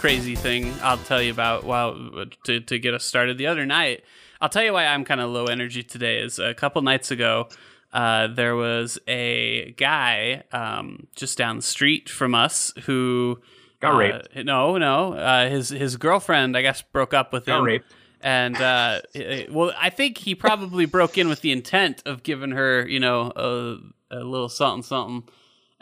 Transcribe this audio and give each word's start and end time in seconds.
crazy 0.00 0.34
thing 0.34 0.72
I'll 0.82 0.96
tell 0.96 1.20
you 1.20 1.30
about 1.30 1.64
while 1.64 2.24
to, 2.44 2.60
to 2.60 2.78
get 2.78 2.94
us 2.94 3.04
started. 3.04 3.36
The 3.36 3.46
other 3.46 3.66
night, 3.66 4.02
I'll 4.40 4.48
tell 4.48 4.64
you 4.64 4.72
why 4.72 4.86
I'm 4.86 5.04
kind 5.04 5.20
of 5.20 5.28
low 5.28 5.44
energy 5.44 5.82
today. 5.82 6.20
Is 6.20 6.38
a 6.38 6.54
couple 6.54 6.80
nights 6.80 7.10
ago, 7.10 7.48
uh, 7.92 8.28
there 8.28 8.56
was 8.56 8.98
a 9.06 9.72
guy 9.76 10.44
um, 10.52 11.06
just 11.16 11.36
down 11.36 11.56
the 11.56 11.62
street 11.62 12.08
from 12.08 12.34
us 12.34 12.72
who 12.86 13.40
Got 13.80 13.92
uh, 13.92 13.98
raped. 13.98 14.36
No, 14.46 14.78
no, 14.78 15.12
uh, 15.12 15.50
his 15.50 15.68
his 15.68 15.98
girlfriend, 15.98 16.56
I 16.56 16.62
guess, 16.62 16.80
broke 16.80 17.12
up 17.12 17.30
with 17.34 17.44
Got 17.44 17.58
him. 17.58 17.64
raped. 17.66 17.92
And 18.22 18.56
uh, 18.56 19.00
it- 19.12 19.52
well, 19.52 19.72
I 19.78 19.90
think 19.90 20.16
he 20.16 20.34
probably 20.34 20.86
broke 20.86 21.18
in 21.18 21.28
with 21.28 21.42
the 21.42 21.52
intent 21.52 22.02
of 22.06 22.22
giving 22.22 22.52
her, 22.52 22.88
you 22.88 23.00
know, 23.00 23.32
a, 23.36 23.76
a 24.10 24.20
little 24.24 24.48
something, 24.48 24.82
something. 24.82 25.28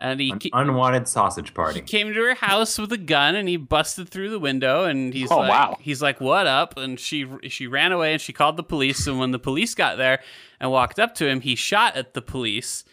And 0.00 0.20
he, 0.20 0.30
An 0.30 0.38
ca- 0.38 0.50
unwanted 0.52 1.08
sausage 1.08 1.52
party. 1.54 1.80
came 1.80 2.06
to 2.14 2.20
her 2.22 2.34
house 2.34 2.78
with 2.78 2.92
a 2.92 2.96
gun 2.96 3.34
and 3.34 3.48
he 3.48 3.56
busted 3.56 4.08
through 4.08 4.30
the 4.30 4.38
window 4.38 4.84
and 4.84 5.12
he's 5.12 5.30
Oh, 5.30 5.38
like 5.38 5.50
wow. 5.50 5.76
he's 5.80 6.00
like 6.00 6.20
what 6.20 6.46
up? 6.46 6.76
And 6.76 7.00
she 7.00 7.26
she 7.48 7.66
ran 7.66 7.90
away 7.90 8.12
and 8.12 8.20
she 8.20 8.32
called 8.32 8.56
the 8.56 8.62
police. 8.62 9.06
And 9.08 9.18
when 9.18 9.32
the 9.32 9.38
police 9.40 9.74
got 9.74 9.98
there 9.98 10.20
and 10.60 10.70
walked 10.70 11.00
up 11.00 11.14
to 11.16 11.26
him 11.28 11.40
he 11.40 11.56
shot 11.56 11.96
at 11.96 12.14
the 12.14 12.22
police. 12.22 12.84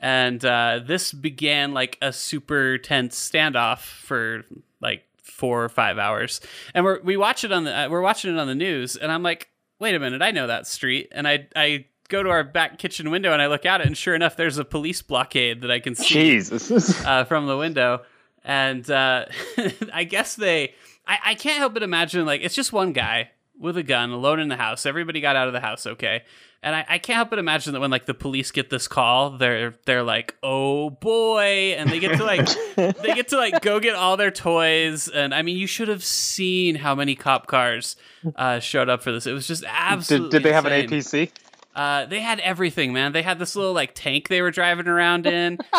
And 0.00 0.44
uh, 0.44 0.80
this 0.86 1.12
began 1.12 1.72
like 1.74 1.98
a 2.02 2.12
super 2.12 2.78
tense 2.78 3.16
standoff 3.30 3.78
for 3.80 4.44
like 4.80 5.04
four 5.22 5.64
or 5.64 5.68
five 5.68 5.98
hours. 5.98 6.40
And 6.74 6.84
we're 6.84 7.00
we 7.02 7.16
watch 7.16 7.44
it 7.44 7.52
on 7.52 7.64
the 7.64 7.74
uh, 7.78 7.88
we're 7.90 8.00
watching 8.00 8.34
it 8.34 8.38
on 8.38 8.46
the 8.46 8.54
news. 8.54 8.96
And 8.96 9.12
I'm 9.12 9.22
like 9.22 9.48
wait 9.80 9.94
a 9.94 9.98
minute. 9.98 10.22
I 10.22 10.30
know 10.30 10.46
that 10.46 10.66
street. 10.66 11.08
And 11.12 11.28
I 11.28 11.46
I 11.54 11.84
go 12.08 12.22
to 12.22 12.30
our 12.30 12.44
back 12.44 12.78
kitchen 12.78 13.10
window 13.10 13.32
and 13.32 13.40
I 13.40 13.46
look 13.46 13.66
out 13.66 13.80
it 13.80 13.86
and 13.86 13.96
sure 13.96 14.14
enough 14.14 14.36
there's 14.36 14.58
a 14.58 14.64
police 14.64 15.02
blockade 15.02 15.62
that 15.62 15.70
I 15.70 15.80
can 15.80 15.94
see 15.94 16.06
Jesus. 16.06 17.04
uh, 17.06 17.24
from 17.24 17.46
the 17.46 17.56
window, 17.56 18.02
and 18.44 18.88
uh, 18.90 19.26
I 19.92 20.04
guess 20.04 20.36
they. 20.36 20.74
I, 21.06 21.18
I 21.24 21.34
can't 21.34 21.58
help 21.58 21.74
but 21.74 21.82
imagine 21.82 22.24
like 22.24 22.40
it's 22.42 22.54
just 22.54 22.72
one 22.72 22.92
guy 22.92 23.30
with 23.58 23.76
a 23.76 23.82
gun 23.82 24.10
alone 24.10 24.40
in 24.40 24.48
the 24.48 24.56
house. 24.56 24.86
Everybody 24.86 25.20
got 25.20 25.36
out 25.36 25.48
of 25.48 25.52
the 25.52 25.60
house 25.60 25.86
okay, 25.86 26.22
and 26.62 26.74
I, 26.74 26.84
I 26.88 26.98
can't 26.98 27.16
help 27.16 27.30
but 27.30 27.38
imagine 27.38 27.74
that 27.74 27.80
when 27.80 27.90
like 27.90 28.06
the 28.06 28.14
police 28.14 28.50
get 28.50 28.70
this 28.70 28.88
call, 28.88 29.36
they're 29.36 29.74
they're 29.84 30.02
like, 30.02 30.34
oh 30.42 30.90
boy, 30.90 31.74
and 31.76 31.90
they 31.90 32.00
get 32.00 32.16
to 32.16 32.24
like 32.24 32.48
they 32.76 33.14
get 33.14 33.28
to 33.28 33.36
like 33.36 33.60
go 33.60 33.80
get 33.80 33.94
all 33.94 34.16
their 34.16 34.30
toys, 34.30 35.08
and 35.08 35.34
I 35.34 35.42
mean 35.42 35.58
you 35.58 35.66
should 35.66 35.88
have 35.88 36.02
seen 36.02 36.76
how 36.76 36.94
many 36.94 37.14
cop 37.14 37.46
cars 37.46 37.96
uh, 38.34 38.60
showed 38.60 38.88
up 38.88 39.02
for 39.02 39.12
this. 39.12 39.26
It 39.26 39.32
was 39.32 39.46
just 39.46 39.64
absolutely. 39.66 40.30
did, 40.30 40.38
did 40.38 40.48
they 40.48 40.52
have 40.54 40.64
insane. 40.64 40.84
an 40.84 41.28
APC? 41.28 41.30
Uh, 41.74 42.06
they 42.06 42.20
had 42.20 42.38
everything, 42.40 42.92
man. 42.92 43.12
They 43.12 43.22
had 43.22 43.38
this 43.38 43.56
little 43.56 43.72
like 43.72 43.94
tank 43.94 44.28
they 44.28 44.42
were 44.42 44.52
driving 44.52 44.86
around 44.86 45.26
in. 45.26 45.58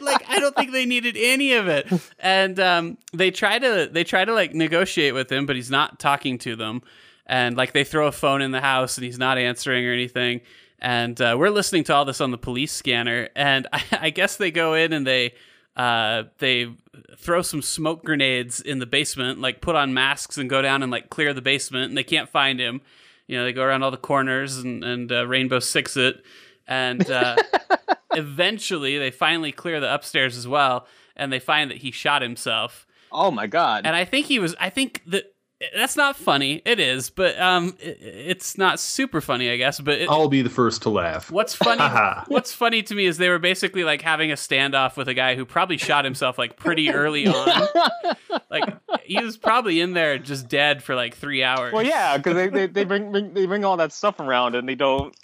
like 0.00 0.28
I 0.28 0.40
don't 0.40 0.56
think 0.56 0.72
they 0.72 0.86
needed 0.86 1.16
any 1.16 1.52
of 1.52 1.68
it. 1.68 1.86
And 2.18 2.58
um, 2.58 2.98
they 3.12 3.30
try 3.30 3.58
to 3.58 3.88
they 3.90 4.02
try 4.02 4.24
to 4.24 4.34
like 4.34 4.54
negotiate 4.54 5.14
with 5.14 5.30
him, 5.30 5.46
but 5.46 5.54
he's 5.54 5.70
not 5.70 6.00
talking 6.00 6.38
to 6.38 6.56
them. 6.56 6.82
And 7.26 7.56
like 7.56 7.72
they 7.72 7.84
throw 7.84 8.08
a 8.08 8.12
phone 8.12 8.42
in 8.42 8.50
the 8.50 8.60
house 8.60 8.96
and 8.96 9.04
he's 9.04 9.18
not 9.18 9.38
answering 9.38 9.86
or 9.86 9.92
anything. 9.92 10.40
And 10.80 11.20
uh, 11.20 11.36
we're 11.38 11.50
listening 11.50 11.84
to 11.84 11.94
all 11.94 12.04
this 12.04 12.20
on 12.20 12.32
the 12.32 12.38
police 12.38 12.72
scanner. 12.72 13.28
And 13.36 13.68
I, 13.72 13.82
I 14.00 14.10
guess 14.10 14.36
they 14.36 14.50
go 14.50 14.74
in 14.74 14.92
and 14.92 15.06
they 15.06 15.34
uh, 15.76 16.24
they 16.38 16.72
throw 17.18 17.42
some 17.42 17.62
smoke 17.62 18.04
grenades 18.04 18.60
in 18.60 18.80
the 18.80 18.86
basement, 18.86 19.40
like 19.40 19.60
put 19.60 19.76
on 19.76 19.94
masks 19.94 20.38
and 20.38 20.50
go 20.50 20.60
down 20.60 20.82
and 20.82 20.90
like 20.90 21.08
clear 21.08 21.32
the 21.32 21.42
basement. 21.42 21.90
And 21.90 21.96
they 21.96 22.04
can't 22.04 22.28
find 22.28 22.58
him 22.58 22.80
you 23.26 23.36
know 23.36 23.44
they 23.44 23.52
go 23.52 23.62
around 23.62 23.82
all 23.82 23.90
the 23.90 23.96
corners 23.96 24.58
and, 24.58 24.82
and 24.84 25.10
uh, 25.12 25.26
rainbow 25.26 25.58
six 25.60 25.96
it 25.96 26.22
and 26.66 27.08
uh, 27.10 27.36
eventually 28.14 28.98
they 28.98 29.10
finally 29.10 29.52
clear 29.52 29.80
the 29.80 29.92
upstairs 29.92 30.36
as 30.36 30.46
well 30.48 30.86
and 31.16 31.32
they 31.32 31.38
find 31.38 31.70
that 31.70 31.78
he 31.78 31.90
shot 31.90 32.22
himself 32.22 32.86
Oh 33.12 33.30
my 33.30 33.46
god. 33.46 33.86
and 33.86 33.94
i 33.94 34.04
think 34.04 34.26
he 34.26 34.38
was 34.38 34.54
i 34.60 34.68
think 34.70 35.02
that 35.06 35.34
that's 35.74 35.96
not 35.96 36.16
funny 36.16 36.60
it 36.64 36.78
is 36.78 37.08
but 37.08 37.38
um 37.40 37.74
it, 37.80 37.98
it's 38.00 38.58
not 38.58 38.78
super 38.78 39.20
funny 39.20 39.50
i 39.50 39.56
guess 39.56 39.80
but 39.80 39.96
it, 39.98 40.08
I'll 40.08 40.28
be 40.28 40.42
the 40.42 40.50
first 40.50 40.82
to 40.82 40.90
laugh. 40.90 41.30
What's 41.30 41.54
funny? 41.54 41.82
what's 42.28 42.52
funny 42.52 42.82
to 42.82 42.94
me 42.94 43.06
is 43.06 43.18
they 43.18 43.28
were 43.28 43.38
basically 43.38 43.84
like 43.84 44.02
having 44.02 44.30
a 44.32 44.34
standoff 44.34 44.96
with 44.96 45.08
a 45.08 45.14
guy 45.14 45.34
who 45.36 45.44
probably 45.44 45.76
shot 45.76 46.04
himself 46.04 46.38
like 46.38 46.56
pretty 46.56 46.90
early 46.90 47.26
on. 47.26 47.68
like 48.50 48.64
he 49.04 49.22
was 49.22 49.36
probably 49.36 49.80
in 49.80 49.92
there 49.92 50.18
just 50.18 50.48
dead 50.48 50.82
for 50.82 50.94
like 50.94 51.14
three 51.14 51.42
hours. 51.42 51.72
well, 51.72 51.82
yeah, 51.82 52.16
because 52.16 52.34
they, 52.34 52.48
they, 52.48 52.66
they 52.66 52.84
bring, 52.84 53.12
bring 53.12 53.34
they 53.34 53.46
bring 53.46 53.64
all 53.64 53.76
that 53.76 53.92
stuff 53.92 54.20
around 54.20 54.54
and 54.54 54.68
they 54.68 54.74
don't. 54.74 55.14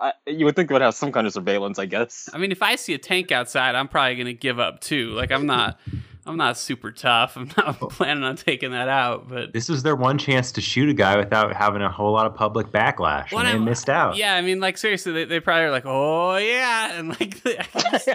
I, 0.00 0.12
you 0.26 0.44
would 0.44 0.56
think 0.56 0.68
they 0.68 0.74
would 0.74 0.82
have 0.82 0.94
some 0.94 1.12
kind 1.12 1.26
of 1.26 1.32
surveillance, 1.32 1.78
I 1.78 1.86
guess. 1.86 2.28
I 2.32 2.38
mean, 2.38 2.52
if 2.52 2.62
I 2.62 2.76
see 2.76 2.94
a 2.94 2.98
tank 2.98 3.30
outside, 3.32 3.74
I'm 3.74 3.88
probably 3.88 4.16
gonna 4.16 4.32
give 4.32 4.58
up 4.58 4.80
too. 4.80 5.10
Like 5.10 5.30
I'm 5.32 5.46
not, 5.46 5.78
I'm 6.26 6.36
not 6.38 6.56
super 6.56 6.90
tough. 6.90 7.36
I'm 7.36 7.50
not 7.56 7.78
planning 7.90 8.24
on 8.24 8.36
taking 8.36 8.70
that 8.70 8.88
out. 8.88 9.28
But 9.28 9.52
This 9.52 9.68
was 9.68 9.82
their 9.82 9.94
one 9.96 10.16
chance 10.18 10.52
to 10.52 10.60
shoot 10.60 10.88
a 10.88 10.94
guy 10.94 11.16
without 11.18 11.54
having 11.54 11.82
a 11.82 11.90
whole 11.90 12.12
lot 12.12 12.26
of 12.26 12.34
public 12.34 12.68
backlash, 12.68 13.30
What 13.30 13.40
and 13.40 13.48
they 13.48 13.52
I'm- 13.52 13.64
missed 13.64 13.90
out. 13.90 14.16
yeah, 14.16 14.34
I 14.34 14.40
mean, 14.40 14.58
like 14.60 14.78
seriously, 14.78 15.12
they, 15.12 15.24
they 15.24 15.40
probably 15.40 15.64
are 15.64 15.70
like, 15.70 15.84
oh 15.86 16.36
yeah, 16.36 16.98
and 16.98 17.08
like 17.10 17.40
I 17.46 17.90
just, 17.90 18.08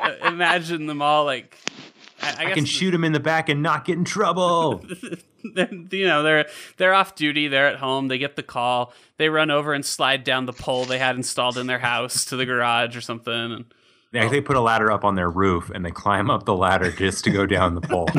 uh, 0.00 0.14
imagine 0.26 0.86
them 0.86 1.00
all 1.02 1.24
like. 1.24 1.56
I, 2.22 2.46
I 2.46 2.50
I 2.50 2.52
can 2.54 2.64
shoot 2.64 2.94
him 2.94 3.04
in 3.04 3.12
the 3.12 3.20
back 3.20 3.50
and 3.50 3.62
not 3.62 3.84
get 3.84 3.98
in 3.98 4.04
trouble. 4.04 4.82
you 5.42 6.06
know 6.06 6.22
they're 6.22 6.46
they're 6.76 6.92
off 6.94 7.14
duty 7.14 7.46
they're 7.46 7.68
at 7.68 7.76
home 7.76 8.08
they 8.08 8.18
get 8.18 8.34
the 8.34 8.42
call 8.42 8.92
they 9.16 9.28
run 9.28 9.48
over 9.48 9.72
and 9.74 9.84
slide 9.84 10.24
down 10.24 10.44
the 10.44 10.52
pole 10.52 10.84
they 10.84 10.98
had 10.98 11.14
installed 11.14 11.56
in 11.56 11.68
their 11.68 11.78
house 11.78 12.24
to 12.24 12.34
the 12.36 12.44
garage 12.44 12.96
or 12.96 13.00
something 13.00 13.32
and 13.52 13.64
They 14.22 14.28
they 14.28 14.40
put 14.40 14.56
a 14.56 14.60
ladder 14.60 14.90
up 14.90 15.04
on 15.04 15.14
their 15.14 15.30
roof 15.30 15.70
and 15.74 15.84
they 15.84 15.90
climb 15.90 16.30
up 16.30 16.44
the 16.44 16.54
ladder 16.54 16.90
just 16.90 17.24
to 17.24 17.30
go 17.30 17.46
down 17.46 17.74
the 17.74 17.80
pole. 17.80 18.08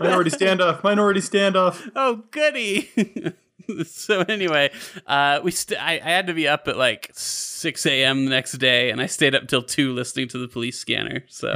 Minority 0.00 0.30
standoff. 0.30 0.82
Minority 0.84 1.20
standoff. 1.20 1.90
oh 1.96 2.22
goody 2.30 2.90
so 3.84 4.20
anyway 4.22 4.70
uh 5.06 5.40
we 5.44 5.50
st- 5.50 5.80
I, 5.80 5.94
I 5.94 6.10
had 6.10 6.26
to 6.28 6.34
be 6.34 6.48
up 6.48 6.66
at 6.66 6.76
like 6.76 7.10
6 7.12 7.86
a.m 7.86 8.24
the 8.24 8.30
next 8.30 8.52
day 8.54 8.90
and 8.90 9.00
i 9.00 9.06
stayed 9.06 9.34
up 9.34 9.46
till 9.48 9.62
2 9.62 9.92
listening 9.92 10.28
to 10.28 10.38
the 10.38 10.48
police 10.48 10.78
scanner 10.78 11.24
so 11.28 11.54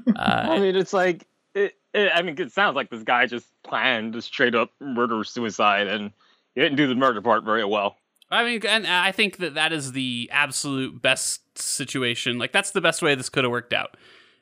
I 0.16 0.56
uh, 0.56 0.60
mean, 0.60 0.76
it's 0.76 0.92
like. 0.92 1.26
It, 1.54 1.74
it, 1.92 2.10
I 2.14 2.22
mean, 2.22 2.36
it 2.38 2.52
sounds 2.52 2.76
like 2.76 2.90
this 2.90 3.02
guy 3.02 3.26
just 3.26 3.46
planned 3.62 4.16
a 4.16 4.22
straight 4.22 4.54
up 4.54 4.70
murder 4.80 5.22
suicide, 5.24 5.86
and 5.86 6.12
he 6.54 6.60
didn't 6.60 6.76
do 6.76 6.86
the 6.86 6.94
murder 6.94 7.20
part 7.20 7.44
very 7.44 7.64
well. 7.64 7.96
I 8.32 8.44
mean, 8.44 8.62
and 8.66 8.86
I 8.86 9.12
think 9.12 9.36
that 9.38 9.54
that 9.54 9.72
is 9.72 9.92
the 9.92 10.28
absolute 10.32 11.02
best 11.02 11.58
situation. 11.58 12.38
Like 12.38 12.50
that's 12.50 12.70
the 12.70 12.80
best 12.80 13.02
way 13.02 13.14
this 13.14 13.28
could 13.28 13.44
have 13.44 13.50
worked 13.50 13.74
out. 13.74 13.96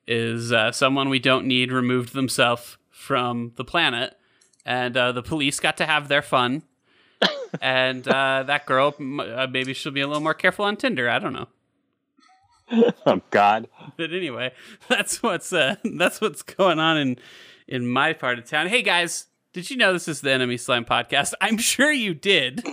Is 0.06 0.52
uh, 0.52 0.72
someone 0.72 1.08
we 1.08 1.18
don't 1.18 1.46
need 1.46 1.72
removed 1.72 2.14
themselves 2.14 2.78
from 2.90 3.52
the 3.56 3.64
planet, 3.64 4.16
and 4.64 4.96
uh, 4.96 5.12
the 5.12 5.22
police 5.22 5.58
got 5.60 5.76
to 5.78 5.86
have 5.86 6.08
their 6.08 6.22
fun. 6.22 6.62
and 7.60 8.06
uh, 8.06 8.44
that 8.44 8.64
girl, 8.64 8.94
uh, 8.98 9.46
maybe 9.50 9.74
she'll 9.74 9.92
be 9.92 10.00
a 10.00 10.06
little 10.06 10.22
more 10.22 10.34
careful 10.34 10.64
on 10.64 10.76
Tinder. 10.76 11.10
I 11.10 11.18
don't 11.18 11.32
know. 11.32 11.48
Oh 13.04 13.20
God. 13.30 13.68
But 13.96 14.12
anyway, 14.12 14.52
that's 14.88 15.22
what's 15.22 15.52
uh, 15.52 15.76
that's 15.96 16.20
what's 16.20 16.42
going 16.42 16.78
on 16.78 16.96
in 16.96 17.16
in 17.66 17.88
my 17.88 18.12
part 18.12 18.38
of 18.38 18.48
town. 18.48 18.68
Hey 18.68 18.82
guys, 18.82 19.26
did 19.52 19.68
you 19.70 19.76
know 19.76 19.92
this 19.92 20.06
is 20.06 20.20
the 20.20 20.30
Enemy 20.30 20.56
Slime 20.56 20.84
podcast? 20.84 21.34
I'm 21.40 21.58
sure 21.58 21.90
you 21.90 22.14
did. 22.14 22.64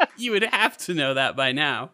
you 0.16 0.32
would 0.32 0.42
have 0.44 0.76
to 0.78 0.94
know 0.94 1.14
that 1.14 1.36
by 1.36 1.52
now. 1.52 1.90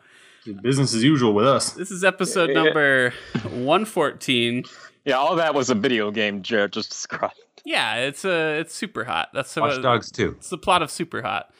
Business 0.62 0.94
as 0.94 1.02
usual 1.02 1.32
with 1.32 1.46
us. 1.46 1.70
This 1.72 1.90
is 1.90 2.04
episode 2.04 2.50
Yeah. 2.50 2.62
number 2.64 3.14
114. 3.44 4.64
Yeah, 5.04 5.14
all 5.16 5.36
that 5.36 5.54
was 5.54 5.70
a 5.70 5.74
video 5.74 6.10
game 6.10 6.42
Jared 6.42 6.72
just 6.72 6.90
described. 6.90 7.34
Yeah, 7.64 7.96
it's 7.96 8.24
uh, 8.24 8.58
it's 8.60 8.74
super 8.74 9.04
hot. 9.04 9.28
That's 9.32 9.54
Watch 9.56 9.72
what, 9.76 9.82
Dogs 9.82 10.10
too. 10.10 10.34
It's 10.38 10.50
the 10.50 10.58
plot 10.58 10.82
of 10.82 10.90
Super 10.90 11.22
Hot. 11.22 11.50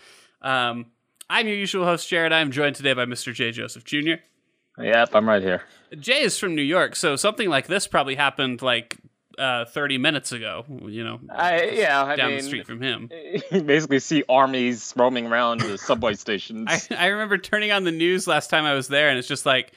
Um, 0.43 0.87
I'm 1.31 1.46
your 1.46 1.56
usual 1.56 1.85
host, 1.87 2.08
Jared. 2.08 2.32
I'm 2.32 2.50
joined 2.50 2.76
today 2.76 2.93
by 2.93 3.06
Mr. 3.06 3.32
J. 3.32 3.50
Joseph 3.52 3.85
Jr. 3.85 4.17
Yep, 4.79 5.14
I'm 5.14 5.26
right 5.26 5.43
here. 5.43 5.62
Jay 5.99 6.20
is 6.23 6.38
from 6.38 6.55
New 6.55 6.62
York, 6.62 6.94
so 6.96 7.17
something 7.17 7.49
like 7.49 7.69
this 7.69 7.87
probably 7.87 8.17
happened 8.17 8.61
like 8.61 8.99
uh, 9.39 9.65
30 9.67 9.99
minutes 9.99 10.33
ago. 10.33 10.65
You 10.87 11.05
know, 11.05 11.21
I 11.31 11.65
yeah, 11.71 12.05
I 12.05 12.17
down 12.17 12.29
mean, 12.31 12.39
the 12.39 12.43
street 12.45 12.67
from 12.67 12.81
him. 12.81 13.11
you 13.51 13.63
basically 13.63 14.01
see 14.01 14.25
armies 14.29 14.93
roaming 14.97 15.27
around 15.27 15.61
the 15.61 15.79
subway 15.79 16.15
stations. 16.25 16.69
I, 16.69 16.81
I 16.97 17.07
remember 17.09 17.39
turning 17.39 17.73
on 17.73 17.85
the 17.85 17.93
news 17.93 18.27
last 18.27 18.51
time 18.51 18.65
I 18.65 18.75
was 18.75 18.89
there, 18.89 19.09
and 19.09 19.19
it's 19.19 19.29
just 19.29 19.47
like 19.47 19.73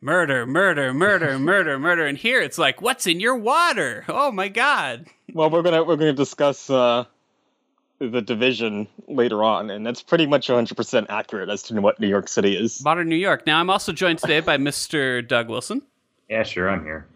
murder, 0.00 0.46
murder, 0.46 0.92
murder, 0.92 1.38
murder, 1.38 1.78
murder. 1.78 2.06
And 2.06 2.18
here 2.18 2.40
it's 2.40 2.58
like, 2.58 2.82
what's 2.82 3.06
in 3.06 3.20
your 3.20 3.36
water? 3.36 4.04
Oh 4.08 4.30
my 4.30 4.48
god! 4.48 5.06
Well, 5.32 5.50
we're 5.50 5.62
gonna 5.62 5.82
we're 5.84 5.96
gonna 5.96 6.12
discuss 6.12 6.68
uh, 6.70 7.04
the 7.98 8.20
division 8.20 8.88
later 9.08 9.44
on, 9.44 9.70
and 9.70 9.86
that's 9.86 10.02
pretty 10.02 10.26
much 10.26 10.48
100 10.48 10.76
percent 10.76 11.06
accurate 11.08 11.48
as 11.48 11.62
to 11.64 11.80
what 11.80 12.00
New 12.00 12.08
York 12.08 12.28
City 12.28 12.56
is. 12.56 12.82
Modern 12.84 13.08
New 13.08 13.16
York. 13.16 13.46
Now 13.46 13.60
I'm 13.60 13.70
also 13.70 13.92
joined 13.92 14.18
today 14.18 14.40
by 14.40 14.56
Mr. 14.56 15.26
Doug 15.26 15.48
Wilson, 15.48 15.82
Yeah, 16.28 16.42
sure, 16.42 16.68
I'm 16.68 16.84
here. 16.84 17.06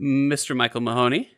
Mr. 0.00 0.56
Michael 0.56 0.80
Mahoney. 0.80 1.30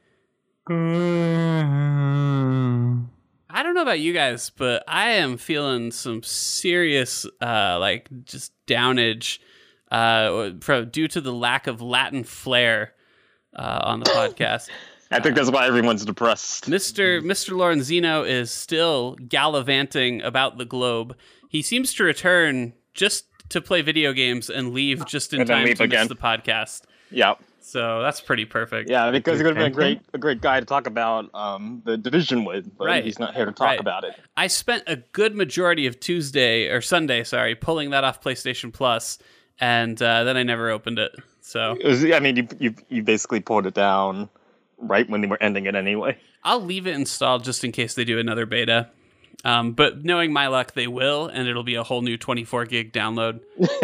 I 3.52 3.62
don't 3.62 3.74
know 3.74 3.82
about 3.82 4.00
you 4.00 4.12
guys, 4.12 4.50
but 4.50 4.84
I 4.86 5.10
am 5.12 5.36
feeling 5.36 5.90
some 5.90 6.22
serious, 6.22 7.26
uh, 7.40 7.78
like 7.80 8.08
just 8.24 8.52
downage, 8.66 9.38
uh, 9.90 10.50
pro- 10.60 10.84
due 10.84 11.08
to 11.08 11.20
the 11.20 11.32
lack 11.32 11.66
of 11.66 11.82
Latin 11.82 12.22
flair 12.24 12.94
uh, 13.56 13.80
on 13.82 14.00
the 14.00 14.04
podcast. 14.10 14.68
I 15.10 15.18
think 15.18 15.34
that's 15.34 15.50
why 15.50 15.66
everyone's 15.66 16.04
depressed. 16.04 16.70
Mr. 16.70 17.20
Mr. 17.20 17.50
Lorenzino 17.50 18.28
is 18.28 18.52
still 18.52 19.16
gallivanting 19.16 20.22
about 20.22 20.56
the 20.56 20.64
globe. 20.64 21.16
He 21.48 21.62
seems 21.62 21.92
to 21.94 22.04
return 22.04 22.74
just 22.94 23.24
to 23.48 23.60
play 23.60 23.82
video 23.82 24.12
games 24.12 24.48
and 24.48 24.72
leave 24.72 25.04
just 25.06 25.32
in 25.32 25.40
And 25.40 25.48
time 25.48 25.64
leave 25.64 25.78
to 25.78 25.88
miss 25.88 26.06
the 26.06 26.14
podcast. 26.14 26.82
Yeah, 27.10 27.34
So 27.62 28.02
that's 28.02 28.20
pretty 28.20 28.44
perfect. 28.46 28.88
yeah, 28.88 29.10
because 29.10 29.38
he 29.38 29.44
would 29.44 29.56
have 29.56 29.62
been 29.62 29.72
a 29.72 29.74
great, 29.74 30.00
a 30.14 30.18
great 30.18 30.40
guy 30.40 30.60
to 30.60 30.66
talk 30.66 30.86
about 30.86 31.28
um, 31.34 31.82
the 31.84 31.96
division 31.96 32.44
with, 32.44 32.76
but 32.76 32.84
Right. 32.86 33.04
he's 33.04 33.18
not 33.18 33.34
here 33.34 33.44
to 33.44 33.52
talk 33.52 33.66
Right. 33.66 33.80
about 33.80 34.04
it. 34.04 34.14
I 34.36 34.46
spent 34.46 34.84
a 34.86 34.96
good 34.96 35.34
majority 35.36 35.86
of 35.86 36.00
Tuesday 36.00 36.68
or 36.68 36.80
Sunday, 36.80 37.22
sorry, 37.24 37.54
pulling 37.54 37.90
that 37.90 38.02
off 38.02 38.22
PlayStation 38.22 38.72
Plus, 38.72 39.18
and 39.60 40.00
uh, 40.02 40.24
then 40.24 40.36
I 40.36 40.42
never 40.42 40.70
opened 40.70 40.98
it. 40.98 41.12
So 41.42 41.76
It 41.78 41.86
was, 41.86 42.04
I 42.04 42.18
mean, 42.20 42.36
you, 42.36 42.48
you 42.58 42.74
you 42.88 43.02
basically 43.02 43.40
pulled 43.40 43.66
it 43.66 43.74
down 43.74 44.28
right 44.78 45.08
when 45.08 45.20
they 45.20 45.26
were 45.26 45.42
ending 45.42 45.66
it 45.66 45.74
anyway. 45.74 46.16
I'll 46.42 46.60
leave 46.62 46.86
it 46.86 46.94
installed 46.94 47.44
just 47.44 47.62
in 47.64 47.72
case 47.72 47.94
they 47.94 48.04
do 48.04 48.18
another 48.18 48.46
beta. 48.46 48.88
Um, 49.44 49.72
but 49.72 50.04
knowing 50.04 50.32
my 50.32 50.46
luck, 50.48 50.72
they 50.72 50.86
will, 50.86 51.26
and 51.26 51.46
it'll 51.48 51.62
be 51.62 51.74
a 51.74 51.82
whole 51.82 52.02
new 52.02 52.16
24 52.16 52.64
gig 52.66 52.92
download, 52.92 53.40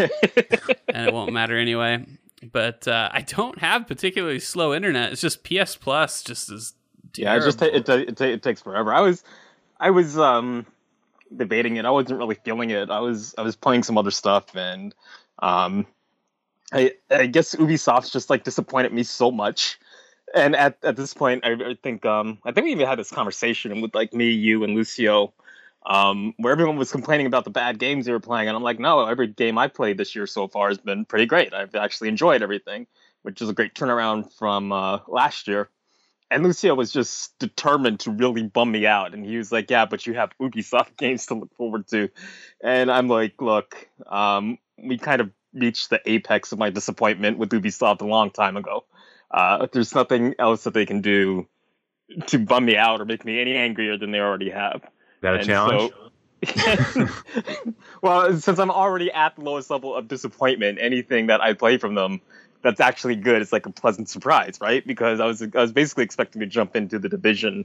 and 0.89 1.07
it 1.09 1.13
won't 1.13 1.33
matter 1.33 1.57
anyway. 1.59 2.05
But 2.53 2.87
uh, 2.89 3.11
I 3.13 3.23
don't 3.23 3.59
have 3.59 3.87
particularly 3.87 4.41
slow 4.41 4.75
internet. 4.75 5.13
It's 5.13 5.21
just 5.21 5.45
PS 5.45 5.77
Plus 5.77 6.23
just 6.23 6.51
is. 6.51 6.75
Yeah, 7.17 7.37
it 7.37 7.43
just 7.43 7.59
terrible. 7.59 7.79
it, 7.79 7.87
ta- 7.87 7.93
it, 7.95 8.17
ta- 8.17 8.25
it 8.25 8.43
takes 8.43 8.63
forever. 8.63 8.93
I 8.93 9.01
was 9.01 9.25
I 9.81 9.91
was 9.91 10.19
um 10.19 10.67
debating 11.35 11.77
it. 11.77 11.85
I 11.85 11.91
wasn't 11.91 12.19
really 12.19 12.37
feeling 12.37 12.71
it. 12.71 12.91
I 12.91 13.01
was 13.01 13.35
I 13.39 13.43
was 13.43 13.57
playing 13.57 13.83
some 13.83 13.99
other 13.99 14.11
stuff 14.11 14.55
and 14.55 14.95
um 15.39 15.87
I 16.73 16.93
I 17.11 17.27
guess 17.27 17.55
Ubisoft's 17.55 18.11
just 18.11 18.29
like 18.31 18.45
disappointed 18.45 18.93
me 18.93 19.03
so 19.03 19.31
much. 19.31 19.79
And 20.35 20.55
at, 20.57 20.77
at 20.83 20.97
this 20.97 21.15
point 21.15 21.45
I, 21.45 21.53
I 21.53 21.77
think 21.83 22.05
um 22.05 22.39
I 22.45 22.53
think 22.53 22.65
we 22.67 22.73
even 22.73 22.87
had 22.87 22.99
this 22.99 23.11
conversation 23.11 23.81
with 23.81 23.95
like 23.95 24.13
me, 24.13 24.31
you 24.31 24.65
and 24.65 24.75
Lucio 24.75 25.33
um 25.87 26.35
where 26.39 26.53
everyone 26.53 26.77
was 26.77 26.91
complaining 26.91 27.27
about 27.27 27.45
the 27.45 27.51
bad 27.51 27.79
games 27.79 28.07
they 28.07 28.13
were 28.13 28.21
playing 28.21 28.49
and 28.49 28.57
I'm 28.57 28.63
like, 28.63 28.81
no, 28.81 29.07
every 29.07 29.29
game 29.29 29.59
I've 29.59 29.75
played 29.75 29.99
this 29.99 30.15
year 30.15 30.27
so 30.27 30.49
far 30.49 30.69
has 30.69 30.79
been 30.79 31.05
pretty 31.05 31.27
great. 31.27 31.55
I've 31.55 31.75
actually 31.75 32.09
enjoyed 32.09 32.43
everything, 32.43 32.87
which 33.23 33.41
is 33.41 33.49
a 33.49 33.55
great 33.55 33.75
turnaround 33.75 34.33
from 34.35 34.73
uh 34.73 35.01
last 35.09 35.49
year 35.49 35.71
and 36.31 36.43
Lucio 36.43 36.75
was 36.75 36.93
just 36.93 37.39
determined 37.39 38.01
to 38.01 38.11
really 38.11 38.43
bum 38.43 38.73
me 38.73 38.87
out. 38.87 39.15
And 39.15 39.25
he 39.25 39.37
was 39.37 39.53
like, 39.53 39.71
"Yeah, 39.71 39.87
but 39.87 40.07
you 40.07 40.15
have 40.15 40.31
Ubisoft 40.41 40.97
games 40.99 41.27
to 41.27 41.35
look 41.35 41.55
forward 41.55 41.87
to." 41.89 42.09
And 42.63 42.91
I'm 42.91 43.09
like, 43.09 43.41
"Look, 43.41 43.89
um, 44.07 44.59
we 44.77 44.99
kind 44.99 45.21
of 45.21 45.31
reached 45.55 45.91
the 45.91 46.01
apex 46.05 46.53
of 46.53 46.59
my 46.59 46.71
disappointment 46.71 47.39
with 47.39 47.51
Ubisoft 47.51 48.01
a 48.03 48.07
long 48.07 48.31
time 48.31 48.57
ago. 48.57 48.85
Uh, 49.31 49.67
there's 49.73 49.95
nothing 49.95 50.35
else 50.39 50.65
that 50.65 50.75
they 50.75 50.87
can 50.87 51.01
do 51.01 51.47
to 52.27 52.39
bum 52.39 52.65
me 52.65 52.77
out 52.77 53.01
or 53.01 53.05
make 53.05 53.25
me 53.25 53.41
any 53.41 53.57
angrier 53.57 53.97
than 53.97 54.11
they 54.11 54.21
already 54.21 54.51
have." 54.51 54.83
Is 55.17 55.23
that 55.23 55.35
a 55.35 55.39
And 55.39 55.47
challenge? 55.47 55.93
well, 58.03 58.37
since 58.39 58.59
I'm 58.59 58.71
already 58.71 59.11
at 59.11 59.37
the 59.37 59.43
lowest 59.43 59.71
level 59.71 59.95
of 59.95 60.09
disappointment, 60.09 60.79
anything 60.81 61.27
that 61.29 61.41
I 61.41 61.55
play 61.55 61.79
from 61.79 61.95
them 61.95 62.21
that's 62.63 62.81
actually 62.81 63.17
good 63.17 63.43
is 63.43 63.53
like 63.53 63.67
a 63.67 63.71
pleasant 63.71 64.09
surprise, 64.09 64.59
right? 64.61 64.87
Because 64.87 65.21
I 65.21 65.27
was 65.27 65.43
I 65.43 65.49
was 65.55 65.73
basically 65.73 66.05
expecting 66.05 66.41
to 66.41 66.47
jump 66.47 66.77
into 66.77 66.99
the 66.99 67.09
division, 67.09 67.65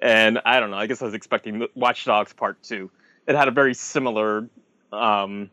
and 0.00 0.40
I 0.44 0.60
don't 0.60 0.70
know. 0.70 0.76
I 0.76 0.86
guess 0.86 1.02
I 1.02 1.04
was 1.04 1.14
expecting 1.14 1.66
Watch 1.74 2.04
Dogs 2.04 2.32
Part 2.32 2.62
Two. 2.62 2.90
It 3.26 3.34
had 3.34 3.48
a 3.48 3.50
very 3.50 3.74
similar, 3.74 4.48
um, 4.92 5.50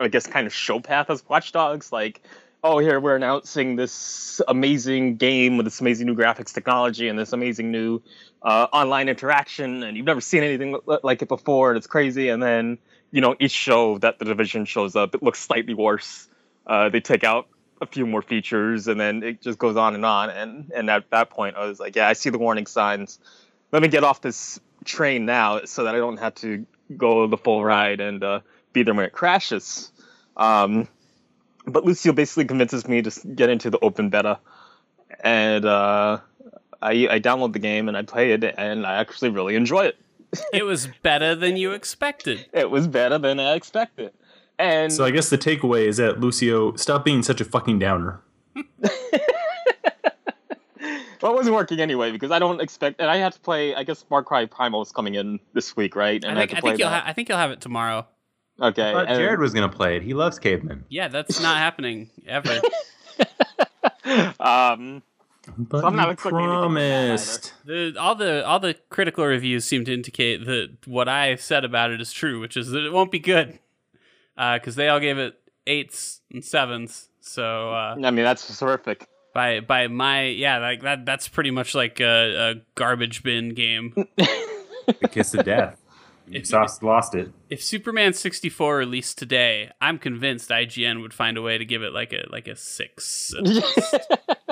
I 0.00 0.08
guess, 0.08 0.26
kind 0.26 0.46
of 0.46 0.54
show 0.54 0.80
path 0.80 1.10
as 1.10 1.26
Watch 1.28 1.52
Dogs. 1.52 1.92
Like, 1.92 2.22
oh, 2.66 2.78
here 2.78 2.98
we're 2.98 3.14
announcing 3.14 3.76
this 3.76 4.40
amazing 4.48 5.14
game 5.16 5.56
with 5.56 5.64
this 5.64 5.80
amazing 5.80 6.04
new 6.04 6.16
graphics 6.16 6.52
technology 6.52 7.06
and 7.06 7.16
this 7.16 7.32
amazing 7.32 7.70
new 7.70 8.02
uh, 8.42 8.66
online 8.72 9.08
interaction, 9.08 9.84
and 9.84 9.96
you've 9.96 10.04
never 10.04 10.20
seen 10.20 10.42
anything 10.42 10.76
like 11.04 11.22
it 11.22 11.28
before, 11.28 11.70
and 11.70 11.78
it's 11.78 11.86
crazy. 11.86 12.28
And 12.28 12.42
then, 12.42 12.78
you 13.12 13.20
know, 13.20 13.36
each 13.38 13.52
show 13.52 13.98
that 13.98 14.18
the 14.18 14.24
division 14.24 14.64
shows 14.64 14.96
up, 14.96 15.14
it 15.14 15.22
looks 15.22 15.38
slightly 15.38 15.74
worse. 15.74 16.26
Uh, 16.66 16.88
they 16.88 16.98
take 16.98 17.22
out 17.22 17.46
a 17.80 17.86
few 17.86 18.04
more 18.04 18.20
features, 18.20 18.88
and 18.88 18.98
then 18.98 19.22
it 19.22 19.40
just 19.40 19.60
goes 19.60 19.76
on 19.76 19.94
and 19.94 20.04
on. 20.04 20.30
And 20.30 20.72
and 20.74 20.90
at 20.90 21.08
that 21.10 21.30
point, 21.30 21.54
I 21.54 21.66
was 21.66 21.78
like, 21.78 21.94
yeah, 21.94 22.08
I 22.08 22.14
see 22.14 22.30
the 22.30 22.38
warning 22.38 22.66
signs. 22.66 23.20
Let 23.70 23.80
me 23.80 23.86
get 23.86 24.02
off 24.02 24.20
this 24.20 24.58
train 24.84 25.24
now, 25.24 25.64
so 25.66 25.84
that 25.84 25.94
I 25.94 25.98
don't 25.98 26.18
have 26.18 26.34
to 26.36 26.66
go 26.96 27.28
the 27.28 27.36
full 27.36 27.64
ride 27.64 28.00
and 28.00 28.24
uh, 28.24 28.40
be 28.72 28.82
there 28.82 28.94
when 28.94 29.04
it 29.04 29.12
crashes. 29.12 29.92
Um, 30.36 30.88
but 31.66 31.84
Lucio 31.84 32.12
basically 32.12 32.44
convinces 32.44 32.86
me 32.86 33.02
to 33.02 33.28
get 33.34 33.50
into 33.50 33.70
the 33.70 33.78
open 33.80 34.08
beta, 34.08 34.38
and 35.22 35.64
uh, 35.64 36.18
I, 36.80 36.90
I 37.10 37.20
download 37.20 37.52
the 37.52 37.58
game 37.58 37.88
and 37.88 37.96
I 37.96 38.02
play 38.02 38.32
it, 38.32 38.44
and 38.44 38.86
I 38.86 38.96
actually 38.96 39.30
really 39.30 39.56
enjoy 39.56 39.86
it. 39.86 39.98
It 40.52 40.64
was 40.64 40.88
better 41.02 41.34
than 41.34 41.56
you 41.56 41.72
expected. 41.72 42.46
It 42.52 42.70
was 42.70 42.86
better 42.88 43.18
than 43.18 43.40
I 43.40 43.54
expected, 43.54 44.12
and 44.58 44.92
So 44.92 45.04
I 45.04 45.10
guess 45.10 45.30
the 45.30 45.38
takeaway 45.38 45.86
is 45.86 45.96
that 45.98 46.20
Lucio, 46.20 46.74
stop 46.76 47.04
being 47.04 47.22
such 47.22 47.40
a 47.40 47.44
fucking 47.44 47.78
downer. 47.78 48.20
well, 51.22 51.32
it 51.32 51.34
wasn't 51.34 51.54
working 51.54 51.80
anyway 51.80 52.12
because 52.12 52.30
I 52.30 52.38
don't 52.38 52.60
expect, 52.60 53.00
and 53.00 53.10
I 53.10 53.16
have 53.18 53.34
to 53.34 53.40
play. 53.40 53.74
I 53.74 53.82
guess 53.82 54.02
Far 54.02 54.22
Cry 54.22 54.46
Primal 54.46 54.82
is 54.82 54.92
coming 54.92 55.14
in 55.14 55.40
this 55.52 55.76
week, 55.76 55.96
right? 55.96 56.22
And 56.22 56.38
I 56.38 56.46
think 56.46 56.50
to 56.50 56.56
I 56.56 56.60
think 56.60 56.78
you'll 56.78 56.88
ha- 56.88 57.04
I 57.06 57.12
think 57.12 57.28
you'll 57.28 57.38
have 57.38 57.50
it 57.50 57.60
tomorrow. 57.60 58.06
Okay, 58.60 58.90
I 58.90 58.92
thought 58.92 59.08
Jared 59.08 59.40
was 59.40 59.52
gonna 59.54 59.68
play 59.68 59.96
it. 59.96 60.02
He 60.02 60.14
loves 60.14 60.38
cavemen. 60.38 60.84
Yeah, 60.88 61.08
that's 61.08 61.40
not 61.40 61.56
happening 61.66 62.10
ever. 62.26 62.60
um, 64.40 65.02
But 65.58 65.84
I'm 65.84 65.96
not 65.96 66.06
you 66.06 66.12
expecting 66.12 66.38
anything 66.40 66.62
from 66.62 66.74
that 66.74 67.06
promised. 67.16 67.54
The, 67.64 67.96
all 67.98 68.14
the 68.14 68.46
all 68.46 68.58
the 68.60 68.74
critical 68.90 69.24
reviews 69.24 69.64
seem 69.64 69.84
to 69.84 69.94
indicate 69.94 70.44
that 70.46 70.76
what 70.86 71.08
I 71.08 71.36
said 71.36 71.64
about 71.64 71.90
it 71.90 72.00
is 72.00 72.12
true, 72.12 72.40
which 72.40 72.56
is 72.56 72.70
that 72.70 72.84
it 72.84 72.92
won't 72.92 73.10
be 73.12 73.18
good 73.18 73.58
because 74.36 74.74
they 74.76 74.88
all 74.88 75.00
gave 75.00 75.18
it 75.18 75.38
eights 75.66 76.20
and 76.32 76.44
sevens. 76.44 77.08
So 77.20 77.70
uh, 77.72 77.96
I 78.02 78.10
mean, 78.10 78.24
that's 78.24 78.58
terrific. 78.58 79.06
by 79.34 79.60
by 79.60 79.88
my 79.88 80.24
yeah, 80.24 80.58
like 80.58 80.82
that 80.82 81.04
that's 81.06 81.28
pretty 81.28 81.50
much 81.50 81.74
like 81.74 82.00
a, 82.00 82.50
a 82.50 82.54
garbage 82.74 83.22
bin 83.22 83.54
game. 83.54 83.94
The 85.00 85.08
kiss 85.08 85.34
of 85.34 85.44
death. 85.44 85.82
Ubisoft 86.28 86.82
lost 86.82 87.14
it. 87.14 87.30
if 87.50 87.62
Superman 87.62 88.12
sixty 88.12 88.48
four 88.48 88.76
released 88.76 89.18
today, 89.18 89.70
I'm 89.80 89.98
convinced 89.98 90.50
IGN 90.50 91.00
would 91.02 91.14
find 91.14 91.36
a 91.36 91.42
way 91.42 91.58
to 91.58 91.64
give 91.64 91.82
it 91.82 91.92
like 91.92 92.12
a 92.12 92.24
like 92.30 92.48
a 92.48 92.56
six. 92.56 93.32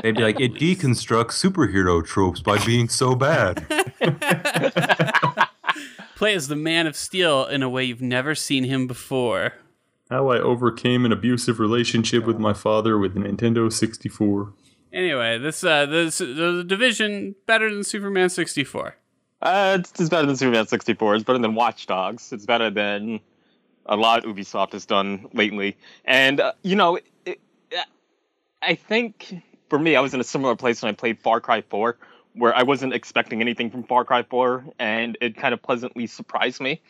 They'd 0.03 0.17
be 0.17 0.23
like, 0.23 0.41
it 0.41 0.55
deconstructs 0.55 1.33
superhero 1.33 2.05
tropes 2.05 2.41
by 2.41 2.65
being 2.65 2.89
so 2.89 3.15
bad. 3.15 3.67
Play 6.17 6.35
as 6.35 6.49
the 6.49 6.57
Man 6.57 6.87
of 6.87 6.95
Steel 6.97 7.45
in 7.47 7.63
a 7.63 7.69
way 7.69 7.85
you've 7.85 8.01
never 8.03 8.35
seen 8.35 8.65
him 8.65 8.87
before. 8.87 9.55
How 10.11 10.29
I 10.29 10.39
overcame 10.39 11.05
an 11.05 11.13
abusive 11.13 11.59
relationship 11.59 12.25
with 12.25 12.39
my 12.39 12.53
father 12.53 12.99
with 12.99 13.15
the 13.15 13.21
Nintendo 13.21 13.73
64. 13.73 14.53
Anyway, 14.93 15.39
this 15.39 15.65
uh 15.65 15.87
this 15.87 16.19
the 16.19 16.63
division 16.65 17.35
better 17.47 17.73
than 17.73 17.83
Superman 17.83 18.29
sixty 18.29 18.63
four. 18.63 18.97
Uh, 19.45 19.77
it's, 19.79 19.93
it's 20.01 20.09
better 20.09 20.27
than 20.27 20.37
Superman 20.37 20.67
64. 20.67 21.17
It's 21.17 21.25
better 21.25 21.39
than 21.39 21.55
Watch 21.55 21.87
Dogs. 21.87 22.33
It's 22.33 22.47
better 22.47 22.71
than 22.71 23.21
a 23.85 23.97
lot 23.97 24.25
Ubisoft 24.25 24.73
has 24.73 24.87
done 24.87 25.29
lately. 25.35 25.77
And, 26.07 26.41
uh, 26.41 26.53
you 26.63 26.77
know, 26.77 26.99
it, 27.27 27.41
I 28.63 28.75
think 28.75 29.43
for 29.69 29.79
me, 29.79 29.97
I 29.97 30.01
was 30.01 30.15
in 30.15 30.21
a 30.21 30.25
similar 30.25 30.57
place 30.57 30.81
when 30.81 30.89
I 30.89 30.95
played 30.95 31.19
Far 31.21 31.41
Cry 31.41 31.61
4, 31.61 31.99
where 32.33 32.57
I 32.57 32.63
wasn't 32.63 32.95
expecting 32.95 33.43
anything 33.43 33.71
from 33.71 33.85
Far 33.85 34.07
Cry 34.07 34.23
4, 34.23 34.65
and 34.79 35.19
it 35.21 35.37
kind 35.37 35.53
of 35.53 35.63
pleasantly 35.63 36.07
surprised 36.07 36.63
me. 36.63 36.81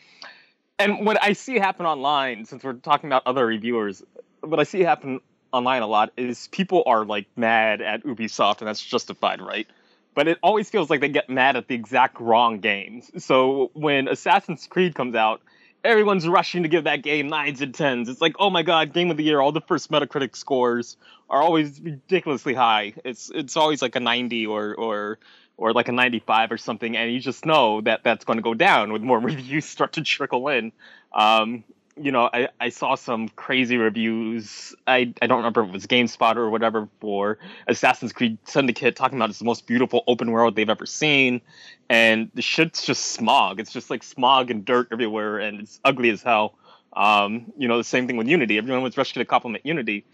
And 0.79 1.05
what 1.05 1.21
I 1.21 1.33
see 1.33 1.59
happen 1.59 1.85
online, 1.85 2.45
since 2.45 2.63
we're 2.63 2.73
talking 2.73 3.09
about 3.09 3.23
other 3.25 3.45
reviewers, 3.45 4.01
what 4.39 4.61
I 4.61 4.63
see 4.63 4.81
happen 4.81 5.19
online 5.51 5.81
a 5.81 5.87
lot 5.87 6.11
is 6.15 6.47
people 6.47 6.83
are 6.85 7.03
like 7.03 7.27
mad 7.35 7.81
at 7.81 8.03
Ubisoft, 8.05 8.59
and 8.59 8.67
that's 8.69 8.81
justified, 8.81 9.41
right? 9.41 9.67
But 10.15 10.27
it 10.27 10.39
always 10.41 10.69
feels 10.69 10.89
like 10.89 11.01
they 11.01 11.09
get 11.09 11.29
mad 11.29 11.57
at 11.57 11.67
the 11.67 11.75
exact 11.75 12.19
wrong 12.19 12.59
games. 12.59 13.11
So 13.23 13.69
when 13.73 14.07
Assassin's 14.07 14.65
Creed 14.65 14.95
comes 14.95 15.13
out, 15.13 15.41
everyone's 15.83 16.27
rushing 16.27 16.63
to 16.63 16.69
give 16.69 16.85
that 16.85 17.03
game 17.03 17.27
nines 17.27 17.61
and 17.61 17.73
tens. 17.73 18.09
It's 18.09 18.21
like, 18.21 18.35
oh 18.39 18.49
my 18.49 18.63
god, 18.63 18.93
game 18.93 19.11
of 19.11 19.17
the 19.17 19.23
year! 19.23 19.39
All 19.39 19.51
the 19.51 19.61
first 19.61 19.91
Metacritic 19.91 20.35
scores 20.35 20.97
are 21.29 21.41
always 21.41 21.79
ridiculously 21.79 22.53
high. 22.53 22.93
It's 23.05 23.31
it's 23.33 23.55
always 23.55 23.81
like 23.81 23.95
a 23.95 23.99
ninety 23.99 24.47
or 24.47 24.73
or 24.73 25.19
or 25.57 25.73
like 25.73 25.87
a 25.87 25.91
ninety 25.91 26.19
five 26.19 26.51
or 26.51 26.57
something, 26.57 26.97
and 26.97 27.11
you 27.11 27.19
just 27.19 27.45
know 27.45 27.81
that 27.81 28.03
that's 28.03 28.25
going 28.25 28.37
to 28.37 28.43
go 28.43 28.53
down 28.53 28.91
when 28.91 29.03
more 29.03 29.19
reviews 29.31 29.65
start 29.65 29.93
to 29.93 30.01
trickle 30.01 30.47
in. 30.49 30.71
Um, 31.13 31.63
you 31.97 32.11
know, 32.11 32.29
I, 32.33 32.49
I 32.59 32.69
saw 32.69 32.95
some 32.95 33.29
crazy 33.29 33.77
reviews. 33.77 34.75
I, 34.85 35.13
I 35.21 35.27
don't 35.27 35.37
remember 35.37 35.63
if 35.63 35.69
it 35.69 35.73
was 35.73 35.87
GameSpot 35.87 36.35
or 36.35 36.49
whatever 36.49 36.89
for 36.99 37.37
Assassin's 37.67 38.11
Creed 38.11 38.37
Syndicate 38.45 38.95
talking 38.95 39.17
about 39.17 39.29
it's 39.29 39.39
the 39.39 39.45
most 39.45 39.65
beautiful 39.65 40.03
open 40.07 40.31
world 40.31 40.55
they've 40.55 40.69
ever 40.69 40.85
seen. 40.85 41.41
And 41.89 42.29
the 42.33 42.41
shit's 42.41 42.85
just 42.85 43.05
smog. 43.13 43.59
It's 43.59 43.71
just 43.71 43.89
like 43.89 44.03
smog 44.03 44.51
and 44.51 44.65
dirt 44.65 44.89
everywhere 44.91 45.39
and 45.39 45.61
it's 45.61 45.79
ugly 45.85 46.09
as 46.09 46.21
hell. 46.21 46.55
Um, 46.93 47.51
you 47.57 47.67
know, 47.67 47.77
the 47.77 47.83
same 47.83 48.07
thing 48.07 48.17
with 48.17 48.27
Unity. 48.27 48.57
Everyone 48.57 48.83
was 48.83 48.97
rushing 48.97 49.21
to 49.21 49.25
compliment 49.25 49.65
Unity. 49.65 50.05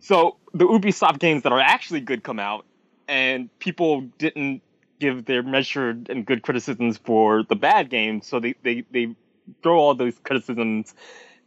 So 0.00 0.36
the 0.54 0.64
Ubisoft 0.64 1.18
games 1.18 1.42
that 1.42 1.52
are 1.52 1.60
actually 1.60 2.00
good 2.00 2.22
come 2.22 2.38
out 2.38 2.64
and 3.08 3.56
people 3.58 4.02
didn't 4.18 4.62
give 4.98 5.26
their 5.26 5.42
measured 5.42 6.08
and 6.08 6.24
good 6.24 6.42
criticisms 6.42 6.98
for 6.98 7.42
the 7.42 7.56
bad 7.56 7.90
games, 7.90 8.26
so 8.26 8.40
they 8.40 8.54
they 8.62 8.84
they 8.90 9.14
throw 9.62 9.78
all 9.78 9.94
those 9.94 10.18
criticisms 10.22 10.94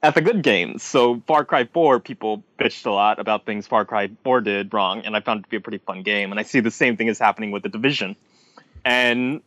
at 0.01 0.15
the 0.15 0.21
good 0.21 0.41
games. 0.41 0.83
So 0.83 1.21
Far 1.27 1.43
Cry 1.43 1.65
4, 1.65 1.99
people 1.99 2.43
bitched 2.57 2.85
a 2.85 2.91
lot 2.91 3.19
about 3.19 3.45
things 3.45 3.67
Far 3.67 3.85
Cry 3.85 4.09
4 4.23 4.41
did 4.41 4.73
wrong, 4.73 5.01
and 5.01 5.15
I 5.15 5.19
found 5.19 5.41
it 5.41 5.43
to 5.43 5.49
be 5.49 5.57
a 5.57 5.61
pretty 5.61 5.79
fun 5.79 6.03
game. 6.03 6.31
And 6.31 6.39
I 6.39 6.43
see 6.43 6.59
the 6.59 6.71
same 6.71 6.95
thing 6.97 7.07
is 7.07 7.19
happening 7.19 7.51
with 7.51 7.63
the 7.63 7.69
Division. 7.69 8.15
And 8.85 9.41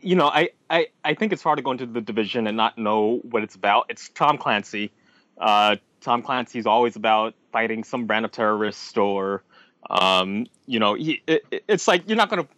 you 0.00 0.16
know, 0.16 0.26
I, 0.26 0.50
I, 0.70 0.88
I 1.04 1.14
think 1.14 1.32
it's 1.32 1.42
hard 1.42 1.58
to 1.58 1.62
go 1.62 1.70
into 1.70 1.86
the 1.86 2.00
division 2.00 2.46
and 2.46 2.56
not 2.56 2.78
know 2.78 3.20
what 3.30 3.42
it's 3.42 3.54
about. 3.54 3.86
It's 3.88 4.08
Tom 4.10 4.38
Clancy. 4.38 4.90
Uh, 5.38 5.76
Tom 6.00 6.22
Clancy's 6.22 6.66
always 6.66 6.96
about 6.96 7.34
fighting 7.52 7.84
some 7.84 8.06
brand 8.06 8.24
of 8.24 8.32
terrorist 8.32 8.96
or, 8.98 9.42
um, 9.90 10.46
you 10.66 10.78
know, 10.78 10.94
he, 10.94 11.22
it, 11.26 11.44
it's 11.68 11.88
like 11.88 12.08
you're 12.08 12.16
not 12.16 12.30
going 12.30 12.44
to. 12.44 12.48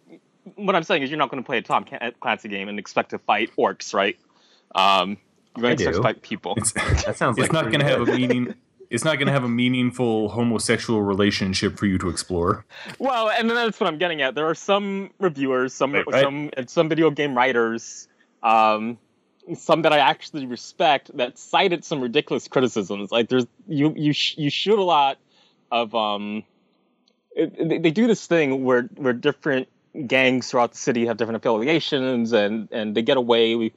What 0.55 0.75
I'm 0.75 0.83
saying 0.83 1.01
is 1.01 1.09
you're 1.09 1.17
not 1.17 1.31
going 1.31 1.41
to 1.41 1.45
play 1.45 1.57
a 1.57 1.61
Tom 1.63 1.85
Clancy 2.19 2.49
game 2.49 2.69
and 2.69 2.77
expect 2.77 3.09
to 3.09 3.17
fight 3.17 3.49
orcs, 3.57 3.95
right? 3.95 4.17
Um, 4.75 5.17
you're 5.57 5.61
going 5.63 5.77
to 5.77 5.89
expect 5.89 6.21
people. 6.21 6.53
It's, 6.57 6.71
that 7.05 7.17
sounds. 7.17 7.37
Like 7.37 7.45
it's 7.47 7.53
like 7.53 7.63
not 7.63 7.71
going 7.71 7.79
to 7.79 7.85
have 7.85 8.07
a 8.07 8.17
meaning. 8.17 8.53
It's 8.91 9.03
not 9.03 9.15
going 9.15 9.25
to 9.27 9.33
have 9.33 9.43
a 9.43 9.49
meaningful 9.49 10.29
homosexual 10.29 11.01
relationship 11.01 11.77
for 11.77 11.87
you 11.87 11.97
to 11.97 12.09
explore. 12.09 12.65
Well, 12.99 13.29
and 13.31 13.49
that's 13.49 13.79
what 13.79 13.87
I'm 13.87 13.97
getting 13.97 14.21
at. 14.21 14.35
There 14.35 14.47
are 14.47 14.55
some 14.55 15.09
reviewers, 15.19 15.73
some 15.73 15.93
Right, 15.93 16.05
right. 16.07 16.23
some 16.23 16.49
some 16.67 16.89
video 16.89 17.09
game 17.09 17.35
writers, 17.35 18.07
um, 18.43 18.99
some 19.55 19.81
that 19.83 19.93
I 19.93 19.99
actually 19.99 20.45
respect 20.45 21.15
that 21.17 21.37
cited 21.39 21.83
some 21.83 22.01
ridiculous 22.01 22.47
criticisms. 22.47 23.11
Like 23.11 23.29
there's 23.29 23.47
you 23.67 23.93
you 23.95 24.13
sh- 24.13 24.37
you 24.37 24.49
shoot 24.49 24.77
a 24.77 24.83
lot 24.83 25.17
of 25.71 25.95
um, 25.95 26.43
it, 27.31 27.69
they, 27.69 27.77
they 27.79 27.91
do 27.91 28.07
this 28.07 28.27
thing 28.27 28.63
where 28.63 28.83
where 28.95 29.13
different 29.13 29.67
gangs 30.07 30.51
throughout 30.51 30.73
the 30.73 30.77
city 30.77 31.05
have 31.07 31.17
different 31.17 31.37
affiliations 31.37 32.33
and 32.33 32.69
and 32.71 32.95
they 32.95 33.01
get 33.01 33.17
away 33.17 33.55
with, 33.55 33.73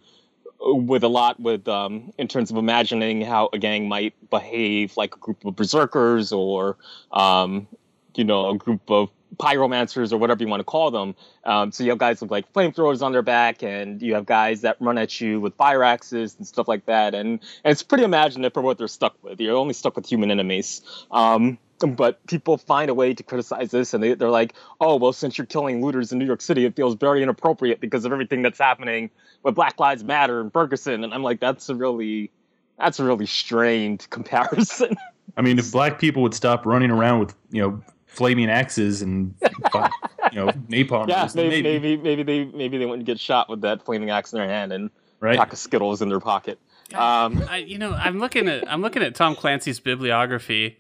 with 0.61 1.05
a 1.05 1.09
lot 1.09 1.39
with 1.41 1.69
um, 1.69 2.13
in 2.19 2.29
terms 2.29 2.51
of 2.51 2.57
imagining 2.57 3.21
how 3.21 3.49
a 3.53 3.59
gang 3.59 3.89
might 3.89 4.15
behave 4.31 4.97
like 4.97 5.15
a 5.15 5.19
group 5.19 5.45
of 5.45 5.57
berserkers 5.57 6.33
or 6.33 6.77
um, 7.13 7.67
you 8.15 8.25
know 8.25 8.51
a 8.51 8.57
group 8.57 8.91
of 8.91 9.11
pyromancers 9.37 10.13
or 10.13 10.17
whatever 10.19 10.43
you 10.43 10.49
want 10.49 10.61
to 10.61 10.65
call 10.65 10.91
them. 10.91 11.15
Um, 11.45 11.73
so 11.73 11.85
you 11.85 11.91
have 11.91 11.99
guys 11.99 12.21
with 12.21 12.31
like 12.31 12.53
flamethrowers 12.53 13.03
on 13.03 13.13
their 13.13 13.23
back, 13.23 13.63
and 13.63 14.03
you 14.03 14.15
have 14.15 14.27
guys 14.27 14.63
that 14.63 14.77
run 14.81 14.99
at 14.99 15.21
you 15.21 15.41
with 15.41 15.55
fire 15.55 15.85
axes 15.85 16.35
and 16.37 16.47
stuff 16.47 16.69
like 16.69 16.87
that. 16.87 17.15
And, 17.15 17.41
and 17.65 17.73
it's 17.73 17.83
pretty 17.83 18.05
imaginative 18.05 18.53
for 18.53 18.63
what 18.63 18.79
they're 18.79 18.89
stuck 18.89 19.23
with. 19.23 19.41
You're 19.41 19.57
only 19.57 19.75
stuck 19.75 19.97
with 19.97 20.07
human 20.07 20.31
enemies. 20.31 20.83
Um, 21.11 21.59
but 21.87 22.25
people 22.27 22.59
find 22.59 22.91
a 22.91 22.95
way 22.95 23.15
to 23.15 23.23
criticize 23.23 23.71
this, 23.71 23.95
and 23.95 24.03
they, 24.03 24.15
they're 24.15 24.31
like, 24.31 24.55
"Oh, 24.81 24.97
well, 24.97 25.13
since 25.13 25.39
you're 25.39 25.47
killing 25.47 25.83
looters 25.83 26.13
in 26.13 26.19
New 26.19 26.27
York 26.27 26.41
City, 26.41 26.65
it 26.65 26.77
feels 26.77 26.95
very 26.95 27.23
inappropriate 27.23 27.81
because 27.81 28.05
of 28.05 28.13
everything 28.13 28.43
that's 28.43 28.59
happening 28.59 29.11
with 29.43 29.55
Black 29.55 29.79
Lives 29.79 30.05
Matter 30.05 30.41
and 30.41 30.53
Ferguson." 30.53 31.05
And 31.05 31.15
I'm 31.15 31.23
like, 31.23 31.41
"That's 31.41 31.69
a 31.69 31.75
really, 31.75 32.31
that's 32.79 32.99
a 32.99 33.05
really 33.05 33.27
strained 33.27 34.07
comparison." 34.11 34.97
I 35.37 35.43
mean, 35.43 35.59
if 35.59 35.71
black 35.71 35.99
people 35.99 36.23
would 36.23 36.35
stop 36.35 36.67
running 36.67 36.91
around 36.91 37.21
with 37.21 37.35
you 37.51 37.63
know 37.63 37.83
flaming 38.07 38.51
axes 38.51 39.03
and 39.03 39.35
you 39.43 40.39
know 40.39 40.49
napalm, 40.69 41.09
yeah, 41.09 41.21
rounds, 41.21 41.35
maybe, 41.35 41.63
maybe 41.63 41.97
maybe 41.97 42.23
they 42.23 42.45
maybe 42.45 42.79
they 42.79 42.87
wouldn't 42.87 43.07
get 43.07 43.21
shot 43.21 43.49
with 43.49 43.61
that 43.61 43.85
flaming 43.85 44.11
axe 44.11 44.33
in 44.33 44.39
their 44.39 44.49
hand 44.49 44.73
and 44.73 44.91
right. 45.21 45.39
pack 45.39 45.53
of 45.53 45.59
Skittles 45.59 46.03
in 46.03 46.09
their 46.09 46.21
pocket. 46.21 46.59
Um, 46.95 47.45
I, 47.49 47.59
you 47.59 47.79
know, 47.79 47.93
I'm 47.93 48.19
looking 48.19 48.49
at 48.49 48.71
I'm 48.71 48.81
looking 48.81 49.03
at 49.03 49.15
Tom 49.15 49.37
Clancy's 49.37 49.79
bibliography, 49.79 50.79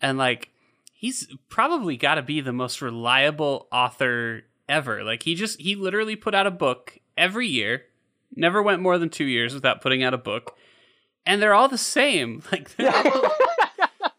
and 0.00 0.18
like 0.18 0.50
he's 0.92 1.28
probably 1.48 1.96
got 1.96 2.16
to 2.16 2.22
be 2.22 2.40
the 2.40 2.52
most 2.52 2.82
reliable 2.82 3.68
author 3.72 4.42
ever. 4.68 5.02
Like 5.02 5.22
he 5.22 5.34
just 5.34 5.60
he 5.60 5.74
literally 5.74 6.16
put 6.16 6.34
out 6.34 6.46
a 6.46 6.50
book 6.50 6.98
every 7.16 7.46
year, 7.46 7.84
never 8.34 8.62
went 8.62 8.82
more 8.82 8.98
than 8.98 9.10
two 9.10 9.24
years 9.24 9.54
without 9.54 9.80
putting 9.80 10.02
out 10.02 10.14
a 10.14 10.18
book, 10.18 10.56
and 11.26 11.40
they're 11.40 11.54
all 11.54 11.68
the 11.68 11.78
same. 11.78 12.42
Like 12.52 12.74
they're, 12.76 12.94
all, 12.94 13.30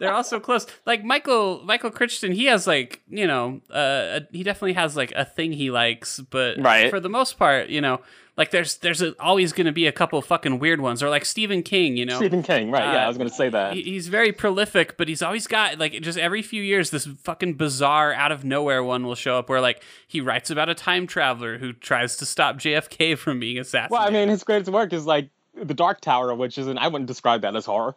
they're 0.02 0.14
all 0.14 0.24
so 0.24 0.40
close. 0.40 0.68
Like 0.86 1.04
Michael 1.06 1.62
Michael 1.64 1.92
Crichton, 1.92 2.34
he 2.34 2.46
has 2.46 2.68
like 2.68 3.02
you 3.10 3.26
know, 3.28 3.62
uh, 3.70 4.20
he 4.32 4.44
definitely 4.44 4.74
has 4.74 4.98
like 4.98 5.14
a 5.16 5.24
thing 5.24 5.54
he 5.54 5.72
likes, 5.72 6.20
but 6.20 6.58
Right. 6.60 6.90
for 6.90 7.00
the 7.00 7.10
most 7.10 7.38
part, 7.40 7.70
you 7.70 7.80
know. 7.80 8.02
Like 8.38 8.52
there's 8.52 8.78
there's 8.78 9.02
a, 9.02 9.14
always 9.20 9.52
going 9.52 9.66
to 9.68 9.74
be 9.74 9.86
a 9.88 9.92
couple 9.92 10.20
fucking 10.22 10.58
weird 10.60 10.80
ones, 10.80 11.04
or 11.04 11.10
like 11.10 11.26
Stephen 11.26 11.62
King, 11.64 11.98
you 11.98 12.06
know. 12.06 12.16
Stephen 12.16 12.42
King, 12.42 12.72
right? 12.72 12.82
yeah, 12.94 13.02
Uh, 13.02 13.06
I 13.06 13.08
was 13.10 13.18
going 13.18 13.30
to 13.30 13.36
say 13.36 13.50
that. 13.50 13.74
He- 13.74 13.84
he's 13.84 14.08
very 14.08 14.32
prolific, 14.32 14.96
but 14.98 15.10
he's 15.10 15.22
always 15.22 15.48
got 15.48 15.78
like 15.78 15.92
just 16.02 16.18
every 16.18 16.42
few 16.42 16.64
years 16.64 16.90
this 16.92 17.06
fucking 17.06 17.56
bizarre 17.56 18.14
out 18.14 18.32
of 18.32 18.46
nowhere 18.46 18.84
one 18.84 19.06
will 19.06 19.16
show 19.16 19.38
up 19.38 19.50
where 19.50 19.60
like 19.62 19.84
he 20.08 20.22
writes 20.22 20.50
about 20.50 20.70
a 20.70 20.74
time 20.74 21.08
traveler 21.08 21.58
who 21.58 21.74
tries 21.74 22.16
to 22.18 22.26
stop 22.26 22.56
JFK 22.56 23.18
from 23.18 23.40
being 23.40 23.60
assassinated. 23.60 23.92
well, 23.92 24.08
I 24.08 24.10
mean, 24.10 24.30
his 24.30 24.44
greatest 24.46 24.72
work 24.72 24.94
is 24.94 25.06
like 25.06 25.30
the 25.54 25.74
Dark 25.74 26.00
Tower, 26.00 26.34
which 26.34 26.58
isn't. 26.58 26.78
I 26.78 26.88
wouldn't 26.88 27.08
describe 27.10 27.42
that 27.42 27.56
as 27.58 27.66
horror. 27.66 27.96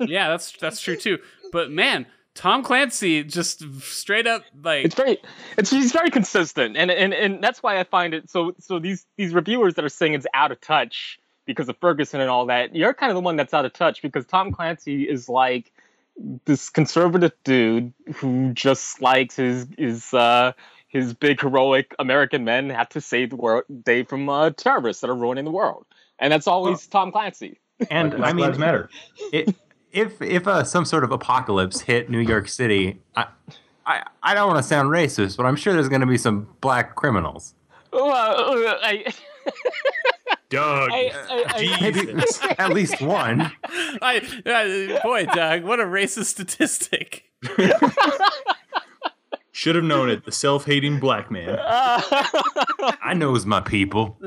yeah, 0.00 0.28
that's 0.30 0.50
that's 0.60 0.80
true 0.80 0.96
too. 0.96 1.18
But 1.56 1.70
man, 1.70 2.04
Tom 2.34 2.62
Clancy 2.62 3.24
just 3.24 3.64
straight 3.80 4.26
up 4.26 4.42
like 4.62 4.84
It's 4.84 4.94
very, 4.94 5.16
it's 5.56 5.70
he's 5.70 5.90
very 5.90 6.10
consistent, 6.10 6.76
and 6.76 6.90
and 6.90 7.14
and 7.14 7.42
that's 7.42 7.62
why 7.62 7.80
I 7.80 7.84
find 7.84 8.12
it 8.12 8.28
so. 8.28 8.54
So 8.58 8.78
these 8.78 9.06
these 9.16 9.32
reviewers 9.32 9.72
that 9.76 9.84
are 9.86 9.88
saying 9.88 10.12
it's 10.12 10.26
out 10.34 10.52
of 10.52 10.60
touch 10.60 11.18
because 11.46 11.70
of 11.70 11.78
Ferguson 11.78 12.20
and 12.20 12.28
all 12.28 12.44
that, 12.44 12.76
you're 12.76 12.92
kind 12.92 13.10
of 13.10 13.14
the 13.14 13.22
one 13.22 13.36
that's 13.36 13.54
out 13.54 13.64
of 13.64 13.72
touch 13.72 14.02
because 14.02 14.26
Tom 14.26 14.52
Clancy 14.52 15.04
is 15.04 15.30
like 15.30 15.72
this 16.44 16.68
conservative 16.68 17.32
dude 17.42 17.94
who 18.16 18.52
just 18.52 19.00
likes 19.00 19.36
his 19.36 19.66
his 19.78 20.12
uh 20.12 20.52
his 20.88 21.14
big 21.14 21.40
heroic 21.40 21.94
American 21.98 22.44
men 22.44 22.68
have 22.68 22.90
to 22.90 23.00
save 23.00 23.30
the 23.30 23.36
world 23.36 23.64
day 23.82 24.02
from 24.02 24.28
uh, 24.28 24.50
terrorists 24.50 25.00
that 25.00 25.08
are 25.08 25.16
ruining 25.16 25.46
the 25.46 25.50
world, 25.50 25.86
and 26.18 26.30
that's 26.30 26.46
always 26.46 26.86
Tom 26.86 27.10
Clancy. 27.12 27.60
And 27.90 28.10
Black 28.10 28.30
I 28.30 28.32
mean, 28.34 28.44
Lives 28.44 28.58
Matter. 28.58 28.90
it, 29.32 29.56
if 29.92 30.20
if 30.22 30.46
uh, 30.46 30.64
some 30.64 30.84
sort 30.84 31.04
of 31.04 31.12
apocalypse 31.12 31.80
hit 31.80 32.10
New 32.10 32.20
York 32.20 32.48
City, 32.48 33.00
I 33.14 33.26
I, 33.86 34.02
I 34.22 34.34
don't 34.34 34.48
want 34.48 34.58
to 34.58 34.62
sound 34.68 34.90
racist, 34.90 35.36
but 35.36 35.46
I'm 35.46 35.56
sure 35.56 35.72
there's 35.72 35.88
going 35.88 36.00
to 36.00 36.06
be 36.06 36.18
some 36.18 36.48
black 36.60 36.94
criminals. 36.96 37.54
Well, 37.92 38.06
uh, 38.10 38.74
I, 38.82 39.04
Doug. 40.48 40.90
I, 40.92 41.12
I, 41.28 41.44
I, 41.48 41.80
Maybe 41.80 42.22
at 42.58 42.70
least 42.70 43.00
one. 43.00 43.52
I, 44.02 44.20
I- 44.44 45.00
boy, 45.02 45.26
Doug, 45.26 45.62
what 45.64 45.80
a 45.80 45.84
racist 45.84 46.26
statistic. 46.26 47.24
Should 49.52 49.74
have 49.76 49.84
known 49.84 50.10
it. 50.10 50.24
The 50.26 50.32
self-hating 50.32 51.00
black 51.00 51.30
man. 51.30 51.58
I 51.62 53.14
knows 53.16 53.46
my 53.46 53.60
people. 53.60 54.20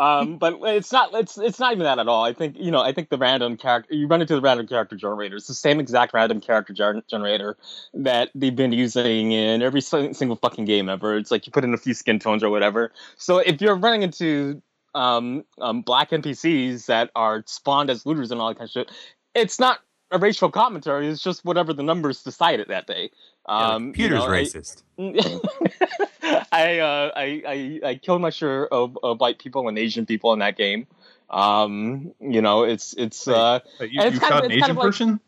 Um, 0.00 0.38
but 0.38 0.58
it's 0.62 0.90
not 0.90 1.10
it's 1.12 1.36
it's 1.36 1.60
not 1.60 1.72
even 1.72 1.84
that 1.84 1.98
at 1.98 2.08
all. 2.08 2.24
I 2.24 2.32
think 2.32 2.56
you 2.58 2.70
know 2.70 2.80
I 2.80 2.90
think 2.92 3.10
the 3.10 3.18
random 3.18 3.58
character 3.58 3.94
you 3.94 4.06
run 4.06 4.22
into 4.22 4.34
the 4.34 4.40
random 4.40 4.66
character 4.66 4.96
generator. 4.96 5.36
It's 5.36 5.46
the 5.46 5.52
same 5.52 5.78
exact 5.78 6.14
random 6.14 6.40
character 6.40 6.72
generator 7.06 7.58
that 7.92 8.30
they've 8.34 8.56
been 8.56 8.72
using 8.72 9.32
in 9.32 9.60
every 9.60 9.82
single 9.82 10.36
fucking 10.36 10.64
game 10.64 10.88
ever. 10.88 11.18
It's 11.18 11.30
like 11.30 11.46
you 11.46 11.52
put 11.52 11.64
in 11.64 11.74
a 11.74 11.76
few 11.76 11.92
skin 11.92 12.18
tones 12.18 12.42
or 12.42 12.48
whatever. 12.48 12.92
So 13.18 13.38
if 13.38 13.60
you're 13.60 13.76
running 13.76 14.02
into 14.02 14.62
um, 14.94 15.44
um, 15.60 15.82
black 15.82 16.10
NPCs 16.10 16.86
that 16.86 17.10
are 17.14 17.44
spawned 17.46 17.90
as 17.90 18.06
looters 18.06 18.30
and 18.30 18.40
all 18.40 18.48
that 18.48 18.56
kind 18.56 18.68
of 18.68 18.72
shit, 18.72 18.90
it's 19.34 19.60
not 19.60 19.80
a 20.10 20.18
racial 20.18 20.50
commentary. 20.50 21.08
It's 21.08 21.22
just 21.22 21.44
whatever 21.44 21.74
the 21.74 21.82
numbers 21.82 22.22
decided 22.22 22.68
that 22.68 22.86
day. 22.86 23.10
Yeah, 23.48 23.54
Um, 23.68 23.86
you 23.88 23.92
computer's 23.92 24.18
know, 24.20 24.26
racist. 24.28 24.82
I, 26.52 26.78
uh, 26.78 27.10
I 27.16 27.42
I 27.46 27.80
I 27.90 27.94
killed 27.96 28.20
my 28.20 28.30
share 28.30 28.66
of, 28.72 28.98
of 29.02 29.20
white 29.20 29.38
people 29.38 29.68
and 29.68 29.78
Asian 29.78 30.06
people 30.06 30.32
in 30.32 30.38
that 30.40 30.56
game. 30.56 30.86
Um, 31.28 32.12
you 32.20 32.42
know, 32.42 32.64
it's 32.64 32.92
it's 32.94 33.26
uh, 33.28 33.60
you 33.80 33.88
you 33.88 34.00
kind 34.00 34.14
of- 34.14 34.20
shot 34.22 34.44
an 34.44 34.52
Asian 34.52 34.76
like- 34.76 34.86
person? 34.86 35.20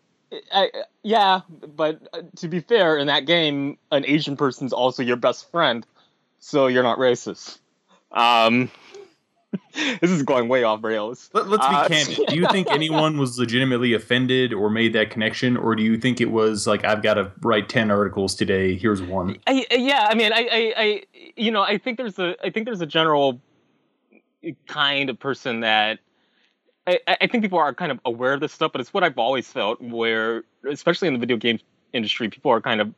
I, 0.51 0.71
yeah, 1.03 1.41
but 1.77 2.09
uh, 2.15 2.23
to 2.37 2.49
be 2.49 2.61
fair, 2.61 2.97
in 2.97 3.09
that 3.09 3.27
game, 3.27 3.77
an 3.91 4.07
Asian 4.07 4.35
person's 4.39 4.73
also 4.73 5.03
your 5.03 5.17
best 5.17 5.51
friend, 5.51 5.87
so 6.39 6.69
you're 6.69 6.83
not 6.83 6.97
racist. 6.99 7.59
Um, 8.11 8.71
this 10.01 10.11
is 10.11 10.23
going 10.23 10.49
way 10.49 10.65
off 10.65 10.83
rails. 10.83 11.31
Let, 11.33 11.49
let's 11.49 11.67
be 11.67 11.75
Uh, 11.75 11.89
candid. 11.89 12.21
Do 12.29 12.37
you 12.37 12.47
think 12.51 12.71
anyone 12.71 13.19
was 13.19 13.39
legitimately 13.39 13.93
offended 13.95 14.53
or 14.53 14.71
made 14.71 14.93
that 14.95 15.11
connection, 15.11 15.57
or 15.57 15.75
do 15.77 15.83
you 15.83 15.97
think 15.99 16.21
it 16.21 16.31
was 16.31 16.67
like 16.67 16.85
I've 16.85 17.03
got 17.03 17.15
to 17.15 17.31
write 17.43 17.69
ten 17.69 17.91
articles 17.91 18.35
today? 18.35 18.77
Here's 18.77 19.03
one. 19.03 19.37
I, 19.47 19.67
I- 19.71 19.75
yeah, 19.77 20.07
I 20.11 20.15
mean, 20.15 20.33
I, 20.33 20.49
I, 20.51 20.75
I, 20.77 21.03
you 21.37 21.51
know, 21.51 21.63
I 21.63 21.79
think 21.79 21.99
there's 21.99 22.19
a, 22.19 22.35
I 22.45 22.51
think 22.51 22.67
there's 22.67 22.81
a 22.81 22.87
general 22.87 23.41
kind 24.67 25.09
of 25.11 25.19
person 25.19 25.61
that, 25.61 25.99
I, 26.87 26.99
I 27.07 27.27
think 27.29 27.45
people 27.45 27.59
are 27.59 27.73
kind 27.75 27.93
of 27.93 28.01
aware 28.05 28.33
of 28.35 28.41
this 28.41 28.53
stuff, 28.53 28.73
but 28.73 28.81
it's 28.81 28.93
what 28.93 29.05
I've 29.05 29.19
always 29.19 29.47
felt, 29.49 29.81
where, 29.81 30.43
especially 30.69 31.09
in 31.09 31.15
the 31.15 31.21
video 31.21 31.37
game 31.37 31.61
industry, 31.93 32.29
people 32.29 32.51
are 32.51 32.61
kind 32.61 32.81
of 32.81 32.93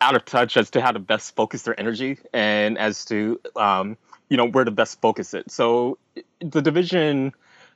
out 0.00 0.14
of 0.14 0.24
touch 0.24 0.56
as 0.56 0.70
to 0.70 0.80
how 0.80 0.92
to 0.92 0.98
best 0.98 1.34
focus 1.34 1.62
their 1.62 1.78
energy 1.80 2.18
and 2.32 2.78
as 2.78 3.04
to, 3.06 3.40
um, 3.56 3.96
you 4.28 4.36
know, 4.36 4.46
where 4.46 4.64
to 4.64 4.70
best 4.70 5.00
focus 5.00 5.34
it. 5.34 5.50
So, 5.50 5.98
the 6.40 6.62
division, 6.62 7.32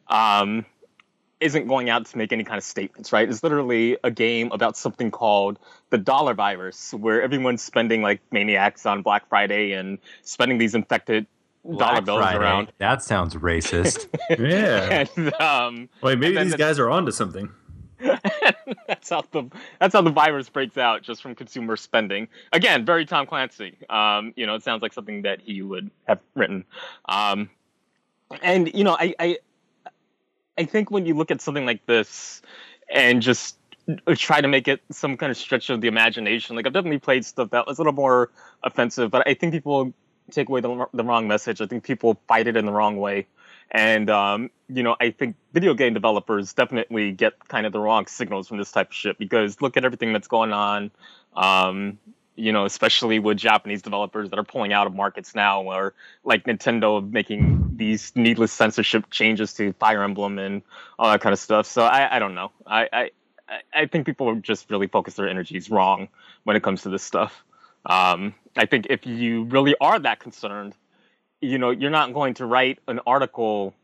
um, 0.08 0.64
isn't 1.40 1.66
going 1.68 1.88
out 1.88 2.04
to 2.04 2.18
make 2.18 2.32
any 2.32 2.44
kind 2.44 2.58
of 2.58 2.64
statements, 2.64 3.12
right? 3.14 3.26
It's 3.26 3.42
literally 3.42 3.96
a 4.04 4.10
game 4.10 4.52
about 4.52 4.76
something 4.76 5.10
called 5.10 5.58
the 5.88 5.96
dollar 5.96 6.34
virus, 6.34 6.92
where 6.92 7.22
everyone's 7.22 7.62
spending 7.62 8.02
like 8.02 8.20
maniacs 8.30 8.84
on 8.84 9.00
Black 9.02 9.26
Friday 9.28 9.72
and 9.72 9.98
spending 10.22 10.58
these 10.58 10.74
infected 10.74 11.26
dollar 11.64 11.76
Black 11.78 12.04
bills 12.04 12.20
Friday. 12.20 12.38
around. 12.38 12.72
That 12.78 13.02
sounds 13.02 13.34
racist. 13.36 14.06
Yeah. 14.38 15.06
And 15.16 15.34
um, 15.40 15.88
Wait, 16.02 16.18
maybe 16.18 16.34
then 16.34 16.44
these 16.44 16.52
the- 16.52 16.58
guys 16.58 16.78
are 16.78 16.90
onto 16.90 17.10
something. 17.10 17.50
that's 18.86 19.10
how 19.10 19.22
the 19.30 19.50
that's 19.78 19.92
how 19.94 20.02
the 20.02 20.10
virus 20.10 20.48
breaks 20.48 20.76
out 20.78 21.02
just 21.02 21.22
from 21.22 21.34
consumer 21.34 21.76
spending. 21.76 22.28
Again, 22.52 22.84
very 22.84 23.04
Tom 23.04 23.26
Clancy. 23.26 23.76
Um, 23.88 24.32
you 24.36 24.46
know, 24.46 24.54
it 24.54 24.62
sounds 24.62 24.82
like 24.82 24.92
something 24.92 25.22
that 25.22 25.40
he 25.40 25.62
would 25.62 25.90
have 26.06 26.20
written. 26.34 26.64
Um, 27.06 27.50
and 28.42 28.72
you 28.74 28.84
know, 28.84 28.96
I, 28.98 29.14
I 29.18 29.38
I 30.58 30.64
think 30.64 30.90
when 30.90 31.06
you 31.06 31.14
look 31.14 31.30
at 31.30 31.40
something 31.40 31.66
like 31.66 31.86
this 31.86 32.42
and 32.92 33.22
just 33.22 33.56
try 34.16 34.40
to 34.40 34.48
make 34.48 34.68
it 34.68 34.80
some 34.90 35.16
kind 35.16 35.30
of 35.30 35.36
stretch 35.36 35.70
of 35.70 35.80
the 35.80 35.88
imagination, 35.88 36.56
like 36.56 36.66
I've 36.66 36.72
definitely 36.72 36.98
played 36.98 37.24
stuff 37.24 37.50
that 37.50 37.66
was 37.66 37.78
a 37.78 37.82
little 37.82 37.92
more 37.92 38.30
offensive, 38.62 39.10
but 39.10 39.26
I 39.26 39.34
think 39.34 39.52
people 39.52 39.92
take 40.30 40.48
away 40.48 40.60
the, 40.60 40.86
the 40.92 41.04
wrong 41.04 41.26
message. 41.28 41.60
I 41.60 41.66
think 41.66 41.84
people 41.84 42.20
fight 42.28 42.46
it 42.46 42.56
in 42.56 42.66
the 42.66 42.72
wrong 42.72 42.98
way. 42.98 43.26
And 43.70 44.10
um, 44.10 44.50
you 44.68 44.82
know, 44.82 44.96
I 45.00 45.10
think 45.10 45.36
video 45.52 45.74
game 45.74 45.94
developers 45.94 46.52
definitely 46.52 47.12
get 47.12 47.48
kind 47.48 47.66
of 47.66 47.72
the 47.72 47.78
wrong 47.80 48.06
signals 48.06 48.48
from 48.48 48.58
this 48.58 48.72
type 48.72 48.88
of 48.88 48.94
shit 48.94 49.18
because 49.18 49.60
look 49.60 49.76
at 49.76 49.84
everything 49.84 50.12
that's 50.12 50.28
going 50.28 50.52
on. 50.52 50.90
Um, 51.36 51.98
you 52.36 52.52
know, 52.52 52.64
especially 52.64 53.18
with 53.18 53.36
Japanese 53.36 53.82
developers 53.82 54.30
that 54.30 54.38
are 54.38 54.44
pulling 54.44 54.72
out 54.72 54.86
of 54.86 54.94
markets 54.94 55.34
now, 55.34 55.62
or 55.62 55.94
like 56.24 56.44
Nintendo 56.44 57.06
making 57.08 57.72
these 57.76 58.12
needless 58.14 58.50
censorship 58.50 59.10
changes 59.10 59.52
to 59.54 59.72
Fire 59.74 60.02
Emblem 60.02 60.38
and 60.38 60.62
all 60.98 61.10
that 61.10 61.20
kind 61.20 61.32
of 61.34 61.38
stuff. 61.38 61.66
So 61.66 61.82
I, 61.82 62.16
I 62.16 62.18
don't 62.18 62.34
know. 62.34 62.50
I, 62.66 62.88
I, 62.92 63.10
I- 63.74 63.86
think 63.86 64.06
people 64.06 64.34
just 64.36 64.70
really 64.70 64.86
focus 64.86 65.14
their 65.14 65.28
energies 65.28 65.70
wrong 65.70 66.08
when 66.44 66.56
it 66.56 66.62
comes 66.62 66.82
to 66.82 66.88
this 66.88 67.02
stuff. 67.02 67.44
Um, 67.84 68.34
I 68.56 68.64
think 68.66 68.86
if 68.88 69.06
you 69.06 69.44
really 69.44 69.74
are 69.80 69.98
that 69.98 70.20
concerned, 70.20 70.74
you 71.40 71.58
know, 71.58 71.70
you're 71.70 71.90
not 71.90 72.12
going 72.12 72.34
to 72.34 72.46
write 72.46 72.78
an 72.88 73.00
article 73.06 73.74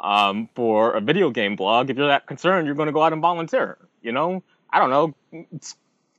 um, 0.00 0.48
for 0.54 0.92
a 0.92 1.00
video 1.00 1.30
game 1.30 1.56
blog. 1.56 1.90
If 1.90 1.96
you're 1.96 2.08
that 2.08 2.26
concerned, 2.26 2.66
you're 2.66 2.74
going 2.74 2.86
to 2.86 2.92
go 2.92 3.02
out 3.02 3.12
and 3.12 3.22
volunteer. 3.22 3.78
You 4.02 4.12
know, 4.12 4.42
I 4.70 4.78
don't 4.78 4.90
know. 4.90 5.14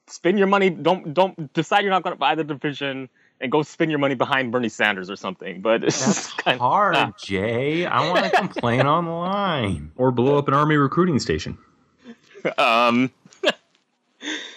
Spend 0.07 0.37
your 0.37 0.47
money. 0.47 0.69
Don't 0.69 1.13
don't 1.13 1.53
decide 1.53 1.81
you're 1.81 1.91
not 1.91 2.03
going 2.03 2.15
to 2.15 2.19
buy 2.19 2.35
the 2.35 2.43
division 2.43 3.09
and 3.41 3.51
go 3.51 3.61
spend 3.61 3.91
your 3.91 3.99
money 3.99 4.15
behind 4.15 4.51
Bernie 4.51 4.69
Sanders 4.69 5.09
or 5.09 5.15
something. 5.15 5.61
But 5.61 5.83
it's 5.83 6.03
That's 6.05 6.15
just 6.25 6.37
kind 6.37 6.55
of 6.55 6.61
hard, 6.61 6.95
ah. 6.95 7.11
Jay. 7.21 7.85
I 7.85 8.09
want 8.09 8.25
to 8.25 8.31
complain 8.31 8.81
online. 8.87 9.91
Or 9.95 10.11
blow 10.11 10.37
up 10.37 10.47
an 10.47 10.53
army 10.53 10.75
recruiting 10.75 11.19
station. 11.19 11.57
um 12.57 13.09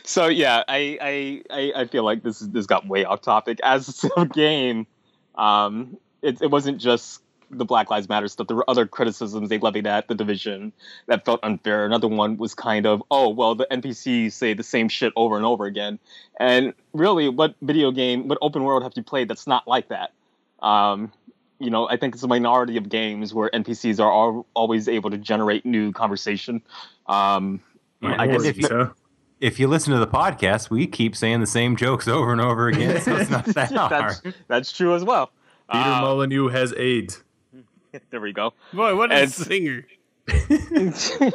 so 0.02 0.26
yeah 0.26 0.64
I, 0.66 0.99
I 1.00 1.42
i 1.50 1.73
i 1.83 1.85
feel 1.87 2.02
like 2.02 2.23
this 2.23 2.42
is 2.42 2.50
this 2.50 2.66
got 2.66 2.87
way 2.87 3.04
off 3.04 3.23
topic 3.23 3.61
as 3.62 4.04
a 4.16 4.26
game 4.26 4.88
um 5.36 5.97
it, 6.23 6.41
it 6.43 6.50
wasn't 6.50 6.79
just 6.81 7.23
the 7.50 7.65
black 7.65 7.91
lives 7.91 8.09
matter 8.09 8.26
stuff 8.26 8.49
there 8.49 8.57
were 8.57 8.69
other 8.69 8.87
criticisms 8.87 9.49
they 9.49 9.59
levied 9.59 9.87
at 9.87 10.09
the 10.09 10.15
division 10.17 10.73
that 11.07 11.25
felt 11.25 11.39
unfair 11.45 11.85
another 11.87 12.09
one 12.09 12.37
was 12.37 12.55
kind 12.55 12.87
of 12.87 13.00
oh 13.13 13.29
well 13.29 13.55
the 13.55 13.67
npcs 13.71 14.33
say 14.33 14.52
the 14.52 14.65
same 14.65 14.89
shit 14.89 15.13
over 15.15 15.37
and 15.37 15.45
over 15.45 15.65
again 15.65 15.97
and 16.41 16.75
really 16.93 17.29
what 17.29 17.55
video 17.63 17.93
game 17.93 18.26
what 18.26 18.37
open 18.43 18.65
world 18.65 18.83
have 18.83 18.93
you 18.97 19.02
played 19.05 19.29
that's 19.29 19.47
not 19.47 19.67
like 19.69 19.89
that 19.89 20.13
um 20.61 21.13
you 21.59 21.71
know, 21.71 21.89
I 21.89 21.97
think 21.97 22.13
it's 22.15 22.23
a 22.23 22.29
minority 22.29 22.76
of 22.76 22.91
games 22.91 23.33
where 23.33 23.49
NPCs 23.49 23.99
are 23.99 24.13
al- 24.13 24.47
always 24.52 24.89
able 24.89 25.09
to 25.09 25.17
generate 25.17 25.65
new 25.65 25.91
conversation. 25.91 26.61
Um, 27.07 27.61
I 28.02 28.26
guess 28.26 28.45
if 28.45 28.59
if 28.59 28.71
you- 28.71 28.95
If 29.41 29.59
you 29.59 29.67
listen 29.67 29.95
to 29.95 29.99
the 29.99 30.07
podcast, 30.07 30.69
we 30.69 30.87
keep 30.87 31.17
saying 31.17 31.41
the 31.41 31.47
same 31.47 31.75
jokes 31.75 32.09
over 32.09 32.31
and 32.31 32.43
over 32.43 32.69
again, 32.69 33.00
so 33.00 33.17
it's 33.17 33.31
not 33.31 33.45
that 33.55 33.55
that's, 33.71 33.73
hard. 33.73 34.35
that's 34.49 34.71
true 34.71 34.95
as 34.95 35.02
well. 35.02 35.31
Peter 35.71 35.85
Uh, 35.85 36.00
Molyneux 36.02 36.49
has 36.49 36.73
AIDS. 36.76 37.23
there 38.11 38.21
we 38.21 38.33
go. 38.33 38.52
Boy, 38.73 38.95
what 38.97 39.11
a 39.13 39.15
And- 39.17 39.33
singer. 39.33 39.87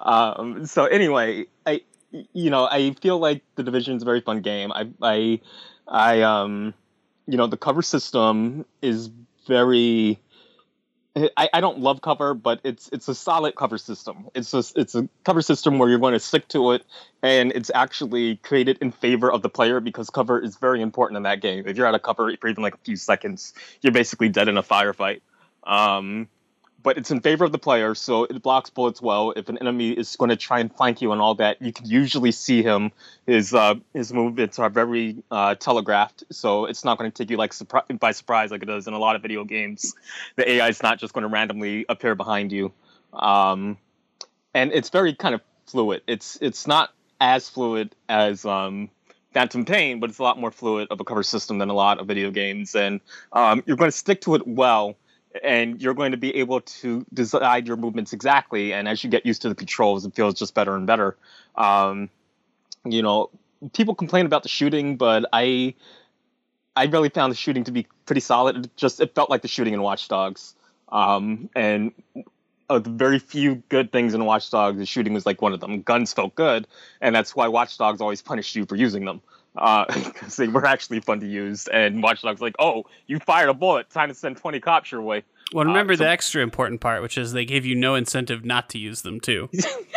um, 0.00 0.66
so 0.66 0.84
anyway, 0.86 1.46
I 1.66 1.82
you 2.32 2.50
know 2.50 2.64
I 2.70 2.92
feel 3.00 3.18
like 3.18 3.42
the 3.56 3.62
division 3.62 3.96
is 3.96 4.02
a 4.02 4.04
very 4.04 4.20
fun 4.20 4.40
game. 4.40 4.72
I 4.72 4.88
I 5.02 5.40
I 5.86 6.22
um 6.22 6.74
you 7.26 7.36
know 7.36 7.46
the 7.46 7.56
cover 7.56 7.82
system 7.82 8.64
is 8.82 9.10
very. 9.46 10.18
I, 11.16 11.48
I 11.52 11.60
don't 11.60 11.80
love 11.80 12.02
cover, 12.02 12.34
but 12.34 12.60
it's 12.62 12.88
it's 12.92 13.08
a 13.08 13.14
solid 13.14 13.56
cover 13.56 13.78
system. 13.78 14.28
It's 14.34 14.54
a, 14.54 14.62
it's 14.76 14.94
a 14.94 15.08
cover 15.24 15.42
system 15.42 15.78
where 15.78 15.88
you're 15.88 15.98
going 15.98 16.12
to 16.12 16.20
stick 16.20 16.46
to 16.48 16.72
it, 16.72 16.84
and 17.22 17.50
it's 17.52 17.70
actually 17.74 18.36
created 18.36 18.78
in 18.80 18.92
favor 18.92 19.30
of 19.30 19.42
the 19.42 19.48
player 19.48 19.80
because 19.80 20.08
cover 20.08 20.38
is 20.38 20.56
very 20.56 20.80
important 20.80 21.16
in 21.16 21.24
that 21.24 21.40
game. 21.40 21.64
If 21.66 21.76
you're 21.76 21.86
out 21.86 21.96
of 21.96 22.02
cover 22.02 22.34
for 22.40 22.48
even 22.48 22.62
like 22.62 22.74
a 22.74 22.80
few 22.84 22.96
seconds, 22.96 23.52
you're 23.82 23.92
basically 23.92 24.28
dead 24.28 24.46
in 24.46 24.56
a 24.56 24.62
firefight. 24.62 25.20
Um, 25.64 26.28
but 26.82 26.96
it's 26.96 27.10
in 27.10 27.20
favor 27.20 27.44
of 27.44 27.52
the 27.52 27.58
player, 27.58 27.94
so 27.94 28.24
it 28.24 28.42
blocks 28.42 28.70
bullets 28.70 29.02
well. 29.02 29.32
If 29.36 29.48
an 29.48 29.58
enemy 29.58 29.90
is 29.90 30.16
going 30.16 30.30
to 30.30 30.36
try 30.36 30.60
and 30.60 30.74
flank 30.74 31.02
you 31.02 31.12
and 31.12 31.20
all 31.20 31.34
that, 31.36 31.60
you 31.60 31.72
can 31.72 31.86
usually 31.86 32.32
see 32.32 32.62
him. 32.62 32.92
His 33.26 33.52
uh, 33.54 33.74
his 33.92 34.12
movements 34.12 34.58
are 34.58 34.70
very 34.70 35.22
uh, 35.30 35.54
telegraphed, 35.56 36.24
so 36.30 36.64
it's 36.66 36.84
not 36.84 36.98
going 36.98 37.10
to 37.10 37.14
take 37.16 37.30
you 37.30 37.36
like 37.36 37.52
surpri- 37.52 37.98
by 37.98 38.12
surprise 38.12 38.50
like 38.50 38.62
it 38.62 38.66
does 38.66 38.86
in 38.86 38.94
a 38.94 38.98
lot 38.98 39.16
of 39.16 39.22
video 39.22 39.44
games. 39.44 39.94
The 40.36 40.50
AI 40.50 40.68
is 40.68 40.82
not 40.82 40.98
just 40.98 41.12
going 41.12 41.22
to 41.22 41.28
randomly 41.28 41.86
appear 41.88 42.14
behind 42.14 42.52
you, 42.52 42.72
um, 43.12 43.76
and 44.54 44.72
it's 44.72 44.90
very 44.90 45.14
kind 45.14 45.34
of 45.34 45.42
fluid. 45.66 46.02
It's 46.06 46.38
it's 46.40 46.66
not 46.66 46.90
as 47.20 47.48
fluid 47.48 47.94
as 48.08 48.44
um, 48.44 48.90
Phantom 49.34 49.64
Pain, 49.64 50.00
but 50.00 50.10
it's 50.10 50.18
a 50.18 50.22
lot 50.22 50.38
more 50.38 50.50
fluid 50.50 50.88
of 50.90 51.00
a 51.00 51.04
cover 51.04 51.22
system 51.22 51.58
than 51.58 51.68
a 51.68 51.74
lot 51.74 52.00
of 52.00 52.06
video 52.06 52.30
games, 52.30 52.74
and 52.74 53.00
um, 53.32 53.62
you're 53.66 53.76
going 53.76 53.90
to 53.90 53.96
stick 53.96 54.22
to 54.22 54.34
it 54.34 54.46
well 54.46 54.96
and 55.42 55.80
you're 55.80 55.94
going 55.94 56.10
to 56.10 56.16
be 56.16 56.36
able 56.36 56.60
to 56.60 57.06
decide 57.12 57.66
your 57.66 57.76
movements 57.76 58.12
exactly. 58.12 58.72
And 58.72 58.88
as 58.88 59.04
you 59.04 59.10
get 59.10 59.24
used 59.24 59.42
to 59.42 59.48
the 59.48 59.54
controls, 59.54 60.04
it 60.04 60.14
feels 60.14 60.34
just 60.34 60.54
better 60.54 60.74
and 60.74 60.86
better. 60.86 61.16
Um, 61.54 62.10
you 62.84 63.02
know, 63.02 63.30
people 63.72 63.94
complain 63.94 64.26
about 64.26 64.42
the 64.42 64.48
shooting, 64.48 64.96
but 64.96 65.26
I, 65.32 65.74
I 66.74 66.86
really 66.86 67.10
found 67.10 67.30
the 67.30 67.36
shooting 67.36 67.64
to 67.64 67.72
be 67.72 67.86
pretty 68.06 68.20
solid. 68.20 68.66
It 68.66 68.76
just 68.76 69.00
it 69.00 69.14
felt 69.14 69.30
like 69.30 69.42
the 69.42 69.48
shooting 69.48 69.74
in 69.74 69.82
Watch 69.82 70.08
Dogs. 70.08 70.54
Um, 70.88 71.48
and 71.54 71.92
of 72.68 72.84
the 72.84 72.90
very 72.90 73.18
few 73.18 73.56
good 73.68 73.92
things 73.92 74.14
in 74.14 74.24
Watch 74.24 74.50
Dogs, 74.50 74.78
the 74.78 74.86
shooting 74.86 75.12
was 75.12 75.26
like 75.26 75.42
one 75.42 75.52
of 75.52 75.60
them. 75.60 75.82
Guns 75.82 76.12
felt 76.12 76.34
good, 76.34 76.66
and 77.00 77.14
that's 77.14 77.36
why 77.36 77.48
Watch 77.48 77.78
Dogs 77.78 78.00
always 78.00 78.22
punished 78.22 78.56
you 78.56 78.64
for 78.66 78.76
using 78.76 79.04
them 79.04 79.20
because 79.54 80.36
they 80.36 80.48
were 80.48 80.64
actually 80.66 81.00
fun 81.00 81.20
to 81.20 81.26
use. 81.26 81.66
And 81.68 82.02
Watch 82.02 82.22
Dogs 82.22 82.40
like, 82.40 82.54
oh, 82.58 82.84
you 83.06 83.18
fired 83.18 83.48
a 83.48 83.54
bullet, 83.54 83.90
time 83.90 84.08
to 84.08 84.14
send 84.14 84.36
twenty 84.36 84.60
cops 84.60 84.92
your 84.92 85.02
way. 85.02 85.22
Well, 85.52 85.64
remember 85.64 85.94
Uh, 85.94 85.96
so- 85.96 86.04
the 86.04 86.10
extra 86.10 86.42
important 86.42 86.80
part, 86.80 87.02
which 87.02 87.18
is 87.18 87.32
they 87.32 87.44
gave 87.44 87.66
you 87.66 87.74
no 87.74 87.94
incentive 87.96 88.44
not 88.44 88.68
to 88.70 88.78
use 88.78 89.02
them 89.02 89.18
too. 89.20 89.48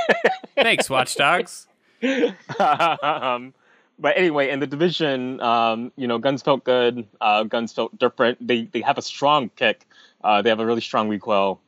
Thanks, 0.56 0.90
Watchdogs. 0.90 1.68
um, 2.60 3.54
but 4.00 4.18
anyway, 4.18 4.50
in 4.50 4.60
the 4.60 4.68
division, 4.68 5.40
um, 5.42 5.92
you 5.96 6.08
know, 6.08 6.18
guns 6.18 6.42
felt 6.42 6.64
good. 6.64 7.06
Uh, 7.22 7.44
guns 7.44 7.72
felt 7.74 7.98
different. 7.98 8.46
They 8.46 8.64
they 8.64 8.82
have 8.82 8.98
a 8.98 9.02
strong 9.02 9.50
kick. 9.56 9.86
Uh, 10.24 10.42
they 10.42 10.50
have 10.50 10.60
a 10.60 10.66
really 10.66 10.82
strong 10.82 11.10
recoil, 11.10 11.60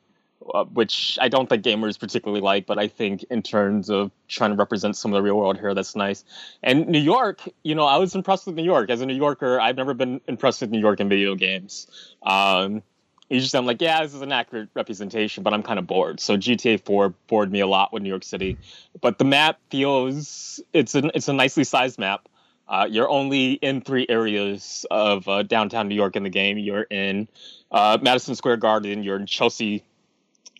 uh, 0.52 0.64
which 0.64 1.18
I 1.20 1.28
don't 1.28 1.48
think 1.48 1.64
gamers 1.64 1.98
particularly 1.98 2.40
like. 2.40 2.66
But 2.66 2.78
I 2.78 2.88
think 2.88 3.24
in 3.30 3.42
terms 3.42 3.90
of 3.90 4.10
trying 4.28 4.50
to 4.50 4.56
represent 4.56 4.96
some 4.96 5.12
of 5.12 5.16
the 5.16 5.22
real 5.22 5.36
world 5.36 5.58
here, 5.58 5.74
that's 5.74 5.96
nice. 5.96 6.24
And 6.62 6.88
New 6.88 7.00
York, 7.00 7.42
you 7.62 7.74
know, 7.74 7.84
I 7.84 7.98
was 7.98 8.14
impressed 8.14 8.46
with 8.46 8.56
New 8.56 8.64
York. 8.64 8.90
As 8.90 9.00
a 9.00 9.06
New 9.06 9.14
Yorker, 9.14 9.60
I've 9.60 9.76
never 9.76 9.94
been 9.94 10.20
impressed 10.26 10.60
with 10.60 10.70
New 10.70 10.80
York 10.80 11.00
in 11.00 11.08
video 11.08 11.34
games. 11.34 11.86
Um, 12.22 12.82
usually 13.28 13.58
I'm 13.58 13.66
like, 13.66 13.80
yeah, 13.80 14.02
this 14.02 14.14
is 14.14 14.22
an 14.22 14.32
accurate 14.32 14.68
representation, 14.74 15.42
but 15.42 15.52
I'm 15.52 15.62
kind 15.62 15.78
of 15.78 15.86
bored. 15.86 16.20
So 16.20 16.36
GTA 16.36 16.84
4 16.84 17.10
bored 17.26 17.50
me 17.50 17.60
a 17.60 17.66
lot 17.66 17.92
with 17.92 18.02
New 18.02 18.08
York 18.08 18.24
City, 18.24 18.58
but 19.00 19.18
the 19.18 19.24
map 19.24 19.58
feels 19.70 20.60
it's 20.72 20.94
a 20.94 21.10
it's 21.16 21.28
a 21.28 21.32
nicely 21.32 21.64
sized 21.64 21.98
map. 21.98 22.28
Uh, 22.68 22.86
you're 22.90 23.08
only 23.08 23.52
in 23.52 23.80
three 23.80 24.06
areas 24.08 24.84
of 24.90 25.28
uh, 25.28 25.44
downtown 25.44 25.86
New 25.88 25.94
York 25.94 26.16
in 26.16 26.24
the 26.24 26.30
game. 26.30 26.58
You're 26.58 26.82
in 26.82 27.28
uh, 27.70 27.98
Madison 28.02 28.34
Square 28.34 28.56
Garden, 28.56 29.04
you're 29.04 29.16
in 29.16 29.26
Chelsea, 29.26 29.84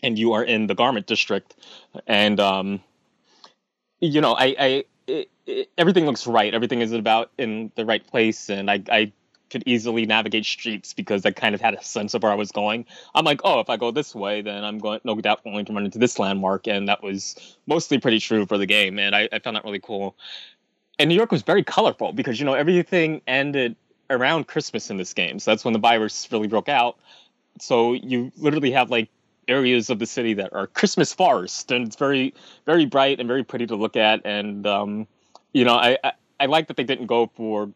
and 0.07 0.17
you 0.17 0.35
are 0.35 0.45
in 0.45 0.69
the 0.69 0.75
Garment 0.75 1.07
District. 1.07 1.55
And 2.07 2.39
um, 2.39 2.81
you 4.01 4.21
know, 4.21 4.35
I, 4.35 4.57
I 4.59 4.85
it, 5.09 5.31
it, 5.47 5.71
everything 5.77 6.07
looks 6.07 6.27
right. 6.27 6.55
Everything 6.55 6.81
is 6.81 6.93
about 6.93 7.33
in 7.37 7.73
the 7.75 7.85
right 7.85 8.07
place, 8.07 8.49
and 8.49 8.71
I, 8.71 8.83
I 8.89 9.13
could 9.51 9.65
easily 9.67 10.07
navigate 10.07 10.45
streets 10.45 10.95
because 10.95 11.27
I 11.27 11.33
kind 11.33 11.55
of 11.55 11.61
had 11.61 11.75
a 11.75 11.83
sense 11.83 12.15
of 12.15 12.23
where 12.23 12.33
I 12.33 12.37
was 12.37 12.53
going. 12.53 12.87
I'm 13.15 13.25
like, 13.25 13.41
oh, 13.45 13.61
if 13.61 13.69
I 13.69 13.77
go 13.77 13.91
this 13.91 14.15
way, 14.15 14.43
then 14.43 14.65
I'm 14.65 14.79
going 14.79 15.01
no 15.05 15.17
doubt 15.21 15.43
going 15.43 15.65
to 15.65 15.73
run 15.73 15.85
into 15.85 15.99
this 15.99 16.19
landmark, 16.21 16.69
and 16.69 16.89
that 16.89 17.03
was 17.03 17.57
mostly 17.67 17.99
pretty 17.99 18.21
true 18.21 18.47
for 18.47 18.59
the 18.59 18.67
game, 18.67 18.99
and 19.01 19.15
I, 19.15 19.29
I 19.33 19.41
found 19.41 19.57
that 19.57 19.65
really 19.65 19.81
cool. 19.81 20.17
And 20.99 21.09
New 21.09 21.17
York 21.17 21.33
was 21.33 21.43
very 21.43 21.65
colorful 21.65 22.13
because 22.13 22.39
you 22.39 22.47
know 22.47 22.55
everything 22.55 23.23
ended 23.27 23.75
around 24.09 24.47
Christmas 24.47 24.89
in 24.89 24.99
this 24.99 25.13
game, 25.15 25.41
so 25.41 25.51
that's 25.51 25.65
when 25.65 25.73
the 25.73 25.81
virus 25.81 26.29
really 26.31 26.49
broke 26.49 26.69
out. 26.69 26.97
So 27.59 27.95
you 27.95 28.31
literally 28.37 28.71
have 28.73 28.91
like 28.91 29.09
areas 29.49 29.91
of 29.91 29.99
the 29.99 30.07
city 30.07 30.35
that 30.35 30.53
are 30.53 30.67
Christmas 30.67 31.13
forest, 31.13 31.71
and 31.71 31.87
it's 31.87 31.97
very 31.97 32.35
very 32.65 32.87
bright 32.87 33.21
and 33.21 33.29
very 33.29 33.45
pretty 33.45 33.67
to 33.67 33.77
look 33.77 33.97
at. 33.97 34.25
And 34.25 34.67
um, 34.67 35.07
you 35.53 35.65
know, 35.65 35.75
I, 35.75 35.99
I 36.03 36.13
I 36.41 36.47
like 36.47 36.69
that 36.69 36.77
they 36.77 36.85
didn't 36.85 37.07
go 37.07 37.31
for 37.35 37.71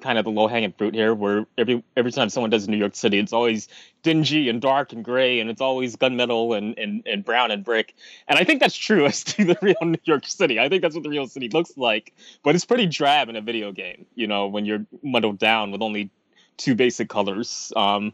kind 0.00 0.18
of 0.18 0.24
the 0.24 0.30
low 0.30 0.46
hanging 0.46 0.72
fruit 0.72 0.94
here, 0.94 1.14
where 1.14 1.46
every 1.58 1.82
every 1.96 2.12
time 2.12 2.28
someone 2.28 2.50
does 2.50 2.68
New 2.68 2.76
York 2.76 2.94
City, 2.94 3.18
it's 3.18 3.32
always 3.32 3.68
dingy 4.02 4.48
and 4.48 4.60
dark 4.60 4.92
and 4.92 5.04
gray, 5.04 5.40
and 5.40 5.50
it's 5.50 5.60
always 5.60 5.96
gunmetal 5.96 6.56
and, 6.56 6.78
and, 6.78 7.02
and 7.06 7.24
brown 7.24 7.50
and 7.50 7.64
brick. 7.64 7.94
And 8.28 8.38
I 8.38 8.44
think 8.44 8.60
that's 8.60 8.76
true 8.76 9.06
as 9.06 9.24
to 9.24 9.44
the 9.44 9.58
real 9.62 9.76
New 9.82 9.98
York 10.04 10.26
City. 10.26 10.60
I 10.60 10.68
think 10.68 10.82
that's 10.82 10.94
what 10.94 11.04
the 11.04 11.10
real 11.10 11.26
city 11.26 11.48
looks 11.48 11.76
like, 11.76 12.14
but 12.42 12.54
it's 12.54 12.64
pretty 12.64 12.86
drab 12.86 13.28
in 13.28 13.36
a 13.36 13.40
video 13.40 13.72
game. 13.72 14.06
You 14.14 14.26
know, 14.26 14.46
when 14.46 14.64
you're 14.64 14.86
muddled 15.02 15.38
down 15.38 15.70
with 15.70 15.82
only 15.82 16.10
two 16.56 16.74
basic 16.74 17.08
colors. 17.08 17.72
Um, 17.74 18.12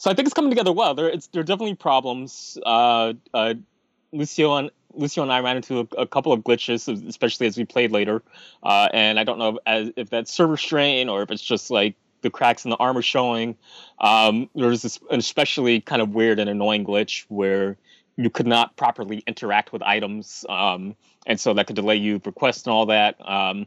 so 0.00 0.10
I 0.10 0.14
think 0.14 0.24
it's 0.24 0.32
coming 0.32 0.50
together 0.50 0.72
well. 0.72 0.94
There, 0.94 1.10
it's 1.10 1.26
there 1.26 1.40
are 1.40 1.44
definitely 1.44 1.74
problems. 1.74 2.56
Uh, 2.64 3.12
uh, 3.34 3.52
Lucio 4.12 4.56
and 4.56 4.70
Lucio 4.94 5.22
and 5.22 5.30
I 5.30 5.40
ran 5.40 5.56
into 5.56 5.80
a, 5.80 6.02
a, 6.02 6.06
couple 6.06 6.32
of 6.32 6.40
glitches, 6.40 6.88
especially 7.06 7.46
as 7.46 7.58
we 7.58 7.66
played 7.66 7.92
later. 7.92 8.22
Uh, 8.62 8.88
and 8.94 9.20
I 9.20 9.24
don't 9.24 9.38
know 9.38 9.50
if, 9.50 9.56
as, 9.66 9.92
if 9.96 10.08
that's 10.08 10.32
server 10.32 10.56
strain 10.56 11.10
or 11.10 11.20
if 11.20 11.30
it's 11.30 11.42
just 11.42 11.70
like 11.70 11.96
the 12.22 12.30
cracks 12.30 12.64
in 12.64 12.70
the 12.70 12.78
armor 12.78 13.02
showing. 13.02 13.58
Um, 13.98 14.48
there 14.54 14.68
was 14.68 14.80
this 14.80 14.98
especially 15.10 15.82
kind 15.82 16.00
of 16.00 16.14
weird 16.14 16.38
and 16.38 16.48
annoying 16.48 16.86
glitch 16.86 17.26
where 17.28 17.76
you 18.16 18.30
could 18.30 18.46
not 18.46 18.76
properly 18.78 19.22
interact 19.26 19.70
with 19.70 19.82
items, 19.82 20.46
um, 20.48 20.96
and 21.26 21.38
so 21.38 21.52
that 21.52 21.66
could 21.66 21.76
delay 21.76 21.96
you 21.96 22.20
for 22.20 22.32
quests 22.32 22.66
and 22.66 22.72
all 22.72 22.86
that. 22.86 23.16
Um, 23.28 23.66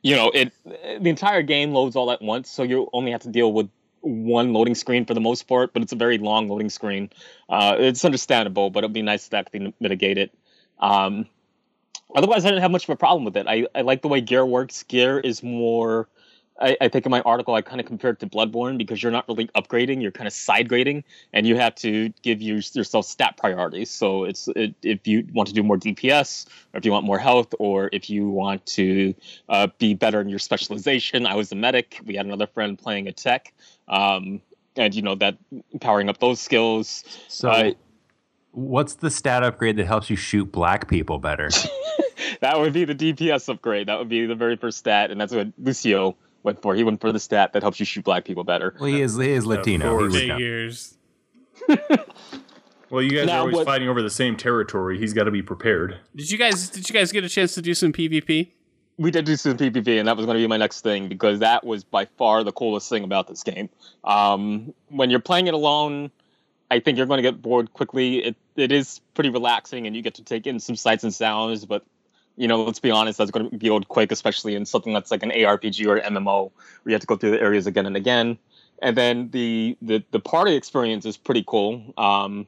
you 0.00 0.16
know, 0.16 0.30
it 0.30 0.50
the 0.64 1.10
entire 1.10 1.42
game 1.42 1.72
loads 1.72 1.94
all 1.94 2.10
at 2.10 2.22
once, 2.22 2.50
so 2.50 2.62
you 2.62 2.88
only 2.94 3.12
have 3.12 3.22
to 3.22 3.28
deal 3.28 3.52
with 3.52 3.68
one 4.00 4.52
loading 4.52 4.74
screen 4.74 5.04
for 5.04 5.14
the 5.14 5.20
most 5.20 5.48
part, 5.48 5.72
but 5.72 5.82
it's 5.82 5.92
a 5.92 5.96
very 5.96 6.18
long 6.18 6.48
loading 6.48 6.70
screen. 6.70 7.10
Uh, 7.48 7.76
it's 7.78 8.04
understandable, 8.04 8.70
but 8.70 8.84
it'd 8.84 8.92
be 8.92 9.02
nice 9.02 9.24
if 9.24 9.30
that 9.30 9.50
could 9.50 9.62
be 9.62 9.74
mitigated. 9.80 10.30
Um, 10.78 11.26
otherwise, 12.14 12.44
I 12.44 12.48
didn't 12.48 12.62
have 12.62 12.70
much 12.70 12.84
of 12.84 12.90
a 12.90 12.96
problem 12.96 13.24
with 13.24 13.36
it. 13.36 13.46
I, 13.48 13.66
I 13.74 13.82
like 13.82 14.02
the 14.02 14.08
way 14.08 14.20
gear 14.20 14.44
works. 14.44 14.82
Gear 14.84 15.18
is 15.18 15.42
more. 15.42 16.08
I, 16.60 16.76
I 16.80 16.88
think 16.88 17.06
in 17.06 17.10
my 17.10 17.20
article 17.20 17.54
I 17.54 17.62
kind 17.62 17.80
of 17.80 17.86
compared 17.86 18.16
it 18.16 18.20
to 18.20 18.26
Bloodborne 18.26 18.78
because 18.78 19.02
you're 19.02 19.12
not 19.12 19.28
really 19.28 19.46
upgrading, 19.56 20.02
you're 20.02 20.10
kind 20.10 20.26
of 20.26 20.32
side 20.32 20.68
grading, 20.68 21.04
and 21.32 21.46
you 21.46 21.56
have 21.56 21.74
to 21.76 22.10
give 22.22 22.40
you, 22.40 22.54
yourself 22.54 23.06
stat 23.06 23.36
priorities. 23.36 23.90
So 23.90 24.24
it's 24.24 24.48
it, 24.56 24.74
if 24.82 25.06
you 25.06 25.26
want 25.32 25.48
to 25.48 25.54
do 25.54 25.62
more 25.62 25.76
DPS, 25.76 26.46
or 26.74 26.78
if 26.78 26.84
you 26.84 26.92
want 26.92 27.06
more 27.06 27.18
health, 27.18 27.54
or 27.58 27.88
if 27.92 28.10
you 28.10 28.28
want 28.28 28.66
to 28.66 29.14
uh, 29.48 29.68
be 29.78 29.94
better 29.94 30.20
in 30.20 30.28
your 30.28 30.38
specialization. 30.38 31.26
I 31.26 31.34
was 31.34 31.52
a 31.52 31.56
medic. 31.56 32.00
We 32.04 32.16
had 32.16 32.26
another 32.26 32.46
friend 32.46 32.78
playing 32.78 33.08
a 33.08 33.12
tech, 33.12 33.52
um, 33.86 34.40
and 34.76 34.94
you 34.94 35.02
know 35.02 35.14
that 35.16 35.38
powering 35.80 36.08
up 36.08 36.18
those 36.18 36.40
skills. 36.40 37.04
So. 37.28 37.50
Uh, 37.50 37.72
What's 38.52 38.94
the 38.94 39.10
stat 39.10 39.44
upgrade 39.44 39.76
that 39.76 39.86
helps 39.86 40.10
you 40.10 40.16
shoot 40.16 40.50
black 40.50 40.88
people 40.88 41.18
better? 41.18 41.48
that 42.40 42.58
would 42.58 42.72
be 42.72 42.84
the 42.84 42.94
DPS 42.94 43.48
upgrade. 43.48 43.86
That 43.86 43.98
would 43.98 44.08
be 44.08 44.26
the 44.26 44.34
very 44.34 44.56
first 44.56 44.78
stat, 44.78 45.12
and 45.12 45.20
that's 45.20 45.32
what 45.32 45.48
Lucio 45.58 46.16
went 46.48 46.62
for. 46.62 46.74
He 46.74 46.82
went 46.82 47.00
for 47.00 47.12
the 47.12 47.20
stat 47.20 47.52
that 47.52 47.62
helps 47.62 47.78
you 47.78 47.86
shoot 47.86 48.04
black 48.04 48.24
people 48.24 48.42
better. 48.42 48.74
Well, 48.80 48.88
he 48.88 49.02
is 49.02 49.16
he 49.16 49.30
is 49.30 49.46
Latino. 49.46 50.08
He 50.08 50.26
years. 50.26 50.96
well, 52.90 53.02
you 53.02 53.10
guys 53.10 53.26
now, 53.26 53.36
are 53.36 53.40
always 53.40 53.56
what, 53.56 53.66
fighting 53.66 53.88
over 53.88 54.02
the 54.02 54.10
same 54.10 54.36
territory. 54.36 54.98
He's 54.98 55.12
got 55.12 55.24
to 55.24 55.30
be 55.30 55.42
prepared. 55.42 55.98
Did 56.16 56.30
you 56.30 56.38
guys 56.38 56.70
did 56.70 56.88
you 56.88 56.92
guys 56.92 57.12
get 57.12 57.22
a 57.24 57.28
chance 57.28 57.54
to 57.54 57.62
do 57.62 57.74
some 57.74 57.92
PvP? 57.92 58.50
We 58.96 59.10
did 59.12 59.26
do 59.26 59.36
some 59.36 59.56
PvP, 59.56 59.98
and 59.98 60.08
that 60.08 60.16
was 60.16 60.26
going 60.26 60.36
to 60.36 60.42
be 60.42 60.48
my 60.48 60.56
next 60.56 60.80
thing 60.80 61.08
because 61.08 61.38
that 61.38 61.64
was 61.64 61.84
by 61.84 62.06
far 62.16 62.42
the 62.42 62.50
coolest 62.50 62.88
thing 62.88 63.04
about 63.04 63.28
this 63.28 63.44
game. 63.44 63.68
Um, 64.02 64.74
when 64.88 65.08
you're 65.10 65.20
playing 65.20 65.46
it 65.46 65.54
alone, 65.54 66.10
I 66.68 66.80
think 66.80 66.98
you're 66.98 67.06
going 67.06 67.18
to 67.18 67.30
get 67.30 67.40
bored 67.40 67.72
quickly. 67.74 68.24
It 68.24 68.36
it 68.56 68.72
is 68.72 69.00
pretty 69.14 69.30
relaxing, 69.30 69.86
and 69.86 69.94
you 69.94 70.02
get 70.02 70.14
to 70.14 70.24
take 70.24 70.46
in 70.46 70.58
some 70.58 70.74
sights 70.74 71.04
and 71.04 71.14
sounds. 71.14 71.64
But 71.64 71.84
you 72.38 72.46
know, 72.46 72.62
let's 72.62 72.78
be 72.78 72.92
honest, 72.92 73.18
that's 73.18 73.32
going 73.32 73.50
to 73.50 73.58
be 73.58 73.68
old 73.68 73.88
quick, 73.88 74.12
especially 74.12 74.54
in 74.54 74.64
something 74.64 74.92
that's 74.92 75.10
like 75.10 75.24
an 75.24 75.30
ARPG 75.30 75.84
or 75.86 76.00
MMO, 76.00 76.52
where 76.52 76.90
you 76.90 76.92
have 76.92 77.00
to 77.00 77.06
go 77.06 77.16
through 77.16 77.32
the 77.32 77.40
areas 77.40 77.66
again 77.66 77.84
and 77.84 77.96
again. 77.96 78.38
And 78.80 78.96
then 78.96 79.30
the 79.30 79.76
the 79.82 80.04
the 80.12 80.20
party 80.20 80.54
experience 80.54 81.04
is 81.04 81.16
pretty 81.16 81.42
cool. 81.44 81.92
Um, 81.98 82.46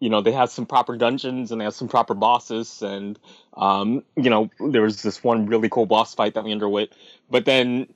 you 0.00 0.10
know, 0.10 0.20
they 0.20 0.32
have 0.32 0.50
some 0.50 0.66
proper 0.66 0.96
dungeons 0.96 1.52
and 1.52 1.60
they 1.60 1.64
have 1.64 1.74
some 1.74 1.86
proper 1.86 2.12
bosses, 2.14 2.82
and 2.82 3.18
um, 3.56 4.02
you 4.16 4.30
know, 4.30 4.50
there 4.58 4.82
was 4.82 5.02
this 5.02 5.22
one 5.22 5.46
really 5.46 5.68
cool 5.68 5.86
boss 5.86 6.12
fight 6.12 6.34
that 6.34 6.42
we 6.42 6.50
underwent. 6.50 6.90
But 7.30 7.44
then 7.44 7.86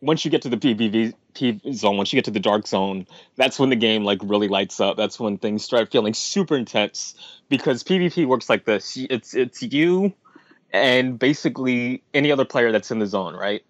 once 0.00 0.24
you 0.24 0.30
get 0.30 0.40
to 0.42 0.48
the 0.48 0.56
PvP 0.56 1.74
zone, 1.74 1.98
once 1.98 2.10
you 2.10 2.16
get 2.16 2.24
to 2.24 2.30
the 2.30 2.40
dark 2.40 2.66
zone, 2.66 3.06
that's 3.36 3.58
when 3.58 3.68
the 3.68 3.76
game 3.76 4.02
like 4.02 4.20
really 4.22 4.48
lights 4.48 4.80
up. 4.80 4.96
That's 4.96 5.20
when 5.20 5.36
things 5.36 5.62
start 5.62 5.92
feeling 5.92 6.14
super 6.14 6.56
intense 6.56 7.14
because 7.50 7.84
PvP 7.84 8.26
works 8.26 8.48
like 8.48 8.64
this. 8.64 8.96
It's 9.10 9.34
it's 9.34 9.62
you 9.62 10.14
and 10.72 11.18
basically 11.18 12.02
any 12.14 12.30
other 12.30 12.44
player 12.44 12.72
that's 12.72 12.90
in 12.90 12.98
the 12.98 13.06
zone, 13.06 13.34
right? 13.34 13.62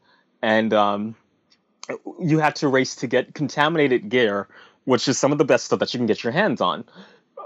And 0.43 0.73
um, 0.73 1.17
you 2.21 2.39
have 2.39 2.55
to 2.55 2.69
race 2.69 2.97
to 2.97 3.07
get 3.07 3.35
contaminated 3.35 4.09
gear, 4.09 4.49
which 4.85 5.09
is 5.09 5.19
some 5.19 5.33
of 5.33 5.39
the 5.39 5.45
best 5.45 5.67
stuff 5.67 5.79
that 5.81 5.93
you 5.93 5.99
can 5.99 6.07
get 6.07 6.23
your 6.23 6.33
hands 6.33 6.61
on. 6.61 6.85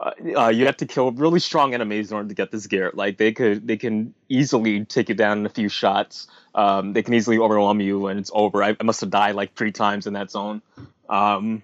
Uh, 0.01 0.11
uh, 0.37 0.49
you 0.49 0.67
have 0.67 0.77
to 0.77 0.87
kill 0.87 1.13
really 1.13 1.39
strong 1.39 1.73
enemies 1.73 2.11
in 2.11 2.17
order 2.17 2.29
to 2.29 2.35
get 2.35 2.51
this 2.51 2.67
gear. 2.67 2.91
Like 2.95 3.17
they 3.19 3.33
could, 3.33 3.67
they 3.67 3.77
can 3.77 4.13
easily 4.29 4.85
take 4.85 5.09
you 5.09 5.15
down 5.15 5.39
in 5.39 5.47
a 5.47 5.51
few 5.51 5.69
shots. 5.69 6.27
Um, 6.55 6.93
they 6.93 7.03
can 7.03 7.15
easily 7.15 7.39
overwhelm 7.39 7.81
you, 7.81 8.09
and 8.09 8.19
it's 8.19 8.31
over. 8.35 8.63
I, 8.63 8.77
I, 8.79 8.83
must 8.83 9.01
have 9.01 9.11
died 9.11 9.35
like 9.35 9.55
three 9.55 9.73
times 9.73 10.07
in 10.07 10.13
that 10.15 10.31
zone. 10.31 10.63
Um, 11.09 11.63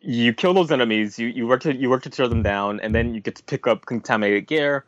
you 0.00 0.32
kill 0.32 0.54
those 0.54 0.70
enemies. 0.70 1.18
You 1.18 1.28
you 1.28 1.46
work 1.46 1.62
to 1.62 1.74
you 1.74 1.90
work 1.90 2.02
to 2.02 2.10
tear 2.10 2.28
them 2.28 2.42
down, 2.42 2.80
and 2.80 2.94
then 2.94 3.14
you 3.14 3.20
get 3.20 3.36
to 3.36 3.42
pick 3.42 3.66
up 3.66 3.86
contaminated 3.86 4.46
gear. 4.46 4.84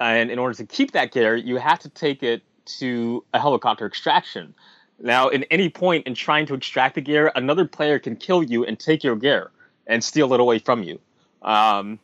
And 0.00 0.30
in 0.30 0.38
order 0.38 0.54
to 0.54 0.66
keep 0.66 0.92
that 0.92 1.12
gear, 1.12 1.34
you 1.34 1.56
have 1.56 1.80
to 1.80 1.88
take 1.88 2.22
it 2.22 2.42
to 2.78 3.24
a 3.34 3.40
helicopter 3.40 3.86
extraction. 3.86 4.54
Now, 5.00 5.28
in 5.28 5.44
any 5.44 5.68
point 5.68 6.06
in 6.06 6.14
trying 6.14 6.46
to 6.46 6.54
extract 6.54 6.96
the 6.96 7.00
gear, 7.00 7.32
another 7.34 7.64
player 7.64 7.98
can 7.98 8.16
kill 8.16 8.42
you 8.42 8.64
and 8.64 8.78
take 8.78 9.04
your 9.04 9.16
gear 9.16 9.50
and 9.86 10.02
steal 10.02 10.32
it 10.34 10.40
away 10.40 10.58
from 10.58 10.82
you. 10.82 11.00
Um, 11.42 11.98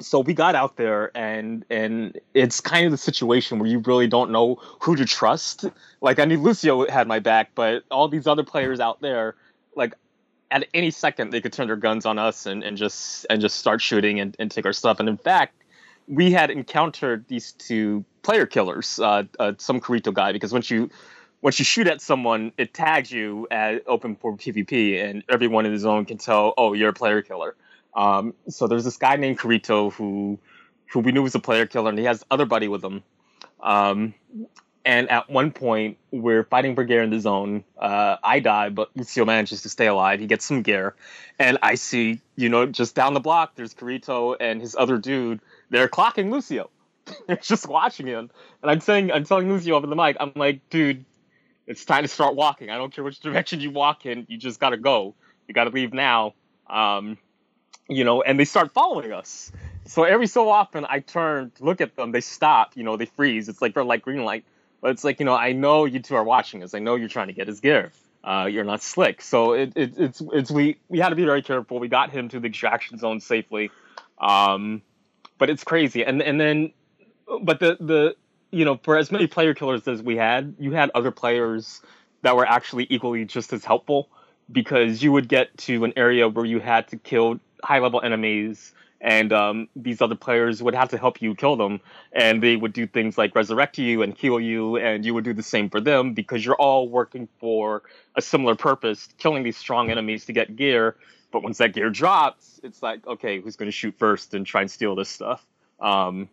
so 0.00 0.20
we 0.20 0.34
got 0.34 0.54
out 0.54 0.76
there 0.76 1.10
and 1.14 1.64
and 1.70 2.18
it's 2.34 2.60
kind 2.60 2.86
of 2.86 2.90
the 2.90 2.98
situation 2.98 3.58
where 3.58 3.68
you 3.68 3.78
really 3.80 4.06
don't 4.06 4.30
know 4.30 4.56
who 4.80 4.96
to 4.96 5.04
trust 5.04 5.66
like 6.00 6.18
i 6.18 6.24
knew 6.24 6.38
lucio 6.38 6.88
had 6.88 7.06
my 7.06 7.18
back 7.18 7.50
but 7.54 7.84
all 7.90 8.08
these 8.08 8.26
other 8.26 8.42
players 8.42 8.80
out 8.80 9.00
there 9.00 9.34
like 9.76 9.94
at 10.50 10.66
any 10.74 10.90
second 10.90 11.30
they 11.30 11.40
could 11.40 11.52
turn 11.52 11.66
their 11.66 11.76
guns 11.76 12.06
on 12.06 12.18
us 12.18 12.46
and, 12.46 12.64
and 12.64 12.76
just 12.76 13.26
and 13.30 13.40
just 13.40 13.58
start 13.58 13.80
shooting 13.80 14.20
and, 14.20 14.34
and 14.38 14.50
take 14.50 14.64
our 14.64 14.72
stuff 14.72 15.00
and 15.00 15.08
in 15.08 15.16
fact 15.16 15.54
we 16.10 16.30
had 16.30 16.50
encountered 16.50 17.24
these 17.28 17.52
two 17.52 18.04
player 18.22 18.44
killers 18.44 18.98
uh, 18.98 19.22
uh, 19.38 19.52
some 19.58 19.80
Kirito 19.80 20.12
guy 20.12 20.32
because 20.32 20.52
once 20.52 20.70
you 20.70 20.90
once 21.40 21.58
you 21.58 21.64
shoot 21.64 21.86
at 21.86 22.02
someone 22.02 22.52
it 22.58 22.74
tags 22.74 23.10
you 23.10 23.46
at 23.50 23.82
open 23.86 24.16
for 24.16 24.36
pvp 24.36 25.02
and 25.02 25.22
everyone 25.30 25.64
in 25.64 25.72
the 25.72 25.78
zone 25.78 26.04
can 26.04 26.18
tell 26.18 26.52
oh 26.58 26.74
you're 26.74 26.90
a 26.90 26.92
player 26.92 27.22
killer 27.22 27.56
um, 27.94 28.34
so 28.48 28.66
there's 28.66 28.84
this 28.84 28.96
guy 28.96 29.16
named 29.16 29.38
Kirito 29.38 29.92
who 29.92 30.38
who 30.92 31.00
we 31.00 31.12
knew 31.12 31.22
was 31.22 31.34
a 31.34 31.40
player 31.40 31.66
killer, 31.66 31.90
and 31.90 31.98
he 31.98 32.04
has 32.04 32.24
other 32.30 32.46
buddy 32.46 32.68
with 32.68 32.84
him. 32.84 33.02
Um, 33.62 34.14
and 34.84 35.10
at 35.10 35.28
one 35.28 35.52
point, 35.52 35.98
we're 36.10 36.44
fighting 36.44 36.74
for 36.74 36.84
gear 36.84 37.02
in 37.02 37.10
the 37.10 37.20
zone. 37.20 37.64
Uh, 37.78 38.16
I 38.24 38.40
die, 38.40 38.70
but 38.70 38.90
Lucio 38.96 39.24
manages 39.24 39.62
to 39.62 39.68
stay 39.68 39.86
alive. 39.86 40.20
He 40.20 40.26
gets 40.26 40.44
some 40.44 40.62
gear, 40.62 40.94
and 41.38 41.58
I 41.62 41.74
see, 41.74 42.20
you 42.36 42.48
know, 42.48 42.66
just 42.66 42.94
down 42.94 43.14
the 43.14 43.20
block, 43.20 43.54
there's 43.56 43.74
Kirito 43.74 44.36
and 44.40 44.60
his 44.60 44.74
other 44.74 44.98
dude. 44.98 45.40
They're 45.70 45.88
clocking 45.88 46.30
Lucio. 46.30 46.70
they're 47.26 47.36
just 47.36 47.66
watching 47.66 48.06
him, 48.06 48.30
and 48.62 48.70
I'm 48.70 48.80
saying, 48.80 49.10
I'm 49.10 49.24
telling 49.24 49.48
Lucio 49.48 49.74
over 49.74 49.86
the 49.86 49.96
mic, 49.96 50.16
I'm 50.20 50.32
like, 50.36 50.68
dude, 50.68 51.04
it's 51.66 51.84
time 51.84 52.02
to 52.02 52.08
start 52.08 52.34
walking. 52.34 52.70
I 52.70 52.76
don't 52.76 52.92
care 52.92 53.02
which 53.02 53.20
direction 53.20 53.60
you 53.60 53.70
walk 53.70 54.06
in, 54.06 54.26
you 54.28 54.36
just 54.36 54.60
gotta 54.60 54.76
go. 54.76 55.14
You 55.48 55.54
gotta 55.54 55.70
leave 55.70 55.92
now. 55.92 56.34
Um, 56.68 57.18
you 57.88 58.04
know, 58.04 58.22
and 58.22 58.38
they 58.38 58.44
start 58.44 58.72
following 58.72 59.12
us. 59.12 59.50
So 59.86 60.04
every 60.04 60.28
so 60.28 60.48
often 60.48 60.86
I 60.88 61.00
turn 61.00 61.50
to 61.56 61.64
look 61.64 61.80
at 61.80 61.96
them, 61.96 62.12
they 62.12 62.20
stop, 62.20 62.76
you 62.76 62.84
know, 62.84 62.96
they 62.96 63.06
freeze. 63.06 63.48
It's 63.48 63.60
like 63.60 63.74
they're 63.74 63.84
like 63.84 64.02
green 64.02 64.24
light. 64.24 64.44
But 64.80 64.92
it's 64.92 65.04
like, 65.04 65.18
you 65.18 65.26
know, 65.26 65.34
I 65.34 65.52
know 65.52 65.84
you 65.84 65.98
two 66.00 66.14
are 66.14 66.24
watching 66.24 66.62
us. 66.62 66.74
I 66.74 66.78
know 66.78 66.94
you're 66.94 67.08
trying 67.08 67.26
to 67.26 67.32
get 67.32 67.48
his 67.48 67.60
gear. 67.60 67.90
Uh, 68.22 68.48
you're 68.50 68.64
not 68.64 68.82
slick. 68.82 69.20
So 69.22 69.54
it, 69.54 69.72
it, 69.74 69.94
it's 69.96 70.22
it's 70.32 70.50
we 70.50 70.78
we 70.88 70.98
had 70.98 71.08
to 71.08 71.16
be 71.16 71.24
very 71.24 71.42
careful. 71.42 71.78
We 71.78 71.88
got 71.88 72.10
him 72.10 72.28
to 72.28 72.40
the 72.40 72.48
extraction 72.48 72.98
zone 72.98 73.20
safely. 73.20 73.70
Um, 74.18 74.82
but 75.40 75.50
it's 75.50 75.64
crazy. 75.64 76.04
And 76.04 76.22
and 76.22 76.40
then 76.40 76.72
but 77.42 77.58
the 77.58 77.76
the 77.80 78.14
you 78.52 78.64
know, 78.64 78.78
for 78.82 78.96
as 78.96 79.10
many 79.10 79.26
player 79.26 79.54
killers 79.54 79.88
as 79.88 80.02
we 80.02 80.16
had, 80.16 80.54
you 80.58 80.72
had 80.72 80.90
other 80.94 81.10
players 81.10 81.80
that 82.22 82.36
were 82.36 82.46
actually 82.46 82.86
equally 82.90 83.24
just 83.24 83.52
as 83.52 83.64
helpful 83.64 84.08
because 84.52 85.02
you 85.02 85.10
would 85.12 85.28
get 85.28 85.56
to 85.56 85.84
an 85.84 85.92
area 85.96 86.28
where 86.28 86.44
you 86.44 86.60
had 86.60 86.86
to 86.88 86.96
kill 86.96 87.40
high 87.64 87.78
level 87.78 88.00
enemies 88.02 88.72
and 89.00 89.32
um, 89.32 89.68
these 89.76 90.02
other 90.02 90.14
players 90.14 90.62
would 90.62 90.74
have 90.74 90.90
to 90.90 90.98
help 90.98 91.22
you 91.22 91.34
kill 91.34 91.56
them 91.56 91.80
and 92.12 92.42
they 92.42 92.56
would 92.56 92.72
do 92.72 92.86
things 92.86 93.16
like 93.16 93.34
resurrect 93.34 93.78
you 93.78 94.02
and 94.02 94.18
heal 94.18 94.38
you 94.38 94.76
and 94.76 95.06
you 95.06 95.14
would 95.14 95.24
do 95.24 95.32
the 95.32 95.42
same 95.42 95.70
for 95.70 95.80
them 95.80 96.12
because 96.12 96.44
you're 96.44 96.56
all 96.56 96.88
working 96.88 97.28
for 97.38 97.82
a 98.16 98.20
similar 98.20 98.54
purpose 98.54 99.08
killing 99.16 99.42
these 99.42 99.56
strong 99.56 99.90
enemies 99.90 100.26
to 100.26 100.32
get 100.32 100.56
gear 100.56 100.96
But 101.30 101.42
once 101.42 101.58
that 101.58 101.72
gear 101.72 101.90
drops, 101.90 102.60
it's 102.62 102.82
like, 102.82 103.06
okay, 103.06 103.40
who's 103.40 103.56
going 103.56 103.68
to 103.68 103.76
shoot 103.76 103.94
first 103.98 104.34
and 104.34 104.44
try 104.44 104.62
and 104.62 104.70
steal 104.70 104.94
this 104.94 105.08
stuff? 105.08 105.44
Um, 105.78 106.28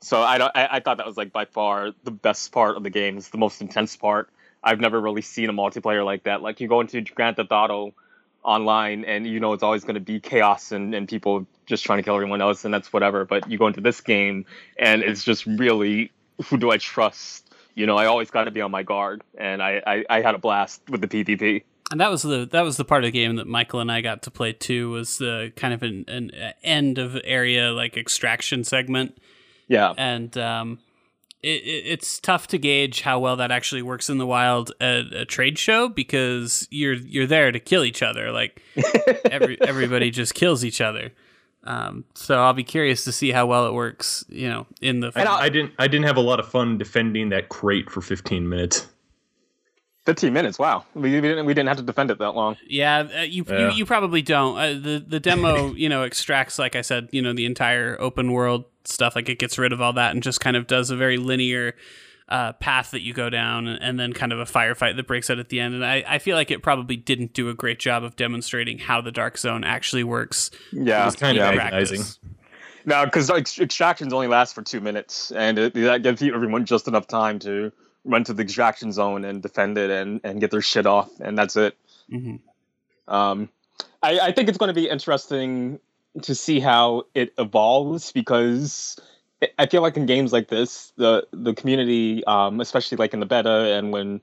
so 0.00 0.20
I, 0.20 0.38
don't, 0.38 0.52
I, 0.54 0.68
I 0.72 0.80
thought 0.80 0.98
that 0.98 1.06
was 1.06 1.16
like 1.16 1.32
by 1.32 1.44
far 1.44 1.90
the 2.04 2.10
best 2.10 2.52
part 2.52 2.76
of 2.76 2.82
the 2.82 2.90
game. 2.90 3.16
It's 3.16 3.30
the 3.30 3.38
most 3.38 3.60
intense 3.60 3.96
part. 3.96 4.30
I've 4.62 4.80
never 4.80 5.00
really 5.00 5.22
seen 5.22 5.48
a 5.48 5.52
multiplayer 5.52 6.04
like 6.04 6.24
that. 6.24 6.42
Like 6.42 6.60
you 6.60 6.68
go 6.68 6.80
into 6.80 7.00
Grand 7.02 7.36
Theft 7.36 7.50
Auto 7.50 7.94
online 8.44 9.04
and 9.04 9.26
you 9.26 9.38
know 9.38 9.52
it's 9.52 9.62
always 9.62 9.84
going 9.84 9.94
to 9.94 10.00
be 10.00 10.18
chaos 10.18 10.72
and, 10.72 10.94
and 10.94 11.08
people 11.08 11.46
just 11.66 11.84
trying 11.84 11.98
to 11.98 12.02
kill 12.02 12.14
everyone 12.14 12.42
else 12.42 12.64
and 12.64 12.74
that's 12.74 12.92
whatever. 12.92 13.24
But 13.24 13.50
you 13.50 13.58
go 13.58 13.66
into 13.66 13.80
this 13.80 14.00
game 14.00 14.46
and 14.76 15.02
it's 15.02 15.24
just 15.24 15.46
really 15.46 16.12
who 16.44 16.58
do 16.58 16.70
I 16.70 16.78
trust? 16.78 17.52
You 17.74 17.86
know, 17.86 17.96
I 17.96 18.06
always 18.06 18.30
got 18.30 18.44
to 18.44 18.50
be 18.50 18.60
on 18.60 18.70
my 18.70 18.82
guard, 18.82 19.22
and 19.36 19.62
I, 19.62 19.82
I, 19.86 20.04
I 20.10 20.20
had 20.20 20.34
a 20.34 20.38
blast 20.38 20.82
with 20.90 21.00
the 21.00 21.08
PvP. 21.08 21.62
And 21.92 22.00
that 22.00 22.10
was 22.10 22.22
the 22.22 22.48
that 22.52 22.62
was 22.62 22.78
the 22.78 22.86
part 22.86 23.04
of 23.04 23.08
the 23.08 23.12
game 23.12 23.36
that 23.36 23.46
Michael 23.46 23.80
and 23.80 23.92
I 23.92 24.00
got 24.00 24.22
to 24.22 24.30
play 24.30 24.54
too. 24.54 24.90
Was 24.90 25.18
the 25.18 25.52
kind 25.56 25.74
of 25.74 25.82
an, 25.82 26.06
an 26.08 26.30
end 26.64 26.96
of 26.96 27.18
area 27.22 27.70
like 27.70 27.98
extraction 27.98 28.64
segment. 28.64 29.18
Yeah, 29.68 29.92
and 29.98 30.36
um, 30.38 30.78
it, 31.42 31.62
it, 31.62 31.84
it's 31.86 32.18
tough 32.18 32.46
to 32.48 32.58
gauge 32.58 33.02
how 33.02 33.18
well 33.18 33.36
that 33.36 33.50
actually 33.50 33.82
works 33.82 34.08
in 34.08 34.16
the 34.16 34.26
wild 34.26 34.72
at 34.80 35.12
a 35.12 35.26
trade 35.26 35.58
show 35.58 35.90
because 35.90 36.66
you're 36.70 36.94
you're 36.94 37.26
there 37.26 37.52
to 37.52 37.60
kill 37.60 37.84
each 37.84 38.02
other. 38.02 38.32
Like 38.32 38.62
every 39.30 39.60
everybody 39.60 40.10
just 40.10 40.34
kills 40.34 40.64
each 40.64 40.80
other. 40.80 41.12
Um, 41.64 42.06
so 42.14 42.42
I'll 42.42 42.54
be 42.54 42.64
curious 42.64 43.04
to 43.04 43.12
see 43.12 43.32
how 43.32 43.44
well 43.44 43.66
it 43.66 43.74
works. 43.74 44.24
You 44.30 44.48
know, 44.48 44.66
in 44.80 45.00
the 45.00 45.12
I, 45.14 45.26
I 45.26 45.48
didn't 45.50 45.72
I 45.78 45.88
didn't 45.88 46.06
have 46.06 46.16
a 46.16 46.22
lot 46.22 46.40
of 46.40 46.48
fun 46.48 46.78
defending 46.78 47.28
that 47.28 47.50
crate 47.50 47.90
for 47.90 48.00
15 48.00 48.48
minutes. 48.48 48.86
15 50.04 50.32
minutes. 50.32 50.58
Wow, 50.58 50.84
we, 50.94 51.12
we 51.12 51.20
didn't 51.20 51.46
we 51.46 51.54
didn't 51.54 51.68
have 51.68 51.76
to 51.76 51.82
defend 51.82 52.10
it 52.10 52.18
that 52.18 52.32
long. 52.32 52.56
Yeah, 52.66 53.08
uh, 53.16 53.20
you, 53.22 53.44
yeah. 53.48 53.70
you 53.70 53.76
you 53.76 53.86
probably 53.86 54.22
don't. 54.22 54.58
Uh, 54.58 54.68
the 54.72 55.04
the 55.06 55.20
demo, 55.20 55.72
you 55.74 55.88
know, 55.88 56.02
extracts 56.02 56.58
like 56.58 56.74
I 56.74 56.82
said, 56.82 57.08
you 57.12 57.22
know, 57.22 57.32
the 57.32 57.46
entire 57.46 57.96
open 58.00 58.32
world 58.32 58.64
stuff. 58.84 59.14
Like 59.14 59.28
it 59.28 59.38
gets 59.38 59.58
rid 59.58 59.72
of 59.72 59.80
all 59.80 59.92
that 59.94 60.12
and 60.12 60.22
just 60.22 60.40
kind 60.40 60.56
of 60.56 60.66
does 60.66 60.90
a 60.90 60.96
very 60.96 61.18
linear 61.18 61.74
uh, 62.28 62.52
path 62.54 62.92
that 62.92 63.02
you 63.02 63.12
go 63.12 63.30
down, 63.30 63.68
and, 63.68 63.82
and, 63.82 64.00
then 64.00 64.12
kind 64.12 64.32
of 64.32 64.40
a 64.40 64.44
firefight 64.44 64.96
that 64.96 65.06
breaks 65.06 65.28
out 65.28 65.38
at 65.38 65.50
the 65.50 65.60
end. 65.60 65.74
And 65.74 65.84
I, 65.84 66.02
I 66.06 66.18
feel 66.18 66.34
like 66.34 66.50
it 66.50 66.62
probably 66.62 66.96
didn't 66.96 67.34
do 67.34 67.48
a 67.50 67.54
great 67.54 67.78
job 67.78 68.02
of 68.04 68.16
demonstrating 68.16 68.78
how 68.78 69.00
the 69.02 69.12
dark 69.12 69.36
zone 69.36 69.64
actually 69.64 70.02
works. 70.02 70.50
Yeah, 70.72 71.06
it's 71.06 71.16
kind 71.16 71.36
of 71.36 71.44
agonizing. 71.44 72.02
No, 72.84 73.04
because 73.04 73.30
extractions 73.30 74.12
only 74.12 74.28
last 74.28 74.54
for 74.54 74.62
two 74.62 74.80
minutes, 74.80 75.30
and 75.30 75.58
it, 75.58 75.74
that 75.74 76.02
gives 76.02 76.22
everyone 76.22 76.64
just 76.64 76.88
enough 76.88 77.06
time 77.06 77.38
to 77.40 77.70
run 78.04 78.24
to 78.24 78.34
the 78.34 78.42
extraction 78.42 78.92
zone 78.92 79.24
and 79.24 79.42
defend 79.42 79.78
it 79.78 79.90
and, 79.90 80.20
and 80.24 80.40
get 80.40 80.50
their 80.50 80.62
shit 80.62 80.86
off, 80.86 81.10
and 81.20 81.36
that's 81.36 81.56
it. 81.56 81.76
Mm-hmm. 82.10 83.12
Um, 83.12 83.48
I, 84.02 84.18
I 84.18 84.32
think 84.32 84.48
it's 84.48 84.58
going 84.58 84.68
to 84.68 84.80
be 84.80 84.88
interesting 84.88 85.78
to 86.22 86.34
see 86.34 86.60
how 86.60 87.04
it 87.14 87.32
evolves 87.38 88.12
because 88.12 88.98
I 89.58 89.66
feel 89.66 89.82
like 89.82 89.96
in 89.96 90.06
games 90.06 90.32
like 90.32 90.48
this, 90.48 90.92
the 90.96 91.26
the 91.32 91.54
community, 91.54 92.24
um, 92.24 92.60
especially 92.60 92.96
like 92.96 93.14
in 93.14 93.20
the 93.20 93.26
beta 93.26 93.76
and 93.76 93.92
when 93.92 94.22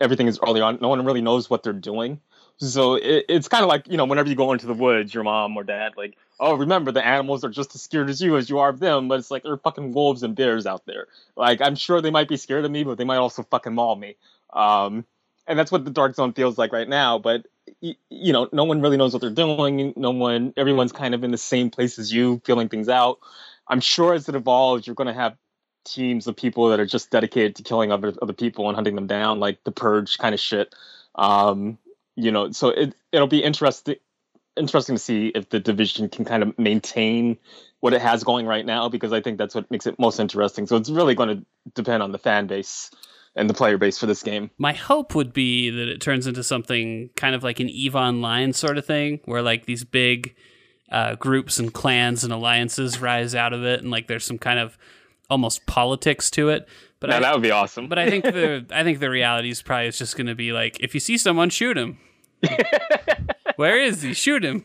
everything 0.00 0.28
is 0.28 0.38
early 0.46 0.60
on, 0.60 0.78
no 0.80 0.88
one 0.88 1.04
really 1.04 1.22
knows 1.22 1.50
what 1.50 1.62
they're 1.62 1.72
doing. 1.72 2.20
So 2.58 2.94
it, 2.94 3.26
it's 3.28 3.48
kind 3.48 3.62
of 3.62 3.68
like 3.68 3.86
you 3.88 3.96
know 3.96 4.04
whenever 4.04 4.28
you 4.28 4.34
go 4.34 4.52
into 4.52 4.66
the 4.66 4.74
woods, 4.74 5.12
your 5.12 5.24
mom 5.24 5.56
or 5.56 5.64
dad 5.64 5.92
like, 5.96 6.16
oh, 6.40 6.54
remember 6.54 6.92
the 6.92 7.04
animals 7.04 7.44
are 7.44 7.50
just 7.50 7.74
as 7.74 7.82
scared 7.82 8.08
as 8.08 8.20
you 8.20 8.36
as 8.36 8.48
you 8.48 8.58
are 8.58 8.70
of 8.70 8.78
them, 8.78 9.08
but 9.08 9.18
it's 9.18 9.30
like 9.30 9.42
they're 9.42 9.58
fucking 9.58 9.92
wolves 9.92 10.22
and 10.22 10.34
bears 10.34 10.66
out 10.66 10.86
there. 10.86 11.06
Like 11.36 11.60
I'm 11.60 11.74
sure 11.74 12.00
they 12.00 12.10
might 12.10 12.28
be 12.28 12.36
scared 12.36 12.64
of 12.64 12.70
me, 12.70 12.84
but 12.84 12.98
they 12.98 13.04
might 13.04 13.16
also 13.16 13.42
fucking 13.42 13.74
maul 13.74 13.96
me. 13.96 14.16
Um, 14.52 15.04
and 15.46 15.58
that's 15.58 15.70
what 15.70 15.84
the 15.84 15.90
dark 15.90 16.14
zone 16.14 16.32
feels 16.32 16.58
like 16.58 16.72
right 16.72 16.88
now. 16.88 17.18
But 17.18 17.46
you 17.80 18.32
know, 18.32 18.48
no 18.52 18.64
one 18.64 18.80
really 18.80 18.96
knows 18.96 19.12
what 19.12 19.20
they're 19.20 19.30
doing. 19.30 19.92
No 19.96 20.10
one, 20.10 20.52
everyone's 20.56 20.92
kind 20.92 21.14
of 21.14 21.24
in 21.24 21.30
the 21.30 21.38
same 21.38 21.70
place 21.70 21.98
as 21.98 22.12
you, 22.12 22.40
feeling 22.44 22.68
things 22.68 22.88
out. 22.88 23.18
I'm 23.68 23.80
sure 23.80 24.14
as 24.14 24.28
it 24.28 24.34
evolves, 24.34 24.86
you're 24.86 24.94
going 24.94 25.08
to 25.08 25.12
have 25.12 25.36
teams 25.84 26.26
of 26.26 26.36
people 26.36 26.68
that 26.68 26.80
are 26.80 26.86
just 26.86 27.10
dedicated 27.10 27.56
to 27.56 27.62
killing 27.62 27.92
other 27.92 28.12
other 28.20 28.32
people 28.32 28.68
and 28.68 28.74
hunting 28.74 28.94
them 28.94 29.06
down, 29.06 29.40
like 29.40 29.62
the 29.64 29.72
purge 29.72 30.18
kind 30.18 30.34
of 30.34 30.40
shit. 30.40 30.74
Um, 31.14 31.78
you 32.16 32.32
know, 32.32 32.50
so 32.52 32.68
it 32.68 32.94
it'll 33.12 33.28
be 33.28 33.42
interesting 33.42 33.96
interesting 34.56 34.96
to 34.96 35.02
see 35.02 35.28
if 35.28 35.48
the 35.50 35.60
division 35.60 36.08
can 36.08 36.24
kind 36.24 36.42
of 36.42 36.58
maintain 36.58 37.36
what 37.80 37.92
it 37.92 38.00
has 38.00 38.24
going 38.24 38.46
right 38.46 38.64
now 38.64 38.88
because 38.88 39.12
I 39.12 39.20
think 39.20 39.38
that's 39.38 39.54
what 39.54 39.70
makes 39.70 39.86
it 39.86 39.98
most 39.98 40.18
interesting. 40.18 40.66
So 40.66 40.76
it's 40.76 40.88
really 40.88 41.14
going 41.14 41.28
to 41.28 41.46
depend 41.74 42.02
on 42.02 42.10
the 42.10 42.18
fan 42.18 42.46
base 42.46 42.90
and 43.34 43.50
the 43.50 43.54
player 43.54 43.76
base 43.76 43.98
for 43.98 44.06
this 44.06 44.22
game. 44.22 44.50
My 44.56 44.72
hope 44.72 45.14
would 45.14 45.32
be 45.32 45.70
that 45.70 45.88
it 45.88 46.00
turns 46.00 46.26
into 46.26 46.42
something 46.42 47.10
kind 47.16 47.34
of 47.34 47.44
like 47.44 47.60
an 47.60 47.68
Eve 47.68 47.94
Online 47.94 48.54
sort 48.54 48.78
of 48.78 48.86
thing, 48.86 49.20
where 49.26 49.42
like 49.42 49.66
these 49.66 49.84
big 49.84 50.34
uh, 50.90 51.16
groups 51.16 51.58
and 51.58 51.72
clans 51.72 52.24
and 52.24 52.32
alliances 52.32 53.00
rise 53.00 53.34
out 53.34 53.52
of 53.52 53.62
it, 53.62 53.82
and 53.82 53.90
like 53.90 54.08
there's 54.08 54.24
some 54.24 54.38
kind 54.38 54.58
of 54.58 54.78
almost 55.28 55.66
politics 55.66 56.30
to 56.30 56.48
it. 56.48 56.66
But 56.98 57.10
I, 57.10 57.20
that 57.20 57.34
would 57.34 57.42
be 57.42 57.50
awesome. 57.50 57.88
But 57.88 57.98
I 57.98 58.08
think 58.08 58.24
the 58.24 58.64
I 58.70 58.82
think 58.82 59.00
the 59.00 59.10
reality 59.10 59.50
is 59.50 59.60
probably 59.60 59.88
it's 59.88 59.98
just 59.98 60.16
going 60.16 60.28
to 60.28 60.34
be 60.34 60.52
like 60.52 60.80
if 60.80 60.94
you 60.94 61.00
see 61.00 61.18
someone, 61.18 61.50
shoot 61.50 61.76
him. 61.76 61.98
Where 63.56 63.80
is 63.80 64.02
he? 64.02 64.14
Shoot 64.14 64.44
him. 64.44 64.64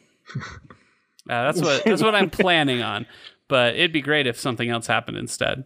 Uh, 1.29 1.43
that's 1.43 1.61
what 1.61 1.83
that's 1.85 2.01
what 2.01 2.15
I'm 2.15 2.29
planning 2.31 2.81
on. 2.81 3.05
But 3.47 3.75
it'd 3.75 3.93
be 3.93 4.01
great 4.01 4.27
if 4.27 4.39
something 4.39 4.69
else 4.69 4.87
happened 4.87 5.17
instead. 5.17 5.65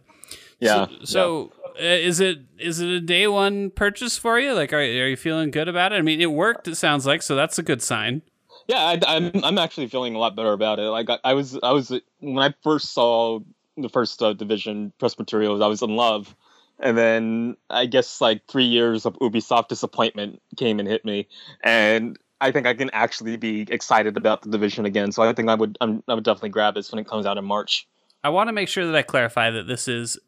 Yeah. 0.58 0.86
So, 0.86 1.04
so 1.04 1.52
yeah. 1.52 1.82
Uh, 1.82 1.96
is 1.96 2.20
it 2.20 2.38
is 2.58 2.80
it 2.80 2.88
a 2.88 3.00
day 3.00 3.26
one 3.26 3.70
purchase 3.70 4.16
for 4.16 4.38
you? 4.38 4.54
Like, 4.54 4.72
are, 4.72 4.78
are 4.78 5.08
you 5.08 5.16
feeling 5.16 5.50
good 5.50 5.68
about 5.68 5.92
it? 5.92 5.96
I 5.96 6.02
mean, 6.02 6.20
it 6.20 6.32
worked. 6.32 6.68
It 6.68 6.76
sounds 6.76 7.06
like 7.06 7.22
so. 7.22 7.36
That's 7.36 7.58
a 7.58 7.62
good 7.62 7.82
sign. 7.82 8.22
Yeah, 8.66 8.78
I, 8.78 8.92
am 8.94 9.30
I'm, 9.34 9.44
I'm 9.44 9.58
actually 9.58 9.86
feeling 9.88 10.14
a 10.14 10.18
lot 10.18 10.34
better 10.34 10.52
about 10.52 10.78
it. 10.78 10.88
Like 10.88 11.10
I, 11.10 11.18
I 11.22 11.34
was 11.34 11.58
I 11.62 11.72
was 11.72 11.92
when 12.20 12.38
I 12.38 12.54
first 12.62 12.94
saw 12.94 13.40
the 13.76 13.88
first 13.88 14.22
uh, 14.22 14.32
division 14.32 14.92
press 14.98 15.18
materials, 15.18 15.60
I 15.60 15.66
was 15.66 15.82
in 15.82 15.94
love, 15.94 16.34
and 16.78 16.96
then 16.96 17.56
I 17.70 17.86
guess 17.86 18.20
like 18.20 18.46
three 18.46 18.64
years 18.64 19.06
of 19.06 19.14
Ubisoft 19.18 19.68
disappointment 19.68 20.42
came 20.56 20.78
and 20.78 20.88
hit 20.88 21.04
me, 21.04 21.28
and 21.62 22.18
I 22.40 22.50
think 22.52 22.66
I 22.66 22.74
can 22.74 22.90
actually 22.90 23.36
be 23.36 23.62
excited 23.62 24.16
about 24.16 24.42
the 24.42 24.50
division 24.50 24.84
again. 24.84 25.12
So 25.12 25.22
I 25.22 25.32
think 25.32 25.48
I 25.48 25.54
would 25.54 25.78
I'm, 25.80 26.02
I 26.08 26.14
would 26.14 26.24
definitely 26.24 26.50
grab 26.50 26.74
this 26.74 26.92
when 26.92 26.98
it 26.98 27.08
comes 27.08 27.26
out 27.26 27.38
in 27.38 27.44
March. 27.44 27.86
I 28.22 28.28
want 28.28 28.48
to 28.48 28.52
make 28.52 28.68
sure 28.68 28.86
that 28.86 28.94
I 28.94 29.02
clarify 29.02 29.50
that 29.50 29.66
this 29.66 29.88
is 29.88 30.18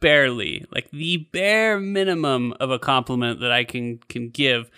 barely 0.00 0.66
like 0.72 0.90
the 0.90 1.18
bare 1.32 1.78
minimum 1.78 2.54
of 2.58 2.70
a 2.70 2.78
compliment 2.78 3.40
that 3.40 3.52
I 3.52 3.64
can 3.64 3.98
can 4.08 4.30
give. 4.30 4.70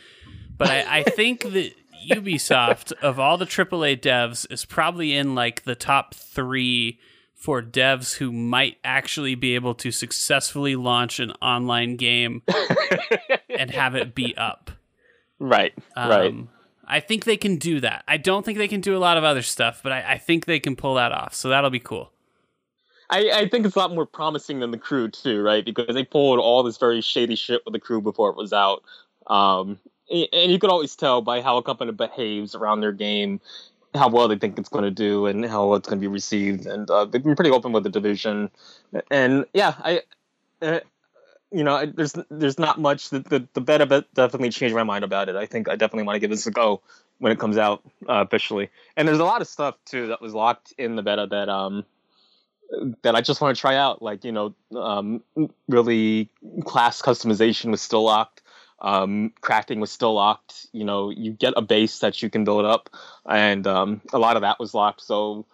But 0.56 0.68
I, 0.68 0.98
I 0.98 1.02
think 1.02 1.42
that 1.52 1.72
Ubisoft 2.10 2.92
of 2.94 3.18
all 3.18 3.38
the 3.38 3.46
AAA 3.46 4.00
devs 4.00 4.50
is 4.50 4.64
probably 4.64 5.14
in 5.14 5.34
like 5.34 5.64
the 5.64 5.74
top 5.74 6.14
three 6.14 6.98
for 7.36 7.62
devs 7.62 8.16
who 8.16 8.32
might 8.32 8.78
actually 8.82 9.34
be 9.34 9.54
able 9.54 9.74
to 9.74 9.92
successfully 9.92 10.74
launch 10.74 11.20
an 11.20 11.30
online 11.42 11.96
game 11.96 12.42
and 13.50 13.70
have 13.70 13.94
it 13.94 14.14
be 14.14 14.36
up. 14.36 14.70
Right. 15.38 15.74
Um, 15.94 16.10
right. 16.10 16.34
I 16.88 17.00
think 17.00 17.24
they 17.24 17.36
can 17.36 17.56
do 17.56 17.78
that. 17.80 18.04
I 18.08 18.16
don't 18.16 18.44
think 18.44 18.58
they 18.58 18.68
can 18.68 18.80
do 18.80 18.96
a 18.96 18.98
lot 18.98 19.18
of 19.18 19.24
other 19.24 19.42
stuff, 19.42 19.80
but 19.82 19.92
I, 19.92 20.12
I 20.12 20.18
think 20.18 20.46
they 20.46 20.58
can 20.58 20.76
pull 20.76 20.94
that 20.94 21.12
off. 21.12 21.34
So 21.34 21.50
that'll 21.50 21.70
be 21.70 21.78
cool. 21.78 22.10
I, 23.10 23.30
I, 23.32 23.48
think 23.48 23.66
it's 23.66 23.76
a 23.76 23.78
lot 23.78 23.94
more 23.94 24.06
promising 24.06 24.58
than 24.60 24.72
the 24.72 24.78
crew 24.78 25.08
too, 25.08 25.42
right? 25.42 25.64
Because 25.64 25.94
they 25.94 26.04
pulled 26.04 26.40
all 26.40 26.62
this 26.62 26.78
very 26.78 27.00
shady 27.00 27.36
shit 27.36 27.62
with 27.64 27.72
the 27.72 27.78
crew 27.78 28.00
before 28.00 28.30
it 28.30 28.36
was 28.36 28.52
out. 28.52 28.82
Um, 29.28 29.78
and 30.10 30.50
you 30.52 30.58
can 30.58 30.70
always 30.70 30.96
tell 30.96 31.20
by 31.20 31.40
how 31.40 31.56
a 31.56 31.62
company 31.62 31.92
behaves 31.92 32.54
around 32.54 32.80
their 32.80 32.92
game, 32.92 33.40
how 33.96 34.08
well 34.08 34.28
they 34.28 34.38
think 34.38 34.58
it's 34.58 34.68
going 34.68 34.84
to 34.84 34.90
do, 34.90 35.26
and 35.26 35.44
how 35.44 35.66
well 35.66 35.76
it's 35.76 35.88
going 35.88 35.98
to 35.98 36.00
be 36.00 36.12
received. 36.12 36.66
And 36.66 36.90
uh, 36.90 37.04
they've 37.04 37.22
been 37.22 37.36
pretty 37.36 37.50
open 37.50 37.72
with 37.72 37.84
the 37.84 37.90
division. 37.90 38.50
And 39.10 39.46
yeah, 39.52 39.74
I, 39.78 40.02
uh, 40.62 40.80
you 41.50 41.64
know, 41.64 41.86
there's 41.86 42.14
there's 42.30 42.58
not 42.58 42.80
much. 42.80 43.10
The 43.10 43.20
the, 43.20 43.48
the 43.54 43.60
beta 43.60 44.04
definitely 44.14 44.50
changed 44.50 44.74
my 44.74 44.84
mind 44.84 45.04
about 45.04 45.28
it. 45.28 45.36
I 45.36 45.46
think 45.46 45.68
I 45.68 45.76
definitely 45.76 46.04
want 46.04 46.16
to 46.16 46.20
give 46.20 46.30
this 46.30 46.46
a 46.46 46.50
go 46.50 46.82
when 47.18 47.32
it 47.32 47.38
comes 47.38 47.56
out 47.56 47.82
uh, 48.08 48.24
officially. 48.26 48.70
And 48.96 49.08
there's 49.08 49.20
a 49.20 49.24
lot 49.24 49.40
of 49.40 49.48
stuff 49.48 49.76
too 49.84 50.08
that 50.08 50.20
was 50.20 50.34
locked 50.34 50.74
in 50.76 50.96
the 50.96 51.02
beta 51.02 51.26
that 51.30 51.48
um 51.48 51.84
that 53.02 53.14
I 53.14 53.20
just 53.20 53.40
want 53.40 53.56
to 53.56 53.60
try 53.60 53.76
out. 53.76 54.02
Like 54.02 54.24
you 54.24 54.32
know, 54.32 54.54
um, 54.74 55.22
really 55.68 56.28
class 56.64 57.00
customization 57.02 57.70
was 57.70 57.80
still 57.80 58.04
locked. 58.04 58.42
Um, 58.80 59.32
crafting 59.40 59.78
was 59.78 59.90
still 59.90 60.14
locked. 60.14 60.66
You 60.72 60.84
know, 60.84 61.10
you 61.10 61.32
get 61.32 61.54
a 61.56 61.62
base 61.62 62.00
that 62.00 62.22
you 62.22 62.30
can 62.30 62.44
build 62.44 62.64
up, 62.64 62.90
and 63.24 63.66
um, 63.66 64.02
a 64.12 64.18
lot 64.18 64.36
of 64.36 64.42
that 64.42 64.60
was 64.60 64.74
locked. 64.74 65.02
So 65.02 65.46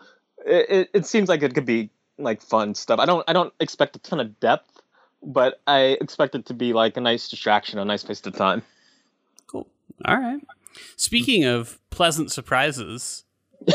it, 0.44 0.70
it, 0.70 0.90
it 0.92 1.06
seems 1.06 1.28
like 1.28 1.42
it 1.42 1.54
could 1.54 1.66
be 1.66 1.90
like 2.18 2.42
fun 2.42 2.74
stuff. 2.74 2.98
I 2.98 3.06
don't 3.06 3.24
I 3.28 3.32
don't 3.32 3.52
expect 3.60 3.96
a 3.96 3.98
ton 4.00 4.20
of 4.20 4.40
depth, 4.40 4.80
but 5.22 5.60
I 5.66 5.96
expect 6.00 6.34
it 6.34 6.46
to 6.46 6.54
be 6.54 6.72
like 6.72 6.96
a 6.96 7.00
nice 7.00 7.28
distraction, 7.28 7.78
a 7.78 7.84
nice 7.84 8.06
waste 8.06 8.26
of 8.26 8.34
time. 8.34 8.62
Cool. 9.46 9.66
All 10.04 10.16
right. 10.16 10.40
Speaking 10.96 11.44
of 11.44 11.78
pleasant 11.90 12.32
surprises, 12.32 13.24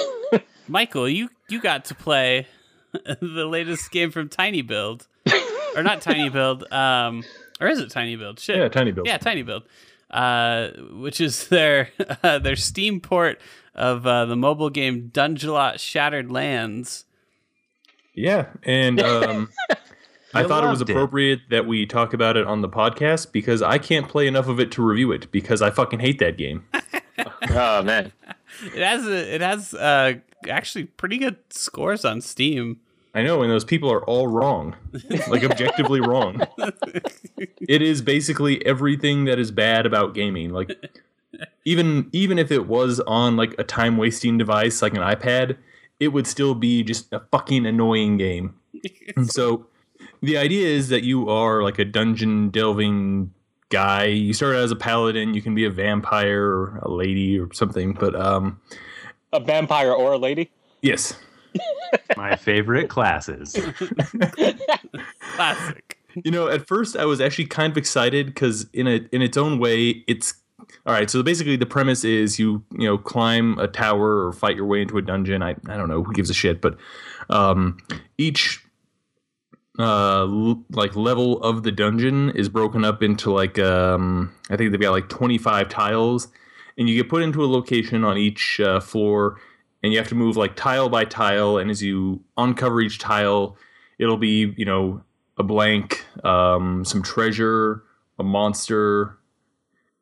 Michael, 0.68 1.08
you 1.08 1.30
you 1.48 1.62
got 1.62 1.86
to 1.86 1.96
play 1.96 2.48
the 3.22 3.46
latest 3.46 3.92
game 3.92 4.12
from 4.12 4.30
Tiny 4.30 4.62
Build, 4.62 5.08
or 5.76 5.84
not 5.84 6.02
tinyBuild, 6.02 6.72
um, 6.72 7.24
or 7.60 7.68
is 7.68 7.80
it 7.80 7.90
tinyBuild? 7.90 8.40
Shit. 8.40 8.58
Yeah, 8.58 8.70
tinyBuild. 8.70 9.06
Yeah, 9.06 9.18
tinyBuild. 9.18 9.64
uh, 10.12 10.70
which 11.00 11.20
is 11.22 11.48
their 11.50 11.90
uh, 12.24 12.40
their 12.40 12.56
Steam 12.56 13.00
port 13.02 13.40
of 13.76 14.06
uh, 14.08 14.26
the 14.26 14.36
mobile 14.36 14.70
game 14.70 15.10
Dungelot 15.14 15.80
Shattered 15.80 16.32
Lands. 16.32 17.06
Yeah, 18.14 18.48
and 18.64 19.00
um, 19.02 19.50
I, 20.34 20.42
I 20.42 20.48
thought 20.48 20.64
it 20.64 20.68
was 20.70 20.80
loved 20.80 20.90
it. 20.90 20.94
appropriate 20.94 21.42
that 21.52 21.68
we 21.68 21.86
talk 21.86 22.14
about 22.14 22.36
it 22.36 22.48
on 22.48 22.62
the 22.62 22.70
podcast 22.70 23.32
because 23.32 23.62
I 23.62 23.78
can't 23.78 24.10
play 24.10 24.26
enough 24.28 24.48
of 24.48 24.60
it 24.60 24.72
to 24.72 24.82
review 24.82 25.12
it 25.12 25.32
because 25.32 25.62
I 25.62 25.70
fucking 25.70 26.00
hate 26.00 26.20
that 26.20 26.38
game. 26.38 26.66
Oh 27.50 27.82
man. 27.82 28.12
It 28.76 28.84
has 28.84 29.08
a, 29.08 29.36
it 29.36 29.42
has 29.42 29.74
uh, 29.74 30.14
actually 30.48 30.84
pretty 30.86 31.18
good 31.18 31.38
scores 31.50 32.06
on 32.06 32.22
Steam. 32.22 32.80
I 33.18 33.24
know, 33.24 33.42
and 33.42 33.52
those 33.52 33.66
people 33.66 33.92
are 33.92 34.04
all 34.06 34.28
wrong, 34.28 34.76
like 35.28 35.44
objectively 35.44 36.00
wrong. 36.00 36.42
It 37.68 37.82
is 37.82 38.02
basically 38.02 38.66
everything 38.66 39.26
that 39.26 39.40
is 39.40 39.52
bad 39.52 39.86
about 39.86 40.14
gaming. 40.14 40.52
Like 40.52 40.72
even 41.66 42.10
even 42.14 42.40
if 42.40 42.52
it 42.52 42.68
was 42.68 43.00
on 43.02 43.36
like 43.36 43.54
a 43.58 43.64
time 43.64 43.98
wasting 43.98 44.38
device 44.38 44.82
like 44.82 44.94
an 44.94 45.02
iPad, 45.02 45.58
it 46.00 46.10
would 46.10 46.26
still 46.28 46.56
be 46.56 46.84
just 46.84 47.12
a 47.12 47.20
fucking 47.32 47.66
annoying 47.66 48.18
game. 48.18 48.56
And 49.16 49.30
so 49.30 49.66
the 50.22 50.38
idea 50.38 50.68
is 50.68 50.90
that 50.90 51.04
you 51.04 51.28
are 51.30 51.62
like 51.64 51.78
a 51.80 51.86
dungeon 51.86 52.50
delving 52.50 53.34
guy. 53.70 54.06
You 54.06 54.34
start 54.34 54.56
out 54.56 54.62
as 54.64 54.72
a 54.72 54.76
paladin, 54.78 55.34
you 55.34 55.42
can 55.42 55.54
be 55.56 55.66
a 55.66 55.70
vampire 55.70 56.42
or 56.44 56.78
a 56.84 56.90
lady 56.90 57.38
or 57.40 57.52
something, 57.54 57.94
but 57.94 58.16
um 58.16 58.62
A 59.34 59.40
vampire 59.40 59.92
or 59.92 60.14
a 60.14 60.18
lady? 60.18 60.52
yes. 60.82 61.16
My 62.16 62.36
favorite 62.36 62.90
classes. 62.90 63.56
Classic. 65.36 65.98
You 66.24 66.32
know, 66.32 66.48
at 66.48 66.68
first 66.68 66.96
I 66.96 67.06
was 67.06 67.22
actually 67.22 67.46
kind 67.46 67.72
of 67.72 67.78
excited 67.78 68.28
because 68.28 68.68
in 68.74 68.88
a 68.88 69.02
in 69.12 69.22
its 69.22 69.38
own 69.38 69.60
way, 69.60 70.04
it's 70.08 70.34
all 70.86 70.94
right. 70.94 71.10
So 71.10 71.22
basically, 71.22 71.56
the 71.58 71.66
premise 71.66 72.04
is 72.04 72.40
you 72.40 72.64
you 72.72 72.88
know 72.88 72.98
climb 72.98 73.58
a 73.60 73.68
tower 73.68 74.26
or 74.26 74.34
fight 74.34 74.56
your 74.56 74.66
way 74.66 74.82
into 74.82 74.98
a 74.98 75.02
dungeon. 75.02 75.44
I 75.44 75.52
I 75.68 75.78
don't 75.78 75.88
know 75.90 76.02
who 76.04 76.14
gives 76.14 76.30
a 76.30 76.34
shit, 76.34 76.62
but 76.62 76.78
um, 77.30 77.78
each 78.18 78.64
uh 79.80 80.22
l- 80.24 80.64
like 80.72 80.96
level 80.96 81.40
of 81.44 81.62
the 81.62 81.72
dungeon 81.72 82.32
is 82.32 82.50
broken 82.50 82.84
up 82.84 83.04
into 83.04 83.32
like 83.32 83.60
um 83.60 84.34
I 84.50 84.56
think 84.58 84.72
they've 84.72 84.82
got 84.82 84.92
like 84.92 85.10
twenty 85.10 85.38
five 85.38 85.70
tiles, 85.70 86.30
and 86.80 86.90
you 86.90 86.96
get 86.96 87.10
put 87.10 87.22
into 87.22 87.44
a 87.44 87.46
location 87.46 88.04
on 88.04 88.18
each 88.18 88.60
uh, 88.60 88.80
floor, 88.80 89.40
and 89.84 89.92
you 89.94 89.98
have 90.00 90.08
to 90.10 90.16
move 90.16 90.36
like 90.38 90.56
tile 90.56 90.90
by 90.90 91.06
tile. 91.06 91.58
And 91.58 91.70
as 91.72 91.82
you 91.84 92.22
uncover 92.38 92.82
each 92.82 93.00
tile, 93.00 93.58
it'll 94.00 94.18
be 94.18 94.54
you 94.58 94.66
know 94.66 95.02
a 95.38 95.44
blank, 95.44 96.04
um, 96.24 96.84
some 96.84 97.02
treasure, 97.04 97.84
a 98.20 98.24
monster, 98.24 99.18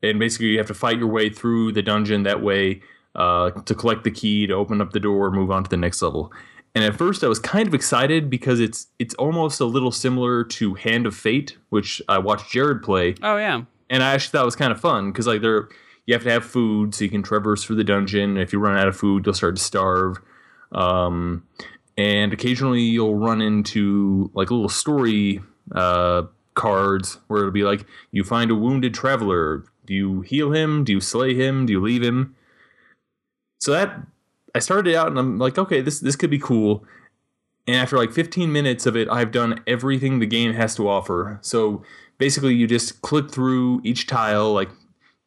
and 0.02 0.20
basically 0.20 0.48
you 0.48 0.58
have 0.58 0.68
to 0.68 0.74
fight 0.74 0.98
your 1.00 1.08
way 1.08 1.30
through 1.30 1.72
the 1.74 1.82
dungeon 1.82 2.24
that 2.24 2.42
way 2.42 2.82
uh, 3.16 3.50
to 3.52 3.74
collect 3.76 4.04
the 4.04 4.12
key 4.12 4.46
to 4.48 4.54
open 4.54 4.82
up 4.82 4.92
the 4.92 5.00
door, 5.00 5.32
move 5.32 5.52
on 5.52 5.64
to 5.64 5.70
the 5.70 5.78
next 5.78 6.02
level. 6.02 6.32
And 6.74 6.84
at 6.84 6.96
first, 6.98 7.24
I 7.24 7.28
was 7.28 7.40
kind 7.40 7.68
of 7.70 7.74
excited 7.74 8.30
because 8.30 8.60
it's 8.60 8.88
it's 9.00 9.16
almost 9.16 9.62
a 9.62 9.66
little 9.66 9.92
similar 9.92 10.44
to 10.44 10.74
Hand 10.74 11.06
of 11.08 11.16
Fate, 11.16 11.58
which 11.70 12.02
I 12.10 12.18
watched 12.18 12.52
Jared 12.52 12.84
play, 12.84 13.16
Oh 13.22 13.38
yeah. 13.38 13.62
and 13.90 14.04
I 14.04 14.14
actually 14.14 14.32
thought 14.32 14.42
it 14.42 14.46
was 14.46 14.58
kind 14.58 14.74
of 14.74 14.80
fun 14.82 15.12
because 15.12 15.26
like 15.28 15.42
there 15.42 15.70
you 16.06 16.14
have 16.14 16.24
to 16.24 16.32
have 16.32 16.46
food 16.46 16.94
so 16.94 17.04
you 17.04 17.10
can 17.10 17.24
traverse 17.24 17.64
through 17.64 17.78
the 17.78 17.84
dungeon. 17.84 18.38
If 18.38 18.54
you 18.54 18.60
run 18.60 18.78
out 18.78 18.88
of 18.88 18.96
food, 18.96 19.26
you'll 19.26 19.34
start 19.34 19.56
to 19.56 19.62
starve. 19.62 20.18
Um, 20.72 21.48
and 21.98 22.34
occasionally 22.34 22.82
you'll 22.82 23.16
run 23.16 23.42
into 23.42 24.30
like 24.34 24.52
little 24.52 24.70
story 24.70 25.42
uh, 25.74 26.24
cards 26.54 27.20
where 27.28 27.40
it'll 27.40 27.52
be 27.52 27.64
like 27.64 27.86
you 28.12 28.24
find 28.24 28.52
a 28.52 28.56
wounded 28.56 28.94
traveler. 28.94 29.64
Do 29.86 29.94
you 29.94 30.22
heal 30.22 30.52
him? 30.52 30.84
Do 30.84 30.94
you 30.94 31.02
slay 31.02 31.34
him? 31.34 31.66
Do 31.66 31.74
you 31.74 31.82
leave 31.82 32.04
him? 32.04 32.36
So 33.60 33.72
that 33.72 34.00
I 34.54 34.60
started 34.60 34.96
out 34.96 35.08
and 35.08 35.18
I'm 35.18 35.38
like, 35.38 35.58
okay, 35.58 35.82
this 35.82 36.00
this 36.00 36.16
could 36.16 36.30
be 36.30 36.40
cool. 36.40 36.84
And 37.68 37.78
after 37.78 37.98
like 37.98 38.12
15 38.12 38.52
minutes 38.52 38.86
of 38.86 38.96
it, 38.96 39.10
I've 39.10 39.32
done 39.32 39.62
everything 39.66 40.20
the 40.20 40.28
game 40.28 40.54
has 40.54 40.76
to 40.76 40.88
offer. 40.88 41.40
So 41.42 41.84
basically, 42.18 42.54
you 42.54 42.68
just 42.68 43.02
click 43.02 43.32
through 43.32 43.82
each 43.84 44.06
tile, 44.06 44.54
like 44.54 44.70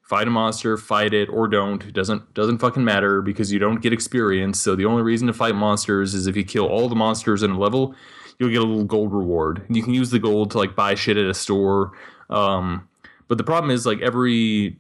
fight 0.09 0.27
a 0.27 0.31
monster, 0.31 0.79
fight 0.79 1.13
it 1.13 1.29
or 1.29 1.47
don't. 1.47 1.85
It 1.85 1.93
doesn't 1.93 2.33
doesn't 2.33 2.59
fucking 2.59 2.83
matter 2.83 3.21
because 3.21 3.53
you 3.53 3.59
don't 3.59 3.83
get 3.83 3.93
experience. 3.93 4.59
So 4.59 4.75
the 4.75 4.87
only 4.87 5.03
reason 5.03 5.27
to 5.27 5.35
fight 5.35 5.55
monsters 5.55 6.15
is 6.15 6.27
if 6.27 6.35
you 6.35 6.45
kill 6.45 6.67
all 6.67 6.89
the 6.89 6.95
monsters 6.95 7.43
in 7.43 7.51
a 7.51 7.59
level, 7.59 7.95
you'll 8.39 8.49
get 8.49 8.63
a 8.63 8.65
little 8.65 8.85
gold 8.85 9.13
reward. 9.13 9.67
You 9.69 9.83
can 9.83 9.93
use 9.93 10.11
the 10.11 10.19
gold 10.19 10.51
to 10.53 10.59
like 10.59 10.75
buy 10.75 10.95
shit 10.95 11.19
at 11.19 11.27
a 11.27 11.35
store. 11.35 11.93
Um, 12.31 12.89
but 13.29 13.37
the 13.37 13.45
problem 13.45 13.71
is 13.71 13.85
like 13.85 14.01
every 14.01 14.79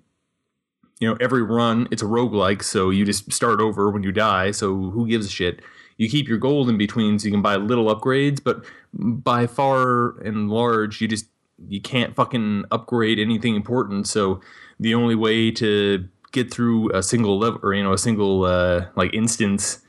you 0.99 1.09
know 1.09 1.17
every 1.21 1.43
run 1.43 1.87
it's 1.91 2.03
a 2.03 2.07
roguelike 2.07 2.63
so 2.63 2.91
you 2.91 3.05
just 3.05 3.31
start 3.31 3.61
over 3.61 3.91
when 3.91 4.03
you 4.03 4.11
die 4.11 4.51
so 4.51 4.75
who 4.91 5.07
gives 5.07 5.27
a 5.27 5.31
shit 5.31 5.61
you 5.97 6.09
keep 6.09 6.27
your 6.27 6.39
gold 6.39 6.69
in 6.69 6.77
between 6.77 7.19
so 7.19 7.27
you 7.27 7.31
can 7.31 7.43
buy 7.43 7.55
little 7.55 7.95
upgrades 7.95 8.43
but 8.43 8.65
by 8.93 9.47
far 9.47 10.19
and 10.23 10.51
large 10.51 11.01
you 11.01 11.07
just 11.07 11.27
you 11.69 11.81
can't 11.81 12.17
fucking 12.17 12.65
upgrade 12.73 13.21
anything 13.21 13.55
important 13.55 14.09
so 14.09 14.41
the 14.81 14.95
only 14.95 15.15
way 15.15 15.51
to 15.51 16.09
get 16.33 16.53
through 16.53 16.93
a 16.95 17.03
single 17.03 17.39
level 17.39 17.61
or 17.63 17.75
you 17.75 17.83
know 17.83 17.93
a 17.93 17.99
single 17.99 18.45
uh, 18.45 18.87
like 18.97 19.13
instance 19.15 19.81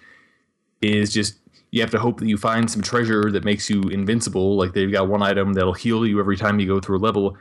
is 0.82 1.12
just 1.12 1.36
you 1.72 1.82
have 1.82 1.92
to 1.92 2.00
hope 2.00 2.20
that 2.20 2.28
you 2.28 2.38
find 2.38 2.72
some 2.72 2.82
treasure 2.82 3.30
that 3.32 3.44
makes 3.44 3.70
you 3.70 3.84
invincible. 3.84 4.56
Like 4.56 4.74
they've 4.74 4.92
got 4.92 5.08
one 5.08 5.22
item 5.22 5.54
that'll 5.54 5.74
heal 5.74 6.06
you 6.06 6.20
every 6.20 6.36
time 6.36 6.60
you 6.60 6.66
go 6.66 6.80
through 6.80 6.98
a 6.98 7.00
level. 7.00 7.38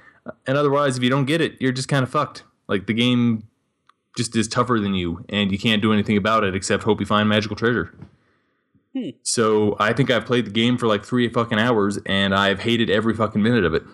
And 0.46 0.58
otherwise 0.58 0.98
if 0.98 1.02
you 1.02 1.08
don't 1.08 1.24
get 1.24 1.40
it 1.40 1.60
you're 1.60 1.72
just 1.72 1.88
kind 1.88 2.02
of 2.02 2.10
fucked. 2.10 2.42
Like 2.66 2.86
the 2.86 2.94
game 2.94 3.44
just 4.16 4.34
is 4.36 4.48
tougher 4.48 4.78
than 4.80 4.94
you 4.94 5.24
and 5.28 5.52
you 5.52 5.58
can't 5.58 5.80
do 5.80 5.92
anything 5.92 6.16
about 6.16 6.44
it 6.44 6.54
except 6.54 6.82
hope 6.82 7.00
you 7.00 7.06
find 7.06 7.28
magical 7.28 7.56
treasure. 7.56 7.94
So 9.22 9.76
i 9.78 9.92
think 9.92 10.10
i've 10.10 10.24
played 10.26 10.46
the 10.46 10.50
game 10.50 10.76
for 10.76 10.86
like 10.86 11.04
three 11.04 11.28
fucking 11.28 11.58
hours 11.58 11.98
and 12.06 12.34
i've 12.34 12.60
hated 12.60 12.90
every 12.90 13.14
fucking 13.14 13.40
minute 13.40 13.64
of 13.64 13.72
it 13.74 13.84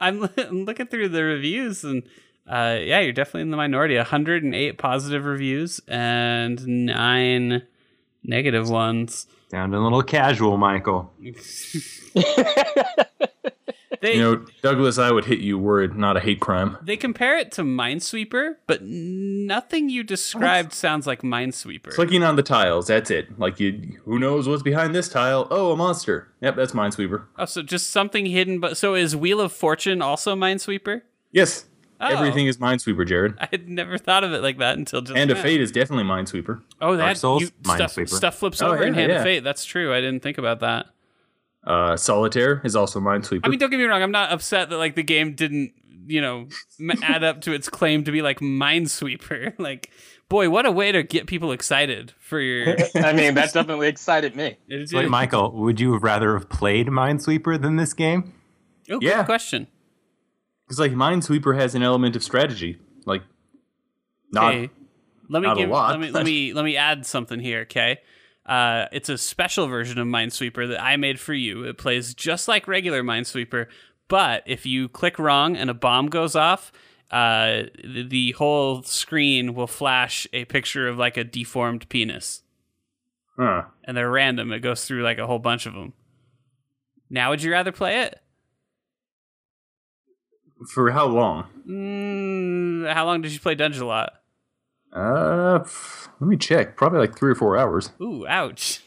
I'm, 0.00 0.28
I'm 0.36 0.64
looking 0.64 0.86
through 0.86 1.08
the 1.10 1.24
reviews 1.24 1.84
and 1.84 2.02
uh, 2.46 2.78
yeah, 2.80 3.00
you're 3.00 3.12
definitely 3.12 3.42
in 3.42 3.50
the 3.50 3.56
minority. 3.56 3.96
108 3.96 4.78
positive 4.78 5.24
reviews 5.24 5.80
and 5.86 6.66
nine 6.66 7.62
negative 8.24 8.68
ones. 8.68 9.26
Sound 9.50 9.74
a 9.74 9.80
little 9.80 10.02
casual, 10.02 10.56
Michael. 10.56 11.12
They 14.02 14.16
you 14.16 14.20
know 14.20 14.44
douglas 14.62 14.98
i 14.98 15.10
would 15.10 15.24
hit 15.24 15.38
you 15.38 15.56
were 15.58 15.80
it 15.82 15.96
not 15.96 16.16
a 16.16 16.20
hate 16.20 16.40
crime 16.40 16.76
they 16.82 16.96
compare 16.96 17.38
it 17.38 17.50
to 17.52 17.62
Minesweeper, 17.62 18.56
but 18.66 18.82
nothing 18.82 19.88
you 19.88 20.02
described 20.02 20.72
sounds 20.72 21.06
like 21.06 21.22
Minesweeper. 21.22 21.88
clicking 21.90 22.22
on 22.22 22.36
the 22.36 22.42
tiles 22.42 22.88
that's 22.88 23.10
it 23.10 23.38
like 23.38 23.58
you 23.60 23.98
who 24.04 24.18
knows 24.18 24.48
what's 24.48 24.62
behind 24.62 24.94
this 24.94 25.08
tile 25.08 25.46
oh 25.50 25.72
a 25.72 25.76
monster 25.76 26.28
yep 26.40 26.56
that's 26.56 26.72
minesweeper 26.72 27.24
oh, 27.38 27.44
so 27.44 27.62
just 27.62 27.90
something 27.90 28.26
hidden. 28.26 28.58
But 28.60 28.76
so 28.76 28.94
is 28.94 29.14
Wheel 29.16 29.40
of 29.40 29.52
Fortune 29.52 30.02
also 30.02 30.34
Minesweeper? 30.36 31.02
yes 31.30 31.66
Oh. 32.04 32.06
everything 32.08 32.48
is 32.48 32.58
minesweeper 32.58 33.06
jared 33.06 33.36
I 33.40 33.46
had 33.52 33.68
never 33.68 33.96
thought 33.96 34.24
of 34.24 34.32
it 34.32 34.42
like 34.42 34.58
that 34.58 34.76
until 34.76 35.02
just 35.02 35.16
Hand 35.16 35.30
of. 35.30 35.38
Fate 35.38 35.60
is 35.60 35.70
definitely 35.70 36.02
Minesweeper. 36.04 36.60
Oh, 36.80 36.96
that 36.96 37.16
Souls, 37.16 37.42
you, 37.42 37.46
stuff, 37.64 37.94
Minesweeper. 37.94 38.08
stuff 38.08 38.34
flips 38.34 38.60
Oh, 38.60 38.72
over 38.72 38.82
in 38.82 38.94
yeah, 38.94 39.00
Hand 39.00 39.12
of. 39.12 39.22
Fate. 39.22 39.44
That's 39.44 39.64
true. 39.64 39.94
I 39.94 40.00
didn't 40.00 40.20
think 40.20 40.36
about 40.36 40.58
that. 40.60 40.86
Uh, 41.64 41.96
Solitaire 41.96 42.60
is 42.64 42.74
also 42.74 43.00
Minesweeper. 43.00 43.40
I 43.44 43.48
mean, 43.48 43.58
don't 43.58 43.70
get 43.70 43.78
me 43.78 43.84
wrong. 43.84 44.02
I'm 44.02 44.10
not 44.10 44.32
upset 44.32 44.70
that 44.70 44.78
like 44.78 44.96
the 44.96 45.02
game 45.04 45.34
didn't, 45.34 45.72
you 46.06 46.20
know, 46.20 46.48
add 47.02 47.22
up 47.22 47.42
to 47.42 47.52
its 47.52 47.68
claim 47.68 48.04
to 48.04 48.10
be 48.12 48.20
like 48.22 48.40
Minesweeper. 48.40 49.54
like, 49.58 49.90
boy, 50.28 50.50
what 50.50 50.66
a 50.66 50.72
way 50.72 50.90
to 50.90 51.02
get 51.04 51.26
people 51.26 51.52
excited 51.52 52.12
for 52.18 52.40
your. 52.40 52.76
I 52.96 53.12
mean, 53.12 53.34
that 53.34 53.52
definitely 53.52 53.88
excited 53.88 54.34
me. 54.34 54.56
Wait, 54.92 55.08
Michael, 55.08 55.52
would 55.52 55.78
you 55.78 55.96
rather 55.98 56.36
have 56.36 56.48
played 56.48 56.88
Minesweeper 56.88 57.60
than 57.60 57.76
this 57.76 57.94
game? 57.94 58.32
Oh, 58.90 58.98
good 58.98 59.02
Yeah. 59.04 59.22
question. 59.24 59.68
Because 60.66 60.80
like 60.80 60.92
Minesweeper 60.92 61.56
has 61.56 61.74
an 61.76 61.82
element 61.84 62.16
of 62.16 62.24
strategy, 62.24 62.78
like 63.06 63.22
not. 64.32 64.54
Okay, 64.54 64.70
let 65.28 65.42
me 65.42 65.48
not 65.48 65.56
a 65.56 65.60
give. 65.60 65.70
lot, 65.70 65.90
let 65.92 66.00
me 66.00 66.10
let 66.10 66.24
me 66.24 66.52
let 66.54 66.64
me 66.64 66.76
add 66.76 67.04
something 67.06 67.38
here. 67.38 67.60
Okay, 67.62 67.98
uh, 68.46 68.86
it's 68.92 69.08
a 69.08 69.18
special 69.18 69.66
version 69.66 69.98
of 69.98 70.06
Minesweeper 70.06 70.68
that 70.68 70.82
I 70.82 70.96
made 70.96 71.20
for 71.20 71.34
you. 71.34 71.64
It 71.64 71.78
plays 71.78 72.14
just 72.14 72.48
like 72.48 72.66
regular 72.66 73.02
Minesweeper, 73.02 73.66
but 74.08 74.42
if 74.46 74.66
you 74.66 74.88
click 74.88 75.18
wrong 75.18 75.56
and 75.56 75.70
a 75.70 75.74
bomb 75.74 76.06
goes 76.06 76.34
off. 76.36 76.72
Uh, 77.10 77.64
the, 77.84 78.32
whole 78.38 78.82
screen 78.84 79.54
will 79.54 79.66
flash 79.66 80.26
a 80.32 80.46
picture 80.46 80.88
of 80.88 80.96
like 80.96 81.18
a 81.18 81.24
deformed 81.24 81.86
penis, 81.90 82.42
Huh. 83.38 83.64
and 83.84 83.94
they're 83.94 84.10
random. 84.10 84.50
It 84.50 84.60
goes 84.60 84.86
through 84.86 85.02
like 85.02 85.18
a 85.18 85.26
whole 85.26 85.38
bunch 85.38 85.66
of 85.66 85.74
them. 85.74 85.92
Now, 87.10 87.28
would 87.28 87.42
you 87.42 87.52
rather 87.52 87.70
play 87.70 88.00
it? 88.00 88.18
For 90.72 90.90
how 90.90 91.04
long? 91.04 91.48
Mm, 91.68 92.90
how 92.90 93.04
long 93.04 93.20
did 93.20 93.32
you 93.32 93.40
play 93.40 93.56
Dungelot? 93.56 94.08
Uh, 94.92 95.64
let 96.20 96.28
me 96.28 96.36
check. 96.36 96.76
Probably 96.76 96.98
like 96.98 97.16
three 97.16 97.32
or 97.32 97.34
four 97.34 97.56
hours. 97.56 97.92
Ooh, 98.00 98.26
ouch. 98.26 98.80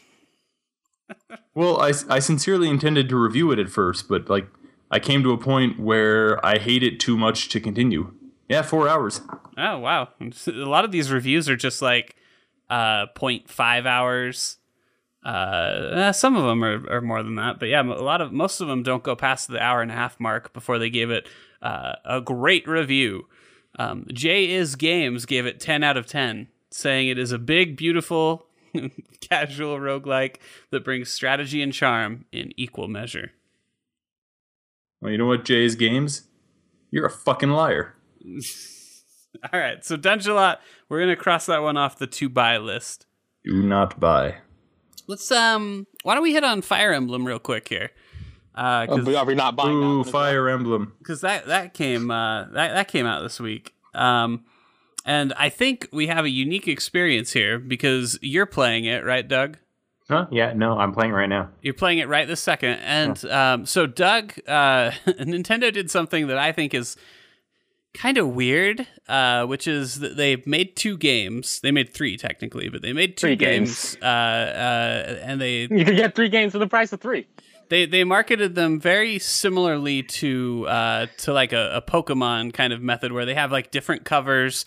Well, 1.54 1.80
I, 1.80 1.92
I 2.10 2.18
sincerely 2.18 2.68
intended 2.68 3.08
to 3.08 3.16
review 3.16 3.50
it 3.50 3.58
at 3.58 3.70
first, 3.70 4.08
but 4.08 4.28
like 4.28 4.46
I 4.90 4.98
came 4.98 5.22
to 5.22 5.32
a 5.32 5.38
point 5.38 5.80
where 5.80 6.44
I 6.44 6.58
hate 6.58 6.82
it 6.82 7.00
too 7.00 7.16
much 7.16 7.48
to 7.50 7.60
continue. 7.60 8.12
Yeah, 8.48 8.60
four 8.60 8.88
hours. 8.88 9.22
Oh 9.56 9.78
wow! 9.78 10.08
A 10.20 10.50
lot 10.50 10.84
of 10.84 10.92
these 10.92 11.10
reviews 11.10 11.48
are 11.48 11.56
just 11.56 11.80
like 11.80 12.16
uh 12.68 13.06
0.5 13.16 13.86
hours. 13.86 14.58
Uh, 15.24 15.90
eh, 15.92 16.12
some 16.12 16.36
of 16.36 16.44
them 16.44 16.62
are, 16.62 16.88
are 16.90 17.00
more 17.00 17.22
than 17.22 17.34
that, 17.36 17.58
but 17.58 17.68
yeah, 17.68 17.82
a 17.82 17.84
lot 17.84 18.20
of 18.20 18.32
most 18.32 18.60
of 18.60 18.68
them 18.68 18.82
don't 18.82 19.02
go 19.02 19.16
past 19.16 19.48
the 19.48 19.60
hour 19.60 19.82
and 19.82 19.90
a 19.90 19.94
half 19.94 20.20
mark 20.20 20.52
before 20.52 20.78
they 20.78 20.90
gave 20.90 21.10
it 21.10 21.26
uh, 21.62 21.94
a 22.04 22.20
great 22.20 22.68
review. 22.68 23.26
Um, 23.78 24.06
Jay 24.12 24.50
is 24.50 24.74
Games 24.74 25.26
gave 25.26 25.46
it 25.46 25.60
10 25.60 25.82
out 25.82 25.96
of 25.96 26.06
10, 26.06 26.48
saying 26.70 27.08
it 27.08 27.18
is 27.18 27.32
a 27.32 27.38
big, 27.38 27.76
beautiful, 27.76 28.46
casual 29.20 29.78
roguelike 29.78 30.36
that 30.70 30.84
brings 30.84 31.10
strategy 31.10 31.62
and 31.62 31.72
charm 31.72 32.24
in 32.32 32.52
equal 32.56 32.88
measure. 32.88 33.32
Well, 35.00 35.12
you 35.12 35.18
know 35.18 35.26
what, 35.26 35.44
Jay's 35.44 35.74
games? 35.74 36.22
You're 36.90 37.06
a 37.06 37.10
fucking 37.10 37.50
liar. 37.50 37.94
All 39.52 39.60
right, 39.60 39.84
so 39.84 39.96
Dungelot, 39.96 40.56
we're 40.88 41.00
gonna 41.00 41.16
cross 41.16 41.46
that 41.46 41.62
one 41.62 41.76
off 41.76 41.98
the 41.98 42.06
to 42.06 42.28
buy 42.28 42.56
list. 42.56 43.04
Do 43.44 43.62
not 43.62 44.00
buy. 44.00 44.36
Let's 45.06 45.30
um, 45.30 45.86
why 46.02 46.14
don't 46.14 46.22
we 46.22 46.32
hit 46.32 46.42
on 46.42 46.62
Fire 46.62 46.92
Emblem 46.92 47.26
real 47.26 47.38
quick 47.38 47.68
here? 47.68 47.90
Uh, 48.56 48.86
uh, 48.88 49.14
are 49.16 49.24
we 49.24 49.34
not 49.34 49.54
buying 49.56 49.78
that 49.80 49.86
Ooh, 49.86 49.98
one 49.98 50.00
as 50.06 50.12
well? 50.12 50.22
Fire 50.24 50.48
Emblem. 50.48 50.92
because 50.98 51.20
that 51.20 51.46
that 51.46 51.74
came 51.74 52.10
uh, 52.10 52.44
that 52.44 52.72
that 52.74 52.88
came 52.88 53.06
out 53.06 53.22
this 53.22 53.38
week. 53.38 53.74
Um, 53.94 54.44
and 55.04 55.32
I 55.36 55.48
think 55.50 55.88
we 55.92 56.06
have 56.08 56.24
a 56.24 56.30
unique 56.30 56.66
experience 56.66 57.32
here 57.32 57.58
because 57.58 58.18
you're 58.22 58.46
playing 58.46 58.86
it, 58.86 59.04
right, 59.04 59.26
Doug? 59.26 59.58
Huh? 60.08 60.26
Yeah, 60.30 60.52
no, 60.52 60.78
I'm 60.78 60.92
playing 60.92 61.12
right 61.12 61.28
now. 61.28 61.50
You're 61.62 61.74
playing 61.74 61.98
it 61.98 62.08
right 62.08 62.26
this 62.28 62.40
second. 62.40 62.78
And 62.80 63.24
um, 63.26 63.66
so, 63.66 63.86
Doug, 63.86 64.34
uh, 64.48 64.90
Nintendo 65.06 65.72
did 65.72 65.90
something 65.90 66.26
that 66.28 66.38
I 66.38 66.52
think 66.52 66.74
is 66.74 66.96
kind 67.94 68.18
of 68.18 68.28
weird, 68.28 68.86
uh, 69.08 69.46
which 69.46 69.66
is 69.66 70.00
that 70.00 70.16
they 70.16 70.42
made 70.46 70.76
two 70.76 70.96
games. 70.96 71.60
They 71.60 71.70
made 71.72 71.92
three, 71.94 72.16
technically, 72.16 72.68
but 72.68 72.82
they 72.82 72.92
made 72.92 73.16
two 73.16 73.28
Three 73.28 73.36
games. 73.36 73.94
games. 73.94 74.02
Uh, 74.02 74.06
uh, 74.06 75.18
and 75.22 75.40
they, 75.40 75.62
You 75.62 75.84
can 75.84 75.96
get 75.96 76.14
three 76.14 76.28
games 76.28 76.52
for 76.52 76.58
the 76.58 76.66
price 76.68 76.92
of 76.92 77.00
three. 77.00 77.26
They, 77.68 77.86
they 77.86 78.04
marketed 78.04 78.54
them 78.54 78.80
very 78.80 79.18
similarly 79.18 80.02
to 80.02 80.66
uh, 80.68 81.06
to 81.18 81.32
like 81.32 81.52
a, 81.52 81.76
a 81.76 81.82
Pokemon 81.82 82.52
kind 82.52 82.72
of 82.72 82.82
method 82.82 83.12
where 83.12 83.24
they 83.24 83.34
have 83.34 83.52
like 83.52 83.70
different 83.70 84.04
covers 84.04 84.64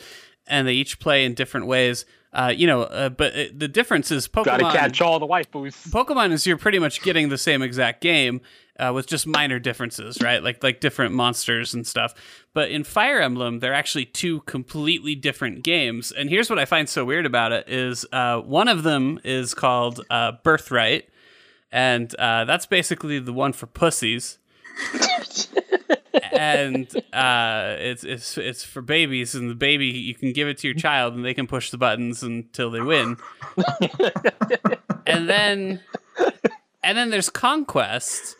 and 0.47 0.67
they 0.67 0.73
each 0.73 0.99
play 0.99 1.25
in 1.25 1.33
different 1.33 1.67
ways. 1.67 2.05
Uh, 2.31 2.53
you 2.55 2.67
know, 2.67 2.83
uh, 2.83 3.09
but 3.09 3.33
uh, 3.35 3.45
the 3.55 3.67
difference 3.67 4.11
is 4.11 4.27
Pokemon. 4.27 4.59
Gotta 4.59 4.77
catch 4.77 5.01
all 5.01 5.17
the 5.19 5.25
waifus. 5.25 5.89
Pokemon 5.89 6.31
is 6.31 6.45
you're 6.45 6.57
pretty 6.57 6.77
much 6.77 7.01
getting 7.01 7.29
the 7.29 7.39
same 7.39 7.63
exact 7.63 8.01
game 8.01 8.41
uh, 8.79 8.91
with 8.93 9.07
just 9.07 9.25
minor 9.25 9.57
differences, 9.57 10.21
right? 10.21 10.43
Like 10.43 10.63
like 10.63 10.79
different 10.79 11.13
monsters 11.13 11.73
and 11.73 11.87
stuff. 11.87 12.13
But 12.53 12.69
in 12.69 12.83
Fire 12.83 13.19
Emblem, 13.19 13.59
they're 13.59 13.73
actually 13.73 14.05
two 14.05 14.41
completely 14.41 15.15
different 15.15 15.63
games. 15.63 16.11
And 16.11 16.29
here's 16.29 16.51
what 16.51 16.59
I 16.59 16.65
find 16.65 16.87
so 16.87 17.03
weird 17.03 17.25
about 17.25 17.51
it: 17.51 17.67
is 17.67 18.05
uh, 18.11 18.39
one 18.41 18.67
of 18.67 18.83
them 18.83 19.19
is 19.23 19.55
called 19.55 20.01
uh, 20.11 20.33
Birthright, 20.43 21.09
and 21.71 22.13
uh, 22.15 22.45
that's 22.45 22.65
basically 22.65 23.19
the 23.19 23.33
one 23.33 23.53
for 23.53 23.67
pussies. 23.67 24.39
and 26.31 26.87
uh, 27.13 27.75
it's 27.79 28.03
it's 28.03 28.37
it's 28.37 28.63
for 28.63 28.81
babies, 28.81 29.35
and 29.35 29.49
the 29.49 29.55
baby 29.55 29.87
you 29.87 30.15
can 30.15 30.33
give 30.33 30.47
it 30.47 30.57
to 30.59 30.67
your 30.67 30.75
child, 30.75 31.13
and 31.13 31.23
they 31.23 31.33
can 31.33 31.47
push 31.47 31.69
the 31.69 31.77
buttons 31.77 32.23
until 32.23 32.71
they 32.71 32.81
win. 32.81 33.17
and 35.05 35.29
then 35.29 35.81
and 36.83 36.97
then 36.97 37.09
there's 37.09 37.29
Conquest, 37.29 38.35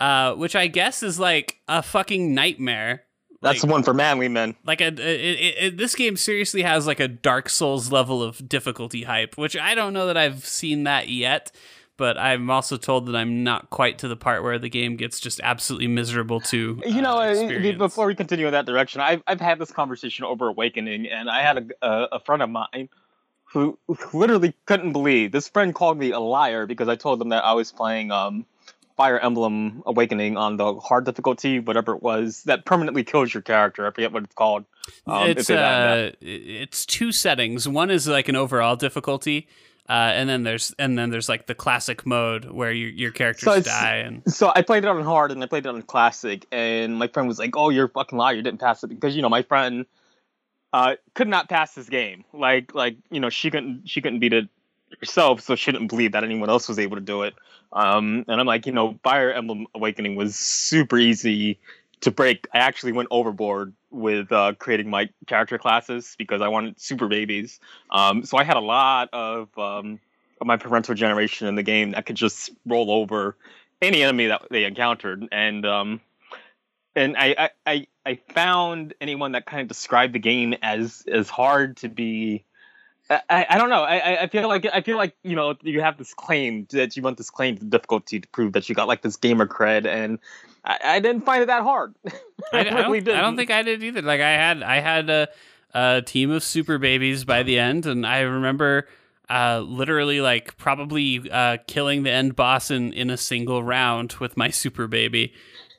uh, 0.00 0.34
which 0.34 0.56
I 0.56 0.66
guess 0.66 1.02
is 1.02 1.18
like 1.18 1.60
a 1.68 1.82
fucking 1.82 2.34
nightmare. 2.34 3.04
That's 3.42 3.60
the 3.60 3.68
one 3.68 3.82
for 3.82 3.94
manly 3.94 4.28
men. 4.28 4.56
Like 4.64 4.80
a, 4.80 4.88
it, 4.88 4.98
it, 4.98 5.54
it, 5.58 5.76
this 5.76 5.94
game 5.94 6.16
seriously 6.16 6.62
has 6.62 6.86
like 6.86 7.00
a 7.00 7.06
Dark 7.06 7.48
Souls 7.48 7.92
level 7.92 8.22
of 8.22 8.48
difficulty 8.48 9.04
hype, 9.04 9.36
which 9.36 9.56
I 9.56 9.74
don't 9.74 9.92
know 9.92 10.06
that 10.06 10.16
I've 10.16 10.44
seen 10.44 10.84
that 10.84 11.08
yet. 11.08 11.52
But 11.96 12.18
I'm 12.18 12.50
also 12.50 12.76
told 12.76 13.06
that 13.06 13.16
I'm 13.16 13.42
not 13.42 13.70
quite 13.70 13.98
to 13.98 14.08
the 14.08 14.16
part 14.16 14.42
where 14.42 14.58
the 14.58 14.68
game 14.68 14.96
gets 14.96 15.18
just 15.18 15.40
absolutely 15.42 15.88
miserable 15.88 16.40
to. 16.42 16.82
You 16.84 17.02
know, 17.02 17.16
uh, 17.16 17.26
uh, 17.26 17.30
experience. 17.30 17.78
before 17.78 18.06
we 18.06 18.14
continue 18.14 18.46
in 18.46 18.52
that 18.52 18.66
direction, 18.66 19.00
I've 19.00 19.22
I've 19.26 19.40
had 19.40 19.58
this 19.58 19.72
conversation 19.72 20.24
over 20.24 20.48
Awakening, 20.48 21.06
and 21.06 21.30
I 21.30 21.42
had 21.42 21.72
a 21.80 21.86
a, 21.86 22.08
a 22.12 22.20
friend 22.20 22.42
of 22.42 22.50
mine 22.50 22.88
who 23.52 23.78
literally 24.12 24.54
couldn't 24.66 24.92
believe. 24.92 25.32
This 25.32 25.48
friend 25.48 25.74
called 25.74 25.98
me 25.98 26.10
a 26.10 26.20
liar 26.20 26.66
because 26.66 26.88
I 26.88 26.96
told 26.96 27.18
them 27.20 27.30
that 27.30 27.44
I 27.44 27.54
was 27.54 27.72
playing 27.72 28.10
um 28.10 28.44
Fire 28.96 29.18
Emblem 29.18 29.82
Awakening 29.84 30.38
on 30.38 30.56
the 30.56 30.74
hard 30.76 31.04
difficulty, 31.04 31.60
whatever 31.60 31.94
it 31.94 32.02
was, 32.02 32.42
that 32.44 32.64
permanently 32.64 33.04
kills 33.04 33.32
your 33.32 33.42
character. 33.42 33.86
I 33.86 33.90
forget 33.90 34.10
what 34.10 34.24
it's 34.24 34.34
called. 34.34 34.64
Um, 35.06 35.28
it's 35.28 35.50
uh, 35.50 36.12
it's 36.20 36.86
two 36.86 37.12
settings. 37.12 37.68
One 37.68 37.90
is 37.90 38.08
like 38.08 38.28
an 38.28 38.36
overall 38.36 38.74
difficulty, 38.74 39.48
uh, 39.88 39.92
and 39.92 40.28
then 40.28 40.42
there's 40.42 40.74
and 40.78 40.98
then 40.98 41.10
there's 41.10 41.28
like 41.28 41.46
the 41.46 41.54
classic 41.54 42.04
mode 42.04 42.46
where 42.46 42.72
your 42.72 42.90
your 42.90 43.10
characters 43.12 43.44
So 43.44 43.60
die 43.60 43.96
and 43.96 44.22
So 44.32 44.52
I 44.54 44.62
played 44.62 44.84
it 44.84 44.88
on 44.88 45.02
hard 45.02 45.30
and 45.30 45.42
I 45.42 45.46
played 45.46 45.66
it 45.66 45.68
on 45.68 45.80
classic, 45.82 46.46
and 46.50 46.96
my 46.96 47.08
friend 47.08 47.28
was 47.28 47.38
like, 47.38 47.56
"Oh, 47.56 47.70
you're 47.70 47.86
a 47.86 47.88
fucking 47.88 48.18
liar! 48.18 48.34
You 48.34 48.42
didn't 48.42 48.60
pass 48.60 48.82
it 48.82 48.88
because 48.88 49.14
you 49.14 49.22
know 49.22 49.28
my 49.28 49.42
friend 49.42 49.86
uh, 50.72 50.96
could 51.14 51.28
not 51.28 51.48
pass 51.48 51.74
this 51.74 51.88
game. 51.88 52.24
Like, 52.32 52.74
like 52.74 52.96
you 53.10 53.20
know 53.20 53.30
she 53.30 53.50
couldn't 53.50 53.88
she 53.88 54.00
couldn't 54.00 54.18
beat 54.18 54.32
it 54.32 54.48
herself, 55.00 55.40
so 55.40 55.54
she 55.54 55.72
didn't 55.72 55.88
believe 55.88 56.12
that 56.12 56.24
anyone 56.24 56.50
else 56.50 56.68
was 56.68 56.78
able 56.78 56.96
to 56.96 57.02
do 57.02 57.22
it. 57.22 57.34
Um, 57.72 58.24
and 58.28 58.40
I'm 58.40 58.46
like, 58.46 58.66
you 58.66 58.72
know, 58.72 58.98
Fire 59.02 59.32
Emblem 59.32 59.66
Awakening 59.74 60.16
was 60.16 60.36
super 60.36 60.98
easy 60.98 61.58
to 62.02 62.10
break. 62.10 62.46
I 62.52 62.58
actually 62.58 62.92
went 62.92 63.08
overboard 63.10 63.72
with 63.90 64.30
uh, 64.32 64.54
creating 64.58 64.90
my 64.90 65.08
character 65.26 65.58
classes 65.58 66.14
because 66.18 66.42
I 66.42 66.48
wanted 66.48 66.80
super 66.80 67.08
babies. 67.08 67.60
Um, 67.90 68.24
so 68.24 68.36
I 68.36 68.44
had 68.44 68.56
a 68.56 68.60
lot 68.60 69.08
of 69.12 69.56
um, 69.58 70.00
of 70.40 70.46
my 70.46 70.56
parental 70.56 70.94
generation 70.94 71.48
in 71.48 71.54
the 71.54 71.62
game 71.62 71.92
that 71.92 72.06
could 72.06 72.16
just 72.16 72.50
roll 72.66 72.90
over 72.90 73.36
any 73.82 74.02
enemy 74.02 74.26
that 74.26 74.42
they 74.50 74.64
encountered 74.64 75.26
and 75.32 75.66
um 75.66 76.00
and 76.94 77.16
I, 77.16 77.34
I 77.38 77.50
i 77.66 77.86
i 78.06 78.18
found 78.34 78.94
anyone 79.00 79.32
that 79.32 79.46
kind 79.46 79.62
of 79.62 79.68
described 79.68 80.14
the 80.14 80.18
game 80.18 80.54
as 80.62 81.04
as 81.10 81.28
hard 81.28 81.76
to 81.78 81.88
be 81.88 82.44
I, 83.08 83.46
I 83.50 83.58
don't 83.58 83.68
know. 83.70 83.82
I, 83.82 84.22
I- 84.22 84.26
feel 84.28 84.48
like 84.48 84.66
I 84.72 84.80
feel 84.80 84.96
like 84.96 85.16
you 85.22 85.36
know 85.36 85.54
you 85.62 85.80
have 85.80 85.96
this 85.98 86.12
claim 86.14 86.66
that 86.70 86.96
you 86.96 87.02
want 87.02 87.16
this 87.18 87.30
claim 87.30 87.56
to 87.58 87.64
difficulty 87.64 88.20
to 88.20 88.28
prove 88.28 88.52
that 88.54 88.68
you 88.68 88.74
got 88.74 88.88
like 88.88 89.02
this 89.02 89.16
gamer 89.16 89.46
cred, 89.46 89.86
and 89.86 90.18
I, 90.64 90.78
I 90.84 91.00
didn't 91.00 91.22
find 91.24 91.42
it 91.42 91.46
that 91.46 91.62
hard. 91.62 91.94
I, 92.52 92.60
I 92.60 92.64
don't, 92.64 92.90
I 93.08 93.20
don't 93.20 93.36
think 93.36 93.50
I 93.50 93.62
did 93.62 93.82
either. 93.82 94.02
Like 94.02 94.20
I 94.20 94.30
had 94.32 94.62
I 94.62 94.80
had 94.80 95.08
a, 95.10 95.28
a 95.74 96.02
team 96.02 96.30
of 96.30 96.42
super 96.42 96.78
babies 96.78 97.24
by 97.24 97.42
the 97.44 97.58
end, 97.58 97.86
and 97.86 98.04
I 98.04 98.20
remember 98.20 98.88
uh, 99.30 99.60
literally 99.60 100.20
like 100.20 100.56
probably 100.56 101.30
uh, 101.30 101.58
killing 101.68 102.02
the 102.02 102.10
end 102.10 102.34
boss 102.36 102.70
in 102.70 102.92
in 102.92 103.10
a 103.10 103.16
single 103.16 103.62
round 103.62 104.14
with 104.14 104.36
my 104.36 104.50
super 104.50 104.86
baby. 104.88 105.32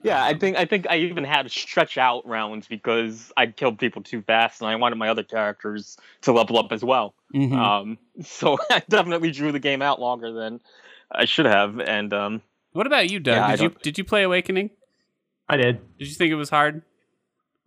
Yeah, 0.08 0.24
I 0.24 0.34
think 0.34 0.58
I 0.58 0.66
think 0.66 0.88
I 0.89 0.97
even 0.97 1.24
had 1.24 1.43
to 1.43 1.49
stretch 1.49 1.97
out 1.97 2.28
rounds 2.28 2.68
because 2.68 3.32
I 3.38 3.47
killed 3.47 3.78
people 3.80 4.01
too 4.03 4.22
fast, 4.22 4.62
and 4.62 4.70
I 4.70 4.76
wanted 4.76 4.95
my 4.97 5.10
other 5.10 5.24
characters 5.24 5.97
to 6.22 6.32
level 6.32 6.58
up 6.58 6.72
as 6.72 6.84
well. 6.84 7.14
Mhm. 7.36 7.53
Um, 7.53 7.97
so 8.24 8.58
I 8.72 8.82
definitely 8.89 9.32
drew 9.32 9.51
the 9.51 9.60
game 9.60 9.82
out 9.82 9.99
longer 9.99 10.32
than 10.32 10.60
I 11.12 11.26
should 11.26 11.45
have. 11.45 11.80
And 11.80 12.14
um, 12.14 12.41
what 12.72 12.88
about 12.88 13.10
you, 13.10 13.20
Doug? 13.20 13.36
yeah, 13.36 13.51
did 13.55 13.62
you 13.62 13.76
did 13.84 13.97
you 13.97 14.03
play 14.03 14.24
Awakening? 14.24 14.72
I 15.49 15.58
did. 15.58 15.80
Did 15.97 16.08
you 16.08 16.14
think 16.16 16.32
it 16.32 16.36
was 16.36 16.49
hard? 16.49 16.82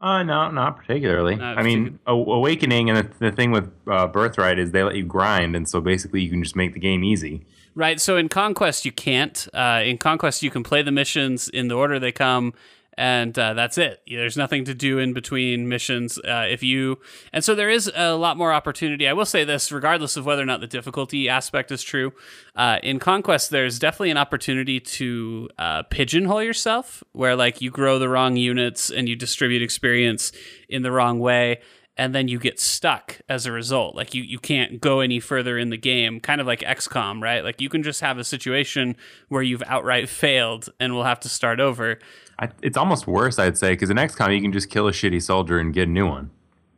Uh, 0.02 0.22
no, 0.22 0.50
not 0.50 0.78
particularly. 0.78 1.36
Not 1.36 1.58
I 1.58 1.62
mean, 1.62 1.98
a- 2.06 2.12
Awakening 2.12 2.88
and 2.88 2.98
the, 2.98 3.26
the 3.26 3.32
thing 3.32 3.50
with 3.52 3.70
uh, 3.86 4.06
Birthright 4.06 4.58
is 4.58 4.70
they 4.72 4.82
let 4.82 4.96
you 4.96 5.04
grind, 5.04 5.54
and 5.54 5.68
so 5.68 5.80
basically 5.82 6.22
you 6.22 6.30
can 6.30 6.42
just 6.42 6.56
make 6.56 6.72
the 6.72 6.80
game 6.80 7.04
easy. 7.04 7.44
Right. 7.74 8.00
So 8.00 8.16
in 8.16 8.28
Conquest, 8.28 8.84
you 8.84 8.92
can't. 8.92 9.46
Uh, 9.54 9.82
in 9.84 9.96
Conquest, 9.96 10.42
you 10.42 10.50
can 10.50 10.62
play 10.62 10.82
the 10.82 10.90
missions 10.90 11.48
in 11.48 11.68
the 11.68 11.76
order 11.76 12.00
they 12.00 12.10
come, 12.10 12.52
and 12.94 13.38
uh, 13.38 13.54
that's 13.54 13.78
it. 13.78 14.02
There's 14.08 14.36
nothing 14.36 14.64
to 14.64 14.74
do 14.74 14.98
in 14.98 15.12
between 15.12 15.68
missions. 15.68 16.18
Uh, 16.18 16.46
if 16.50 16.64
you 16.64 16.98
and 17.32 17.44
so 17.44 17.54
there 17.54 17.70
is 17.70 17.90
a 17.94 18.14
lot 18.16 18.36
more 18.36 18.52
opportunity. 18.52 19.06
I 19.06 19.12
will 19.12 19.24
say 19.24 19.44
this, 19.44 19.70
regardless 19.70 20.16
of 20.16 20.26
whether 20.26 20.42
or 20.42 20.46
not 20.46 20.60
the 20.60 20.66
difficulty 20.66 21.28
aspect 21.28 21.70
is 21.70 21.82
true. 21.84 22.12
Uh, 22.56 22.78
in 22.82 22.98
Conquest, 22.98 23.50
there's 23.50 23.78
definitely 23.78 24.10
an 24.10 24.18
opportunity 24.18 24.80
to 24.80 25.48
uh, 25.56 25.84
pigeonhole 25.84 26.42
yourself, 26.42 27.04
where 27.12 27.36
like 27.36 27.60
you 27.60 27.70
grow 27.70 28.00
the 28.00 28.08
wrong 28.08 28.36
units 28.36 28.90
and 28.90 29.08
you 29.08 29.14
distribute 29.14 29.62
experience 29.62 30.32
in 30.68 30.82
the 30.82 30.90
wrong 30.90 31.20
way 31.20 31.60
and 32.00 32.14
then 32.14 32.28
you 32.28 32.38
get 32.38 32.58
stuck 32.58 33.20
as 33.28 33.44
a 33.44 33.52
result. 33.52 33.94
Like 33.94 34.14
you, 34.14 34.22
you 34.22 34.38
can't 34.38 34.80
go 34.80 35.00
any 35.00 35.20
further 35.20 35.58
in 35.58 35.68
the 35.68 35.76
game, 35.76 36.18
kind 36.18 36.40
of 36.40 36.46
like 36.46 36.60
XCOM, 36.60 37.22
right? 37.22 37.44
Like 37.44 37.60
you 37.60 37.68
can 37.68 37.82
just 37.82 38.00
have 38.00 38.16
a 38.16 38.24
situation 38.24 38.96
where 39.28 39.42
you've 39.42 39.62
outright 39.66 40.08
failed 40.08 40.70
and 40.80 40.94
will 40.94 41.04
have 41.04 41.20
to 41.20 41.28
start 41.28 41.60
over. 41.60 41.98
I, 42.38 42.48
it's 42.62 42.78
almost 42.78 43.06
worse, 43.06 43.38
I'd 43.38 43.58
say, 43.58 43.72
because 43.72 43.90
in 43.90 43.98
XCOM 43.98 44.34
you 44.34 44.40
can 44.40 44.50
just 44.50 44.70
kill 44.70 44.88
a 44.88 44.92
shitty 44.92 45.20
soldier 45.22 45.58
and 45.58 45.74
get 45.74 45.88
a 45.88 45.90
new 45.90 46.08
one. 46.08 46.30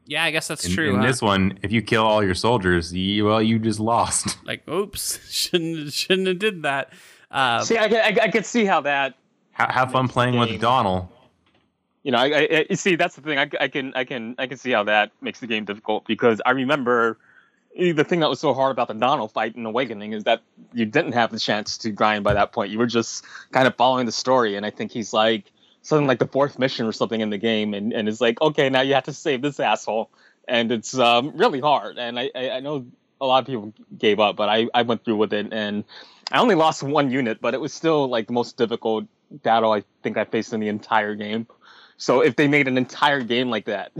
Yeah, 0.06 0.24
I 0.24 0.32
guess 0.32 0.48
that's 0.48 0.64
In, 0.64 0.72
true. 0.72 0.90
in 0.94 1.00
huh? 1.00 1.06
this 1.06 1.22
one, 1.22 1.56
if 1.62 1.70
you 1.70 1.82
kill 1.82 2.02
all 2.04 2.24
your 2.24 2.34
soldiers, 2.34 2.92
you, 2.92 3.24
well, 3.24 3.40
you 3.40 3.60
just 3.60 3.78
lost. 3.78 4.38
like, 4.44 4.68
oops, 4.68 5.20
shouldn't 5.30 5.92
shouldn't 5.92 6.26
have 6.26 6.40
did 6.40 6.62
that. 6.62 6.92
Uh, 7.30 7.62
see, 7.62 7.78
I, 7.78 7.84
I, 7.84 8.16
I 8.22 8.28
could 8.28 8.44
see 8.44 8.64
how 8.64 8.80
that 8.80 9.14
Ha- 9.52 9.70
have 9.70 9.92
fun 9.92 10.08
playing 10.08 10.36
with. 10.36 10.60
Donnel. 10.60 11.12
You 12.02 12.10
know, 12.10 12.18
I, 12.18 12.66
I, 12.68 12.74
see 12.74 12.96
that's 12.96 13.14
the 13.14 13.22
thing. 13.22 13.38
I, 13.38 13.48
I 13.60 13.68
can 13.68 13.94
I 13.94 14.04
can 14.04 14.34
I 14.38 14.46
can 14.48 14.58
see 14.58 14.72
how 14.72 14.84
that 14.84 15.12
makes 15.20 15.40
the 15.40 15.46
game 15.46 15.64
difficult 15.64 16.04
because 16.06 16.40
I 16.44 16.50
remember 16.50 17.18
the 17.76 18.04
thing 18.04 18.20
that 18.20 18.28
was 18.28 18.40
so 18.40 18.52
hard 18.54 18.72
about 18.72 18.88
the 18.88 18.94
Donnel 18.94 19.28
fight 19.28 19.56
in 19.56 19.64
Awakening 19.64 20.12
is 20.12 20.24
that 20.24 20.42
you 20.72 20.84
didn't 20.84 21.12
have 21.12 21.30
the 21.30 21.38
chance 21.38 21.78
to 21.78 21.90
grind 21.90 22.24
by 22.24 22.34
that 22.34 22.52
point. 22.52 22.70
You 22.70 22.78
were 22.78 22.86
just 22.86 23.24
kind 23.52 23.66
of 23.66 23.76
following 23.76 24.06
the 24.06 24.12
story, 24.12 24.56
and 24.56 24.66
I 24.66 24.70
think 24.70 24.92
he's 24.92 25.12
like 25.12 25.52
something 25.82 26.06
like 26.06 26.18
the 26.18 26.26
fourth 26.26 26.58
mission 26.58 26.86
or 26.86 26.92
something 26.92 27.20
in 27.20 27.30
the 27.30 27.38
game, 27.38 27.72
and, 27.72 27.92
and 27.92 28.08
it's 28.08 28.20
like 28.20 28.40
okay, 28.40 28.68
now 28.68 28.80
you 28.80 28.94
have 28.94 29.04
to 29.04 29.12
save 29.12 29.42
this 29.42 29.60
asshole, 29.60 30.10
and 30.48 30.72
it's 30.72 30.98
um, 30.98 31.36
really 31.36 31.60
hard. 31.60 31.98
And 31.98 32.18
I, 32.18 32.30
I 32.34 32.50
I 32.50 32.60
know 32.60 32.84
a 33.20 33.26
lot 33.26 33.38
of 33.38 33.46
people 33.46 33.72
gave 33.96 34.18
up, 34.18 34.34
but 34.34 34.48
I 34.48 34.66
I 34.74 34.82
went 34.82 35.04
through 35.04 35.16
with 35.16 35.32
it, 35.32 35.52
and 35.52 35.84
I 36.32 36.40
only 36.40 36.56
lost 36.56 36.82
one 36.82 37.10
unit, 37.10 37.40
but 37.40 37.54
it 37.54 37.60
was 37.60 37.72
still 37.72 38.08
like 38.08 38.26
the 38.26 38.32
most 38.32 38.56
difficult 38.56 39.06
battle 39.30 39.72
I 39.72 39.84
think 40.02 40.16
I 40.16 40.24
faced 40.24 40.52
in 40.52 40.60
the 40.60 40.68
entire 40.68 41.14
game. 41.14 41.46
So 42.02 42.20
if 42.20 42.34
they 42.34 42.48
made 42.48 42.66
an 42.66 42.76
entire 42.76 43.20
game 43.20 43.48
like 43.48 43.66
that, 43.66 43.92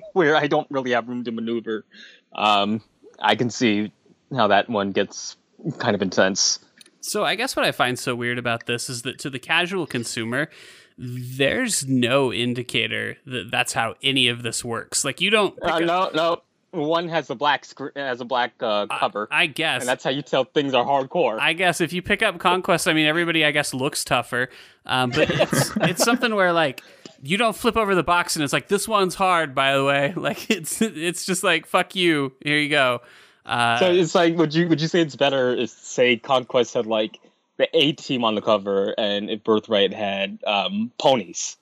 where 0.12 0.36
I 0.36 0.46
don't 0.46 0.68
really 0.70 0.92
have 0.92 1.08
room 1.08 1.24
to 1.24 1.32
maneuver, 1.32 1.84
um, 2.32 2.80
I 3.18 3.34
can 3.34 3.50
see 3.50 3.90
how 4.32 4.46
that 4.46 4.68
one 4.70 4.92
gets 4.92 5.36
kind 5.78 5.96
of 5.96 6.00
intense. 6.00 6.60
So 7.00 7.24
I 7.24 7.34
guess 7.34 7.56
what 7.56 7.64
I 7.64 7.72
find 7.72 7.98
so 7.98 8.14
weird 8.14 8.38
about 8.38 8.66
this 8.66 8.88
is 8.88 9.02
that 9.02 9.18
to 9.18 9.30
the 9.30 9.40
casual 9.40 9.88
consumer, 9.88 10.48
there's 10.96 11.84
no 11.88 12.32
indicator 12.32 13.16
that 13.26 13.48
that's 13.50 13.72
how 13.72 13.96
any 14.00 14.28
of 14.28 14.44
this 14.44 14.64
works. 14.64 15.04
Like 15.04 15.20
you 15.20 15.30
don't. 15.30 15.60
Uh, 15.60 15.66
up- 15.66 15.82
no, 15.82 16.10
no, 16.14 16.42
one 16.70 17.08
has 17.08 17.30
a 17.30 17.34
black 17.34 17.64
screen, 17.64 17.90
has 17.96 18.20
a 18.20 18.24
black 18.24 18.52
uh, 18.60 18.86
cover, 18.86 19.26
I 19.28 19.46
guess. 19.46 19.82
and 19.82 19.88
that's 19.88 20.04
how 20.04 20.10
you 20.10 20.22
tell 20.22 20.44
things 20.44 20.72
are 20.72 20.84
hardcore. 20.84 21.40
I 21.40 21.54
guess 21.54 21.80
if 21.80 21.92
you 21.92 22.00
pick 22.00 22.22
up 22.22 22.38
Conquest, 22.38 22.86
I 22.86 22.92
mean 22.92 23.06
everybody 23.06 23.44
I 23.44 23.50
guess 23.50 23.74
looks 23.74 24.04
tougher, 24.04 24.50
um, 24.86 25.10
but 25.10 25.28
it's 25.32 25.72
it's 25.80 26.04
something 26.04 26.32
where 26.32 26.52
like 26.52 26.80
you 27.22 27.36
don't 27.36 27.56
flip 27.56 27.76
over 27.76 27.94
the 27.94 28.02
box 28.02 28.36
and 28.36 28.42
it's 28.42 28.52
like 28.52 28.68
this 28.68 28.88
one's 28.88 29.14
hard 29.14 29.54
by 29.54 29.74
the 29.74 29.84
way. 29.84 30.14
Like 30.20 30.50
it's 30.50 30.80
it's 30.82 31.24
just 31.24 31.42
like 31.42 31.66
fuck 31.66 31.94
you. 31.94 32.32
Here 32.44 32.58
you 32.58 32.68
go. 32.68 33.00
Uh, 33.46 33.78
so 33.78 33.90
it's 33.90 34.14
like, 34.14 34.36
would 34.36 34.54
you 34.54 34.68
would 34.68 34.80
you 34.80 34.88
say 34.88 35.00
it's 35.00 35.16
better 35.16 35.52
if 35.52 35.70
say 35.70 36.16
Conquest 36.16 36.74
had 36.74 36.86
like 36.86 37.18
the 37.56 37.68
A 37.76 37.92
team 37.92 38.24
on 38.24 38.34
the 38.34 38.42
cover, 38.42 38.94
and 38.96 39.30
if 39.30 39.42
Birthright 39.42 39.92
had 39.92 40.38
um, 40.46 40.92
ponies? 40.98 41.56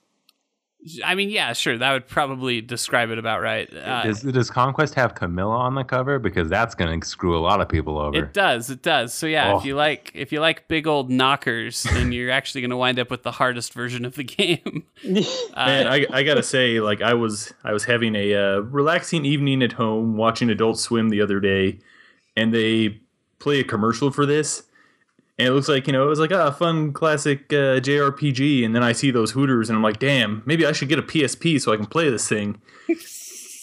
I 1.03 1.13
mean, 1.15 1.29
yeah, 1.29 1.51
sure, 1.51 1.77
that 1.77 1.91
would 1.91 2.07
probably 2.07 2.61
describe 2.61 3.09
it 3.09 3.17
about 3.17 3.41
right. 3.41 3.67
Uh, 3.75 4.03
Does, 4.03 4.21
does 4.21 4.49
Conquest 4.49 4.95
have 4.95 5.13
Camilla 5.13 5.57
on 5.57 5.75
the 5.75 5.83
cover? 5.83 6.19
Because 6.19 6.47
that's 6.47 6.73
going 6.73 7.01
to 7.01 7.05
screw 7.05 7.37
a 7.37 7.41
lot 7.41 7.59
of 7.59 7.67
people 7.67 7.97
over. 7.97 8.17
It 8.17 8.31
does. 8.33 8.69
It 8.69 8.81
does. 8.81 9.13
So 9.13 9.27
yeah, 9.27 9.51
Oh. 9.53 9.57
if 9.59 9.65
you 9.65 9.75
like 9.75 10.11
if 10.15 10.31
you 10.31 10.39
like 10.39 10.69
big 10.69 10.87
old 10.87 11.09
knockers, 11.09 11.83
then 11.83 12.11
you're 12.13 12.31
actually 12.31 12.61
going 12.61 12.69
to 12.71 12.77
wind 12.77 12.97
up 12.97 13.11
with 13.11 13.23
the 13.23 13.31
hardest 13.33 13.73
version 13.73 14.05
of 14.05 14.15
the 14.15 14.23
game. 14.23 14.83
Uh, 15.53 15.65
Man, 15.65 15.87
I, 15.87 16.05
I 16.11 16.23
gotta 16.23 16.43
say, 16.43 16.79
like 16.81 17.01
I 17.01 17.13
was 17.13 17.53
I 17.63 17.71
was 17.73 17.85
having 17.85 18.15
a 18.15 18.33
uh, 18.35 18.59
relaxing 18.59 19.25
evening 19.25 19.63
at 19.63 19.71
home 19.73 20.17
watching 20.17 20.49
Adult 20.49 20.77
Swim 20.77 21.09
the 21.09 21.21
other 21.21 21.39
day, 21.39 21.79
and 22.35 22.53
they 22.53 22.99
play 23.39 23.61
a 23.61 23.63
commercial 23.63 24.11
for 24.11 24.25
this, 24.25 24.63
and 25.39 25.47
it 25.47 25.51
looks 25.51 25.69
like 25.69 25.87
you 25.87 25.93
know 25.93 26.03
it 26.03 26.09
was 26.09 26.19
like 26.19 26.31
a 26.31 26.47
ah, 26.47 26.51
fun 26.51 26.91
classic 26.91 27.51
uh, 27.53 27.79
JRPG, 27.79 28.65
and 28.65 28.75
then 28.75 28.83
I 28.83 28.91
see 28.91 29.09
those 29.09 29.31
Hooters, 29.31 29.69
and 29.69 29.77
I'm 29.77 29.81
like, 29.81 29.97
damn, 29.97 30.43
maybe 30.45 30.65
I 30.65 30.73
should 30.73 30.89
get 30.89 30.99
a 30.99 31.03
PSP 31.03 31.59
so 31.61 31.71
I 31.71 31.77
can 31.77 31.85
play 31.85 32.09
this 32.09 32.27
thing. 32.27 32.61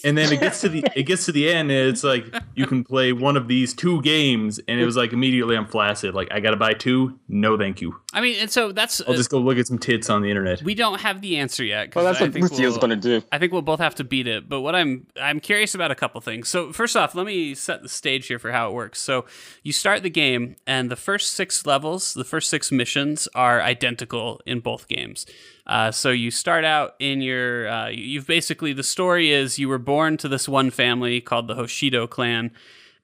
And 0.04 0.16
then 0.16 0.32
it 0.32 0.40
gets 0.40 0.60
to 0.62 0.68
the 0.68 0.84
it 0.94 1.02
gets 1.02 1.26
to 1.26 1.32
the 1.32 1.50
end, 1.50 1.70
and 1.70 1.88
it's 1.88 2.02
like 2.02 2.34
you 2.54 2.66
can 2.66 2.82
play 2.82 3.12
one 3.12 3.36
of 3.36 3.46
these 3.46 3.74
two 3.74 4.00
games, 4.02 4.58
and 4.66 4.80
it 4.80 4.86
was 4.86 4.96
like 4.96 5.12
immediately 5.12 5.56
I'm 5.56 5.66
flaccid. 5.66 6.14
Like 6.14 6.28
I 6.30 6.40
gotta 6.40 6.56
buy 6.56 6.72
two? 6.72 7.18
No, 7.28 7.58
thank 7.58 7.80
you. 7.80 8.00
I 8.16 8.22
mean, 8.22 8.36
and 8.40 8.50
so 8.50 8.72
that's 8.72 9.02
I'll 9.06 9.12
just 9.14 9.28
go 9.28 9.38
look 9.38 9.58
at 9.58 9.66
some 9.66 9.78
tits 9.78 10.08
on 10.08 10.22
the 10.22 10.30
internet. 10.30 10.62
we 10.62 10.74
don't 10.74 11.02
have 11.02 11.20
the 11.20 11.36
answer 11.36 11.62
yet. 11.62 11.94
Well, 11.94 12.02
that's 12.04 12.18
I 12.18 12.24
what 12.24 12.32
think 12.32 12.50
Lucio's 12.50 12.70
we'll- 12.72 12.78
going 12.78 12.98
to 12.98 13.20
do. 13.20 13.26
I 13.30 13.36
think 13.38 13.52
we'll 13.52 13.60
both 13.60 13.78
have 13.78 13.94
to 13.96 14.04
beat 14.04 14.26
it. 14.26 14.48
But 14.48 14.62
what 14.62 14.74
I'm 14.74 15.06
I'm 15.20 15.38
curious 15.38 15.74
about 15.74 15.90
a 15.90 15.94
couple 15.94 16.20
things. 16.22 16.48
So 16.48 16.72
first 16.72 16.96
off, 16.96 17.14
let 17.14 17.26
me 17.26 17.54
set 17.54 17.82
the 17.82 17.90
stage 17.90 18.26
here 18.28 18.38
for 18.38 18.52
how 18.52 18.70
it 18.70 18.72
works. 18.72 19.00
So 19.02 19.26
you 19.62 19.72
start 19.72 20.02
the 20.02 20.08
game, 20.10 20.56
and 20.66 20.90
the 20.90 20.96
first 20.96 21.34
six 21.34 21.66
levels, 21.66 22.14
the 22.14 22.24
first 22.24 22.48
six 22.48 22.72
missions, 22.72 23.28
are 23.34 23.60
identical 23.60 24.40
in 24.46 24.60
both 24.60 24.88
games. 24.88 25.26
Uh, 25.66 25.90
so 25.90 26.10
you 26.10 26.30
start 26.30 26.64
out 26.64 26.94
in 26.98 27.20
your 27.20 27.68
uh, 27.68 27.88
you've 27.88 28.26
basically 28.26 28.72
the 28.72 28.82
story 28.82 29.30
is 29.30 29.58
you 29.58 29.68
were 29.68 29.78
born 29.78 30.16
to 30.16 30.28
this 30.28 30.48
one 30.48 30.70
family 30.70 31.20
called 31.20 31.48
the 31.48 31.54
Hoshido 31.54 32.08
clan. 32.08 32.50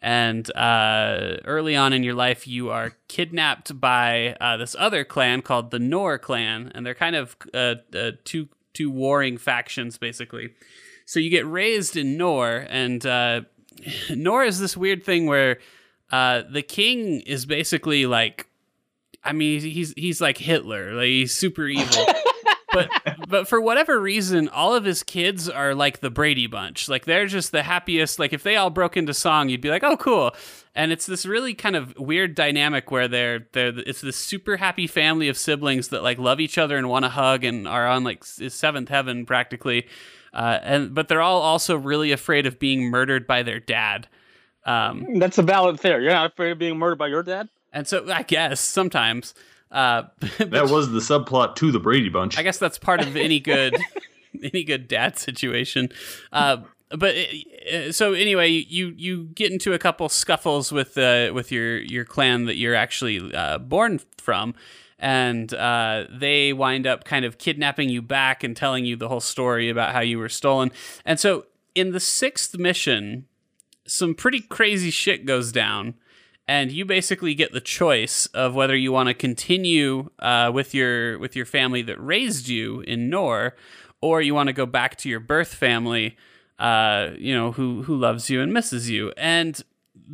And 0.03 0.51
uh, 0.57 1.37
early 1.45 1.77
on 1.77 1.93
in 1.93 2.03
your 2.03 2.15
life, 2.15 2.49
you 2.49 2.71
are 2.71 2.97
kidnapped 3.07 3.81
by 3.81 4.37
uh, 4.41 4.57
this 4.57 4.75
other 4.77 5.05
clan 5.05 5.43
called 5.43 5.71
the 5.71 5.79
Nohr 5.79 6.19
clan, 6.19 6.73
and 6.75 6.85
they're 6.85 6.93
kind 6.93 7.15
of 7.15 7.37
uh, 7.55 7.77
uh, 7.95 8.11
two 8.25 8.49
two 8.75 8.91
warring 8.91 9.39
factions, 9.39 9.99
basically. 9.99 10.55
So 11.07 11.21
you 11.21 11.31
get 11.31 11.47
raised 11.47 11.97
in 11.97 12.19
Nohr, 12.19 12.67
and 12.69 13.07
uh, 13.07 13.43
Nohr 14.11 14.45
is 14.45 14.59
this 14.59 14.77
weird 14.77 15.05
thing 15.05 15.27
where 15.27 15.59
uh, 16.11 16.43
the 16.51 16.63
king 16.63 17.21
is 17.21 17.47
basically 17.47 18.05
like, 18.07 18.49
I 19.23 19.33
mean, 19.33 19.61
he's 19.61 19.95
he's 19.97 20.21
like 20.21 20.37
Hitler, 20.37 20.95
like 20.95 21.07
he's 21.07 21.33
super 21.33 21.67
evil. 21.69 22.07
but 22.73 22.91
but 23.29 23.49
for 23.49 23.61
whatever 23.61 24.01
reason, 24.01 24.49
all 24.49 24.75
of 24.75 24.85
his 24.85 25.03
kids 25.03 25.49
are 25.49 25.75
like 25.75 26.01
the 26.01 26.11
Brady 26.11 26.47
Bunch. 26.47 26.89
Like 26.89 27.05
they're 27.05 27.27
just 27.27 27.53
the 27.53 27.63
happiest. 27.63 28.19
Like 28.19 28.33
if 28.33 28.43
they 28.43 28.57
all 28.57 28.71
broke 28.71 28.97
into 28.97 29.15
song, 29.15 29.49
you'd 29.49 29.61
be 29.61 29.71
like, 29.71 29.83
oh, 29.83 29.97
cool. 29.97 30.33
And 30.75 30.91
it's 30.93 31.07
this 31.07 31.27
really 31.27 31.55
kind 31.55 31.77
of 31.77 31.97
weird 31.99 32.35
dynamic 32.35 32.91
where 32.91 33.09
they're 33.09 33.47
they're 33.53 33.73
it's 33.79 34.01
this 34.01 34.17
super 34.17 34.57
happy 34.57 34.87
family 34.87 35.29
of 35.29 35.37
siblings 35.37 35.89
that 35.89 36.03
like 36.03 36.19
love 36.19 36.41
each 36.41 36.59
other 36.59 36.77
and 36.77 36.89
want 36.89 37.05
to 37.05 37.11
hug 37.11 37.45
and 37.45 37.69
are 37.69 37.87
on 37.87 38.05
like 38.05 38.25
seventh 38.25 38.89
heaven 38.89 39.27
practically. 39.27 39.87
Uh, 40.33 40.59
and 40.63 40.95
but 40.95 41.09
they're 41.09 41.21
all 41.21 41.43
also 41.43 41.77
really 41.77 42.13
afraid 42.13 42.47
of 42.47 42.59
being 42.59 42.85
murdered 42.85 43.27
by 43.27 43.43
their 43.43 43.61
dad. 43.61 44.09
Um, 44.65 45.19
That's 45.19 45.39
a 45.39 45.43
valid 45.43 45.81
fear. 45.81 46.01
You're 46.01 46.13
not 46.13 46.33
afraid 46.33 46.53
of 46.53 46.59
being 46.59 46.79
murdered 46.79 46.99
by 46.99 47.09
your 47.09 47.23
dad? 47.23 47.49
and 47.73 47.87
so 47.89 48.11
I 48.11 48.23
guess 48.23 48.61
sometimes. 48.61 49.35
Uh, 49.73 50.05
That 50.39 50.69
was 50.69 50.91
the 50.91 51.01
subplot 51.01 51.57
to 51.57 51.73
the 51.73 51.81
Brady 51.81 52.11
Bunch. 52.11 52.39
I 52.39 52.43
guess 52.43 52.59
that's 52.59 52.79
part 52.79 53.01
of 53.01 53.17
any 53.17 53.41
good 53.41 53.75
any 54.43 54.63
good 54.65 54.87
dad 54.87 55.19
situation. 55.19 55.89
Uh, 56.31 56.59
but 56.91 57.17
uh, 57.73 57.91
so 57.91 58.13
anyway, 58.13 58.49
you 58.49 58.89
you 58.97 59.25
get 59.35 59.51
into 59.51 59.73
a 59.73 59.79
couple 59.79 60.09
scuffles 60.09 60.71
with 60.71 60.97
uh, 60.99 61.33
with 61.35 61.51
your 61.51 61.79
your 61.79 62.05
clan 62.05 62.45
that 62.45 62.57
you're 62.57 62.75
actually 62.75 63.35
uh, 63.35 63.57
born 63.59 64.01
from, 64.19 64.55
and 64.99 65.53
uh, 65.55 66.05
they 66.11 66.53
wind 66.53 66.87
up 66.87 67.05
kind 67.05 67.25
of 67.25 67.39
kidnapping 67.39 67.89
you 67.89 68.03
back 68.03 68.45
and 68.45 68.55
telling 68.55 68.85
you 68.85 68.95
the 68.95 69.09
whole 69.09 69.21
story 69.21 69.71
about 69.71 69.95
how 69.95 70.01
you 70.01 70.19
were 70.19 70.29
stolen. 70.29 70.71
And 71.07 71.19
so 71.19 71.47
in 71.75 71.93
the 71.93 72.01
sixth 72.01 72.59
mission, 72.59 73.27
some 73.87 74.15
pretty 74.15 74.41
crazy 74.41 74.91
shit 74.91 75.25
goes 75.25 75.51
down 75.51 75.95
and 76.55 76.71
you 76.73 76.85
basically 76.85 77.35
get 77.35 77.51
the 77.53 77.61
choice 77.81 78.27
of 78.35 78.55
whether 78.55 78.77
you 78.85 78.91
want 78.93 79.09
to 79.09 79.15
continue 79.29 80.11
uh, 80.19 80.51
with 80.57 80.75
your 80.79 81.19
with 81.19 81.35
your 81.39 81.47
family 81.47 81.83
that 81.89 81.99
raised 82.15 82.47
you 82.49 82.81
in 82.93 83.11
Nohr, 83.11 83.53
or 84.01 84.21
you 84.27 84.35
want 84.35 84.49
to 84.49 84.53
go 84.63 84.67
back 84.67 84.97
to 84.99 85.09
your 85.09 85.21
birth 85.21 85.55
family, 85.55 86.07
uh, 86.59 87.11
you 87.29 87.35
know, 87.39 87.53
who 87.53 87.83
who 87.87 87.97
loves 87.97 88.29
you 88.31 88.41
and 88.43 88.53
misses 88.53 88.89
you. 88.91 89.13
And 89.17 89.55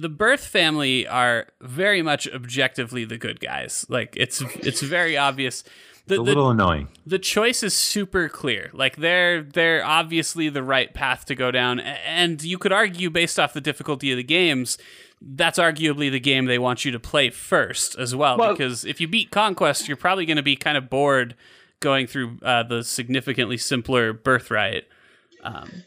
the 0.04 0.08
birth 0.08 0.44
family 0.46 1.06
are 1.08 1.46
very 1.60 2.02
much 2.02 2.28
objectively 2.32 3.04
the 3.04 3.18
good 3.18 3.40
guys. 3.40 3.86
Like 3.88 4.14
it's 4.16 4.40
it's 4.66 4.82
very 4.82 5.16
obvious. 5.16 5.64
The, 6.06 6.14
It's 6.14 6.20
a 6.20 6.24
the- 6.24 6.30
little 6.32 6.50
annoying. 6.50 6.88
the 7.06 7.18
choice 7.18 7.62
is 7.62 7.74
super 7.74 8.28
clear. 8.30 8.70
Like 8.72 8.96
they're 8.96 9.42
they're 9.42 9.84
obviously 9.84 10.48
the 10.50 10.62
right 10.62 10.90
path 10.94 11.24
to 11.26 11.34
go 11.34 11.50
down, 11.50 11.80
and 11.80 12.42
you 12.42 12.56
could 12.58 12.72
argue 12.72 13.10
based 13.10 13.38
off 13.38 13.52
the 13.52 13.60
difficulty 13.60 14.10
of 14.12 14.16
the 14.16 14.22
games, 14.40 14.78
that's 15.20 15.58
arguably 15.58 16.10
the 16.10 16.20
game 16.20 16.44
they 16.46 16.58
want 16.58 16.84
you 16.84 16.92
to 16.92 17.00
play 17.00 17.30
first 17.30 17.96
as 17.98 18.14
well. 18.14 18.38
Well- 18.38 18.52
because 18.52 18.84
if 18.84 19.00
you 19.00 19.08
beat 19.08 19.30
Conquest, 19.30 19.88
you're 19.88 19.96
probably 19.96 20.26
going 20.26 20.36
to 20.36 20.42
be 20.42 20.56
kind 20.56 20.76
of 20.76 20.88
bored 20.90 21.34
going 21.80 22.06
through 22.06 22.38
uh, 22.42 22.62
the 22.64 22.82
significantly 22.82 23.56
simpler 23.56 24.12
Birthright. 24.12 24.84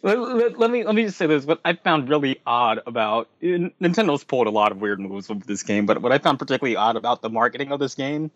Let, 0.01 0.19
let- 0.19 0.59
let 0.59 0.71
me 0.71 0.84
let 0.84 0.95
me 0.95 1.03
just 1.03 1.17
say 1.17 1.27
this. 1.27 1.45
What 1.45 1.59
I 1.65 1.73
found 1.73 2.09
really 2.09 2.41
odd 2.47 2.79
about 2.88 3.27
Nintendo's 3.41 4.23
pulled 4.23 4.47
a 4.47 4.51
lot 4.51 4.71
of 4.71 4.79
weird 4.79 4.99
moves 4.99 5.29
with 5.29 5.45
this 5.45 5.63
game, 5.63 5.86
but 5.86 6.01
what 6.01 6.11
I 6.11 6.17
found 6.17 6.39
particularly 6.39 6.75
odd 6.75 6.95
about 6.95 7.21
the 7.21 7.29
marketing 7.29 7.71
of 7.71 7.79
this 7.79 7.93
game 7.95 8.32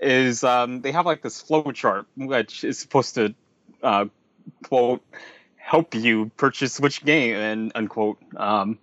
is 0.00 0.42
um, 0.42 0.80
they 0.80 0.90
have 0.92 1.06
like 1.06 1.22
this 1.22 1.40
flow 1.40 1.70
chart 1.70 2.06
which 2.16 2.64
is 2.64 2.78
supposed 2.78 3.14
to 3.14 3.34
uh, 3.82 4.06
quote 4.64 5.02
help 5.56 5.94
you 5.94 6.30
purchase 6.36 6.80
which 6.80 7.04
game 7.04 7.36
and 7.36 7.72
unquote. 7.74 8.18
Um, 8.36 8.78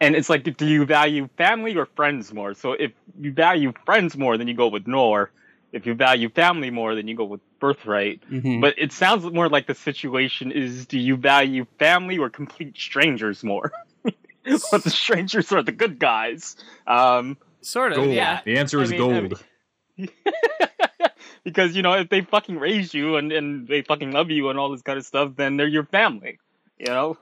and 0.00 0.14
it's 0.16 0.28
like, 0.30 0.44
do 0.56 0.66
you 0.66 0.84
value 0.86 1.28
family 1.36 1.76
or 1.76 1.86
friends 1.86 2.32
more? 2.32 2.54
So 2.54 2.72
if 2.72 2.92
you 3.20 3.32
value 3.32 3.72
friends 3.84 4.16
more, 4.16 4.36
then 4.38 4.48
you 4.48 4.54
go 4.54 4.68
with 4.68 4.84
Nohr. 4.86 5.30
If 5.72 5.84
you 5.86 5.94
value 5.94 6.28
family 6.30 6.70
more, 6.70 6.94
then 6.94 7.08
you 7.08 7.14
go 7.16 7.24
with 7.24 7.40
Birthright. 7.60 8.20
Mhm. 8.30 8.60
But 8.60 8.74
it 8.78 8.92
sounds 8.92 9.24
more 9.24 9.48
like 9.48 9.66
the 9.66 9.74
situation 9.74 10.50
is: 10.52 10.86
do 10.86 10.98
you 10.98 11.16
value 11.16 11.66
family 11.78 12.16
or 12.18 12.30
complete 12.30 12.76
strangers 12.78 13.42
more? 13.44 13.72
but 14.04 14.82
the 14.84 14.90
strangers 14.90 15.52
are 15.52 15.62
the 15.62 15.72
good 15.72 15.98
guys. 15.98 16.56
Um, 16.86 17.36
Sort 17.60 17.92
of, 17.92 17.96
Gold. 17.96 18.12
yeah. 18.12 18.40
The 18.44 18.56
answer 18.56 18.78
I 18.80 18.82
is 18.84 18.90
mean- 18.92 19.00
I 19.02 19.20
gold. 19.20 19.42
mean- 19.98 20.08
because 21.44 21.74
you 21.76 21.82
know 21.82 21.92
if 21.94 22.08
they 22.08 22.20
fucking 22.20 22.56
raise 22.58 22.94
you 22.94 23.16
and 23.16 23.32
and 23.32 23.66
they 23.68 23.82
fucking 23.82 24.12
love 24.12 24.30
you 24.30 24.48
and 24.50 24.58
all 24.58 24.70
this 24.70 24.82
kind 24.82 24.98
of 24.98 25.04
stuff, 25.04 25.32
then 25.36 25.56
they're 25.56 25.66
your 25.66 25.84
family. 25.84 26.38
You 26.78 26.86
know. 26.86 27.18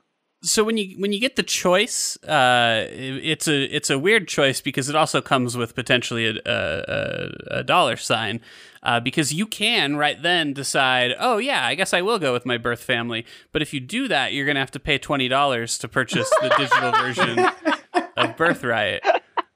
So 0.47 0.63
when 0.63 0.77
you 0.77 0.95
when 0.97 1.11
you 1.11 1.19
get 1.19 1.35
the 1.35 1.43
choice, 1.43 2.21
uh, 2.23 2.87
it's 2.89 3.47
a 3.47 3.63
it's 3.75 3.89
a 3.89 3.99
weird 3.99 4.27
choice 4.27 4.61
because 4.61 4.89
it 4.89 4.95
also 4.95 5.21
comes 5.21 5.57
with 5.57 5.75
potentially 5.75 6.27
a 6.27 6.35
a, 6.45 7.59
a 7.59 7.63
dollar 7.63 7.97
sign, 7.97 8.39
uh, 8.83 8.99
because 8.99 9.33
you 9.33 9.45
can 9.45 9.97
right 9.97 10.21
then 10.21 10.53
decide, 10.53 11.13
oh 11.19 11.37
yeah, 11.37 11.65
I 11.65 11.75
guess 11.75 11.93
I 11.93 12.01
will 12.01 12.19
go 12.19 12.33
with 12.33 12.45
my 12.45 12.57
birth 12.57 12.81
family. 12.81 13.25
But 13.51 13.61
if 13.61 13.73
you 13.73 13.79
do 13.79 14.07
that, 14.07 14.33
you're 14.33 14.45
gonna 14.45 14.59
have 14.59 14.71
to 14.71 14.79
pay 14.79 14.97
twenty 14.97 15.27
dollars 15.27 15.77
to 15.79 15.87
purchase 15.87 16.29
the 16.41 16.49
digital 16.57 16.91
version 16.91 17.39
of 18.17 18.37
Birthright. 18.37 19.01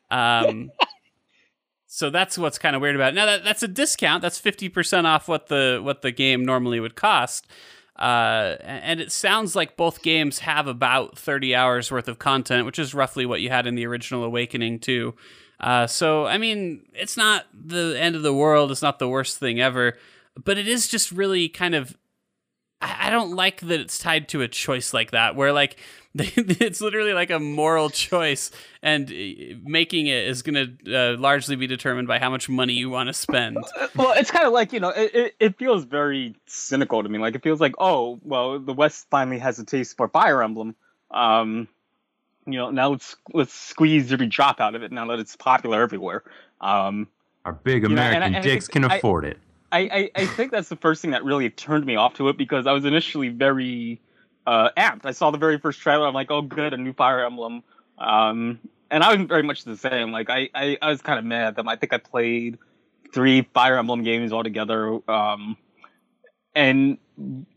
Um, 0.09 0.71
so 1.87 2.09
that's 2.09 2.37
what's 2.37 2.57
kind 2.57 2.75
of 2.75 2.81
weird 2.81 2.95
about 2.95 3.13
it. 3.13 3.15
Now 3.15 3.25
that 3.25 3.43
that's 3.43 3.63
a 3.63 3.67
discount. 3.67 4.21
That's 4.21 4.39
fifty 4.39 4.67
percent 4.67 5.07
off 5.07 5.27
what 5.27 5.47
the 5.47 5.79
what 5.81 6.01
the 6.01 6.11
game 6.11 6.43
normally 6.43 6.79
would 6.79 6.95
cost. 6.95 7.47
Uh, 8.01 8.57
and 8.61 8.99
it 8.99 9.11
sounds 9.11 9.55
like 9.55 9.77
both 9.77 10.01
games 10.01 10.39
have 10.39 10.65
about 10.65 11.19
30 11.19 11.53
hours 11.53 11.91
worth 11.91 12.07
of 12.07 12.17
content, 12.17 12.65
which 12.65 12.79
is 12.79 12.95
roughly 12.95 13.27
what 13.27 13.41
you 13.41 13.49
had 13.49 13.67
in 13.67 13.75
the 13.75 13.85
original 13.85 14.23
Awakening 14.23 14.79
too. 14.79 15.13
Uh, 15.59 15.85
so 15.85 16.25
I 16.25 16.39
mean, 16.39 16.81
it's 16.93 17.15
not 17.15 17.45
the 17.53 17.95
end 17.99 18.15
of 18.15 18.23
the 18.23 18.33
world. 18.33 18.71
It's 18.71 18.81
not 18.81 18.97
the 18.97 19.07
worst 19.07 19.37
thing 19.37 19.61
ever, 19.61 19.99
but 20.43 20.57
it 20.57 20.67
is 20.67 20.87
just 20.87 21.11
really 21.11 21.47
kind 21.47 21.75
of. 21.75 21.95
I 22.81 23.07
I 23.07 23.09
don't 23.09 23.35
like 23.35 23.61
that 23.61 23.79
it's 23.79 23.97
tied 23.97 24.29
to 24.29 24.41
a 24.41 24.47
choice 24.47 24.93
like 24.93 25.11
that, 25.11 25.35
where 25.35 25.51
like 25.53 25.77
it's 26.15 26.81
literally 26.81 27.13
like 27.13 27.29
a 27.29 27.39
moral 27.39 27.89
choice, 27.89 28.51
and 28.81 29.09
uh, 29.09 29.13
making 29.63 30.07
it 30.07 30.25
is 30.27 30.41
going 30.41 30.77
to 30.83 30.93
uh, 30.95 31.17
largely 31.17 31.55
be 31.55 31.67
determined 31.67 32.07
by 32.07 32.19
how 32.19 32.29
much 32.29 32.49
money 32.49 32.73
you 32.73 32.89
want 32.89 33.07
to 33.07 33.13
spend. 33.13 33.57
Well, 33.95 34.13
it's 34.17 34.29
kind 34.31 34.45
of 34.45 34.51
like 34.53 34.73
you 34.73 34.79
know, 34.81 34.89
it, 34.89 35.15
it, 35.15 35.35
it 35.39 35.57
feels 35.57 35.85
very 35.85 36.35
cynical 36.47 37.01
to 37.03 37.07
me. 37.09 37.17
Like 37.19 37.35
it 37.35 37.43
feels 37.43 37.61
like, 37.61 37.75
oh, 37.79 38.19
well, 38.23 38.59
the 38.59 38.73
West 38.73 39.07
finally 39.09 39.37
has 39.39 39.57
a 39.59 39.65
taste 39.65 39.95
for 39.95 40.09
Fire 40.09 40.43
Emblem. 40.43 40.75
Um, 41.11 41.67
you 42.45 42.57
know, 42.57 42.71
now 42.71 42.89
let's 42.89 43.15
let's 43.33 43.53
squeeze 43.53 44.11
every 44.11 44.27
drop 44.27 44.59
out 44.59 44.75
of 44.75 44.83
it. 44.83 44.91
Now 44.91 45.05
that 45.07 45.19
it's 45.19 45.35
popular 45.35 45.81
everywhere. 45.81 46.23
Um, 46.59 47.07
Our 47.45 47.53
big 47.53 47.83
know, 47.83 47.89
and 47.91 47.99
I- 47.99 48.03
American 48.07 48.23
and 48.23 48.37
I 48.37 48.41
dicks 48.41 48.65
think 48.67 48.73
can 48.83 48.91
I- 48.91 48.97
afford 48.97 49.25
it. 49.25 49.37
I, 49.71 49.79
I, 49.79 50.11
I 50.15 50.25
think 50.25 50.51
that's 50.51 50.69
the 50.69 50.75
first 50.75 51.01
thing 51.01 51.11
that 51.11 51.23
really 51.23 51.49
turned 51.49 51.85
me 51.85 51.95
off 51.95 52.15
to 52.15 52.29
it 52.29 52.37
because 52.37 52.67
I 52.67 52.73
was 52.73 52.85
initially 52.85 53.29
very 53.29 54.01
uh, 54.45 54.69
amped. 54.77 55.05
I 55.05 55.11
saw 55.11 55.31
the 55.31 55.37
very 55.37 55.57
first 55.57 55.79
trailer. 55.79 56.07
I'm 56.07 56.13
like, 56.13 56.31
oh, 56.31 56.41
good, 56.41 56.73
a 56.73 56.77
new 56.77 56.93
Fire 56.93 57.23
Emblem. 57.25 57.63
Um, 57.97 58.59
and 58.89 59.03
I 59.03 59.15
was 59.15 59.27
very 59.27 59.43
much 59.43 59.63
the 59.63 59.77
same. 59.77 60.11
Like, 60.11 60.29
I, 60.29 60.49
I, 60.53 60.77
I 60.81 60.89
was 60.89 61.01
kind 61.01 61.19
of 61.19 61.25
mad 61.25 61.47
at 61.47 61.55
them. 61.55 61.69
I 61.69 61.75
think 61.75 61.93
I 61.93 61.97
played 61.97 62.57
three 63.13 63.43
Fire 63.53 63.77
Emblem 63.77 64.03
games 64.03 64.33
altogether. 64.33 64.99
Um, 65.09 65.57
and 66.53 66.97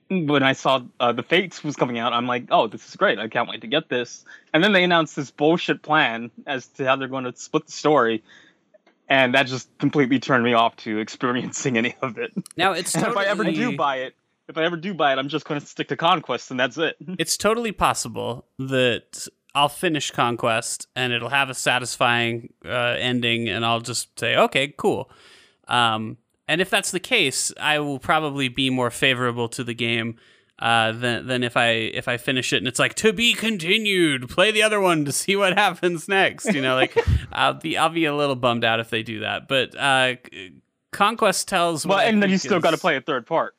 when 0.09 0.43
I 0.43 0.53
saw 0.53 0.83
uh, 1.01 1.13
the 1.13 1.23
Fates 1.23 1.65
was 1.65 1.77
coming 1.77 1.99
out, 1.99 2.13
I'm 2.13 2.27
like, 2.27 2.45
oh, 2.51 2.69
this 2.69 2.87
is 2.89 2.97
great. 2.97 3.19
I 3.19 3.29
can't 3.29 3.49
wait 3.49 3.63
to 3.63 3.67
get 3.67 3.89
this. 3.89 4.25
And 4.53 4.63
then 4.63 4.73
they 4.73 4.85
announced 4.85 5.17
this 5.17 5.31
bullshit 5.31 5.83
plan 5.83 6.31
as 6.47 6.67
to 6.69 6.85
how 6.85 6.97
they're 6.97 7.09
going 7.09 7.25
to 7.25 7.35
split 7.35 7.67
the 7.67 7.73
story. 7.73 8.23
And 9.09 9.35
that 9.35 9.47
just 9.47 9.69
completely 9.79 10.19
turned 10.19 10.45
me 10.45 10.55
off 10.55 10.77
to 10.77 10.99
experiencing 10.99 11.77
any 11.79 11.95
of 12.03 12.19
it. 12.19 12.33
Now 12.57 12.73
it's 12.73 12.93
totally, 12.93 13.11
if 13.11 13.17
I 13.17 13.25
ever 13.27 13.45
do 13.45 13.77
buy 13.77 13.97
it, 13.97 14.15
if 14.49 14.59
I 14.59 14.65
ever 14.65 14.77
do 14.77 14.95
buy 14.95 15.13
it, 15.13 15.19
I'm 15.19 15.29
just 15.29 15.47
going 15.47 15.61
to 15.61 15.67
stick 15.67 15.89
to 15.89 15.97
Conquest, 15.97 16.51
and 16.51 16.61
that's 16.61 16.77
it. 16.77 16.97
it's 17.19 17.37
totally 17.37 17.73
possible 17.73 18.47
that 18.59 19.27
I'll 19.55 19.69
finish 19.69 20.11
Conquest 20.11 20.89
and 20.95 21.13
it'll 21.13 21.31
have 21.31 21.49
a 21.49 21.55
satisfying 21.55 22.53
uh, 22.65 22.97
ending, 22.99 23.49
and 23.49 23.65
I'll 23.65 23.81
just 23.81 24.19
say, 24.19 24.37
okay, 24.37 24.75
cool. 24.77 25.11
Um, 25.69 26.19
and 26.47 26.61
if 26.61 26.69
that's 26.69 26.91
the 26.91 27.01
case, 27.01 27.53
I 27.59 27.79
will 27.79 27.99
probably 27.99 28.49
be 28.49 28.69
more 28.69 28.91
favorable 28.91 29.49
to 29.51 29.65
the 29.65 29.75
game 29.75 30.17
uh, 30.59 30.93
than 30.93 31.27
than 31.27 31.43
if 31.43 31.57
I 31.57 31.69
if 31.71 32.07
I 32.09 32.17
finish 32.17 32.53
it 32.53 32.59
and 32.59 32.69
it's 32.69 32.79
like 32.79 32.95
to 32.97 33.13
be 33.13 33.35
continued. 33.35 34.29
Play 34.29 34.53
the 34.53 34.63
other 34.63 34.81
one 34.81 35.05
to 35.05 35.13
see 35.13 35.37
what 35.37 35.57
happens 35.59 36.09
next. 36.09 36.53
You 36.55 36.61
know, 36.63 36.75
like 36.75 36.97
I'll 37.33 37.55
be 37.55 37.77
I'll 37.77 37.89
be 37.89 38.05
a 38.05 38.15
little 38.15 38.37
bummed 38.37 38.65
out 38.65 38.81
if 38.81 38.91
they 38.91 39.03
do 39.03 39.21
that. 39.21 39.49
But 39.49 39.77
uh, 39.79 40.15
Conquest 40.93 41.49
tells. 41.49 41.87
Well, 41.87 41.99
what 41.99 42.07
I 42.07 42.09
and 42.09 42.23
then 42.23 42.31
you 42.31 42.39
still 42.39 42.61
got 42.61 42.71
to 42.71 42.79
play 42.79 42.97
a 42.97 43.01
third 43.01 43.27
part. 43.27 43.55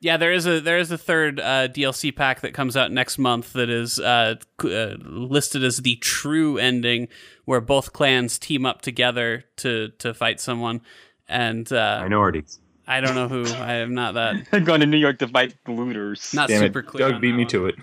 yeah, 0.00 0.16
there 0.16 0.32
is 0.32 0.46
a 0.46 0.60
there 0.60 0.78
is 0.78 0.90
a 0.90 0.98
third 0.98 1.38
uh, 1.38 1.68
DLC 1.68 2.14
pack 2.14 2.40
that 2.40 2.54
comes 2.54 2.76
out 2.76 2.90
next 2.90 3.18
month 3.18 3.52
that 3.52 3.68
is 3.68 3.98
uh, 4.00 4.36
c- 4.62 4.74
uh, 4.74 4.96
listed 5.02 5.62
as 5.62 5.78
the 5.78 5.96
true 5.96 6.56
ending, 6.56 7.08
where 7.44 7.60
both 7.60 7.92
clans 7.92 8.38
team 8.38 8.64
up 8.64 8.80
together 8.80 9.44
to 9.58 9.90
to 9.98 10.14
fight 10.14 10.40
someone. 10.40 10.80
And 11.28 11.70
uh, 11.70 12.00
Minorities. 12.02 12.58
I 12.90 13.00
don't 13.00 13.14
know 13.14 13.28
who. 13.28 13.44
I 13.54 13.74
am 13.74 13.94
not 13.94 14.14
that 14.14 14.46
They're 14.50 14.60
going 14.60 14.80
to 14.80 14.86
New 14.86 14.96
York 14.96 15.18
to 15.20 15.28
fight 15.28 15.54
the 15.64 15.72
looters. 15.72 16.34
not 16.34 16.48
Damn 16.48 16.60
super 16.60 16.80
it, 16.80 16.86
clear. 16.86 17.06
Doug 17.06 17.14
on 17.14 17.20
beat 17.20 17.30
that 17.30 17.36
me 17.36 17.44
one. 17.44 17.50
to 17.50 17.66
it. 17.66 17.74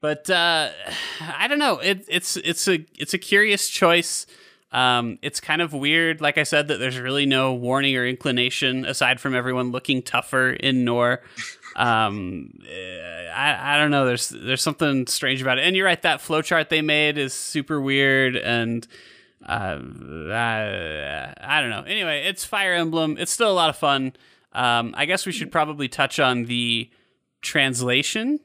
But 0.00 0.30
uh, 0.30 0.70
I 1.20 1.48
don't 1.48 1.58
know. 1.58 1.78
It, 1.78 2.04
it's 2.08 2.36
it's 2.38 2.66
a 2.66 2.84
it's 2.98 3.14
a 3.14 3.18
curious 3.18 3.68
choice. 3.68 4.26
Um, 4.72 5.18
it's 5.22 5.38
kind 5.40 5.62
of 5.62 5.72
weird, 5.72 6.20
like 6.20 6.38
I 6.38 6.42
said, 6.42 6.68
that 6.68 6.78
there's 6.78 6.98
really 6.98 7.24
no 7.24 7.54
warning 7.54 7.96
or 7.96 8.04
inclination 8.04 8.84
aside 8.84 9.20
from 9.20 9.34
everyone 9.34 9.70
looking 9.70 10.02
tougher 10.02 10.50
in 10.50 10.84
Nohr. 10.84 11.18
Um, 11.76 12.50
eh, 12.68 13.28
I 13.34 13.74
I 13.74 13.78
don't 13.78 13.90
know. 13.90 14.06
There's 14.06 14.28
there's 14.30 14.62
something 14.62 15.06
strange 15.06 15.42
about 15.42 15.58
it. 15.58 15.64
And 15.66 15.76
you're 15.76 15.86
right. 15.86 16.00
That 16.02 16.20
flowchart 16.20 16.68
they 16.68 16.82
made 16.82 17.18
is 17.18 17.34
super 17.34 17.80
weird 17.80 18.36
and. 18.36 18.86
Uh, 19.46 19.78
I, 20.32 21.32
I 21.40 21.60
don't 21.60 21.70
know. 21.70 21.82
Anyway, 21.82 22.24
it's 22.26 22.44
Fire 22.44 22.74
Emblem. 22.74 23.16
It's 23.18 23.30
still 23.30 23.50
a 23.50 23.54
lot 23.54 23.70
of 23.70 23.76
fun. 23.76 24.14
Um, 24.52 24.92
I 24.96 25.06
guess 25.06 25.24
we 25.24 25.32
should 25.32 25.52
probably 25.52 25.88
touch 25.88 26.18
on 26.18 26.44
the 26.46 26.90
translation 27.42 28.40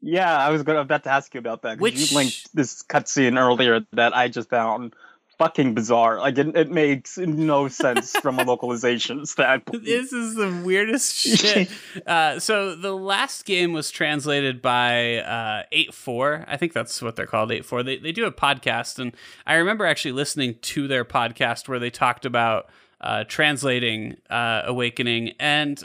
Yeah, 0.00 0.36
I 0.36 0.50
was 0.50 0.62
going 0.62 0.78
about 0.78 1.04
to 1.04 1.10
ask 1.10 1.34
you 1.34 1.38
about 1.38 1.62
that. 1.62 1.78
Which- 1.78 2.10
you 2.10 2.16
linked 2.16 2.54
this 2.54 2.82
cutscene 2.82 3.38
earlier 3.38 3.86
that 3.92 4.16
I 4.16 4.28
just 4.28 4.48
found 4.48 4.94
fucking 5.38 5.74
bizarre. 5.74 6.18
Like 6.18 6.38
it, 6.38 6.56
it 6.56 6.70
makes 6.70 7.18
no 7.18 7.68
sense 7.68 8.12
from 8.12 8.38
a 8.38 8.44
localization 8.44 9.26
standpoint. 9.26 9.84
this 9.84 10.12
is 10.12 10.34
the 10.34 10.62
weirdest 10.64 11.14
shit. 11.38 11.68
Uh, 12.06 12.38
so 12.38 12.74
the 12.74 12.92
last 12.92 13.44
game 13.44 13.72
was 13.72 13.90
translated 13.90 14.62
by 14.62 15.18
uh, 15.18 15.62
Eight 15.72 15.94
Four. 15.94 16.44
I 16.48 16.56
think 16.56 16.72
that's 16.72 17.00
what 17.02 17.16
they're 17.16 17.26
called. 17.26 17.52
Eight 17.52 17.64
Four. 17.64 17.82
They 17.82 17.96
they 17.96 18.12
do 18.12 18.24
a 18.26 18.32
podcast, 18.32 18.98
and 18.98 19.16
I 19.46 19.54
remember 19.54 19.86
actually 19.86 20.12
listening 20.12 20.56
to 20.62 20.88
their 20.88 21.04
podcast 21.04 21.68
where 21.68 21.78
they 21.78 21.90
talked 21.90 22.24
about 22.24 22.68
uh, 23.00 23.24
translating 23.24 24.16
uh, 24.30 24.62
Awakening, 24.64 25.32
and 25.40 25.82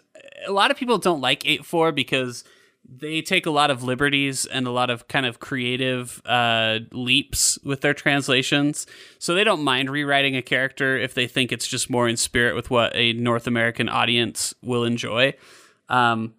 a 0.48 0.52
lot 0.52 0.72
of 0.72 0.78
people 0.78 0.98
don't 0.98 1.22
like 1.22 1.46
Eight 1.48 1.66
Four 1.66 1.92
because 1.92 2.44
they 2.90 3.22
take 3.22 3.46
a 3.46 3.52
lot 3.52 3.70
of 3.70 3.84
liberties 3.84 4.46
and 4.46 4.66
a 4.66 4.72
lot 4.72 4.90
of 4.90 5.08
kind 5.08 5.26
of 5.26 5.40
creative 5.40 6.22
uh, 6.26 6.80
leaps 6.92 7.60
with 7.64 7.82
their 7.82 7.94
translations. 7.94 8.88
So 9.20 9.34
they 9.34 9.44
don't 9.44 9.64
mind 9.64 9.90
rewriting 9.90 10.36
a 10.36 10.42
character 10.42 10.98
if 10.98 11.14
they 11.14 11.28
think 11.28 11.52
it's 11.52 11.68
just 11.68 11.90
more 11.90 12.08
in 12.08 12.18
spirit 12.18 12.56
with 12.56 12.70
what 12.70 12.96
a 12.96 13.14
North 13.14 13.48
American 13.48 13.90
audience 13.90 14.54
will 14.62 14.84
enjoy. 14.84 15.34
Um, 15.90 16.34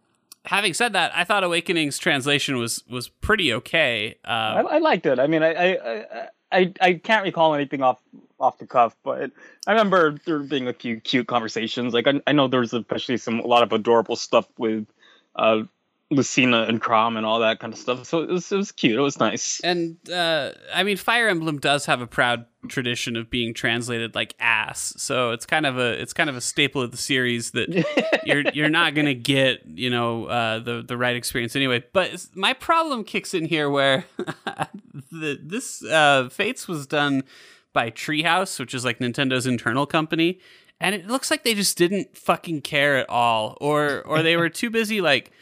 having 0.46 0.74
said 0.74 0.94
that, 0.94 1.12
I 1.14 1.24
thought 1.24 1.44
Awakening's 1.44 1.99
translation 1.99 2.57
was 2.57 2.82
was 2.88 3.09
pretty 3.09 3.53
okay. 3.55 4.16
I, 4.24 4.61
Uh, 4.61 4.62
I 4.70 4.78
liked 4.78 5.07
it. 5.07 5.18
I 5.18 5.26
mean, 5.26 5.42
I, 5.42 5.53
I, 5.53 5.76
I, 5.76 6.28
I, 6.51 6.74
I 6.80 6.92
can't 6.94 7.24
recall 7.24 7.55
anything 7.55 7.82
off 7.82 7.99
off 8.40 8.59
the 8.59 8.66
cuff, 8.66 8.96
but 9.03 9.32
I 9.66 9.72
remember 9.72 10.16
there 10.24 10.38
being 10.38 10.68
a 10.68 10.72
few 10.72 11.01
cute 11.01 11.26
conversations. 11.26 11.92
Like 11.92 12.07
I, 12.07 12.20
I 12.26 12.32
know 12.32 12.49
there's 12.49 12.72
especially 12.72 13.16
some 13.16 13.40
a 13.40 13.46
lot 13.46 13.62
of 13.62 13.72
adorable 13.72 14.16
stuff 14.16 14.46
with 14.57 14.86
uh, 15.36 15.62
Lucina 16.11 16.62
and 16.62 16.80
Chrom 16.80 17.18
and 17.18 17.26
all 17.26 17.40
that 17.40 17.61
kind 17.61 17.72
of 17.72 17.78
stuff. 17.78 18.06
So 18.06 18.22
it 18.22 18.30
was 18.30 18.50
it 18.50 18.56
was 18.56 18.72
cute. 18.72 18.96
It 18.96 19.00
was 19.00 19.18
nice. 19.18 19.61
and 19.61 19.96
uh, 20.11 20.52
I 20.74 20.82
mean, 20.82 20.96
Fire 20.96 21.28
Emblem 21.28 21.59
does 21.59 21.84
have 21.86 22.00
a 22.00 22.06
proud 22.06 22.46
tradition 22.68 23.14
of 23.14 23.28
being 23.30 23.52
translated 23.52 24.14
like 24.14 24.34
ass, 24.40 24.94
so 24.96 25.32
it's 25.32 25.44
kind 25.44 25.66
of 25.66 25.78
a 25.78 26.00
it's 26.00 26.14
kind 26.14 26.30
of 26.30 26.36
a 26.36 26.40
staple 26.40 26.80
of 26.80 26.92
the 26.92 26.96
series 26.96 27.50
that 27.50 28.20
you're 28.24 28.42
you're 28.54 28.70
not 28.70 28.94
gonna 28.94 29.12
get 29.14 29.61
you 29.66 29.90
know 29.90 30.24
uh, 30.26 30.59
the 30.61 30.82
the 30.82 30.96
right 30.96 31.14
experience 31.14 31.54
anyway. 31.54 31.84
But 31.92 32.26
my 32.34 32.54
problem 32.54 33.04
kicks 33.04 33.34
in 33.34 33.44
here 33.44 33.68
where 33.68 34.06
the 35.12 35.38
this 35.42 35.84
uh, 35.84 36.30
Fates 36.30 36.66
was 36.66 36.86
done 36.86 37.22
by 37.74 37.90
Treehouse, 37.90 38.59
which 38.59 38.72
is 38.72 38.82
like 38.82 38.98
Nintendo's 38.98 39.46
internal 39.46 39.84
company, 39.84 40.40
and 40.80 40.94
it 40.94 41.06
looks 41.06 41.30
like 41.30 41.44
they 41.44 41.54
just 41.54 41.76
didn't 41.76 42.16
fucking 42.16 42.62
care 42.62 42.96
at 42.96 43.11
all, 43.11 43.59
or 43.61 44.00
or 44.06 44.22
they 44.22 44.38
were 44.38 44.48
too 44.48 44.70
busy 44.70 45.02
like. 45.02 45.32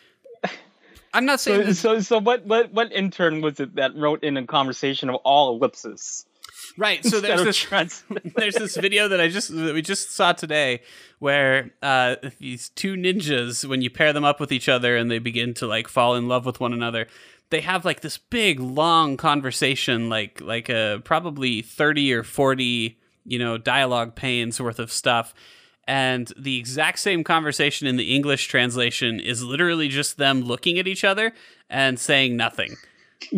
I'm 1.16 1.24
not 1.24 1.40
saying 1.40 1.60
So, 1.62 1.66
this- 1.66 1.80
so, 1.80 2.00
so 2.00 2.18
what, 2.20 2.44
what, 2.46 2.72
what 2.72 2.92
intern 2.92 3.40
was 3.40 3.58
it 3.60 3.74
that 3.76 3.96
wrote 3.96 4.22
in 4.22 4.36
a 4.36 4.46
conversation 4.46 5.08
of 5.10 5.16
all 5.16 5.56
ellipses? 5.56 6.26
right. 6.78 7.04
So 7.04 7.20
there's 7.20 7.42
this 7.44 7.56
trans- 7.56 8.04
there's 8.36 8.54
this 8.54 8.76
video 8.76 9.08
that 9.08 9.20
I 9.20 9.28
just 9.28 9.54
that 9.54 9.74
we 9.74 9.82
just 9.82 10.12
saw 10.14 10.32
today 10.32 10.82
where 11.18 11.70
uh, 11.82 12.16
these 12.38 12.68
two 12.70 12.94
ninjas, 12.94 13.64
when 13.66 13.82
you 13.82 13.90
pair 13.90 14.12
them 14.12 14.24
up 14.24 14.40
with 14.40 14.52
each 14.52 14.68
other 14.68 14.96
and 14.96 15.10
they 15.10 15.18
begin 15.18 15.54
to 15.54 15.66
like 15.66 15.88
fall 15.88 16.14
in 16.16 16.28
love 16.28 16.44
with 16.46 16.60
one 16.60 16.72
another, 16.72 17.06
they 17.50 17.60
have 17.60 17.84
like 17.84 18.00
this 18.00 18.18
big 18.18 18.58
long 18.60 19.16
conversation, 19.16 20.08
like 20.08 20.40
like 20.40 20.68
a 20.68 21.00
probably 21.04 21.62
thirty 21.62 22.12
or 22.12 22.22
forty 22.22 22.98
you 23.24 23.38
know 23.38 23.56
dialogue 23.58 24.14
panes 24.14 24.60
worth 24.60 24.78
of 24.78 24.90
stuff. 24.92 25.34
And 25.86 26.32
the 26.36 26.58
exact 26.58 26.98
same 26.98 27.22
conversation 27.22 27.86
in 27.86 27.96
the 27.96 28.14
English 28.14 28.48
translation 28.48 29.20
is 29.20 29.42
literally 29.42 29.88
just 29.88 30.16
them 30.16 30.42
looking 30.42 30.78
at 30.78 30.86
each 30.86 31.04
other 31.04 31.32
and 31.70 31.98
saying 31.98 32.36
nothing 32.36 32.76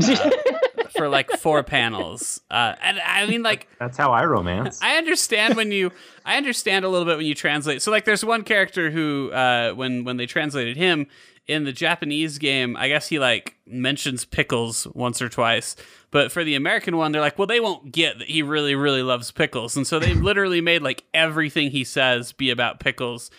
uh, 0.02 0.30
for 0.96 1.08
like 1.08 1.30
four 1.30 1.62
panels. 1.62 2.40
Uh, 2.50 2.74
and 2.82 3.00
I 3.00 3.26
mean, 3.26 3.42
like, 3.42 3.68
That's 3.78 3.96
how 3.96 4.12
I 4.12 4.24
romance. 4.24 4.80
I 4.82 4.96
understand 4.96 5.56
when 5.56 5.72
you, 5.72 5.92
I 6.24 6.36
understand 6.36 6.84
a 6.84 6.88
little 6.88 7.06
bit 7.06 7.16
when 7.16 7.26
you 7.26 7.34
translate. 7.34 7.82
So 7.82 7.90
like, 7.90 8.04
there's 8.04 8.24
one 8.24 8.42
character 8.44 8.90
who, 8.90 9.30
uh, 9.32 9.72
when 9.72 10.04
when 10.04 10.16
they 10.16 10.26
translated 10.26 10.76
him 10.76 11.06
in 11.46 11.64
the 11.64 11.72
Japanese 11.72 12.38
game, 12.38 12.76
I 12.76 12.88
guess 12.88 13.08
he 13.08 13.18
like 13.18 13.56
mentions 13.66 14.24
pickles 14.24 14.86
once 14.94 15.22
or 15.22 15.28
twice. 15.28 15.76
But 16.10 16.30
for 16.32 16.44
the 16.44 16.54
American 16.54 16.96
one, 16.96 17.12
they're 17.12 17.20
like, 17.20 17.38
well, 17.38 17.46
they 17.46 17.60
won't 17.60 17.92
get 17.92 18.18
that 18.18 18.28
he 18.28 18.42
really, 18.42 18.74
really 18.74 19.02
loves 19.02 19.30
pickles, 19.30 19.76
and 19.76 19.86
so 19.86 19.98
they 19.98 20.14
literally 20.14 20.60
made 20.60 20.82
like 20.82 21.04
everything 21.12 21.70
he 21.70 21.84
says 21.84 22.32
be 22.32 22.50
about 22.50 22.80
pickles, 22.80 23.30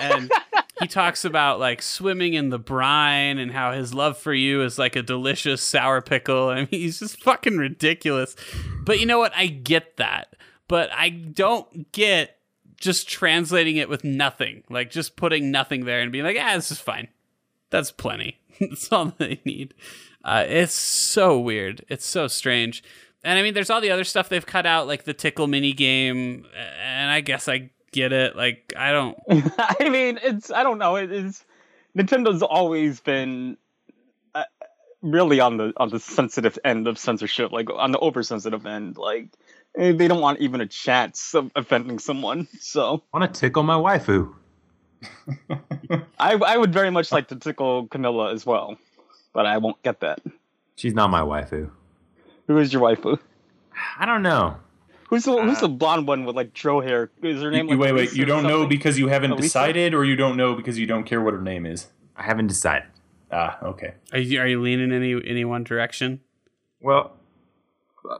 and. 0.00 0.30
He 0.80 0.86
talks 0.86 1.24
about 1.24 1.58
like 1.58 1.80
swimming 1.80 2.34
in 2.34 2.50
the 2.50 2.58
brine 2.58 3.38
and 3.38 3.50
how 3.50 3.72
his 3.72 3.94
love 3.94 4.18
for 4.18 4.34
you 4.34 4.62
is 4.62 4.78
like 4.78 4.94
a 4.94 5.02
delicious 5.02 5.62
sour 5.62 6.02
pickle. 6.02 6.50
I 6.50 6.56
mean, 6.56 6.68
he's 6.70 6.98
just 6.98 7.22
fucking 7.22 7.56
ridiculous. 7.56 8.36
But 8.84 9.00
you 9.00 9.06
know 9.06 9.18
what? 9.18 9.32
I 9.34 9.46
get 9.46 9.96
that 9.96 10.36
but 10.68 10.90
I 10.92 11.10
don't 11.10 11.92
get 11.92 12.38
just 12.78 13.08
translating 13.08 13.76
it 13.76 13.88
with 13.88 14.04
nothing, 14.04 14.64
like 14.68 14.90
just 14.90 15.16
putting 15.16 15.50
nothing 15.50 15.84
there 15.84 16.00
and 16.00 16.12
being 16.12 16.24
like, 16.24 16.36
ah, 16.38 16.54
this 16.54 16.70
is 16.70 16.78
fine. 16.78 17.08
That's 17.70 17.90
plenty. 17.90 18.38
That's 18.60 18.90
all 18.92 19.14
they 19.18 19.40
need. 19.44 19.74
Uh, 20.24 20.44
it's 20.46 20.74
so 20.74 21.38
weird. 21.38 21.84
It's 21.88 22.06
so 22.06 22.26
strange. 22.26 22.82
And 23.24 23.38
I 23.38 23.42
mean, 23.42 23.54
there's 23.54 23.70
all 23.70 23.80
the 23.80 23.90
other 23.90 24.04
stuff 24.04 24.28
they've 24.28 24.44
cut 24.44 24.66
out, 24.66 24.86
like 24.86 25.04
the 25.04 25.14
tickle 25.14 25.46
mini 25.46 25.72
game, 25.72 26.46
and 26.82 27.10
I 27.10 27.20
guess 27.20 27.48
I 27.48 27.70
get 27.92 28.12
it. 28.12 28.36
Like, 28.36 28.72
I 28.76 28.92
don't. 28.92 29.18
I 29.58 29.88
mean, 29.88 30.18
it's 30.22 30.50
I 30.50 30.62
don't 30.62 30.78
know. 30.78 30.96
It 30.96 31.12
is 31.12 31.44
Nintendo's 31.96 32.42
always 32.42 33.00
been 33.00 33.56
uh, 34.34 34.44
really 35.00 35.40
on 35.40 35.56
the 35.56 35.72
on 35.78 35.88
the 35.88 35.98
sensitive 35.98 36.58
end 36.64 36.86
of 36.86 36.98
censorship, 36.98 37.52
like 37.52 37.70
on 37.70 37.92
the 37.92 37.98
oversensitive 37.98 38.66
end. 38.66 38.98
Like 38.98 39.28
eh, 39.76 39.92
they 39.92 40.06
don't 40.06 40.20
want 40.20 40.40
even 40.40 40.60
a 40.60 40.66
chance 40.66 41.34
of 41.34 41.50
offending 41.56 41.98
someone. 41.98 42.48
So 42.60 43.02
I 43.14 43.18
want 43.18 43.34
to 43.34 43.40
tickle 43.40 43.62
my 43.62 43.76
waifu. 43.76 44.34
I 46.18 46.34
I 46.34 46.56
would 46.56 46.72
very 46.72 46.90
much 46.90 47.12
like 47.12 47.28
to 47.28 47.36
tickle 47.36 47.86
Camilla 47.86 48.32
as 48.32 48.44
well, 48.44 48.76
but 49.32 49.46
I 49.46 49.58
won't 49.58 49.82
get 49.82 50.00
that. 50.00 50.20
She's 50.74 50.94
not 50.94 51.10
my 51.10 51.20
waifu. 51.20 51.70
Who 52.46 52.58
is 52.58 52.72
your 52.72 52.82
waifu? 52.82 53.18
I 53.98 54.04
don't 54.04 54.22
know. 54.22 54.56
Who's 55.08 55.24
the 55.24 55.40
who's 55.40 55.60
the 55.60 55.68
blonde 55.68 56.06
one 56.06 56.24
with 56.24 56.34
like 56.36 56.52
drow 56.52 56.80
hair? 56.80 57.10
Is 57.22 57.40
her 57.42 57.50
name? 57.50 57.66
You, 57.66 57.72
like 57.72 57.80
wait, 57.80 57.92
wait. 57.92 58.00
Elisa 58.00 58.16
You 58.16 58.24
don't 58.24 58.42
know 58.42 58.66
because 58.66 58.98
you 58.98 59.08
haven't 59.08 59.32
Elisa? 59.32 59.42
decided, 59.46 59.94
or 59.94 60.04
you 60.04 60.16
don't 60.16 60.36
know 60.36 60.54
because 60.54 60.78
you 60.78 60.86
don't 60.86 61.04
care 61.04 61.20
what 61.20 61.34
her 61.34 61.40
name 61.40 61.64
is. 61.66 61.88
I 62.16 62.24
haven't 62.24 62.48
decided. 62.48 62.88
Ah, 63.30 63.58
okay. 63.62 63.94
Are 64.12 64.18
you, 64.18 64.40
are 64.40 64.46
you 64.46 64.60
leaning 64.60 64.92
any 64.92 65.14
any 65.24 65.44
one 65.44 65.64
direction? 65.64 66.20
Well, 66.80 67.12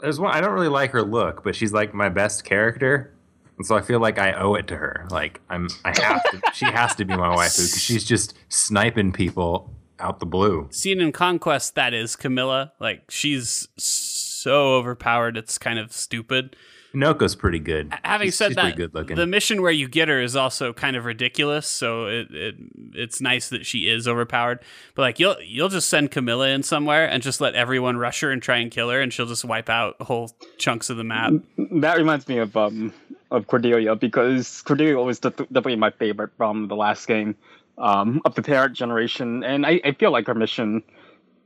there's 0.01 0.21
one. 0.21 0.35
I 0.35 0.41
don't 0.41 0.53
really 0.53 0.69
like 0.69 0.91
her 0.93 1.03
look, 1.03 1.43
but 1.43 1.55
she's 1.57 1.73
like 1.73 1.93
my 1.95 2.09
best 2.09 2.45
character, 2.45 3.13
and 3.57 3.67
so 3.67 3.77
I 3.77 3.83
feel 3.83 4.01
like 4.01 4.19
I 4.19 4.33
owe 4.33 4.55
it 4.55 4.67
to 4.69 4.77
her. 4.77 5.07
Like 5.11 5.41
I'm, 5.49 5.69
I 5.85 5.99
have 6.01 6.23
to. 6.31 6.43
she 6.55 6.67
has 6.67 6.95
to 6.97 7.05
be 7.05 7.17
my 7.17 7.35
wife 7.35 7.53
because 7.57 7.81
she's 7.81 8.05
just 8.05 8.35
sniping 8.49 9.13
people 9.13 9.73
out 9.99 10.21
the 10.21 10.27
blue. 10.27 10.69
Seen 10.71 11.01
in 11.01 11.13
Conquest, 11.13 11.75
that 11.75 11.95
is 11.95 12.17
Camilla. 12.17 12.73
Like, 12.79 13.11
she's 13.11 13.69
so 13.77 14.75
overpowered, 14.75 15.37
it's 15.37 15.59
kind 15.59 15.79
of 15.79 15.93
stupid. 15.93 16.57
Noko's 16.97 17.35
pretty 17.35 17.59
good. 17.59 17.93
having 18.05 18.27
She's- 18.27 18.37
said 18.37 18.49
she's 18.49 18.57
that, 18.57 18.77
good 18.77 18.95
looking. 18.95 19.17
the 19.17 19.27
mission 19.27 19.61
where 19.63 19.71
you 19.71 19.87
get 19.89 20.09
her 20.09 20.21
is 20.21 20.35
also 20.35 20.73
kind 20.73 20.97
of 20.97 21.05
ridiculous. 21.05 21.67
So 21.69 22.07
it, 22.07 22.29
it 22.31 22.55
it's 22.95 23.21
nice 23.21 23.51
that 23.51 23.67
she 23.67 23.89
is 23.89 24.09
overpowered. 24.09 24.61
But 24.95 25.03
like 25.03 25.19
you'll 25.21 25.37
you'll 25.43 25.69
just 25.69 25.89
send 25.89 26.11
Camilla 26.11 26.49
in 26.49 26.63
somewhere 26.63 27.07
and 27.09 27.23
just 27.23 27.41
let 27.41 27.55
everyone 27.55 27.97
rush 27.99 28.21
her 28.21 28.31
and 28.31 28.43
try 28.43 28.57
and 28.57 28.71
kill 28.71 28.91
her, 28.91 29.01
and 29.01 29.13
she'll 29.13 29.27
just 29.27 29.45
wipe 29.45 29.69
out 29.69 30.01
whole 30.01 30.33
chunks 30.59 30.89
of 30.91 30.97
the 30.97 31.05
map. 31.05 31.33
That 31.73 31.99
reminds 31.99 32.27
me 32.29 32.39
of 32.39 32.57
um 32.57 32.93
of 33.31 33.47
Cordelia 33.49 33.95
because 33.97 34.63
Cordelia 34.63 34.97
was 34.99 35.19
de- 35.19 35.31
definitely 35.31 35.77
my 35.77 35.91
favorite 35.91 36.31
from 36.37 36.69
the 36.69 36.77
last 36.77 37.07
game, 37.07 37.35
um, 37.77 38.23
of 38.25 38.35
the 38.37 38.43
parent 38.43 38.75
generation, 38.75 39.43
and 39.45 39.67
I, 39.67 39.81
I 39.85 39.93
feel 39.93 40.13
like 40.13 40.27
her 40.29 40.35
mission 40.35 40.83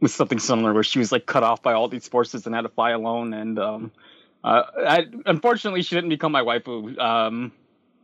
was 0.01 0.15
something 0.15 0.39
similar 0.39 0.73
where 0.75 0.83
she 0.83 0.99
was 0.99 1.11
like 1.11 1.27
cut 1.27 1.43
off 1.43 1.63
by 1.63 1.73
all 1.73 1.89
these 1.89 2.07
forces 2.07 2.47
and 2.47 2.55
had 2.55 2.63
to 2.63 2.69
fly 2.69 2.91
alone, 2.91 3.33
and 3.33 3.59
um, 3.59 3.91
uh, 4.43 4.63
I, 4.77 5.07
unfortunately 5.27 5.83
she 5.83 5.95
didn't 5.95 6.11
become 6.11 6.33
my 6.33 6.43
waifu, 6.43 6.99
um, 6.99 7.53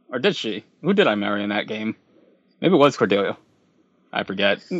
or 0.08 0.18
did 0.18 0.36
she? 0.36 0.64
Who 0.82 0.92
did 0.92 1.06
I 1.06 1.14
marry 1.14 1.42
in 1.42 1.50
that 1.50 1.66
game? 1.66 1.96
Maybe 2.60 2.74
it 2.74 2.78
was 2.78 2.96
Cordelia. 2.96 3.36
I 4.12 4.24
forget. 4.24 4.60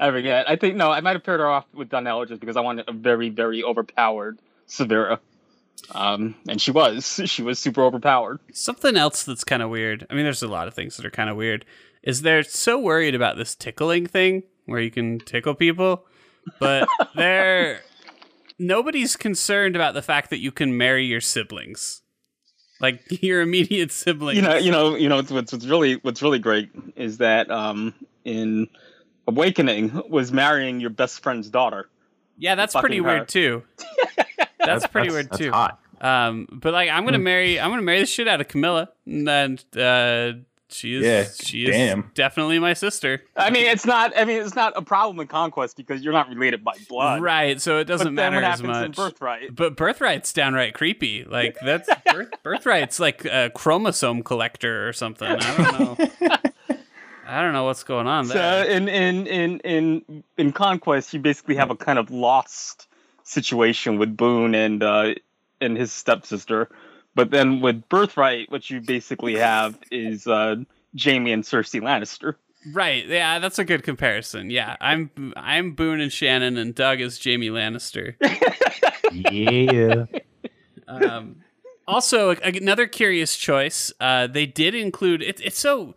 I 0.00 0.10
forget. 0.10 0.50
I 0.50 0.56
think 0.56 0.76
no, 0.76 0.90
I 0.90 1.00
might 1.00 1.12
have 1.12 1.24
paired 1.24 1.40
her 1.40 1.48
off 1.48 1.66
with 1.74 1.88
Donnel 1.88 2.24
just 2.26 2.40
because 2.40 2.56
I 2.56 2.60
wanted 2.60 2.88
a 2.88 2.92
very, 2.92 3.28
very 3.28 3.62
overpowered 3.62 4.40
Severa. 4.66 5.20
Um, 5.90 6.34
and 6.48 6.60
she 6.60 6.70
was. 6.70 7.20
She 7.26 7.42
was 7.42 7.58
super 7.58 7.82
overpowered. 7.82 8.40
Something 8.52 8.96
else 8.96 9.24
that's 9.24 9.44
kind 9.44 9.62
of 9.62 9.70
weird. 9.70 10.06
I 10.10 10.14
mean, 10.14 10.24
there's 10.24 10.42
a 10.42 10.48
lot 10.48 10.68
of 10.68 10.74
things 10.74 10.96
that 10.96 11.06
are 11.06 11.10
kind 11.10 11.30
of 11.30 11.36
weird. 11.36 11.64
Is 12.02 12.22
they're 12.22 12.42
so 12.42 12.78
worried 12.78 13.14
about 13.14 13.36
this 13.36 13.54
tickling 13.54 14.06
thing 14.06 14.42
where 14.66 14.80
you 14.80 14.90
can 14.90 15.18
tickle 15.20 15.54
people, 15.54 16.04
but 16.58 16.88
they're 17.14 17.80
nobody's 18.62 19.16
concerned 19.16 19.76
about 19.76 19.94
the 19.94 20.02
fact 20.02 20.30
that 20.30 20.38
you 20.38 20.52
can 20.52 20.76
marry 20.76 21.04
your 21.04 21.20
siblings, 21.20 22.02
like 22.80 23.02
your 23.22 23.42
immediate 23.42 23.92
siblings. 23.92 24.36
You 24.36 24.42
know, 24.42 24.56
you 24.56 24.70
know, 24.70 24.94
you 24.94 25.08
know. 25.08 25.16
What's, 25.16 25.30
what's 25.30 25.52
what's 25.52 25.66
really 25.66 25.94
what's 25.96 26.22
really 26.22 26.38
great 26.38 26.70
is 26.96 27.18
that 27.18 27.50
um, 27.50 27.94
in 28.24 28.68
Awakening 29.26 30.02
was 30.08 30.32
marrying 30.32 30.80
your 30.80 30.90
best 30.90 31.22
friend's 31.22 31.48
daughter. 31.50 31.88
Yeah, 32.38 32.54
that's 32.54 32.74
pretty 32.74 32.98
her. 32.98 33.02
weird 33.02 33.28
too. 33.28 33.62
That's 34.64 34.86
pretty 34.86 35.10
weird 35.10 35.28
that's 35.28 35.38
too. 35.38 35.50
Hot. 35.50 35.80
Um, 36.00 36.46
but 36.52 36.72
like, 36.72 36.88
I'm 36.88 37.04
gonna 37.04 37.18
marry, 37.18 37.58
I'm 37.58 37.70
gonna 37.70 37.82
marry 37.82 37.98
the 37.98 38.06
shit 38.06 38.28
out 38.28 38.40
of 38.40 38.46
Camilla, 38.46 38.90
and 39.06 39.26
then 39.26 39.58
uh, 39.76 40.38
she 40.72 40.94
is, 40.96 41.04
Yeah, 41.04 41.24
she 41.44 41.64
is 41.64 41.70
damn. 41.70 42.10
definitely 42.14 42.58
my 42.58 42.74
sister. 42.74 43.22
I 43.36 43.50
mean, 43.50 43.66
it's 43.66 43.84
not. 43.86 44.12
I 44.16 44.24
mean, 44.24 44.40
it's 44.42 44.54
not 44.54 44.72
a 44.76 44.82
problem 44.82 45.20
in 45.20 45.26
Conquest 45.26 45.76
because 45.76 46.02
you're 46.02 46.12
not 46.12 46.28
related 46.28 46.64
by 46.64 46.72
blood. 46.88 47.22
Right, 47.22 47.60
so 47.60 47.78
it 47.78 47.84
doesn't 47.84 48.14
then 48.14 48.32
matter 48.32 48.36
what 48.36 48.44
as 48.52 48.60
happens 48.60 48.76
in 48.78 48.82
much. 48.90 48.96
Birthright? 48.96 49.54
But 49.54 49.76
Birthright's 49.76 50.32
downright 50.32 50.74
creepy. 50.74 51.24
Like 51.24 51.56
that's 51.64 51.88
birth, 52.12 52.30
Birthright's 52.42 52.98
like 53.00 53.24
a 53.24 53.50
chromosome 53.54 54.22
collector 54.22 54.88
or 54.88 54.92
something. 54.92 55.28
I 55.28 55.56
don't 55.56 55.98
know. 55.98 56.08
I 57.26 57.40
don't 57.40 57.52
know 57.52 57.64
what's 57.64 57.84
going 57.84 58.06
on 58.06 58.26
So 58.26 58.34
there. 58.34 58.64
in 58.66 58.88
in 58.88 59.26
in 59.26 59.60
in 59.60 60.24
in 60.36 60.52
Conquest, 60.52 61.14
you 61.14 61.20
basically 61.20 61.54
have 61.54 61.70
a 61.70 61.76
kind 61.76 61.98
of 61.98 62.10
lost 62.10 62.88
situation 63.22 63.98
with 63.98 64.16
Boone 64.16 64.54
and 64.54 64.82
uh, 64.82 65.14
and 65.60 65.76
his 65.76 65.92
stepsister, 65.92 66.68
but 67.14 67.30
then 67.30 67.60
with 67.60 67.88
Birthright, 67.88 68.50
what 68.50 68.70
you 68.70 68.80
basically 68.80 69.36
have 69.36 69.78
is 69.90 70.26
uh, 70.26 70.56
Jaime 70.98 71.32
and 71.32 71.42
Cersei 71.44 71.80
Lannister. 71.80 72.34
right? 72.72 73.06
Yeah, 73.06 73.38
that's 73.38 73.58
a 73.58 73.64
good 73.64 73.82
comparison. 73.82 74.50
Yeah, 74.50 74.76
I'm 74.80 75.10
I'm 75.36 75.72
Boone 75.72 76.00
and 76.00 76.12
Shannon, 76.12 76.56
and 76.56 76.74
Doug 76.74 77.00
is 77.00 77.22
Jaime 77.22 77.48
Lannister. 77.48 78.14
Yeah. 79.12 80.06
Um, 80.88 81.36
also, 81.86 82.30
another 82.30 82.86
curious 82.86 83.36
choice. 83.36 83.92
Uh, 84.00 84.26
they 84.26 84.46
did 84.46 84.74
include 84.74 85.22
it, 85.22 85.40
it's 85.44 85.58
so. 85.58 85.94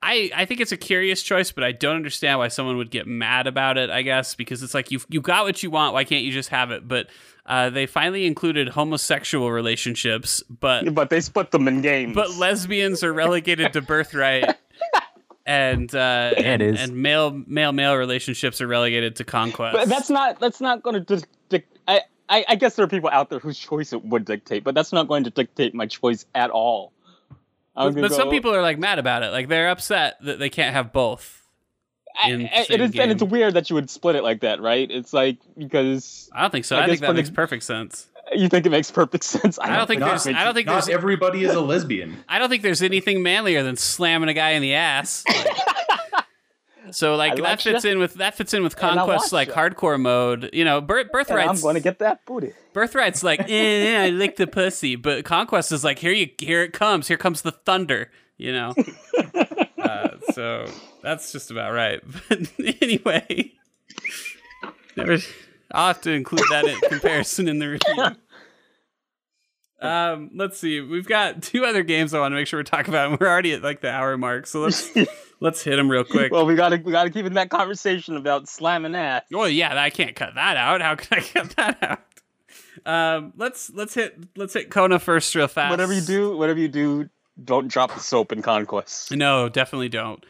I, 0.00 0.30
I 0.34 0.44
think 0.44 0.60
it's 0.60 0.70
a 0.70 0.76
curious 0.76 1.22
choice, 1.24 1.50
but 1.50 1.64
I 1.64 1.72
don't 1.72 1.96
understand 1.96 2.38
why 2.38 2.48
someone 2.48 2.76
would 2.76 2.90
get 2.92 3.06
mad 3.08 3.46
about 3.48 3.78
it. 3.78 3.90
I 3.90 4.02
guess 4.02 4.34
because 4.36 4.62
it's 4.62 4.74
like 4.74 4.90
you 4.90 5.00
you 5.08 5.20
got 5.20 5.44
what 5.44 5.62
you 5.62 5.70
want. 5.70 5.92
Why 5.94 6.04
can't 6.04 6.24
you 6.24 6.30
just 6.32 6.48
have 6.50 6.70
it? 6.70 6.86
But 6.86 7.08
uh, 7.48 7.70
they 7.70 7.86
finally 7.86 8.26
included 8.26 8.68
homosexual 8.68 9.50
relationships, 9.50 10.42
but 10.48 10.94
But 10.94 11.10
they 11.10 11.20
split 11.20 11.50
them 11.50 11.66
in 11.66 11.80
games. 11.80 12.14
but 12.14 12.30
lesbians 12.36 13.02
are 13.02 13.12
relegated 13.12 13.72
to 13.72 13.80
birthright, 13.82 14.54
and 15.46 15.92
uh, 15.94 16.32
Yeah, 16.36 16.42
and, 16.44 16.62
it 16.62 16.74
is. 16.74 16.80
and 16.82 16.96
male 17.02 17.30
male 17.46 17.72
male 17.72 17.96
relationships 17.96 18.60
are 18.60 18.66
relegated 18.66 19.16
to 19.16 19.24
conquest. 19.24 19.74
But 19.76 19.88
that's 19.88 20.10
not 20.10 20.38
that's 20.40 20.60
not 20.60 20.82
going 20.82 21.02
to 21.04 21.22
dic- 21.48 21.66
I, 21.88 22.02
I 22.28 22.44
I 22.50 22.54
guess 22.56 22.76
there 22.76 22.84
are 22.84 22.88
people 22.88 23.08
out 23.10 23.30
there 23.30 23.38
whose 23.38 23.58
choice 23.58 23.92
it 23.92 24.04
would 24.04 24.24
dictate, 24.26 24.62
but 24.64 24.74
that's 24.74 24.92
not 24.92 25.08
going 25.08 25.24
to 25.24 25.30
dictate 25.30 25.74
my 25.74 25.86
choice 25.86 26.26
at 26.34 26.50
all. 26.50 26.92
I'm 27.74 27.94
but, 27.94 28.00
gonna 28.02 28.14
some 28.14 28.28
people 28.30 28.54
are 28.54 28.60
like 28.62 28.78
mad 28.78 28.98
about 28.98 29.22
it. 29.22 29.30
Like 29.30 29.48
they're 29.48 29.70
upset 29.70 30.16
that 30.22 30.38
they 30.38 30.50
can't 30.50 30.74
have 30.74 30.92
both. 30.92 31.37
I- 32.18 32.26
I- 32.26 32.64
same 32.64 32.66
it 32.70 32.80
is, 32.80 32.98
and 32.98 33.10
it's 33.12 33.22
weird 33.22 33.54
that 33.54 33.70
you 33.70 33.74
would 33.74 33.88
split 33.90 34.16
it 34.16 34.22
like 34.22 34.40
that, 34.40 34.60
right? 34.60 34.90
It's 34.90 35.12
like 35.12 35.38
because 35.56 36.28
I 36.34 36.42
don't 36.42 36.50
think 36.50 36.64
so. 36.64 36.76
I 36.76 36.80
I, 36.80 36.82
guess 36.82 36.90
think 36.90 37.00
that 37.02 37.06
for 37.06 37.12
the- 37.12 37.16
makes 37.18 37.30
perfect 37.30 37.62
sense. 37.64 38.06
you 38.34 38.48
think 38.48 38.66
it 38.66 38.70
makes 38.70 38.90
perfect 38.90 39.24
sense. 39.34 39.58
I 39.58 39.76
don't 39.76 39.86
think 39.86 40.00
Not- 40.00 40.22
there's. 40.22 40.26
I 40.26 40.44
don't 40.44 40.54
think 40.54 40.66
Not 40.66 40.84
there's. 40.84 40.88
everybody 40.88 41.44
is 41.44 41.54
a 41.54 41.60
lesbian. 41.60 42.24
I 42.28 42.38
don't 42.38 42.48
think 42.48 42.62
there's 42.62 42.82
anything 42.82 43.22
manlier 43.22 43.62
than 43.62 43.76
slamming 43.76 44.28
a 44.28 44.34
guy 44.34 44.50
in 44.50 44.62
the 44.62 44.74
ass. 44.74 45.24
So 46.90 47.16
like 47.16 47.32
I 47.32 47.42
that 47.42 47.60
fits 47.60 47.84
it. 47.84 47.92
in 47.92 47.98
with 47.98 48.14
that 48.14 48.34
fits 48.34 48.54
in 48.54 48.62
with 48.62 48.74
Conquest 48.74 49.30
like 49.30 49.48
it. 49.48 49.54
hardcore 49.54 50.00
mode. 50.00 50.48
You 50.54 50.64
know, 50.64 50.80
Bir- 50.80 51.00
And 51.00 51.10
I'm 51.12 51.12
Birthright's 51.26 51.60
going 51.60 51.74
to 51.74 51.82
get 51.82 51.98
that 51.98 52.24
booty. 52.24 52.54
Birthright's 52.72 53.22
like, 53.22 53.40
eh, 53.40 53.44
eh, 53.50 54.04
I 54.06 54.08
lick 54.08 54.36
the 54.36 54.46
pussy, 54.46 54.96
but 54.96 55.26
Conquest 55.26 55.70
is 55.70 55.84
like, 55.84 55.98
here 55.98 56.12
you, 56.12 56.30
here 56.38 56.62
it 56.62 56.72
comes, 56.72 57.06
here 57.08 57.18
comes 57.18 57.42
the 57.42 57.50
thunder, 57.52 58.10
you 58.38 58.52
know. 58.52 58.72
So 60.32 60.66
that's 61.02 61.32
just 61.32 61.50
about 61.50 61.72
right. 61.72 62.00
But 62.28 62.40
anyway, 62.82 63.52
never, 64.96 65.18
I'll 65.72 65.88
have 65.88 66.00
to 66.02 66.12
include 66.12 66.44
that 66.50 66.64
in 66.66 66.78
comparison 66.88 67.48
in 67.48 67.58
the 67.58 67.68
review. 67.68 68.16
Um, 69.80 70.30
let's 70.34 70.58
see. 70.58 70.80
We've 70.80 71.06
got 71.06 71.42
two 71.42 71.64
other 71.64 71.82
games 71.82 72.12
I 72.12 72.20
want 72.20 72.32
to 72.32 72.36
make 72.36 72.46
sure 72.46 72.58
we're 72.58 72.64
talking 72.64 72.92
about. 72.92 73.10
And 73.10 73.20
we're 73.20 73.28
already 73.28 73.52
at 73.52 73.62
like 73.62 73.80
the 73.80 73.90
hour 73.90 74.16
mark, 74.16 74.46
so 74.46 74.60
let's 74.60 74.90
let's 75.40 75.62
hit 75.62 75.76
them 75.76 75.90
real 75.90 76.04
quick. 76.04 76.32
Well, 76.32 76.46
we 76.46 76.56
gotta 76.56 76.80
we 76.84 76.90
gotta 76.92 77.10
keep 77.10 77.26
in 77.26 77.34
that 77.34 77.50
conversation 77.50 78.16
about 78.16 78.48
slamming 78.48 78.94
ass. 78.94 79.22
Well, 79.30 79.48
yeah, 79.48 79.80
I 79.80 79.90
can't 79.90 80.16
cut 80.16 80.34
that 80.34 80.56
out. 80.56 80.82
How 80.82 80.96
can 80.96 81.18
I 81.18 81.22
cut 81.22 81.50
that 81.56 81.78
out? 81.82 82.00
Um, 82.86 83.32
let's 83.36 83.70
let's 83.70 83.94
hit 83.94 84.18
let's 84.36 84.54
hit 84.54 84.70
Kona 84.70 84.98
first 84.98 85.34
real 85.34 85.48
fast. 85.48 85.70
Whatever 85.70 85.92
you 85.92 86.00
do, 86.00 86.36
whatever 86.36 86.58
you 86.58 86.68
do, 86.68 87.08
don't 87.42 87.68
drop 87.68 87.94
the 87.94 88.00
soap 88.00 88.32
in 88.32 88.42
conquest. 88.42 89.12
No, 89.12 89.48
definitely 89.48 89.88
don't. 89.88 90.24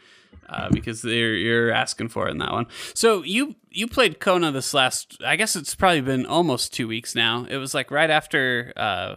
Uh, 0.47 0.69
because 0.71 1.03
you're 1.03 1.35
you're 1.35 1.71
asking 1.71 2.09
for 2.09 2.27
it 2.27 2.31
in 2.31 2.39
that 2.39 2.51
one. 2.51 2.65
So 2.95 3.23
you 3.23 3.55
you 3.69 3.87
played 3.87 4.19
Kona 4.19 4.51
this 4.51 4.73
last. 4.73 5.17
I 5.23 5.35
guess 5.35 5.55
it's 5.55 5.75
probably 5.75 6.01
been 6.01 6.25
almost 6.25 6.73
two 6.73 6.87
weeks 6.87 7.13
now. 7.13 7.45
It 7.47 7.57
was 7.57 7.73
like 7.75 7.91
right 7.91 8.09
after 8.09 8.73
uh, 8.75 9.15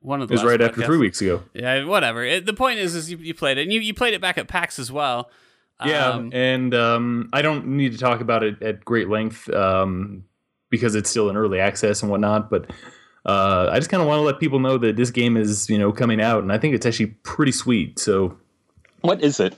one 0.00 0.20
of 0.20 0.28
the. 0.28 0.34
It 0.34 0.36
was 0.36 0.42
last 0.42 0.50
right 0.50 0.60
after 0.60 0.82
three 0.84 0.98
weeks 0.98 1.22
ago. 1.22 1.42
Yeah, 1.54 1.84
whatever. 1.84 2.22
It, 2.22 2.44
the 2.44 2.52
point 2.52 2.80
is, 2.80 2.94
is 2.94 3.10
you, 3.10 3.16
you 3.16 3.32
played 3.32 3.56
it, 3.56 3.62
and 3.62 3.72
you, 3.72 3.80
you 3.80 3.94
played 3.94 4.12
it 4.12 4.20
back 4.20 4.36
at 4.36 4.46
PAX 4.46 4.78
as 4.78 4.92
well. 4.92 5.30
Yeah, 5.84 6.10
Um, 6.10 6.30
and 6.32 6.74
um, 6.74 7.30
I 7.32 7.42
don't 7.42 7.66
need 7.66 7.92
to 7.92 7.98
talk 7.98 8.20
about 8.20 8.42
it 8.42 8.62
at 8.62 8.84
great 8.84 9.08
length 9.08 9.48
um, 9.50 10.24
because 10.70 10.94
it's 10.94 11.10
still 11.10 11.30
in 11.30 11.36
early 11.36 11.60
access 11.60 12.02
and 12.02 12.10
whatnot. 12.10 12.48
But 12.50 12.70
uh, 13.26 13.68
I 13.72 13.78
just 13.78 13.90
kind 13.90 14.00
of 14.02 14.06
want 14.08 14.18
to 14.18 14.22
let 14.22 14.38
people 14.40 14.58
know 14.58 14.76
that 14.78 14.96
this 14.96 15.10
game 15.10 15.36
is 15.36 15.68
you 15.70 15.78
know 15.78 15.92
coming 15.92 16.20
out, 16.20 16.42
and 16.42 16.52
I 16.52 16.58
think 16.58 16.74
it's 16.74 16.86
actually 16.86 17.06
pretty 17.22 17.52
sweet. 17.52 17.98
So, 17.98 18.36
What 19.02 19.22
is 19.22 19.40
it? 19.40 19.54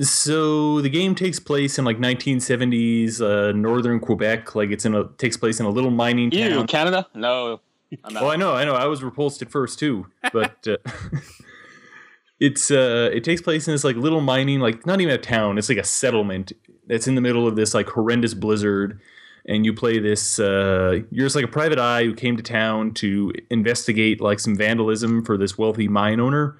so 0.00 0.80
the 0.80 0.88
game 0.88 1.14
takes 1.14 1.38
place 1.38 1.78
in 1.78 1.84
like 1.84 1.98
1970s 1.98 3.20
uh, 3.20 3.52
northern 3.52 4.00
Quebec. 4.00 4.54
Like 4.56 4.70
it's 4.70 4.84
in 4.84 4.94
a 4.94 5.04
takes 5.18 5.36
place 5.36 5.60
in 5.60 5.66
a 5.66 5.70
little 5.70 5.90
mining 5.92 6.32
You, 6.32 6.48
town. 6.50 6.66
Canada? 6.66 7.06
No. 7.14 7.60
I'm 8.02 8.16
Oh, 8.16 8.28
I 8.28 8.34
know, 8.34 8.54
I 8.54 8.64
know. 8.64 8.74
I 8.74 8.86
was 8.86 9.04
repulsed 9.04 9.40
at 9.42 9.50
first 9.52 9.78
too, 9.78 10.06
but 10.32 10.66
uh, 10.66 10.78
it's 12.40 12.70
uh, 12.70 13.10
it 13.12 13.22
takes 13.22 13.40
place 13.40 13.68
in 13.68 13.74
this 13.74 13.84
like 13.84 13.96
little 13.96 14.20
mining, 14.20 14.58
like 14.60 14.84
not 14.84 15.00
even 15.00 15.14
a 15.14 15.18
town. 15.18 15.58
It's 15.58 15.68
like 15.68 15.78
a 15.78 15.84
settlement 15.84 16.52
that's 16.86 17.06
in 17.06 17.14
the 17.14 17.20
middle 17.20 17.46
of 17.46 17.54
this 17.56 17.72
like 17.72 17.88
horrendous 17.88 18.34
blizzard, 18.34 19.00
and 19.46 19.64
you 19.64 19.72
play 19.72 19.98
this. 19.98 20.38
Uh, 20.38 21.00
you're 21.10 21.26
just 21.26 21.36
like 21.36 21.44
a 21.44 21.48
private 21.48 21.78
eye 21.78 22.04
who 22.04 22.14
came 22.14 22.36
to 22.36 22.42
town 22.42 22.92
to 22.94 23.32
investigate 23.50 24.20
like 24.20 24.40
some 24.40 24.56
vandalism 24.56 25.24
for 25.24 25.36
this 25.36 25.58
wealthy 25.58 25.88
mine 25.88 26.20
owner, 26.20 26.56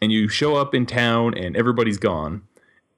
and 0.00 0.12
you 0.12 0.28
show 0.28 0.56
up 0.56 0.74
in 0.74 0.86
town 0.86 1.36
and 1.36 1.56
everybody's 1.56 1.98
gone. 1.98 2.42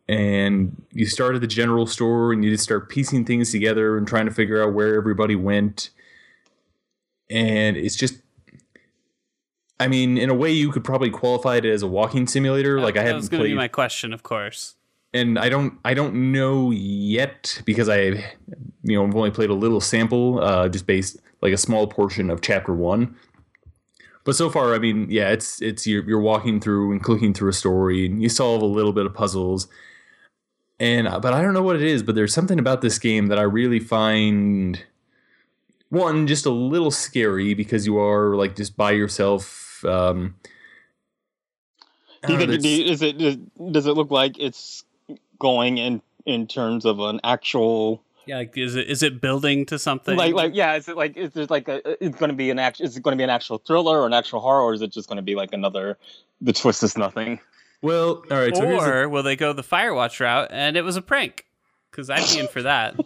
And 0.06 0.82
you 0.92 1.06
start 1.06 1.34
at 1.34 1.40
the 1.40 1.46
general 1.46 1.86
store 1.86 2.30
and 2.30 2.44
you 2.44 2.50
just 2.50 2.64
start 2.64 2.90
piecing 2.90 3.24
things 3.24 3.50
together 3.50 3.96
and 3.96 4.06
trying 4.06 4.26
to 4.26 4.32
figure 4.32 4.62
out 4.62 4.74
where 4.74 4.96
everybody 4.96 5.34
went 5.34 5.88
and 7.30 7.76
it's 7.76 7.96
just 7.96 8.16
I 9.80 9.88
mean, 9.88 10.16
in 10.16 10.30
a 10.30 10.34
way, 10.34 10.52
you 10.52 10.70
could 10.70 10.84
probably 10.84 11.10
qualify 11.10 11.56
it 11.56 11.64
as 11.64 11.82
a 11.82 11.88
walking 11.88 12.28
simulator. 12.28 12.80
Like 12.80 12.96
I 12.96 13.02
haven't 13.02 13.16
was 13.16 13.28
going 13.28 13.40
to 13.40 13.44
played, 13.44 13.50
be 13.50 13.56
my 13.56 13.66
question, 13.66 14.12
of 14.12 14.22
course. 14.22 14.76
And 15.14 15.38
I 15.38 15.48
don't, 15.48 15.78
I 15.84 15.94
don't 15.94 16.32
know 16.32 16.70
yet 16.72 17.62
because 17.64 17.88
I, 17.88 17.98
you 18.82 18.96
know, 18.96 19.06
I've 19.06 19.14
only 19.16 19.30
played 19.30 19.48
a 19.48 19.54
little 19.54 19.80
sample, 19.80 20.40
uh, 20.42 20.68
just 20.68 20.86
based 20.86 21.18
like 21.40 21.54
a 21.54 21.56
small 21.56 21.86
portion 21.86 22.28
of 22.28 22.42
chapter 22.42 22.74
one. 22.74 23.16
But 24.24 24.34
so 24.36 24.50
far, 24.50 24.74
I 24.74 24.78
mean, 24.78 25.06
yeah, 25.10 25.30
it's 25.30 25.60
it's 25.62 25.86
you're 25.86 26.02
you're 26.08 26.20
walking 26.20 26.58
through 26.60 26.92
and 26.92 27.02
clicking 27.02 27.32
through 27.34 27.50
a 27.50 27.54
story, 27.54 28.06
and 28.06 28.22
you 28.22 28.28
solve 28.28 28.60
a 28.62 28.66
little 28.66 28.92
bit 28.92 29.06
of 29.06 29.14
puzzles. 29.14 29.68
And 30.80 31.06
uh, 31.06 31.20
but 31.20 31.32
I 31.32 31.42
don't 31.42 31.52
know 31.54 31.62
what 31.62 31.76
it 31.76 31.82
is, 31.82 32.02
but 32.02 32.14
there's 32.14 32.34
something 32.34 32.58
about 32.58 32.80
this 32.80 32.98
game 32.98 33.26
that 33.28 33.38
I 33.38 33.42
really 33.42 33.80
find 33.80 34.82
one 35.90 36.26
just 36.26 36.46
a 36.46 36.50
little 36.50 36.90
scary 36.90 37.54
because 37.54 37.86
you 37.86 37.98
are 37.98 38.34
like 38.34 38.56
just 38.56 38.76
by 38.76 38.92
yourself. 38.92 39.84
Um, 39.84 40.36
Do 42.26 42.32
you 42.32 42.38
don't 42.38 42.48
know, 42.48 42.52
think, 42.54 42.62
do 42.62 42.68
you- 42.70 42.84
is 42.86 43.02
it 43.02 43.18
does, 43.18 43.36
does 43.70 43.86
it 43.86 43.92
look 43.92 44.10
like 44.10 44.38
it's 44.38 44.84
going 45.44 45.78
in 45.78 46.00
in 46.24 46.46
terms 46.46 46.84
of 46.86 47.00
an 47.00 47.20
actual 47.22 48.02
Yeah, 48.26 48.38
like 48.38 48.56
is 48.56 48.74
it 48.74 48.88
is 48.88 49.02
it 49.02 49.20
building 49.20 49.66
to 49.66 49.78
something? 49.78 50.16
like 50.16 50.34
like 50.34 50.54
yeah 50.54 50.74
is 50.74 50.88
it 50.88 50.96
like 50.96 51.16
is 51.16 51.36
it 51.36 51.50
like 51.50 51.68
a, 51.68 51.76
it's 52.04 52.18
going 52.18 52.30
to 52.30 52.36
be 52.36 52.48
an 52.50 52.58
act 52.58 52.80
is 52.80 52.96
it 52.96 53.02
going 53.02 53.12
to 53.16 53.20
be 53.20 53.24
an 53.24 53.34
actual 53.38 53.58
thriller 53.58 54.00
or 54.00 54.06
an 54.06 54.14
actual 54.14 54.40
horror 54.40 54.62
or 54.62 54.72
is 54.72 54.80
it 54.80 54.90
just 54.90 55.08
going 55.08 55.16
to 55.22 55.28
be 55.30 55.34
like 55.34 55.52
another 55.52 55.98
the 56.40 56.52
twist 56.52 56.82
is 56.82 56.96
nothing 56.96 57.38
well, 57.84 58.22
all 58.30 58.38
right. 58.38 58.56
So 58.56 58.64
here's 58.66 58.82
the- 58.82 58.90
or 58.90 59.08
will 59.10 59.22
they 59.22 59.36
go 59.36 59.52
the 59.52 59.62
Firewatch 59.62 60.18
route 60.18 60.48
and 60.50 60.74
it 60.74 60.82
was 60.82 60.96
a 60.96 61.02
prank? 61.02 61.44
Because 61.90 62.08
I'd 62.08 62.26
be 62.32 62.38
in 62.38 62.48
for 62.48 62.62
that. 62.62 62.98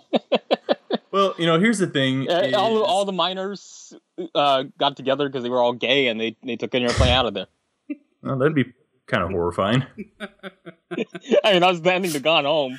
well, 1.10 1.34
you 1.36 1.46
know, 1.46 1.58
here's 1.58 1.78
the 1.78 1.88
thing. 1.88 2.30
Uh, 2.30 2.52
all, 2.54 2.84
all 2.84 3.04
the 3.04 3.10
miners 3.10 3.92
uh, 4.36 4.62
got 4.78 4.96
together 4.96 5.28
because 5.28 5.42
they 5.42 5.48
were 5.50 5.60
all 5.60 5.72
gay 5.72 6.06
and 6.06 6.20
they, 6.20 6.36
they 6.44 6.54
took 6.54 6.72
an 6.74 6.84
airplane 6.84 7.10
out 7.10 7.26
of 7.26 7.34
there 7.34 7.46
well, 8.22 8.38
that'd 8.38 8.54
be 8.54 8.72
kind 9.08 9.24
of 9.24 9.30
horrifying. 9.30 9.84
i 11.44 11.52
mean 11.52 11.62
I 11.62 11.68
was 11.70 11.82
the 11.82 11.92
ending 11.92 12.12
to 12.12 12.20
gone 12.20 12.44
home 12.44 12.78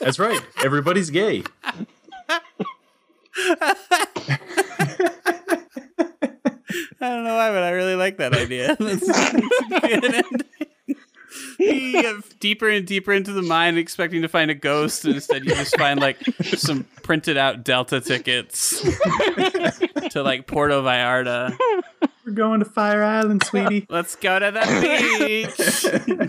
That's 0.00 0.18
right. 0.18 0.40
Everybody's 0.64 1.10
gay. 1.10 1.42
I 1.64 1.80
don't 7.00 7.24
know 7.24 7.36
why, 7.36 7.50
but 7.50 7.62
I 7.62 7.70
really 7.70 7.94
like 7.94 8.18
that 8.18 8.34
idea. 8.34 8.76
That's, 8.78 9.06
that's 9.06 9.34
a 9.34 9.80
good 9.80 10.04
ending. 10.04 10.30
You 11.58 12.02
get 12.02 12.38
deeper 12.38 12.68
and 12.68 12.86
deeper 12.86 13.12
into 13.12 13.32
the 13.32 13.40
mine, 13.42 13.78
expecting 13.78 14.20
to 14.22 14.28
find 14.28 14.50
a 14.50 14.54
ghost, 14.54 15.06
and 15.06 15.14
instead 15.14 15.44
you 15.44 15.54
just 15.54 15.76
find 15.78 15.98
like 15.98 16.18
some 16.42 16.86
printed 17.02 17.36
out 17.38 17.64
Delta 17.64 18.00
tickets 18.00 18.82
to 20.10 20.22
like 20.22 20.46
Porto 20.46 20.82
Vallarta. 20.82 21.56
We're 22.26 22.32
going 22.32 22.58
to 22.58 22.66
Fire 22.66 23.04
Island, 23.04 23.44
sweetie. 23.46 23.86
Let's 23.88 24.16
go 24.16 24.40
to 24.40 24.50
the 24.50 24.60
beach. 24.82 25.54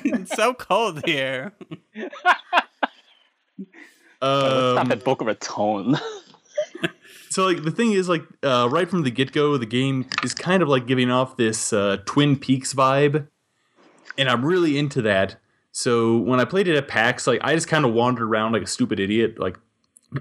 it's 0.05 0.31
so 0.35 0.53
cold 0.53 1.03
here. 1.05 1.53
not 1.95 2.37
Um, 4.21 4.87
that 4.89 5.03
Boca 5.03 5.25
Raton. 5.25 5.97
so, 7.31 7.45
like, 7.47 7.63
the 7.63 7.71
thing 7.71 7.93
is, 7.93 8.07
like, 8.07 8.21
uh, 8.43 8.67
right 8.69 8.87
from 8.87 9.01
the 9.01 9.09
get 9.09 9.31
go, 9.31 9.57
the 9.57 9.65
game 9.65 10.07
is 10.23 10.35
kind 10.35 10.61
of 10.61 10.69
like 10.69 10.85
giving 10.85 11.09
off 11.09 11.35
this 11.35 11.73
uh, 11.73 11.97
Twin 12.05 12.37
Peaks 12.37 12.75
vibe, 12.75 13.27
and 14.19 14.29
I'm 14.29 14.45
really 14.45 14.77
into 14.77 15.01
that. 15.01 15.37
So 15.71 16.17
when 16.17 16.39
I 16.39 16.45
played 16.45 16.67
it 16.67 16.75
at 16.75 16.87
PAX, 16.87 17.25
like, 17.25 17.41
I 17.43 17.55
just 17.55 17.67
kind 17.67 17.85
of 17.85 17.93
wandered 17.93 18.23
around 18.23 18.51
like 18.51 18.63
a 18.63 18.67
stupid 18.67 18.99
idiot. 18.99 19.39
Like, 19.39 19.57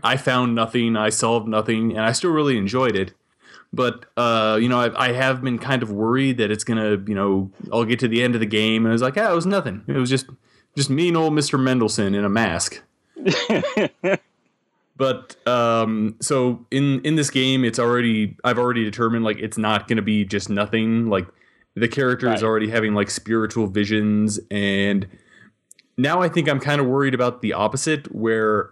I 0.02 0.16
found 0.16 0.54
nothing, 0.54 0.96
I 0.96 1.10
solved 1.10 1.48
nothing, 1.48 1.90
and 1.90 2.00
I 2.00 2.12
still 2.12 2.30
really 2.30 2.56
enjoyed 2.56 2.96
it. 2.96 3.12
But 3.72 4.06
uh, 4.16 4.58
you 4.60 4.68
know, 4.68 4.80
I, 4.80 5.08
I 5.08 5.12
have 5.12 5.42
been 5.42 5.58
kind 5.58 5.82
of 5.82 5.90
worried 5.90 6.38
that 6.38 6.50
it's 6.50 6.64
gonna, 6.64 7.02
you 7.06 7.14
know, 7.14 7.50
I'll 7.72 7.84
get 7.84 7.98
to 8.00 8.08
the 8.08 8.22
end 8.22 8.34
of 8.34 8.40
the 8.40 8.46
game 8.46 8.86
and 8.86 8.92
it's 8.92 9.02
like, 9.02 9.16
ah, 9.16 9.30
it 9.30 9.34
was 9.34 9.46
nothing. 9.46 9.84
It 9.86 9.96
was 9.96 10.08
just, 10.08 10.26
just 10.76 10.90
mean 10.90 11.16
old 11.16 11.34
Mister 11.34 11.58
Mendelsohn 11.58 12.14
in 12.14 12.24
a 12.24 12.28
mask. 12.28 12.82
But 14.96 15.36
um, 15.46 16.16
so 16.20 16.64
in 16.70 17.00
in 17.02 17.16
this 17.16 17.28
game, 17.28 17.64
it's 17.64 17.78
already 17.78 18.36
I've 18.44 18.58
already 18.58 18.82
determined 18.84 19.24
like 19.24 19.38
it's 19.38 19.58
not 19.58 19.88
going 19.88 19.96
to 19.96 20.02
be 20.02 20.24
just 20.24 20.48
nothing. 20.48 21.10
Like 21.10 21.26
the 21.74 21.88
character 21.88 22.32
is 22.32 22.42
already 22.42 22.70
having 22.70 22.94
like 22.94 23.10
spiritual 23.10 23.66
visions, 23.66 24.40
and 24.50 25.06
now 25.98 26.22
I 26.22 26.30
think 26.30 26.48
I'm 26.48 26.60
kind 26.60 26.80
of 26.80 26.86
worried 26.86 27.12
about 27.12 27.42
the 27.42 27.52
opposite, 27.52 28.14
where 28.14 28.70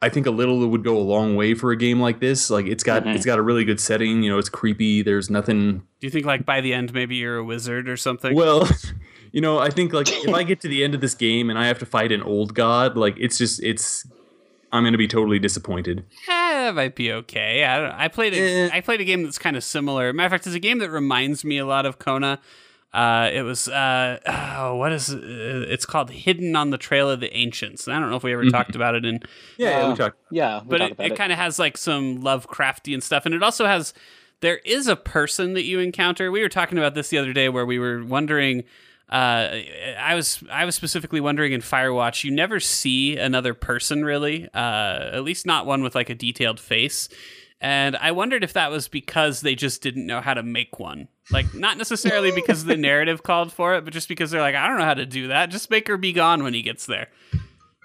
I 0.00 0.08
think 0.08 0.26
a 0.26 0.30
little 0.30 0.66
would 0.68 0.84
go 0.84 0.96
a 0.96 1.02
long 1.02 1.34
way 1.34 1.54
for 1.54 1.72
a 1.72 1.76
game 1.76 2.00
like 2.00 2.20
this. 2.20 2.50
Like 2.50 2.66
it's 2.66 2.84
got 2.84 3.04
Mhm. 3.04 3.14
it's 3.16 3.26
got 3.26 3.38
a 3.38 3.42
really 3.42 3.64
good 3.64 3.80
setting. 3.80 4.22
You 4.22 4.30
know, 4.30 4.38
it's 4.38 4.48
creepy. 4.48 5.02
There's 5.02 5.28
nothing. 5.28 5.78
Do 6.00 6.06
you 6.06 6.10
think 6.10 6.24
like 6.24 6.46
by 6.46 6.60
the 6.60 6.72
end 6.72 6.92
maybe 6.94 7.16
you're 7.16 7.38
a 7.38 7.44
wizard 7.44 7.88
or 7.88 7.96
something? 7.96 8.34
Well. 8.34 8.68
You 9.30 9.42
know, 9.42 9.58
I 9.58 9.68
think 9.68 9.92
like 9.92 10.08
if 10.10 10.32
I 10.32 10.42
get 10.42 10.62
to 10.62 10.68
the 10.68 10.82
end 10.82 10.94
of 10.94 11.02
this 11.02 11.14
game 11.14 11.50
and 11.50 11.58
I 11.58 11.66
have 11.66 11.78
to 11.80 11.86
fight 11.86 12.12
an 12.12 12.22
old 12.22 12.54
god, 12.54 12.96
like 12.96 13.14
it's 13.18 13.36
just 13.36 13.62
it's 13.62 14.06
I'm 14.72 14.82
going 14.84 14.92
to 14.94 14.98
be 14.98 15.06
totally 15.06 15.38
disappointed. 15.38 16.02
Eh, 16.30 16.68
it 16.70 16.74
might 16.74 16.96
be 16.96 17.12
okay. 17.12 17.62
I 17.62 17.78
don't. 17.78 17.90
I 17.92 18.08
played 18.08 18.32
a. 18.32 18.38
Eh. 18.38 18.70
I 18.72 18.80
played 18.80 19.02
a 19.02 19.04
game 19.04 19.24
that's 19.24 19.38
kind 19.38 19.54
of 19.54 19.62
similar. 19.62 20.14
Matter 20.14 20.24
of 20.28 20.32
fact, 20.32 20.46
it's 20.46 20.56
a 20.56 20.58
game 20.58 20.78
that 20.78 20.88
reminds 20.90 21.44
me 21.44 21.58
a 21.58 21.66
lot 21.66 21.84
of 21.84 21.98
Kona. 21.98 22.40
Uh, 22.92 23.28
it 23.32 23.42
was 23.42 23.68
uh, 23.68 24.18
oh, 24.58 24.76
what 24.76 24.92
is 24.92 25.10
it? 25.10 25.22
it's 25.22 25.84
called 25.86 26.10
Hidden 26.10 26.56
on 26.56 26.70
the 26.70 26.78
Trail 26.78 27.10
of 27.10 27.20
the 27.20 27.34
Ancients. 27.36 27.86
And 27.86 27.94
I 27.96 28.00
don't 28.00 28.10
know 28.10 28.16
if 28.16 28.22
we 28.22 28.32
ever 28.32 28.44
Mhm. 28.44 28.50
talked 28.50 28.74
about 28.74 28.94
it 28.94 29.04
in, 29.04 29.20
Yeah, 29.56 29.70
yeah, 29.70 29.84
Uh, 29.84 29.90
we 29.90 29.96
talked. 29.96 30.18
yeah, 30.30 30.60
we 30.62 30.68
but 30.68 30.80
it, 30.80 30.92
it 30.98 31.12
it. 31.12 31.16
kind 31.16 31.32
of 31.32 31.38
has 31.38 31.58
like 31.58 31.76
some 31.76 32.22
Lovecraftian 32.22 33.02
stuff, 33.02 33.26
and 33.26 33.34
it 33.34 33.42
also 33.42 33.66
has. 33.66 33.92
There 34.40 34.58
is 34.58 34.86
a 34.86 34.94
person 34.94 35.54
that 35.54 35.64
you 35.64 35.80
encounter. 35.80 36.30
We 36.30 36.42
were 36.42 36.48
talking 36.48 36.78
about 36.78 36.94
this 36.94 37.08
the 37.08 37.18
other 37.18 37.32
day, 37.32 37.48
where 37.48 37.66
we 37.66 37.78
were 37.80 38.04
wondering 38.04 38.62
uh, 39.10 39.56
I 39.98 40.14
was 40.14 40.42
I 40.50 40.64
was 40.66 40.74
specifically 40.74 41.20
wondering 41.20 41.52
in 41.52 41.60
Firewatch, 41.62 42.24
you 42.24 42.30
never 42.30 42.60
see 42.60 43.16
another 43.16 43.54
person 43.54 44.04
really, 44.04 44.46
uh, 44.54 45.10
at 45.12 45.24
least 45.24 45.46
not 45.46 45.64
one 45.66 45.82
with 45.82 45.94
like 45.94 46.10
a 46.10 46.14
detailed 46.14 46.60
face. 46.60 47.08
And 47.60 47.96
I 47.96 48.12
wondered 48.12 48.44
if 48.44 48.52
that 48.52 48.70
was 48.70 48.86
because 48.86 49.40
they 49.40 49.54
just 49.56 49.82
didn't 49.82 50.06
know 50.06 50.20
how 50.20 50.34
to 50.34 50.42
make 50.44 50.78
one. 50.78 51.08
Like, 51.30 51.52
not 51.54 51.76
necessarily 51.76 52.30
because 52.30 52.64
the 52.64 52.76
narrative 52.88 53.22
called 53.24 53.52
for 53.52 53.74
it, 53.74 53.84
but 53.84 53.92
just 53.92 54.08
because 54.08 54.30
they're 54.30 54.40
like, 54.40 54.54
I 54.54 54.68
don't 54.68 54.78
know 54.78 54.84
how 54.84 54.94
to 54.94 55.06
do 55.06 55.28
that. 55.28 55.50
Just 55.50 55.68
make 55.70 55.88
her 55.88 55.96
be 55.96 56.12
gone 56.12 56.44
when 56.44 56.54
he 56.54 56.62
gets 56.62 56.86
there. 56.86 57.08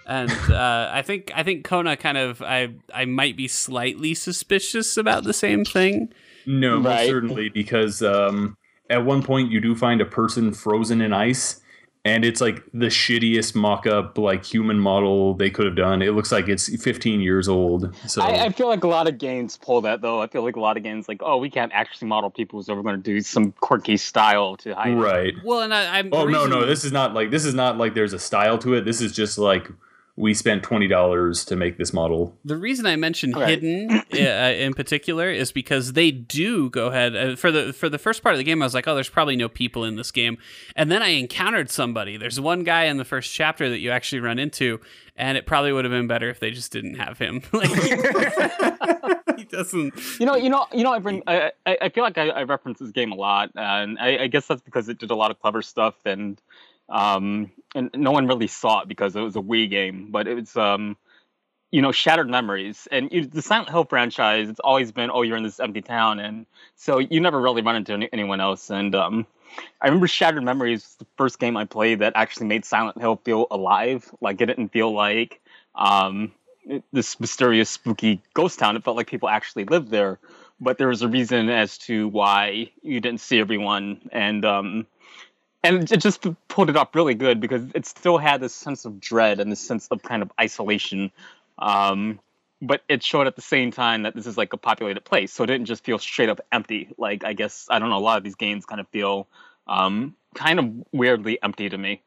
And 0.06 0.30
uh, 0.52 0.90
I 0.92 1.02
think 1.02 1.32
I 1.34 1.44
think 1.44 1.64
Kona 1.64 1.96
kind 1.96 2.18
of 2.18 2.42
I 2.42 2.74
I 2.94 3.06
might 3.06 3.38
be 3.38 3.48
slightly 3.48 4.14
suspicious 4.14 4.98
about 4.98 5.24
the 5.24 5.34
same 5.34 5.64
thing. 5.64 6.12
No, 6.46 6.80
Right. 6.82 7.08
certainly 7.08 7.48
because 7.50 8.02
um, 8.04 8.58
at 8.90 9.06
one 9.06 9.24
point 9.24 9.50
you 9.50 9.62
do 9.62 9.76
find 9.76 10.02
a 10.02 10.06
person 10.06 10.52
frozen 10.54 11.00
in 11.00 11.14
ice, 11.14 11.62
and 12.06 12.26
it's 12.26 12.42
like 12.42 12.64
the 12.74 12.88
shittiest 12.88 13.56
mock-up 13.56 14.18
like 14.18 14.44
human 14.44 14.78
model 14.78 15.36
they 15.36 15.50
could 15.50 15.66
have 15.66 15.76
done. 15.76 16.02
It 16.02 16.12
looks 16.12 16.32
like 16.32 16.50
it's 16.50 16.84
15 16.84 17.22
years 17.22 17.48
old. 17.48 17.96
So 18.08 18.22
I, 18.22 18.46
I 18.46 18.50
feel 18.50 18.68
like 18.68 18.84
a 18.84 18.88
lot 18.88 19.08
of 19.08 19.18
games 19.18 19.58
pull 19.58 19.80
that 19.82 20.02
though. 20.02 20.22
I 20.22 20.28
feel 20.28 20.44
like 20.44 20.58
a 20.58 20.60
lot 20.60 20.76
of 20.76 20.84
games 20.84 21.08
like, 21.08 21.22
oh, 21.24 21.38
we 21.38 21.50
can't 21.50 21.72
actually 21.74 22.10
model 22.10 22.30
people, 22.30 22.62
so 22.62 22.76
we're 22.76 22.82
going 22.82 22.98
to 22.98 23.02
do 23.02 23.22
some 23.22 23.54
quirky 23.54 23.96
style 23.96 24.58
to 24.58 24.76
hide. 24.76 24.92
it. 24.92 24.96
right. 24.96 25.34
Well, 25.46 25.62
and 25.62 25.74
I, 25.74 26.00
I'm 26.00 26.10
Oh 26.12 26.26
the 26.26 26.32
no, 26.32 26.46
no, 26.46 26.66
this 26.66 26.84
is 26.84 26.92
not 26.92 27.14
like 27.14 27.32
this 27.32 27.46
is 27.46 27.54
not 27.54 27.78
like 27.78 27.94
there's 27.94 28.14
a 28.14 28.20
style 28.20 28.58
to 28.60 28.74
it. 28.74 28.84
This 28.84 29.00
is 29.00 29.14
just 29.14 29.38
like 29.38 29.70
we 30.16 30.34
spent 30.36 30.62
twenty 30.64 30.88
dollars 30.88 31.44
to 31.46 31.56
make 31.56 31.78
this 31.78 31.92
model. 31.92 32.38
The 32.46 32.56
reason 32.58 32.86
I 32.86 32.96
mentioned 32.96 33.36
Okay. 33.36 33.48
hidden 33.60 33.90
uh, 34.14 34.18
in 34.18 34.74
particular 34.76 35.32
is 35.32 35.52
because 35.52 35.94
they 35.94 36.12
do 36.12 36.70
go 36.70 36.88
ahead 36.88 37.16
uh, 37.16 37.36
for 37.36 37.52
the 37.52 37.74
for 37.74 37.90
the 37.90 37.98
first 37.98 38.22
part 38.22 38.36
of 38.36 38.38
the 38.38 38.44
game. 38.44 38.62
I 38.62 38.66
was 38.66 38.74
like, 38.76 38.88
oh, 38.88 38.94
there's 38.94 39.10
probably 39.10 39.36
no 39.36 39.50
people 39.50 39.84
in 39.86 39.96
this 39.96 40.12
game, 40.12 40.38
and 40.76 40.92
then 40.92 41.02
I 41.02 41.10
encountered 41.10 41.70
somebody. 41.72 42.18
There's 42.18 42.40
one 42.40 42.64
guy 42.64 42.84
in 42.86 42.98
the 42.98 43.06
first 43.06 43.34
chapter 43.34 43.70
that 43.70 43.80
you 43.80 43.90
actually 43.90 44.20
run 44.20 44.38
into, 44.38 44.80
and 45.16 45.38
it 45.38 45.46
probably 45.48 45.72
would 45.74 45.84
have 45.86 45.92
been 45.92 46.08
better 46.08 46.30
if 46.30 46.40
they 46.40 46.52
just 46.52 46.72
didn't 46.72 46.96
have 46.96 47.18
him. 47.18 47.42
like, 47.52 47.70
he 49.38 49.44
doesn't. 49.46 49.94
You 50.20 50.26
know, 50.26 50.36
you 50.36 50.50
know, 50.50 50.68
you 50.74 50.84
know. 50.84 50.94
I 50.94 51.00
bring. 51.00 51.24
I, 51.28 51.52
I 51.66 51.78
I 51.82 51.90
feel 51.90 52.04
like 52.04 52.18
I, 52.18 52.30
I 52.30 52.44
reference 52.44 52.80
this 52.80 52.92
game 52.92 53.12
a 53.12 53.16
lot, 53.16 53.50
and 53.56 53.98
I, 54.00 54.24
I 54.24 54.28
guess 54.28 54.46
that's 54.48 54.62
because 54.62 54.90
it 54.90 55.00
did 55.00 55.12
a 55.12 55.16
lot 55.16 55.32
of 55.32 55.40
clever 55.40 55.62
stuff, 55.62 55.96
and 56.06 56.40
um, 56.90 57.52
and 57.76 57.90
no 57.96 58.12
one 58.12 58.28
really 58.28 58.48
saw 58.48 58.82
it 58.82 58.88
because 58.88 59.16
it 59.16 59.22
was 59.22 59.36
a 59.36 59.42
Wii 59.42 59.70
game, 59.70 60.10
but 60.12 60.28
it 60.28 60.36
was 60.36 60.56
um, 60.56 60.98
you 61.72 61.82
know, 61.82 61.92
Shattered 61.92 62.30
Memories, 62.30 62.88
and 62.92 63.12
you, 63.12 63.26
the 63.26 63.42
Silent 63.42 63.70
Hill 63.70 63.86
franchise. 63.86 64.48
It's 64.48 64.60
always 64.60 64.92
been, 64.92 65.10
oh, 65.12 65.24
you're 65.24 65.38
in 65.38 65.44
this 65.44 65.60
empty 65.60 65.82
town, 65.82 66.20
and 66.20 66.46
so 66.76 67.00
you 67.00 67.20
never 67.20 67.42
really 67.42 67.64
run 67.64 67.76
into 67.76 67.94
any, 67.94 68.10
anyone 68.14 68.42
else, 68.42 68.70
and 68.70 68.94
um. 68.96 69.28
I 69.82 69.86
remember 69.86 70.08
Shattered 70.08 70.42
Memories 70.44 70.82
was 70.82 70.96
the 70.96 71.06
first 71.16 71.38
game 71.38 71.58
I 71.58 71.66
played 71.66 72.00
that 72.00 72.14
actually 72.16 72.48
made 72.48 72.66
Silent 72.66 73.00
Hill 73.00 73.22
feel 73.24 73.46
alive. 73.52 74.10
Like 74.20 74.42
it 74.42 74.48
didn't 74.48 74.70
feel 74.70 74.92
like 74.92 75.42
um, 75.76 76.32
this 76.92 77.20
mysterious, 77.20 77.70
spooky 77.70 78.22
ghost 78.34 78.58
town. 78.58 78.76
It 78.76 78.84
felt 78.84 78.98
like 78.98 79.08
people 79.08 79.30
actually 79.30 79.66
lived 79.66 79.90
there. 79.90 80.20
But 80.60 80.78
there 80.78 80.88
was 80.88 81.02
a 81.02 81.08
reason 81.08 81.50
as 81.50 81.78
to 81.80 82.08
why 82.08 82.72
you 82.82 83.00
didn't 83.00 83.20
see 83.20 83.40
everyone, 83.40 84.10
and 84.12 84.46
um, 84.46 84.88
and 85.64 85.92
it 85.92 85.98
just 85.98 86.26
pulled 86.48 86.70
it 86.70 86.76
up 86.76 86.94
really 86.96 87.14
good 87.14 87.40
because 87.40 87.64
it 87.74 87.86
still 87.86 88.18
had 88.18 88.42
this 88.42 88.54
sense 88.54 88.86
of 88.86 89.00
dread 89.00 89.40
and 89.40 89.52
this 89.52 89.62
sense 89.62 89.88
of 89.88 90.04
kind 90.04 90.22
of 90.22 90.32
isolation. 90.40 91.12
Um, 91.58 92.20
but 92.62 92.82
it 92.88 93.04
showed 93.04 93.28
at 93.28 93.36
the 93.36 93.42
same 93.42 93.72
time 93.72 94.04
that 94.04 94.16
this 94.16 94.26
is 94.26 94.38
like 94.38 94.54
a 94.54 94.58
populated 94.58 95.02
place, 95.02 95.32
so 95.34 95.44
it 95.44 95.48
didn't 95.48 95.66
just 95.66 95.84
feel 95.84 96.00
straight 96.00 96.30
up 96.30 96.42
empty. 96.52 96.90
Like 96.98 97.24
I 97.24 97.34
guess 97.34 97.68
I 97.70 97.80
don't 97.80 97.90
know. 97.90 97.98
A 97.98 98.00
lot 98.00 98.18
of 98.18 98.24
these 98.24 98.36
games 98.36 98.66
kind 98.66 98.82
of 98.82 98.88
feel 98.90 99.28
um, 99.68 100.16
kind 100.34 100.60
of 100.60 100.72
weirdly 100.92 101.42
empty 101.42 101.70
to 101.70 101.78
me. 101.78 102.02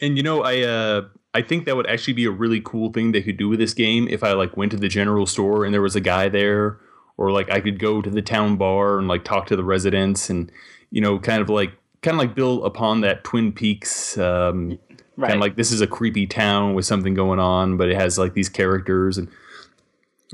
And 0.00 0.16
you 0.16 0.22
know, 0.22 0.42
I 0.42 0.60
uh 0.60 1.02
I 1.32 1.42
think 1.42 1.64
that 1.66 1.76
would 1.76 1.86
actually 1.86 2.14
be 2.14 2.24
a 2.24 2.30
really 2.30 2.60
cool 2.60 2.92
thing 2.92 3.12
they 3.12 3.22
could 3.22 3.36
do 3.36 3.48
with 3.48 3.58
this 3.58 3.74
game 3.74 4.08
if 4.08 4.24
I 4.24 4.32
like 4.32 4.56
went 4.56 4.72
to 4.72 4.78
the 4.78 4.88
general 4.88 5.26
store 5.26 5.64
and 5.64 5.72
there 5.72 5.82
was 5.82 5.94
a 5.94 6.00
guy 6.00 6.28
there 6.28 6.80
or 7.16 7.30
like 7.30 7.50
I 7.50 7.60
could 7.60 7.78
go 7.78 8.02
to 8.02 8.10
the 8.10 8.22
town 8.22 8.56
bar 8.56 8.98
and 8.98 9.06
like 9.06 9.24
talk 9.24 9.46
to 9.46 9.56
the 9.56 9.64
residents 9.64 10.28
and 10.30 10.50
you 10.90 11.00
know, 11.00 11.18
kind 11.18 11.40
of 11.40 11.48
like 11.48 11.72
kind 12.02 12.14
of 12.14 12.18
like 12.18 12.34
build 12.34 12.64
upon 12.64 13.00
that 13.02 13.24
Twin 13.24 13.52
Peaks 13.52 14.16
um 14.18 14.78
Right. 15.16 15.28
kind 15.28 15.38
of 15.38 15.42
like 15.42 15.56
this 15.56 15.70
is 15.70 15.82
a 15.82 15.86
creepy 15.86 16.26
town 16.26 16.72
with 16.72 16.86
something 16.86 17.12
going 17.12 17.38
on, 17.38 17.76
but 17.76 17.90
it 17.90 17.96
has 17.96 18.18
like 18.18 18.32
these 18.32 18.48
characters 18.48 19.18
and 19.18 19.28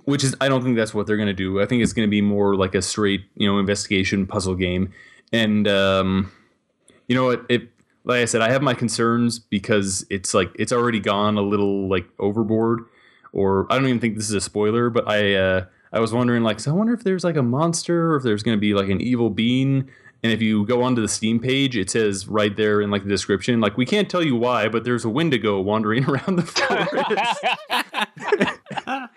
which 0.04 0.22
is 0.22 0.36
I 0.40 0.48
don't 0.48 0.62
think 0.62 0.76
that's 0.76 0.94
what 0.94 1.06
they're 1.08 1.16
going 1.16 1.26
to 1.26 1.32
do. 1.32 1.60
I 1.60 1.66
think 1.66 1.82
it's 1.82 1.92
going 1.92 2.06
to 2.06 2.10
be 2.10 2.20
more 2.20 2.54
like 2.54 2.74
a 2.76 2.82
straight, 2.82 3.22
you 3.34 3.48
know, 3.48 3.58
investigation 3.58 4.26
puzzle 4.26 4.54
game. 4.54 4.92
And 5.32 5.66
um 5.66 6.30
you 7.08 7.16
know 7.16 7.24
what, 7.24 7.44
it 7.48 7.68
like 8.04 8.20
I 8.22 8.24
said, 8.26 8.42
I 8.42 8.50
have 8.50 8.62
my 8.62 8.74
concerns 8.74 9.40
because 9.40 10.06
it's 10.08 10.34
like 10.34 10.52
it's 10.54 10.70
already 10.72 11.00
gone 11.00 11.36
a 11.36 11.42
little 11.42 11.88
like 11.88 12.06
overboard 12.20 12.82
or 13.32 13.66
I 13.72 13.76
don't 13.76 13.88
even 13.88 13.98
think 14.00 14.14
this 14.16 14.28
is 14.28 14.34
a 14.34 14.40
spoiler, 14.40 14.88
but 14.88 15.08
I 15.08 15.34
uh 15.34 15.64
I 15.92 15.98
was 15.98 16.12
wondering 16.12 16.44
like 16.44 16.60
so 16.60 16.70
I 16.70 16.74
wonder 16.74 16.92
if 16.92 17.02
there's 17.02 17.24
like 17.24 17.36
a 17.36 17.42
monster 17.42 18.12
or 18.12 18.16
if 18.16 18.22
there's 18.22 18.44
going 18.44 18.56
to 18.56 18.60
be 18.60 18.72
like 18.74 18.88
an 18.88 19.00
evil 19.00 19.30
being 19.30 19.90
and 20.26 20.32
if 20.32 20.42
you 20.42 20.66
go 20.66 20.82
onto 20.82 21.00
the 21.00 21.06
Steam 21.08 21.38
page, 21.38 21.76
it 21.76 21.88
says 21.88 22.26
right 22.26 22.56
there 22.56 22.80
in 22.80 22.90
like 22.90 23.04
the 23.04 23.08
description, 23.08 23.60
like 23.60 23.76
we 23.76 23.86
can't 23.86 24.10
tell 24.10 24.24
you 24.24 24.34
why, 24.34 24.68
but 24.68 24.82
there's 24.82 25.04
a 25.04 25.08
Wendigo 25.08 25.60
wandering 25.60 26.04
around 26.10 26.34
the 26.34 26.42
forest. 26.42 27.44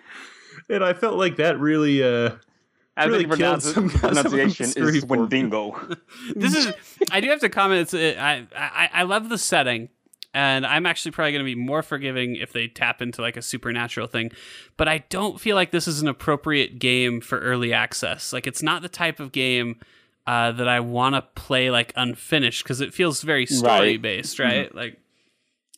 and 0.68 0.84
I 0.84 0.92
felt 0.92 1.16
like 1.18 1.34
that 1.36 1.58
really 1.58 2.00
uh 2.02 2.30
I 2.96 3.06
really 3.06 3.24
think 3.24 3.38
killed 3.38 3.62
some- 3.62 3.90
some 3.90 3.98
pronunciation 3.98 4.66
mystery 4.66 4.98
is 4.98 5.04
for. 5.04 5.16
Wendigo. 5.16 5.96
This 6.36 6.54
is. 6.54 6.72
I 7.10 7.20
do 7.20 7.28
have 7.30 7.40
to 7.40 7.48
comment. 7.48 7.80
It's. 7.82 7.94
uh, 7.94 8.20
I. 8.20 8.46
I. 8.54 8.90
I 8.92 9.02
love 9.02 9.28
the 9.28 9.38
setting. 9.38 9.88
And 10.32 10.64
I'm 10.64 10.86
actually 10.86 11.10
probably 11.10 11.32
going 11.32 11.44
to 11.44 11.50
be 11.50 11.56
more 11.56 11.82
forgiving 11.82 12.36
if 12.36 12.52
they 12.52 12.68
tap 12.68 13.02
into 13.02 13.20
like 13.20 13.36
a 13.36 13.42
supernatural 13.42 14.06
thing. 14.06 14.30
But 14.76 14.86
I 14.86 14.98
don't 15.08 15.40
feel 15.40 15.56
like 15.56 15.72
this 15.72 15.88
is 15.88 16.02
an 16.02 16.06
appropriate 16.08 16.78
game 16.78 17.20
for 17.20 17.40
early 17.40 17.72
access. 17.72 18.32
Like, 18.32 18.46
it's 18.46 18.62
not 18.62 18.82
the 18.82 18.88
type 18.88 19.18
of 19.18 19.32
game 19.32 19.80
uh, 20.26 20.52
that 20.52 20.68
I 20.68 20.80
want 20.80 21.14
to 21.14 21.22
play 21.40 21.70
like 21.70 21.92
unfinished 21.96 22.62
because 22.62 22.80
it 22.80 22.94
feels 22.94 23.22
very 23.22 23.46
story 23.46 23.96
based, 23.96 24.38
right? 24.38 24.74
Like, 24.74 24.98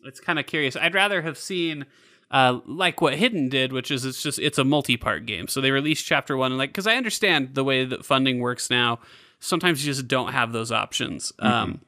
it's 0.05 0.21
kind 0.21 0.39
of 0.39 0.47
curious. 0.47 0.77
I'd 0.77 0.95
rather 0.95 1.23
have 1.23 1.39
seen. 1.39 1.87
Uh, 2.31 2.61
like 2.65 3.03
what 3.03 3.15
Hidden 3.15 3.51
did, 3.51 3.75
which 3.75 3.91
is 3.91 4.07
it's 4.07 4.23
just 4.23 4.39
it's 4.39 4.57
a 4.57 4.65
multi-part 4.65 5.27
game. 5.27 5.49
So 5.49 5.61
they 5.61 5.71
released 5.71 6.07
chapter 6.07 6.35
one, 6.35 6.51
and 6.51 6.59
like 6.59 6.71
because 6.71 6.87
I 6.87 6.97
understand 6.97 7.55
the 7.55 7.63
way 7.63 7.85
that 7.85 8.07
funding 8.07 8.41
works 8.41 8.71
now, 8.71 9.01
sometimes 9.39 9.85
you 9.85 9.93
just 9.93 10.09
don't 10.09 10.33
have 10.33 10.53
those 10.53 10.73
options. 10.73 11.35
Um, 11.41 11.83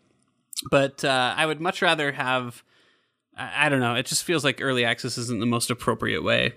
but 0.70 1.02
uh, 1.02 1.32
I 1.34 1.46
would 1.46 1.62
much 1.62 1.80
rather 1.80 2.12
have. 2.12 2.62
I 3.36 3.70
don't 3.70 3.80
know. 3.80 3.94
It 3.94 4.04
just 4.04 4.22
feels 4.22 4.44
like 4.44 4.60
early 4.60 4.84
access 4.84 5.16
isn't 5.16 5.40
the 5.40 5.46
most 5.46 5.70
appropriate 5.70 6.22
way. 6.22 6.52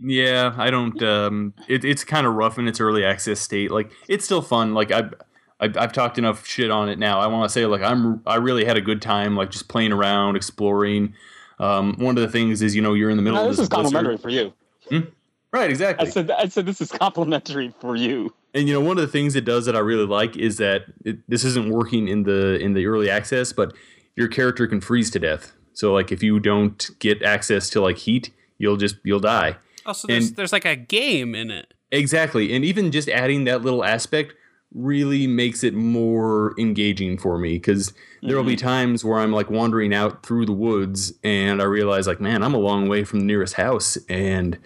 Yeah, 0.00 0.54
I 0.56 0.70
don't. 0.70 1.02
Um, 1.02 1.54
it, 1.68 1.84
it's 1.84 2.04
kind 2.04 2.26
of 2.26 2.34
rough 2.34 2.58
in 2.58 2.68
its 2.68 2.80
early 2.80 3.04
access 3.04 3.40
state. 3.40 3.70
Like 3.70 3.90
it's 4.08 4.24
still 4.24 4.42
fun. 4.42 4.74
Like 4.74 4.92
I've, 4.92 5.12
I've, 5.60 5.76
I've 5.76 5.92
talked 5.92 6.18
enough 6.18 6.46
shit 6.46 6.70
on 6.70 6.88
it 6.88 6.98
now. 6.98 7.18
I 7.20 7.26
want 7.26 7.48
to 7.48 7.52
say 7.52 7.66
like 7.66 7.82
I'm. 7.82 8.22
I 8.26 8.36
really 8.36 8.64
had 8.64 8.76
a 8.76 8.80
good 8.80 9.02
time. 9.02 9.36
Like 9.36 9.50
just 9.50 9.68
playing 9.68 9.92
around, 9.92 10.36
exploring. 10.36 11.14
Um, 11.58 11.96
one 11.98 12.16
of 12.16 12.22
the 12.22 12.28
things 12.30 12.62
is 12.62 12.76
you 12.76 12.82
know 12.82 12.94
you're 12.94 13.10
in 13.10 13.16
the 13.16 13.22
middle 13.22 13.38
No, 13.38 13.44
of 13.44 13.48
this 13.50 13.56
this 13.56 13.64
is 13.64 13.68
complimentary 13.68 14.16
blizzard. 14.16 14.52
for 14.90 14.94
you. 14.94 15.06
Right, 15.50 15.62
I 15.68 15.70
exactly. 15.70 16.10
said 16.10 16.30
I 16.30 16.46
said 16.48 16.66
this 16.66 16.80
is 16.80 16.92
complimentary 16.92 17.74
for 17.80 17.96
you. 17.96 18.34
and 18.54 18.68
you 18.68 18.74
know 18.74 18.80
one 18.80 18.98
of 18.98 19.02
the 19.02 19.08
things 19.10 19.34
it 19.34 19.44
does 19.46 19.64
that 19.66 19.74
I 19.74 19.78
really 19.80 20.06
like 20.06 20.36
is 20.36 20.58
that 20.58 20.84
it, 21.04 21.18
this 21.28 21.42
isn't 21.42 21.70
working 21.70 22.06
in 22.06 22.22
the 22.24 22.58
in 22.60 22.74
the 22.74 22.86
early 22.86 23.08
access, 23.10 23.52
but 23.52 23.72
your 24.14 24.28
character 24.28 24.66
can 24.66 24.80
freeze 24.80 25.10
to 25.12 25.18
death. 25.18 25.52
So 25.72 25.92
like 25.94 26.12
if 26.12 26.22
you 26.22 26.38
don't 26.38 26.88
get 27.00 27.22
access 27.22 27.70
to 27.70 27.80
like 27.80 27.96
heat, 27.96 28.30
you'll 28.58 28.76
just 28.76 28.96
you'll 29.04 29.20
die. 29.20 29.56
Oh, 29.88 29.92
also, 29.92 30.06
there's 30.06 30.28
And- 30.28 30.36
there's 30.36 30.52
like 30.52 30.66
a 30.66 30.76
game 30.76 31.34
in 31.34 31.50
it. 31.50 31.72
Exactly. 31.90 32.54
And 32.54 32.64
even 32.64 32.92
just 32.92 33.08
adding 33.08 33.44
that 33.44 33.62
little 33.62 33.82
aspect 33.82 34.34
really 34.74 35.26
makes 35.26 35.64
it 35.64 35.72
more 35.72 36.54
engaging 36.58 37.16
for 37.16 37.38
me 37.38 37.54
because 37.54 37.94
there 38.22 38.36
will 38.36 38.44
be 38.44 38.54
mm-hmm. 38.54 38.66
times 38.66 39.02
where 39.02 39.18
I'm 39.18 39.32
like 39.32 39.48
wandering 39.48 39.94
out 39.94 40.26
through 40.26 40.44
the 40.44 40.52
woods 40.52 41.14
and 41.24 41.62
I 41.62 41.64
realize 41.64 42.06
like, 42.06 42.20
man, 42.20 42.42
I'm 42.42 42.52
a 42.52 42.58
long 42.58 42.86
way 42.86 43.02
from 43.04 43.20
the 43.20 43.24
nearest 43.24 43.54
house. 43.54 43.96
And 44.10 44.58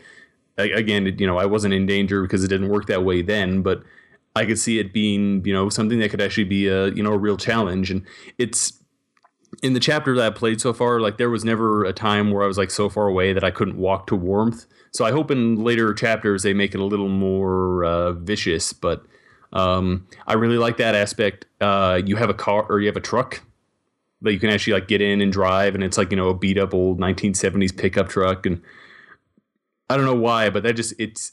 again, 0.58 1.06
it- 1.06 1.20
you 1.20 1.26
know, 1.28 1.38
I 1.38 1.46
wasn't 1.46 1.72
in 1.74 1.86
danger 1.86 2.22
because 2.22 2.42
it 2.42 2.48
didn't 2.48 2.68
work 2.68 2.86
that 2.86 3.04
way 3.04 3.22
then, 3.22 3.62
but 3.62 3.84
I 4.34 4.44
could 4.44 4.58
see 4.58 4.80
it 4.80 4.92
being, 4.92 5.44
you 5.44 5.52
know, 5.52 5.68
something 5.68 6.00
that 6.00 6.10
could 6.10 6.20
actually 6.20 6.44
be 6.44 6.66
a, 6.66 6.88
you 6.88 7.02
know, 7.04 7.12
a 7.12 7.18
real 7.18 7.36
challenge. 7.36 7.88
And 7.92 8.02
it's 8.38 8.72
in 9.62 9.74
the 9.74 9.80
chapter 9.80 10.14
that 10.16 10.26
I 10.26 10.30
played 10.30 10.60
so 10.60 10.72
far, 10.72 11.00
like 11.00 11.18
there 11.18 11.30
was 11.30 11.44
never 11.44 11.84
a 11.84 11.92
time 11.92 12.30
where 12.30 12.42
I 12.42 12.46
was 12.46 12.56
like 12.56 12.70
so 12.70 12.88
far 12.88 13.06
away 13.06 13.32
that 13.32 13.44
I 13.44 13.50
couldn't 13.50 13.76
walk 13.76 14.06
to 14.06 14.16
warmth. 14.16 14.66
So 14.92 15.04
I 15.04 15.12
hope 15.12 15.30
in 15.30 15.56
later 15.62 15.92
chapters 15.94 16.42
they 16.42 16.54
make 16.54 16.74
it 16.74 16.80
a 16.80 16.84
little 16.84 17.08
more 17.08 17.84
uh, 17.84 18.12
vicious. 18.12 18.72
But 18.72 19.04
um, 19.52 20.06
I 20.26 20.34
really 20.34 20.58
like 20.58 20.78
that 20.78 20.94
aspect. 20.94 21.46
Uh, 21.60 22.00
you 22.04 22.16
have 22.16 22.30
a 22.30 22.34
car 22.34 22.64
or 22.68 22.80
you 22.80 22.86
have 22.86 22.96
a 22.96 23.00
truck 23.00 23.42
that 24.22 24.32
you 24.32 24.38
can 24.38 24.50
actually 24.50 24.74
like 24.74 24.88
get 24.88 25.02
in 25.02 25.20
and 25.20 25.32
drive, 25.32 25.74
and 25.74 25.84
it's 25.84 25.98
like 25.98 26.10
you 26.10 26.16
know 26.16 26.28
a 26.28 26.34
beat 26.34 26.58
up 26.58 26.72
old 26.72 26.98
1970s 26.98 27.76
pickup 27.76 28.08
truck. 28.08 28.46
And 28.46 28.62
I 29.90 29.96
don't 29.96 30.06
know 30.06 30.14
why, 30.14 30.48
but 30.48 30.62
that 30.62 30.74
just 30.74 30.94
it's 30.98 31.32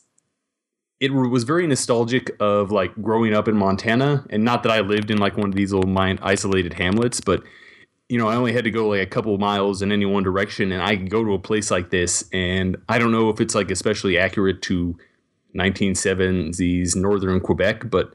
it 0.99 1.13
was 1.13 1.45
very 1.45 1.65
nostalgic 1.65 2.35
of 2.41 2.71
like 2.71 2.93
growing 3.01 3.33
up 3.33 3.47
in 3.47 3.55
Montana, 3.55 4.25
and 4.29 4.43
not 4.43 4.63
that 4.63 4.71
I 4.71 4.81
lived 4.81 5.09
in 5.09 5.17
like 5.19 5.37
one 5.37 5.49
of 5.49 5.55
these 5.55 5.71
little 5.71 5.89
mine 5.89 6.19
isolated 6.21 6.73
hamlets, 6.73 7.21
but 7.21 7.43
you 8.09 8.17
know, 8.17 8.27
I 8.27 8.35
only 8.35 8.53
had 8.53 8.63
to 8.63 8.71
go 8.71 8.89
like 8.89 9.01
a 9.01 9.05
couple 9.05 9.37
miles 9.37 9.81
in 9.81 9.91
any 9.91 10.05
one 10.05 10.23
direction, 10.23 10.71
and 10.71 10.81
I 10.81 10.95
could 10.95 11.09
go 11.09 11.23
to 11.23 11.33
a 11.33 11.39
place 11.39 11.71
like 11.71 11.91
this, 11.91 12.27
and 12.33 12.75
I 12.89 12.97
don't 12.97 13.11
know 13.11 13.29
if 13.29 13.39
it's 13.39 13.55
like 13.55 13.71
especially 13.71 14.17
accurate 14.17 14.61
to 14.63 14.97
1970s 15.55 16.95
northern 16.95 17.39
Quebec, 17.39 17.89
but 17.89 18.13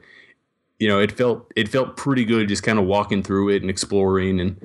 you 0.79 0.89
know, 0.89 0.99
it 0.99 1.11
felt 1.13 1.51
it 1.55 1.69
felt 1.69 1.95
pretty 1.95 2.25
good 2.25 2.49
just 2.49 2.63
kind 2.63 2.77
of 2.77 2.85
walking 2.85 3.23
through 3.23 3.49
it 3.49 3.61
and 3.61 3.69
exploring 3.69 4.39
and 4.39 4.59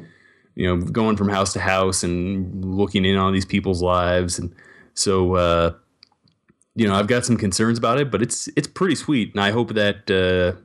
you 0.57 0.67
know 0.67 0.85
going 0.85 1.17
from 1.17 1.29
house 1.29 1.53
to 1.53 1.61
house 1.61 2.03
and 2.03 2.65
looking 2.65 3.05
in 3.05 3.17
on 3.17 3.33
these 3.33 3.47
people's 3.47 3.81
lives 3.81 4.39
and 4.39 4.53
so 4.95 5.35
uh, 5.35 5.73
you 6.75 6.87
know 6.87 6.95
I've 6.95 7.07
got 7.07 7.25
some 7.25 7.37
concerns 7.37 7.79
about 7.79 8.01
it, 8.01 8.11
but 8.11 8.23
it's 8.23 8.49
it's 8.57 8.69
pretty 8.69 8.95
sweet, 8.95 9.33
and 9.35 9.43
I 9.43 9.51
hope 9.51 9.75
that 9.75 10.11
uh, 10.11 10.61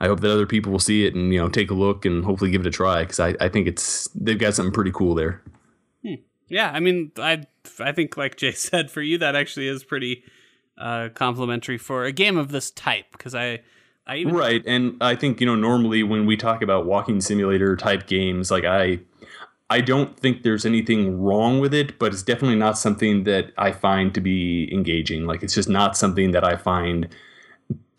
I 0.00 0.06
hope 0.06 0.20
that 0.20 0.32
other 0.32 0.46
people 0.46 0.72
will 0.72 0.78
see 0.78 1.06
it 1.06 1.14
and 1.14 1.32
you 1.32 1.38
know 1.38 1.48
take 1.48 1.70
a 1.70 1.74
look 1.74 2.04
and 2.04 2.24
hopefully 2.24 2.50
give 2.50 2.62
it 2.62 2.66
a 2.66 2.70
try 2.70 3.02
because 3.02 3.20
I, 3.20 3.34
I 3.40 3.48
think 3.48 3.68
it's 3.68 4.08
they've 4.14 4.38
got 4.38 4.54
something 4.54 4.72
pretty 4.72 4.92
cool 4.92 5.14
there. 5.14 5.42
Yeah, 6.50 6.70
I 6.74 6.80
mean, 6.80 7.12
I 7.16 7.44
I 7.78 7.92
think 7.92 8.18
like 8.18 8.36
Jay 8.36 8.52
said, 8.52 8.90
for 8.90 9.00
you 9.00 9.16
that 9.18 9.34
actually 9.34 9.68
is 9.68 9.84
pretty 9.84 10.24
uh, 10.76 11.08
complimentary 11.14 11.78
for 11.78 12.04
a 12.04 12.12
game 12.12 12.36
of 12.36 12.50
this 12.50 12.70
type 12.70 13.06
because 13.12 13.34
I. 13.34 13.60
I 14.06 14.16
even 14.16 14.34
Right, 14.34 14.62
and 14.66 14.96
I 15.00 15.14
think 15.14 15.40
you 15.40 15.46
know 15.46 15.54
normally 15.54 16.02
when 16.02 16.26
we 16.26 16.36
talk 16.36 16.62
about 16.62 16.86
walking 16.86 17.20
simulator 17.20 17.76
type 17.76 18.08
games, 18.08 18.50
like 18.50 18.64
I, 18.64 18.98
I 19.68 19.82
don't 19.82 20.18
think 20.18 20.42
there's 20.42 20.66
anything 20.66 21.20
wrong 21.20 21.60
with 21.60 21.72
it, 21.72 21.96
but 21.98 22.12
it's 22.12 22.22
definitely 22.22 22.56
not 22.56 22.76
something 22.78 23.24
that 23.24 23.52
I 23.56 23.70
find 23.70 24.12
to 24.14 24.20
be 24.20 24.72
engaging. 24.72 25.26
Like 25.26 25.44
it's 25.44 25.54
just 25.54 25.68
not 25.68 25.96
something 25.96 26.32
that 26.32 26.42
I 26.42 26.56
find 26.56 27.08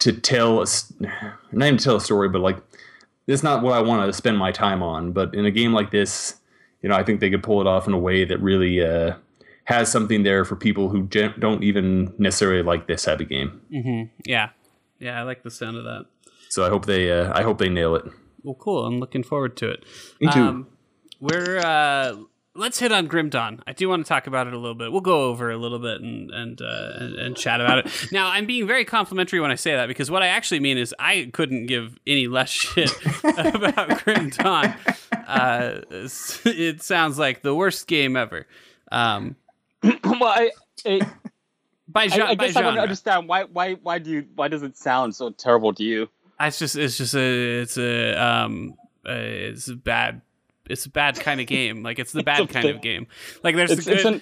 to 0.01 0.11
tell 0.13 0.55
not 0.59 1.65
even 1.65 1.77
to 1.77 1.83
tell 1.83 1.95
a 1.95 2.01
story, 2.01 2.29
but 2.29 2.41
like 2.41 2.57
it's 3.27 3.43
not 3.43 3.63
what 3.63 3.73
I 3.73 3.81
want 3.81 4.07
to 4.07 4.13
spend 4.13 4.37
my 4.37 4.51
time 4.51 4.83
on. 4.83 5.11
But 5.11 5.33
in 5.33 5.45
a 5.45 5.51
game 5.51 5.73
like 5.73 5.91
this, 5.91 6.35
you 6.81 6.89
know, 6.89 6.95
I 6.95 7.03
think 7.03 7.19
they 7.19 7.29
could 7.29 7.43
pull 7.43 7.61
it 7.61 7.67
off 7.67 7.87
in 7.87 7.93
a 7.93 7.99
way 7.99 8.25
that 8.25 8.39
really 8.39 8.83
uh, 8.83 9.13
has 9.65 9.91
something 9.91 10.23
there 10.23 10.43
for 10.43 10.55
people 10.55 10.89
who 10.89 11.07
gen- 11.07 11.35
don't 11.39 11.63
even 11.63 12.13
necessarily 12.17 12.63
like 12.63 12.87
this 12.87 13.03
type 13.03 13.19
of 13.19 13.29
game. 13.29 13.61
Mm-hmm. 13.71 14.03
Yeah, 14.25 14.49
yeah, 14.99 15.19
I 15.19 15.23
like 15.23 15.43
the 15.43 15.51
sound 15.51 15.77
of 15.77 15.83
that. 15.83 16.05
So 16.49 16.65
I 16.65 16.69
hope 16.69 16.85
they, 16.85 17.11
uh, 17.11 17.31
I 17.33 17.43
hope 17.43 17.59
they 17.59 17.69
nail 17.69 17.95
it. 17.95 18.05
Well, 18.43 18.55
cool. 18.55 18.85
I'm 18.85 18.99
looking 18.99 19.23
forward 19.23 19.55
to 19.57 19.69
it. 19.69 19.85
Me 20.19 20.31
too. 20.31 20.39
Um, 20.39 20.67
we're 21.19 21.59
uh, 21.59 22.15
let's 22.55 22.79
hit 22.79 22.91
on 22.91 23.07
Grim 23.07 23.29
Dawn. 23.29 23.61
I 23.65 23.73
do 23.73 23.87
want 23.89 24.05
to 24.05 24.09
talk 24.09 24.27
about 24.27 24.47
it 24.47 24.53
a 24.53 24.57
little 24.57 24.75
bit. 24.75 24.91
We'll 24.91 25.01
go 25.01 25.29
over 25.29 25.51
a 25.51 25.57
little 25.57 25.79
bit 25.79 26.01
and 26.01 26.31
and 26.31 26.61
uh, 26.61 26.91
and, 26.99 27.15
and 27.15 27.37
chat 27.37 27.61
about 27.61 27.79
it. 27.79 27.91
Now, 28.11 28.27
I'm 28.27 28.45
being 28.45 28.67
very 28.67 28.83
complimentary 28.83 29.39
when 29.39 29.51
I 29.51 29.55
say 29.55 29.73
that 29.75 29.87
because 29.87 30.11
what 30.11 30.21
I 30.21 30.27
actually 30.27 30.59
mean 30.59 30.77
is 30.77 30.93
I 30.99 31.29
couldn't 31.31 31.67
give 31.67 31.97
any 32.05 32.27
less 32.27 32.49
shit 32.49 32.91
about 33.23 34.03
Grim 34.03 34.29
Dawn. 34.29 34.75
Uh, 35.27 35.81
it 35.91 36.81
sounds 36.81 37.17
like 37.17 37.41
the 37.41 37.55
worst 37.55 37.87
game 37.87 38.17
ever. 38.17 38.47
Um, 38.91 39.35
well, 39.83 40.23
I, 40.23 40.51
I, 40.85 41.01
by, 41.87 42.03
I, 42.03 42.07
gen- 42.07 42.21
I 42.21 42.35
by 42.35 42.47
guess 42.47 42.55
I 42.55 42.61
to 42.61 42.81
understand 42.81 43.29
why 43.29 43.43
why 43.43 43.73
why 43.75 43.99
do 43.99 44.09
you 44.09 44.25
why 44.35 44.47
does 44.47 44.63
it 44.63 44.77
sound 44.77 45.15
so 45.15 45.29
terrible 45.29 45.73
to 45.73 45.83
you? 45.83 46.09
It's 46.39 46.59
just 46.59 46.75
it's 46.75 46.97
just 46.97 47.15
a 47.15 47.61
it's 47.61 47.77
a 47.77 48.13
um 48.13 48.75
uh, 49.07 49.13
it's 49.13 49.69
a 49.69 49.75
bad 49.75 50.21
it's 50.71 50.85
a 50.85 50.89
bad 50.89 51.19
kind 51.19 51.39
of 51.41 51.47
game. 51.47 51.83
Like 51.83 51.99
it's 51.99 52.11
the 52.11 52.23
bad 52.31 52.41
a 52.41 52.47
kind 52.47 52.67
of 52.69 52.81
game. 52.81 53.07
Like 53.43 53.55
there's 53.55 53.71
It's, 53.71 53.85
the 53.85 53.93
it's 53.93 54.03
good, 54.03 54.13
an 54.13 54.21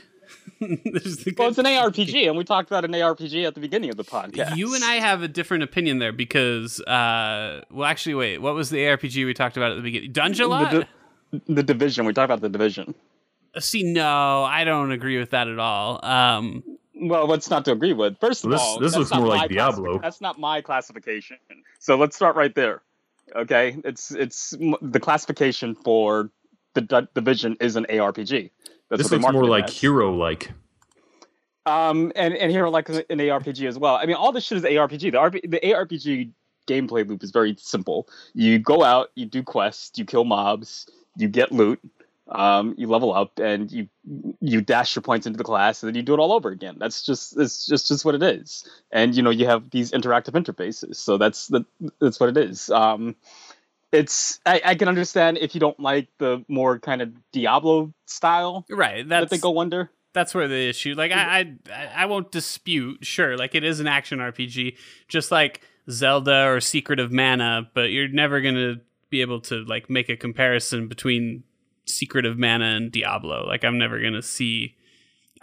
the 0.60 1.36
well, 1.38 1.50
it's 1.50 1.58
an 1.58 1.66
ARPG, 1.80 2.28
and 2.28 2.38
we 2.38 2.44
talked 2.44 2.70
about 2.70 2.84
an 2.86 2.92
ARPG 2.92 3.46
at 3.48 3.56
the 3.56 3.62
beginning 3.62 3.90
of 3.90 3.98
the 3.98 4.04
podcast. 4.04 4.56
You 4.58 4.76
and 4.76 4.84
I 4.84 4.96
have 4.96 5.22
a 5.24 5.28
different 5.28 5.64
opinion 5.64 6.00
there 6.00 6.12
because 6.12 6.80
uh 6.82 7.62
well 7.72 7.86
actually 7.86 8.16
wait, 8.16 8.40
what 8.40 8.56
was 8.56 8.70
the 8.70 8.78
ARPG 8.80 9.26
we 9.26 9.34
talked 9.34 9.58
about 9.58 9.72
at 9.72 9.76
the 9.76 9.82
beginning? 9.84 10.12
Dungeon 10.12 10.50
the, 10.50 10.88
di- 11.32 11.42
the 11.48 11.64
division. 11.64 12.06
We 12.06 12.14
talked 12.14 12.26
about 12.26 12.42
the 12.42 12.50
division. 12.50 12.94
See, 13.58 13.84
no, 13.84 14.44
I 14.44 14.64
don't 14.64 14.92
agree 14.92 15.18
with 15.18 15.32
that 15.32 15.48
at 15.48 15.60
all. 15.60 16.04
Um 16.06 16.64
Well, 16.96 17.28
what's 17.28 17.50
not 17.50 17.66
to 17.66 17.72
agree 17.72 17.94
with? 17.94 18.18
First 18.20 18.44
of 18.46 18.52
This- 18.52 18.60
all, 18.62 18.80
this 18.80 18.92
that's 18.94 19.10
looks 19.12 19.16
more 19.16 19.28
like 19.28 19.50
Diablo. 19.50 19.98
classifi- 19.98 20.02
That's 20.02 20.22
not 20.22 20.40
my 20.40 20.62
classification. 20.62 21.38
So 21.80 21.96
let's 21.96 22.16
start 22.16 22.36
right 22.36 22.54
there. 22.54 22.82
Okay, 23.36 23.78
it's 23.86 24.12
it's 24.12 24.54
m- 24.54 24.76
the 24.82 25.00
classification 25.00 25.76
for 25.76 26.30
the 26.74 26.82
di- 26.82 27.08
division 27.14 27.58
is 27.60 27.76
an 27.76 27.86
ARPG. 27.90 28.52
That's 28.90 29.04
This 29.04 29.12
looks 29.12 29.32
more 29.32 29.46
like 29.46 29.66
as. 29.66 29.78
hero 29.78 30.14
like. 30.14 30.52
Um, 31.66 32.12
and 32.16 32.34
and 32.36 32.52
here 32.52 32.68
like 32.68 32.90
an 32.90 33.04
ARPG 33.10 33.68
as 33.68 33.78
well. 33.78 33.96
I 33.96 34.06
mean, 34.06 34.16
all 34.16 34.32
this 34.32 34.46
shit 34.46 34.58
is 34.58 34.64
ARPG. 34.64 35.12
The 35.12 35.18
RP, 35.18 35.50
the 35.50 35.60
ARPG 35.60 36.32
gameplay 36.68 37.08
loop 37.08 37.24
is 37.24 37.32
very 37.32 37.56
simple. 37.60 38.08
You 38.34 38.60
go 38.60 38.84
out, 38.84 39.12
you 39.16 39.26
do 39.26 39.44
quests, 39.44 39.98
you 39.98 40.06
kill 40.06 40.24
mobs, 40.24 40.88
you 41.18 41.28
get 41.28 41.52
loot, 41.52 41.80
um, 42.30 42.76
you 42.78 42.88
level 42.88 43.14
up, 43.14 43.40
and 43.40 43.72
you 43.72 43.88
you 44.40 44.62
dash 44.62 44.96
your 44.96 45.04
points 45.04 45.28
into 45.28 45.38
the 45.38 45.44
class, 45.44 45.84
and 45.84 45.88
then 45.88 45.96
you 45.96 46.02
do 46.02 46.14
it 46.14 46.20
all 46.20 46.32
over 46.32 46.50
again. 46.50 46.78
That's 46.80 47.04
just 47.04 47.38
it's 47.38 47.66
just 47.68 47.88
just 47.88 48.06
what 48.06 48.16
it 48.16 48.24
is. 48.24 48.68
And 48.92 49.16
you 49.16 49.22
know 49.22 49.30
you 49.32 49.46
have 49.46 49.70
these 49.70 49.92
interactive 49.92 50.42
interfaces, 50.42 50.96
so 50.96 51.18
that's 51.18 51.48
the 51.48 51.66
that's 52.00 52.20
what 52.20 52.30
it 52.30 52.38
is. 52.38 52.70
Um, 52.70 53.16
it's 53.92 54.40
I, 54.46 54.62
I 54.64 54.76
can 54.76 54.88
understand 54.88 55.38
if 55.40 55.56
you 55.56 55.62
don't 55.62 55.80
like 55.80 56.10
the 56.18 56.44
more 56.48 56.80
kind 56.80 57.02
of 57.02 57.14
Diablo 57.32 57.94
style 58.06 58.66
right, 58.70 59.08
that 59.10 59.30
they 59.30 59.38
go 59.38 59.60
under. 59.60 59.92
that's 60.14 60.34
where 60.34 60.48
the 60.48 60.70
issue 60.70 60.96
like 60.96 61.12
I, 61.12 61.56
I 61.72 61.90
i 61.96 62.06
won't 62.06 62.32
dispute 62.32 63.06
sure 63.06 63.38
like 63.38 63.54
it 63.54 63.64
is 63.64 63.80
an 63.80 63.88
action 63.88 64.20
rpg 64.20 64.76
just 65.08 65.32
like 65.32 65.62
zelda 65.90 66.48
or 66.48 66.60
secret 66.62 67.00
of 67.00 67.12
mana 67.12 67.70
but 67.74 67.92
you're 67.92 68.08
never 68.08 68.42
gonna 68.42 68.78
be 69.12 69.22
able 69.22 69.40
to 69.42 69.64
like 69.66 69.90
make 69.90 70.10
a 70.10 70.18
comparison 70.18 70.88
between 70.88 71.44
secret 71.86 72.26
of 72.26 72.40
mana 72.40 72.66
and 72.76 72.92
diablo 72.92 73.46
like 73.48 73.64
i'm 73.64 73.78
never 73.78 74.02
gonna 74.02 74.22
see 74.22 74.76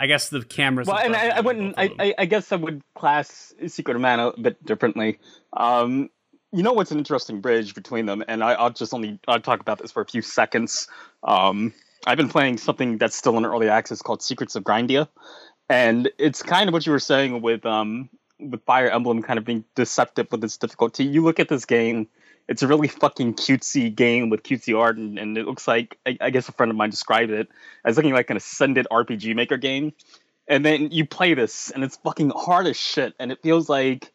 i 0.00 0.06
guess 0.06 0.28
the 0.30 0.44
cameras 0.44 0.88
well, 0.88 0.98
and 0.98 1.14
I, 1.14 1.28
I 1.28 1.40
wouldn't. 1.40 1.74
I. 1.78 1.90
I, 1.98 2.14
I 2.18 2.24
guess 2.26 2.52
I 2.52 2.56
would 2.56 2.82
class 2.94 3.54
Secret 3.66 3.94
of 3.94 4.02
Mana 4.02 4.28
a 4.28 4.40
bit 4.40 4.62
differently. 4.64 5.18
Um, 5.54 6.10
you 6.56 6.62
know 6.62 6.72
what's 6.72 6.90
an 6.90 6.98
interesting 6.98 7.40
bridge 7.40 7.74
between 7.74 8.06
them, 8.06 8.24
and 8.26 8.42
I, 8.42 8.54
I'll 8.54 8.70
just 8.70 8.94
only 8.94 9.18
I'll 9.28 9.40
talk 9.40 9.60
about 9.60 9.78
this 9.78 9.92
for 9.92 10.00
a 10.00 10.06
few 10.06 10.22
seconds. 10.22 10.88
Um, 11.22 11.74
I've 12.06 12.16
been 12.16 12.30
playing 12.30 12.56
something 12.56 12.96
that's 12.96 13.14
still 13.14 13.36
in 13.36 13.44
early 13.44 13.68
access 13.68 14.00
called 14.00 14.22
Secrets 14.22 14.56
of 14.56 14.64
Grindea, 14.64 15.08
and 15.68 16.10
it's 16.18 16.42
kind 16.42 16.68
of 16.68 16.72
what 16.72 16.86
you 16.86 16.92
were 16.92 16.98
saying 16.98 17.42
with 17.42 17.66
um 17.66 18.08
with 18.40 18.64
Fire 18.64 18.88
Emblem 18.88 19.22
kind 19.22 19.38
of 19.38 19.44
being 19.44 19.64
deceptive 19.74 20.28
with 20.30 20.42
its 20.42 20.56
difficulty. 20.56 21.04
You 21.04 21.22
look 21.22 21.38
at 21.38 21.48
this 21.48 21.64
game. 21.64 22.08
It's 22.48 22.62
a 22.62 22.68
really 22.68 22.86
fucking 22.86 23.34
cutesy 23.34 23.92
game 23.92 24.30
with 24.30 24.44
cutesy 24.44 24.78
art, 24.78 24.96
and, 24.96 25.18
and 25.18 25.36
it 25.36 25.46
looks 25.46 25.66
like 25.66 25.98
I, 26.06 26.16
I 26.20 26.30
guess 26.30 26.48
a 26.48 26.52
friend 26.52 26.70
of 26.70 26.76
mine 26.76 26.90
described 26.90 27.32
it 27.32 27.48
as 27.84 27.96
looking 27.96 28.12
like 28.12 28.30
an 28.30 28.36
ascended 28.36 28.86
RPG 28.90 29.34
Maker 29.34 29.56
game 29.56 29.92
and 30.48 30.64
then 30.64 30.90
you 30.90 31.04
play 31.04 31.34
this 31.34 31.70
and 31.70 31.82
it's 31.82 31.96
fucking 31.96 32.30
hard 32.30 32.66
as 32.66 32.76
shit 32.76 33.14
and 33.18 33.32
it 33.32 33.42
feels 33.42 33.68
like 33.68 34.12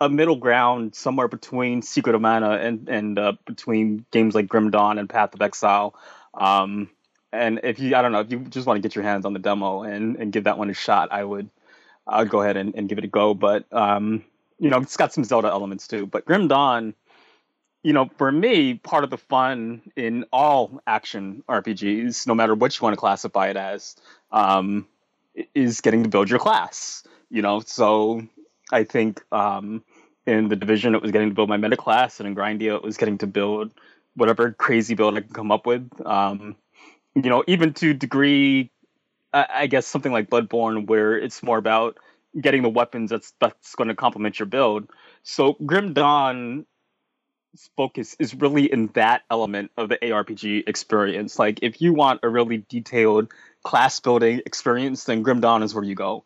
a 0.00 0.08
middle 0.08 0.36
ground 0.36 0.94
somewhere 0.94 1.28
between 1.28 1.82
secret 1.82 2.14
of 2.14 2.20
mana 2.20 2.50
and 2.50 2.88
and 2.88 3.18
uh, 3.18 3.32
between 3.46 4.04
games 4.10 4.34
like 4.34 4.48
grim 4.48 4.70
dawn 4.70 4.98
and 4.98 5.08
path 5.08 5.34
of 5.34 5.42
exile. 5.42 5.94
Um 6.34 6.90
and 7.32 7.60
if 7.64 7.78
you 7.78 7.94
i 7.96 8.02
don't 8.02 8.12
know 8.12 8.20
if 8.20 8.30
you 8.30 8.38
just 8.40 8.66
want 8.66 8.76
to 8.76 8.80
get 8.80 8.94
your 8.94 9.04
hands 9.04 9.24
on 9.24 9.32
the 9.32 9.38
demo 9.38 9.82
and 9.82 10.16
and 10.16 10.32
give 10.32 10.44
that 10.44 10.58
one 10.58 10.70
a 10.70 10.74
shot 10.74 11.10
i 11.10 11.22
would 11.24 11.50
i 12.06 12.20
would 12.20 12.30
go 12.30 12.40
ahead 12.40 12.56
and, 12.56 12.74
and 12.76 12.88
give 12.88 12.98
it 12.98 13.04
a 13.04 13.08
go. 13.08 13.34
But 13.34 13.70
um 13.72 14.24
you 14.58 14.70
know 14.70 14.78
it's 14.78 14.96
got 14.96 15.12
some 15.12 15.24
zelda 15.24 15.48
elements 15.48 15.88
too. 15.88 16.06
But 16.06 16.24
grim 16.24 16.48
dawn 16.48 16.94
you 17.86 17.92
know, 17.92 18.10
for 18.16 18.32
me, 18.32 18.74
part 18.74 19.04
of 19.04 19.10
the 19.10 19.16
fun 19.16 19.80
in 19.94 20.24
all 20.32 20.82
action 20.88 21.44
RPGs, 21.48 22.26
no 22.26 22.34
matter 22.34 22.52
what 22.52 22.76
you 22.76 22.82
want 22.82 22.94
to 22.94 22.98
classify 22.98 23.46
it 23.46 23.56
as, 23.56 23.94
um, 24.32 24.88
is 25.54 25.80
getting 25.80 26.02
to 26.02 26.08
build 26.08 26.28
your 26.28 26.40
class. 26.40 27.04
You 27.30 27.42
know, 27.42 27.60
so 27.60 28.26
I 28.72 28.84
think 28.84 29.22
um, 29.32 29.82
in 30.26 30.48
the 30.48 30.56
division 30.56 30.94
it 30.94 31.02
was 31.02 31.10
getting 31.10 31.28
to 31.28 31.34
build 31.34 31.48
my 31.48 31.56
meta 31.56 31.76
class, 31.76 32.20
and 32.20 32.26
in 32.28 32.34
Grindea 32.34 32.76
it 32.76 32.82
was 32.82 32.96
getting 32.96 33.18
to 33.18 33.26
build 33.26 33.72
whatever 34.14 34.52
crazy 34.52 34.94
build 34.94 35.16
I 35.16 35.20
can 35.20 35.32
come 35.32 35.52
up 35.52 35.66
with. 35.66 35.88
Um, 36.04 36.56
you 37.14 37.30
know, 37.30 37.44
even 37.46 37.72
to 37.74 37.94
degree, 37.94 38.70
I, 39.32 39.46
I 39.54 39.66
guess 39.66 39.86
something 39.86 40.12
like 40.12 40.30
Bloodborne, 40.30 40.86
where 40.86 41.18
it's 41.18 41.42
more 41.42 41.58
about 41.58 41.98
getting 42.40 42.62
the 42.62 42.68
weapons 42.68 43.10
that's 43.10 43.32
that's 43.40 43.74
going 43.74 43.88
to 43.88 43.94
complement 43.94 44.38
your 44.38 44.46
build. 44.46 44.90
So 45.22 45.56
Grim 45.64 45.92
Dawn 45.92 46.66
focus 47.76 48.16
is 48.18 48.34
really 48.34 48.70
in 48.70 48.88
that 48.88 49.22
element 49.30 49.70
of 49.76 49.88
the 49.88 49.96
ARPG 49.96 50.68
experience. 50.68 51.38
Like 51.38 51.60
if 51.62 51.80
you 51.80 51.94
want 51.94 52.20
a 52.22 52.28
really 52.28 52.58
detailed 52.68 53.32
class 53.64 53.98
building 54.00 54.42
experience, 54.44 55.04
then 55.04 55.22
Grim 55.22 55.40
Dawn 55.40 55.62
is 55.62 55.74
where 55.74 55.84
you 55.84 55.94
go 55.94 56.24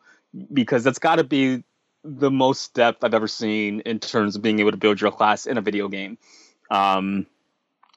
because 0.52 0.84
that's 0.84 0.98
got 0.98 1.16
to 1.16 1.24
be 1.24 1.64
the 2.04 2.30
most 2.30 2.74
depth 2.74 3.04
I've 3.04 3.14
ever 3.14 3.28
seen 3.28 3.80
in 3.80 3.98
terms 3.98 4.36
of 4.36 4.42
being 4.42 4.60
able 4.60 4.70
to 4.70 4.76
build 4.76 5.00
your 5.00 5.10
class 5.10 5.46
in 5.46 5.58
a 5.58 5.60
video 5.60 5.88
game. 5.88 6.18
Um, 6.70 7.26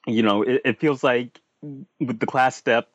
you 0.06 0.22
know, 0.22 0.42
it, 0.42 0.62
it 0.64 0.80
feels 0.80 1.02
like 1.02 1.40
with 1.62 2.18
the 2.18 2.26
class 2.26 2.60
depth, 2.60 2.90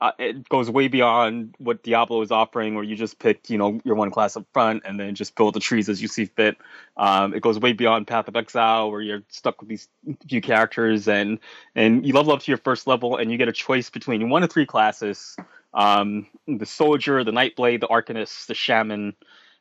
uh, 0.00 0.12
it 0.18 0.48
goes 0.48 0.70
way 0.70 0.88
beyond 0.88 1.54
what 1.58 1.82
Diablo 1.82 2.22
is 2.22 2.30
offering, 2.30 2.74
where 2.74 2.84
you 2.84 2.96
just 2.96 3.18
pick, 3.18 3.50
you 3.50 3.58
know, 3.58 3.80
your 3.84 3.96
one 3.96 4.10
class 4.10 4.34
up 4.34 4.46
front 4.54 4.82
and 4.86 4.98
then 4.98 5.14
just 5.14 5.34
build 5.34 5.54
the 5.54 5.60
trees 5.60 5.90
as 5.90 6.00
you 6.00 6.08
see 6.08 6.24
fit. 6.24 6.56
Um, 6.96 7.34
it 7.34 7.42
goes 7.42 7.58
way 7.58 7.74
beyond 7.74 8.06
Path 8.06 8.26
of 8.26 8.34
Exile, 8.34 8.90
where 8.90 9.02
you're 9.02 9.22
stuck 9.28 9.60
with 9.60 9.68
these 9.68 9.88
few 10.26 10.40
characters, 10.40 11.06
and 11.06 11.38
and 11.74 12.06
you 12.06 12.14
level 12.14 12.32
up 12.32 12.40
to 12.40 12.50
your 12.50 12.58
first 12.58 12.86
level, 12.86 13.16
and 13.16 13.30
you 13.30 13.36
get 13.36 13.48
a 13.48 13.52
choice 13.52 13.90
between 13.90 14.30
one 14.30 14.42
of 14.42 14.50
three 14.50 14.64
classes: 14.64 15.36
um, 15.74 16.26
the 16.48 16.66
Soldier, 16.66 17.22
the 17.22 17.32
Nightblade, 17.32 17.80
the 17.80 17.88
Arcanist, 17.88 18.46
the 18.46 18.54
Shaman, 18.54 19.14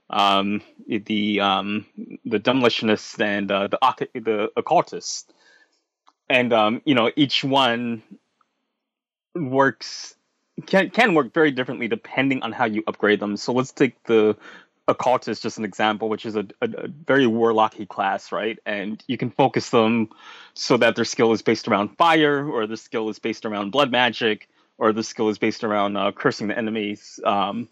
um, 0.09 0.61
the 0.87 1.39
um, 1.39 1.85
the 2.25 2.39
Demolitionist, 2.39 3.19
and 3.21 3.51
uh, 3.51 3.67
the 3.67 4.09
the 4.13 4.51
Occultist. 4.55 5.33
And 6.29 6.53
um, 6.53 6.81
you 6.85 6.95
know, 6.95 7.11
each 7.15 7.43
one 7.43 8.03
works 9.35 10.15
can 10.65 10.89
can 10.89 11.13
work 11.13 11.33
very 11.33 11.51
differently 11.51 11.87
depending 11.87 12.43
on 12.43 12.51
how 12.51 12.65
you 12.65 12.83
upgrade 12.87 13.19
them. 13.19 13.37
So 13.37 13.53
let's 13.53 13.71
take 13.71 14.01
the 14.03 14.37
occultist 14.87 15.43
just 15.43 15.57
an 15.59 15.65
example, 15.65 16.09
which 16.09 16.25
is 16.25 16.35
a, 16.35 16.45
a, 16.61 16.65
a, 16.65 16.87
very 16.87 17.25
warlocky 17.25 17.87
class, 17.87 18.31
right? 18.31 18.57
And 18.65 19.03
you 19.07 19.17
can 19.17 19.29
focus 19.29 19.69
them 19.69 20.09
so 20.55 20.77
that 20.77 20.95
their 20.95 21.05
skill 21.05 21.31
is 21.31 21.43
based 21.43 21.67
around 21.67 21.95
fire, 21.95 22.49
or 22.49 22.65
the 22.65 22.75
skill 22.75 23.07
is 23.09 23.19
based 23.19 23.45
around 23.45 23.69
blood 23.69 23.91
magic, 23.91 24.49
or 24.79 24.91
the 24.91 25.03
skill 25.03 25.29
is 25.29 25.37
based 25.37 25.63
around 25.63 25.95
uh, 25.95 26.11
cursing 26.11 26.47
the 26.47 26.57
enemies. 26.57 27.19
Um, 27.23 27.69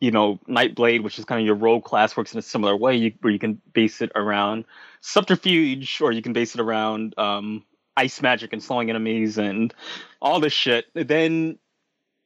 you 0.00 0.10
know, 0.10 0.38
Nightblade, 0.48 1.02
which 1.02 1.18
is 1.18 1.24
kind 1.26 1.40
of 1.40 1.46
your 1.46 1.54
rogue 1.54 1.84
class, 1.84 2.16
works 2.16 2.32
in 2.32 2.38
a 2.38 2.42
similar 2.42 2.74
way, 2.74 2.96
you, 2.96 3.12
where 3.20 3.32
you 3.32 3.38
can 3.38 3.60
base 3.72 4.00
it 4.00 4.10
around 4.14 4.64
subterfuge, 5.02 6.00
or 6.00 6.10
you 6.10 6.22
can 6.22 6.32
base 6.32 6.54
it 6.54 6.60
around 6.60 7.14
um, 7.18 7.64
ice 7.96 8.22
magic 8.22 8.52
and 8.52 8.62
slowing 8.62 8.88
enemies 8.90 9.38
and 9.38 9.74
all 10.20 10.40
this 10.40 10.52
shit. 10.52 10.86
Then 10.94 11.58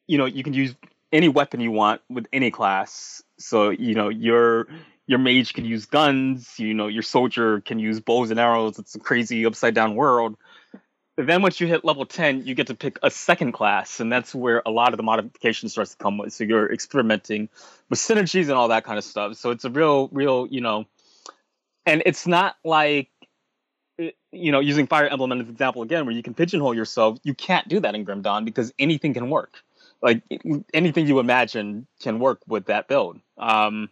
you 0.06 0.18
know 0.18 0.26
you 0.26 0.42
can 0.42 0.54
use 0.54 0.74
any 1.12 1.28
weapon 1.28 1.60
you 1.60 1.70
want 1.70 2.00
with 2.08 2.26
any 2.32 2.50
class. 2.50 3.22
So 3.38 3.70
you 3.70 3.94
know 3.94 4.08
your 4.08 4.68
your 5.06 5.18
mage 5.18 5.52
can 5.52 5.64
use 5.64 5.86
guns. 5.86 6.54
You 6.58 6.74
know 6.74 6.86
your 6.86 7.02
soldier 7.02 7.60
can 7.60 7.78
use 7.78 8.00
bows 8.00 8.30
and 8.30 8.38
arrows. 8.38 8.78
It's 8.78 8.94
a 8.94 9.00
crazy 9.00 9.44
upside 9.46 9.74
down 9.74 9.96
world. 9.96 10.36
Then 11.16 11.42
once 11.42 11.60
you 11.60 11.66
hit 11.66 11.84
level 11.84 12.04
ten, 12.06 12.44
you 12.44 12.54
get 12.54 12.66
to 12.68 12.74
pick 12.74 12.98
a 13.02 13.10
second 13.10 13.52
class, 13.52 14.00
and 14.00 14.12
that's 14.12 14.34
where 14.34 14.62
a 14.66 14.70
lot 14.70 14.92
of 14.92 14.96
the 14.96 15.02
modifications 15.02 15.72
starts 15.72 15.92
to 15.92 15.96
come 15.96 16.18
with. 16.18 16.32
So 16.32 16.44
you're 16.44 16.72
experimenting 16.72 17.48
with 17.88 17.98
synergies 17.98 18.44
and 18.44 18.52
all 18.52 18.68
that 18.68 18.84
kind 18.84 18.98
of 18.98 19.04
stuff. 19.04 19.36
So 19.36 19.50
it's 19.50 19.64
a 19.64 19.70
real, 19.70 20.08
real, 20.08 20.46
you 20.48 20.60
know, 20.60 20.86
and 21.86 22.02
it's 22.04 22.26
not 22.26 22.56
like 22.64 23.10
you 24.32 24.50
know, 24.50 24.58
using 24.58 24.88
Fire 24.88 25.06
Emblem 25.06 25.30
as 25.30 25.40
an 25.40 25.48
example 25.48 25.82
again, 25.82 26.04
where 26.04 26.14
you 26.14 26.22
can 26.22 26.34
pigeonhole 26.34 26.74
yourself, 26.74 27.16
you 27.22 27.32
can't 27.32 27.68
do 27.68 27.78
that 27.78 27.94
in 27.94 28.02
Grim 28.02 28.22
Dawn 28.22 28.44
because 28.44 28.72
anything 28.76 29.14
can 29.14 29.30
work 29.30 29.62
like 30.04 30.22
anything 30.74 31.06
you 31.06 31.18
imagine 31.18 31.86
can 32.00 32.18
work 32.18 32.42
with 32.46 32.66
that 32.66 32.86
build. 32.88 33.18
Um, 33.38 33.88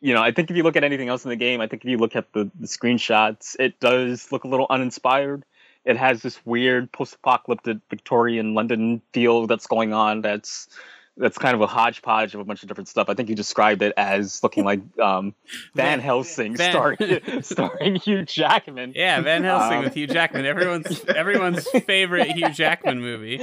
you 0.00 0.12
know, 0.12 0.20
I 0.20 0.32
think 0.32 0.50
if 0.50 0.56
you 0.56 0.64
look 0.64 0.76
at 0.76 0.82
anything 0.84 1.08
else 1.08 1.24
in 1.24 1.30
the 1.30 1.36
game, 1.36 1.60
I 1.60 1.68
think 1.68 1.84
if 1.84 1.90
you 1.90 1.96
look 1.96 2.16
at 2.16 2.32
the, 2.32 2.50
the 2.58 2.66
screenshots, 2.66 3.54
it 3.58 3.78
does 3.78 4.30
look 4.32 4.44
a 4.44 4.48
little 4.48 4.66
uninspired. 4.68 5.44
It 5.84 5.96
has 5.96 6.22
this 6.22 6.40
weird 6.44 6.90
post-apocalyptic 6.92 7.78
Victorian 7.90 8.54
London 8.54 9.02
feel 9.12 9.46
that's 9.46 9.66
going 9.66 9.92
on. 9.92 10.22
That's 10.22 10.68
that's 11.16 11.38
kind 11.38 11.54
of 11.54 11.60
a 11.60 11.66
hodgepodge 11.66 12.34
of 12.34 12.40
a 12.40 12.44
bunch 12.44 12.62
of 12.62 12.68
different 12.68 12.88
stuff. 12.88 13.08
I 13.08 13.14
think 13.14 13.28
you 13.28 13.36
described 13.36 13.82
it 13.82 13.92
as 13.96 14.42
looking 14.42 14.64
like 14.64 14.80
um, 14.98 15.34
Van 15.74 16.00
Helsing 16.00 16.56
Van. 16.56 16.70
starring 16.70 17.20
starring 17.42 17.96
Hugh 17.96 18.24
Jackman. 18.24 18.92
Yeah, 18.96 19.20
Van 19.20 19.44
Helsing 19.44 19.78
um, 19.78 19.84
with 19.84 19.94
Hugh 19.94 20.06
Jackman. 20.06 20.44
Everyone's 20.46 21.04
everyone's 21.04 21.68
favorite 21.68 22.32
Hugh 22.32 22.50
Jackman 22.50 23.00
movie. 23.00 23.40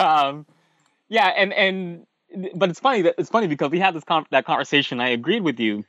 Um, 0.00 0.44
yeah, 1.08 1.28
and 1.28 1.52
and 1.52 2.06
but 2.54 2.68
it's 2.68 2.80
funny 2.80 3.02
that 3.02 3.14
it's 3.18 3.30
funny 3.30 3.46
because 3.46 3.70
we 3.70 3.78
had 3.78 3.94
this 3.94 4.04
con- 4.04 4.26
that 4.30 4.44
conversation. 4.44 5.00
I 5.00 5.10
agreed 5.10 5.42
with 5.42 5.58
you, 5.58 5.84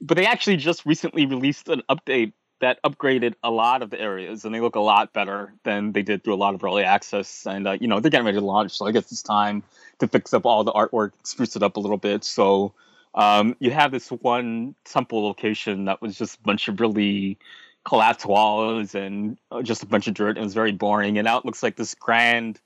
but 0.00 0.16
they 0.16 0.26
actually 0.26 0.56
just 0.56 0.84
recently 0.86 1.26
released 1.26 1.68
an 1.68 1.82
update 1.88 2.32
that 2.60 2.82
upgraded 2.82 3.34
a 3.42 3.50
lot 3.50 3.82
of 3.82 3.90
the 3.90 4.00
areas, 4.00 4.44
and 4.44 4.54
they 4.54 4.60
look 4.60 4.76
a 4.76 4.80
lot 4.80 5.12
better 5.12 5.52
than 5.64 5.92
they 5.92 6.02
did 6.02 6.24
through 6.24 6.34
a 6.34 6.36
lot 6.36 6.54
of 6.54 6.62
early 6.64 6.84
access. 6.84 7.46
And 7.46 7.66
uh, 7.66 7.76
you 7.80 7.88
know 7.88 8.00
they're 8.00 8.10
getting 8.10 8.26
ready 8.26 8.38
to 8.38 8.44
launch, 8.44 8.72
so 8.72 8.86
I 8.86 8.92
guess 8.92 9.10
it's 9.12 9.22
time 9.22 9.62
to 9.98 10.08
fix 10.08 10.32
up 10.32 10.46
all 10.46 10.64
the 10.64 10.72
artwork, 10.72 11.12
spruce 11.22 11.56
it 11.56 11.62
up 11.62 11.76
a 11.76 11.80
little 11.80 11.98
bit. 11.98 12.24
So 12.24 12.74
um, 13.14 13.56
you 13.58 13.70
have 13.70 13.92
this 13.92 14.08
one 14.08 14.74
temple 14.84 15.24
location 15.24 15.86
that 15.86 16.00
was 16.00 16.16
just 16.16 16.38
a 16.38 16.42
bunch 16.42 16.68
of 16.68 16.80
really 16.80 17.38
collapsed 17.84 18.26
walls 18.26 18.94
and 18.94 19.38
uh, 19.50 19.62
just 19.62 19.82
a 19.82 19.86
bunch 19.86 20.06
of 20.06 20.14
dirt. 20.14 20.30
And 20.30 20.38
it 20.38 20.42
was 20.42 20.54
very 20.54 20.72
boring, 20.72 21.18
and 21.18 21.26
now 21.26 21.38
it 21.38 21.44
looks 21.44 21.62
like 21.62 21.76
this 21.76 21.94
grand 21.94 22.60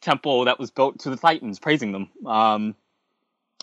temple 0.00 0.46
that 0.46 0.58
was 0.58 0.70
built 0.70 1.00
to 1.00 1.10
the 1.10 1.16
Titans, 1.16 1.58
praising 1.58 1.92
them. 1.92 2.08
Um, 2.26 2.74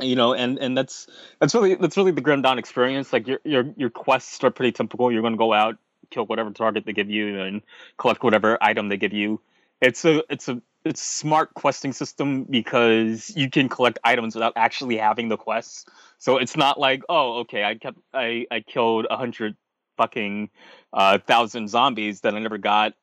you 0.02 0.16
know, 0.16 0.34
and 0.34 0.58
and 0.60 0.78
that's 0.78 1.08
that's 1.40 1.54
really 1.54 1.76
that's 1.76 1.98
really 1.98 2.12
the 2.12 2.22
Grim 2.22 2.42
Dawn 2.42 2.60
experience. 2.60 3.12
Like 3.14 3.28
your 3.28 3.40
your 3.44 3.66
your 3.76 3.90
quests 3.90 4.44
are 4.44 4.52
pretty 4.52 4.72
typical. 4.72 5.12
You're 5.12 5.22
going 5.22 5.34
to 5.34 5.38
go 5.38 5.54
out, 5.54 5.78
kill 6.12 6.26
whatever 6.26 6.52
target 6.52 6.86
they 6.86 6.94
give 6.94 7.10
you, 7.10 7.40
and 7.42 7.62
collect 7.98 8.24
whatever 8.24 8.58
item 8.62 8.90
they 8.90 8.98
give 8.98 9.14
you. 9.14 9.42
It's 9.82 10.06
a 10.06 10.24
it's 10.30 10.48
a 10.48 10.62
it's 10.86 11.02
smart 11.02 11.54
questing 11.54 11.94
system 11.94 12.44
because 12.44 13.32
you 13.36 13.50
can 13.50 13.70
collect 13.70 14.00
items 14.04 14.36
without 14.36 14.54
actually 14.56 14.98
having 14.98 15.30
the 15.30 15.38
quests. 15.38 15.86
So 16.18 16.38
it's 16.38 16.56
not 16.56 16.80
like, 16.80 17.04
oh, 17.10 17.40
okay, 17.40 17.64
I 17.64 17.76
kept 17.76 17.98
I 18.14 18.46
I 18.52 18.62
killed 18.62 19.08
a 19.10 19.18
hundred 19.18 19.56
fucking 19.98 20.50
uh, 20.94 21.18
thousand 21.20 21.68
zombies 21.70 22.22
that 22.22 22.36
I 22.36 22.40
never 22.40 22.58
got 22.58 22.94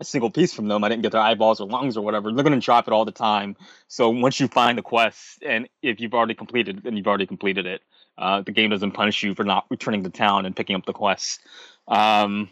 a 0.00 0.04
single 0.04 0.30
piece 0.30 0.52
from 0.52 0.68
them. 0.68 0.84
I 0.84 0.88
didn't 0.88 1.02
get 1.02 1.12
their 1.12 1.20
eyeballs 1.20 1.60
or 1.60 1.68
lungs 1.68 1.96
or 1.96 2.04
whatever. 2.04 2.32
They're 2.32 2.44
going 2.44 2.58
to 2.58 2.64
drop 2.64 2.88
it 2.88 2.92
all 2.92 3.04
the 3.04 3.12
time. 3.12 3.56
So 3.88 4.10
once 4.10 4.40
you 4.40 4.48
find 4.48 4.76
the 4.76 4.82
quest, 4.82 5.42
and 5.46 5.68
if 5.82 6.00
you've 6.00 6.14
already 6.14 6.34
completed, 6.34 6.82
then 6.82 6.96
you've 6.96 7.06
already 7.06 7.26
completed 7.26 7.66
it. 7.66 7.82
Uh, 8.18 8.42
the 8.42 8.52
game 8.52 8.70
doesn't 8.70 8.92
punish 8.92 9.22
you 9.22 9.34
for 9.34 9.44
not 9.44 9.66
returning 9.70 10.04
to 10.04 10.10
town 10.10 10.46
and 10.46 10.54
picking 10.54 10.76
up 10.76 10.84
the 10.86 10.92
quest. 10.92 11.40
Um, 11.88 12.50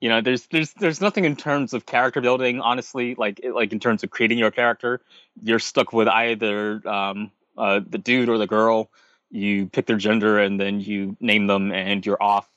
you 0.00 0.08
know, 0.08 0.20
there's 0.20 0.46
there's 0.46 0.72
there's 0.74 1.00
nothing 1.00 1.24
in 1.24 1.36
terms 1.36 1.72
of 1.72 1.86
character 1.86 2.20
building, 2.20 2.60
honestly. 2.60 3.14
Like 3.14 3.40
like 3.44 3.72
in 3.72 3.78
terms 3.78 4.02
of 4.02 4.10
creating 4.10 4.38
your 4.38 4.50
character, 4.50 5.00
you're 5.40 5.60
stuck 5.60 5.92
with 5.92 6.08
either 6.08 6.86
um, 6.88 7.30
uh, 7.56 7.80
the 7.88 7.98
dude 7.98 8.28
or 8.28 8.38
the 8.38 8.48
girl. 8.48 8.90
You 9.30 9.66
pick 9.66 9.86
their 9.86 9.96
gender 9.96 10.38
and 10.40 10.60
then 10.60 10.80
you 10.80 11.16
name 11.20 11.46
them, 11.46 11.70
and 11.70 12.04
you're 12.04 12.20
off. 12.20 12.48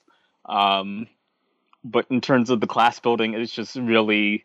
Um, 0.45 1.07
but 1.85 2.07
in 2.09 2.19
terms 2.19 2.49
of 2.49 2.59
the 2.59 2.67
class 2.67 2.99
building, 2.99 3.35
it's 3.35 3.53
just 3.53 3.75
really, 3.75 4.43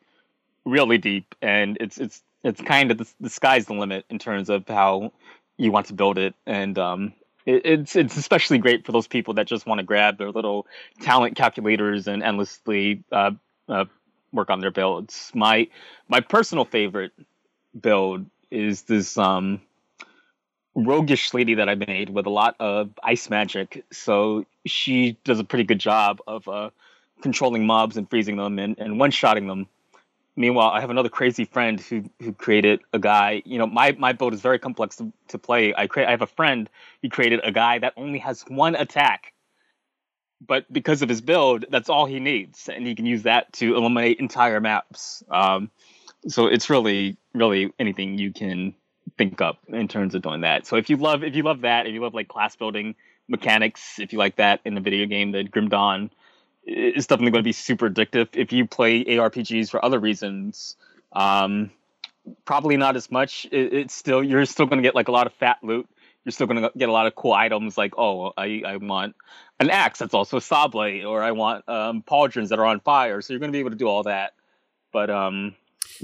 really 0.64 0.98
deep, 0.98 1.34
and 1.40 1.76
it's 1.80 1.98
it's 1.98 2.22
it's 2.44 2.60
kind 2.60 2.90
of 2.90 2.98
the, 2.98 3.08
the 3.20 3.30
sky's 3.30 3.66
the 3.66 3.74
limit 3.74 4.04
in 4.10 4.18
terms 4.18 4.50
of 4.50 4.68
how 4.68 5.12
you 5.56 5.72
want 5.72 5.86
to 5.86 5.94
build 5.94 6.18
it, 6.18 6.34
and 6.46 6.78
um, 6.78 7.14
it, 7.46 7.62
it's 7.64 7.96
it's 7.96 8.16
especially 8.16 8.58
great 8.58 8.84
for 8.84 8.92
those 8.92 9.08
people 9.08 9.34
that 9.34 9.46
just 9.46 9.66
want 9.66 9.78
to 9.78 9.84
grab 9.84 10.18
their 10.18 10.30
little 10.30 10.66
talent 11.00 11.34
calculators 11.34 12.06
and 12.06 12.22
endlessly 12.22 13.02
uh, 13.10 13.30
uh, 13.68 13.86
work 14.32 14.50
on 14.50 14.60
their 14.60 14.70
builds. 14.70 15.32
My 15.34 15.68
my 16.08 16.20
personal 16.20 16.66
favorite 16.66 17.12
build 17.80 18.26
is 18.50 18.82
this 18.82 19.16
um, 19.16 19.62
roguish 20.74 21.32
lady 21.32 21.54
that 21.54 21.70
I 21.70 21.74
made 21.74 22.10
with 22.10 22.26
a 22.26 22.30
lot 22.30 22.56
of 22.60 22.90
ice 23.02 23.30
magic. 23.30 23.84
So 23.92 24.44
she 24.66 25.18
does 25.24 25.38
a 25.38 25.44
pretty 25.44 25.64
good 25.64 25.78
job 25.78 26.20
of 26.26 26.46
uh, 26.48 26.70
controlling 27.22 27.66
mobs 27.66 27.96
and 27.96 28.08
freezing 28.08 28.36
them 28.36 28.58
and, 28.58 28.78
and 28.78 28.98
one 28.98 29.10
shotting 29.10 29.46
them. 29.46 29.66
Meanwhile, 30.36 30.70
I 30.70 30.80
have 30.80 30.90
another 30.90 31.08
crazy 31.08 31.44
friend 31.44 31.80
who 31.80 32.04
who 32.20 32.32
created 32.32 32.80
a 32.92 32.98
guy. 32.98 33.42
You 33.44 33.58
know, 33.58 33.66
my 33.66 33.92
my 33.98 34.12
build 34.12 34.32
is 34.32 34.40
very 34.40 34.58
complex 34.58 34.96
to, 34.96 35.12
to 35.28 35.38
play. 35.38 35.74
I 35.76 35.86
create. 35.86 36.06
I 36.06 36.12
have 36.12 36.22
a 36.22 36.26
friend 36.26 36.70
who 37.02 37.08
created 37.08 37.40
a 37.44 37.52
guy 37.52 37.78
that 37.80 37.92
only 37.96 38.20
has 38.20 38.42
one 38.48 38.74
attack, 38.74 39.32
but 40.46 40.72
because 40.72 41.02
of 41.02 41.08
his 41.08 41.20
build, 41.20 41.66
that's 41.68 41.88
all 41.88 42.06
he 42.06 42.20
needs, 42.20 42.68
and 42.68 42.86
he 42.86 42.94
can 42.94 43.06
use 43.06 43.24
that 43.24 43.52
to 43.54 43.76
eliminate 43.76 44.20
entire 44.20 44.60
maps. 44.60 45.22
Um, 45.30 45.70
so 46.28 46.46
it's 46.46 46.70
really 46.70 47.16
really 47.34 47.72
anything 47.78 48.16
you 48.16 48.32
can 48.32 48.74
think 49.18 49.40
up 49.40 49.58
in 49.68 49.88
terms 49.88 50.14
of 50.14 50.22
doing 50.22 50.42
that. 50.42 50.66
So 50.66 50.76
if 50.76 50.88
you 50.88 50.96
love 50.96 51.24
if 51.24 51.34
you 51.34 51.42
love 51.42 51.62
that, 51.62 51.86
if 51.86 51.92
you 51.92 52.00
love 52.00 52.14
like 52.14 52.28
class 52.28 52.56
building 52.56 52.94
mechanics, 53.28 53.98
if 53.98 54.12
you 54.12 54.18
like 54.18 54.36
that 54.36 54.60
in 54.64 54.74
the 54.74 54.80
video 54.80 55.06
game, 55.06 55.32
the 55.32 55.44
Grim 55.44 55.68
Dawn 55.68 56.10
is 56.70 57.06
definitely 57.06 57.32
going 57.32 57.42
to 57.42 57.48
be 57.48 57.52
super 57.52 57.90
addictive. 57.90 58.28
If 58.32 58.52
you 58.52 58.66
play 58.66 59.04
ARPGs 59.04 59.70
for 59.70 59.84
other 59.84 59.98
reasons, 59.98 60.76
um, 61.12 61.70
probably 62.44 62.76
not 62.76 62.96
as 62.96 63.10
much. 63.10 63.46
It, 63.50 63.72
it's 63.72 63.94
still 63.94 64.22
you're 64.22 64.44
still 64.46 64.66
going 64.66 64.78
to 64.78 64.82
get 64.82 64.94
like 64.94 65.08
a 65.08 65.12
lot 65.12 65.26
of 65.26 65.32
fat 65.34 65.58
loot. 65.62 65.88
You're 66.24 66.32
still 66.32 66.46
going 66.46 66.62
to 66.62 66.70
get 66.76 66.88
a 66.88 66.92
lot 66.92 67.06
of 67.06 67.14
cool 67.14 67.32
items 67.32 67.78
like 67.78 67.94
oh 67.98 68.32
I, 68.36 68.62
I 68.66 68.76
want 68.76 69.16
an 69.58 69.70
axe 69.70 69.98
that's 69.98 70.14
also 70.14 70.36
a 70.36 70.40
saw 70.40 70.68
blade 70.68 71.04
or 71.04 71.22
I 71.22 71.32
want 71.32 71.68
um, 71.68 72.02
pauldrons 72.02 72.48
that 72.48 72.58
are 72.58 72.66
on 72.66 72.80
fire. 72.80 73.20
So 73.20 73.32
you're 73.32 73.40
going 73.40 73.50
to 73.50 73.56
be 73.56 73.60
able 73.60 73.70
to 73.70 73.76
do 73.76 73.86
all 73.86 74.04
that. 74.04 74.32
But 74.92 75.10
um, 75.10 75.54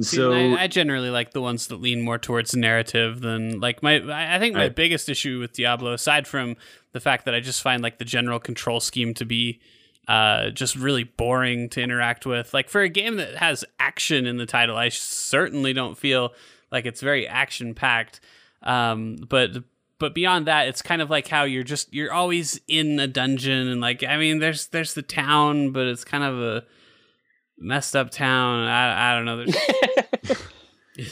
so 0.01 0.33
I, 0.33 0.63
I, 0.63 0.67
generally 0.67 1.11
like 1.11 1.33
the 1.33 1.41
ones 1.41 1.69
that 1.69 1.81
lean 1.81 2.03
more 2.03 2.19
towards 2.19 2.55
narrative 2.55 3.21
than 3.21 3.61
like 3.61 3.83
my. 3.83 3.97
I 4.35 4.39
think 4.39 4.55
my 4.55 4.65
I, 4.65 4.69
biggest 4.69 5.09
issue 5.09 5.39
with 5.39 5.53
Diablo, 5.53 5.93
aside 5.93 6.27
from 6.27 6.57
the 6.93 7.01
fact 7.01 7.25
that 7.25 7.35
I 7.35 7.41
just 7.41 7.63
find 7.63 7.83
like 7.83 7.99
the 7.99 8.05
general 8.05 8.39
control 8.39 8.81
scheme 8.81 9.15
to 9.15 9.25
be 9.25 9.61
uh, 10.09 10.51
just 10.51 10.77
really 10.77 11.05
boring 11.05 11.69
to 11.71 11.81
interact 11.83 12.27
with. 12.27 12.55
Like 12.55 12.69
for 12.69 12.83
a 12.83 12.89
game 12.89 13.17
that 13.17 13.37
has 13.37 13.65
action 13.81 14.27
in 14.27 14.37
the 14.37 14.47
title, 14.47 14.77
I 14.77 14.89
certainly 14.89 15.73
don't 15.73 15.99
feel 15.99 16.33
Like 16.71 16.87
it's 16.87 17.01
very 17.01 17.27
action 17.27 17.75
packed. 17.75 18.21
Um, 18.63 19.17
but 19.29 19.51
but 19.99 20.15
beyond 20.15 20.47
that, 20.47 20.69
it's 20.69 20.83
kind 20.83 21.01
of 21.01 21.09
like 21.11 21.29
how 21.29 21.45
you're 21.45 21.63
just 21.65 21.93
you're 21.93 22.13
always 22.13 22.61
in 22.69 22.99
a 23.01 23.07
dungeon 23.07 23.69
and 23.69 23.81
like 23.81 24.03
I 24.05 24.17
mean, 24.17 24.39
there's 24.41 24.67
there's 24.69 24.95
the 24.95 25.03
town, 25.03 25.71
but 25.71 25.87
it's 25.87 26.05
kind 26.05 26.25
of 26.25 26.41
a 26.41 26.65
messed 27.59 27.97
up 27.97 28.11
town. 28.11 28.67
I 28.67 29.11
I 29.11 29.15
don't 29.15 29.25
know. 29.25 29.45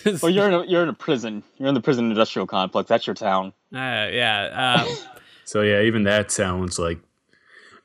There's 0.03 0.23
well, 0.23 0.31
you're 0.31 0.49
in 0.49 0.55
a 0.55 0.65
you're 0.66 0.83
in 0.83 0.89
a 0.89 0.95
prison. 0.95 1.43
You're 1.57 1.69
in 1.69 1.75
the 1.75 1.81
prison 1.81 2.11
industrial 2.11 2.47
complex. 2.47 2.89
That's 2.89 3.07
your 3.07 3.15
town. 3.15 3.53
Uh, 3.73 4.09
yeah. 4.12 4.85
Um, 4.87 4.97
So 5.47 5.61
yeah, 5.61 5.83
even 5.83 6.05
that 6.05 6.31
sounds 6.31 6.79
like. 6.79 6.99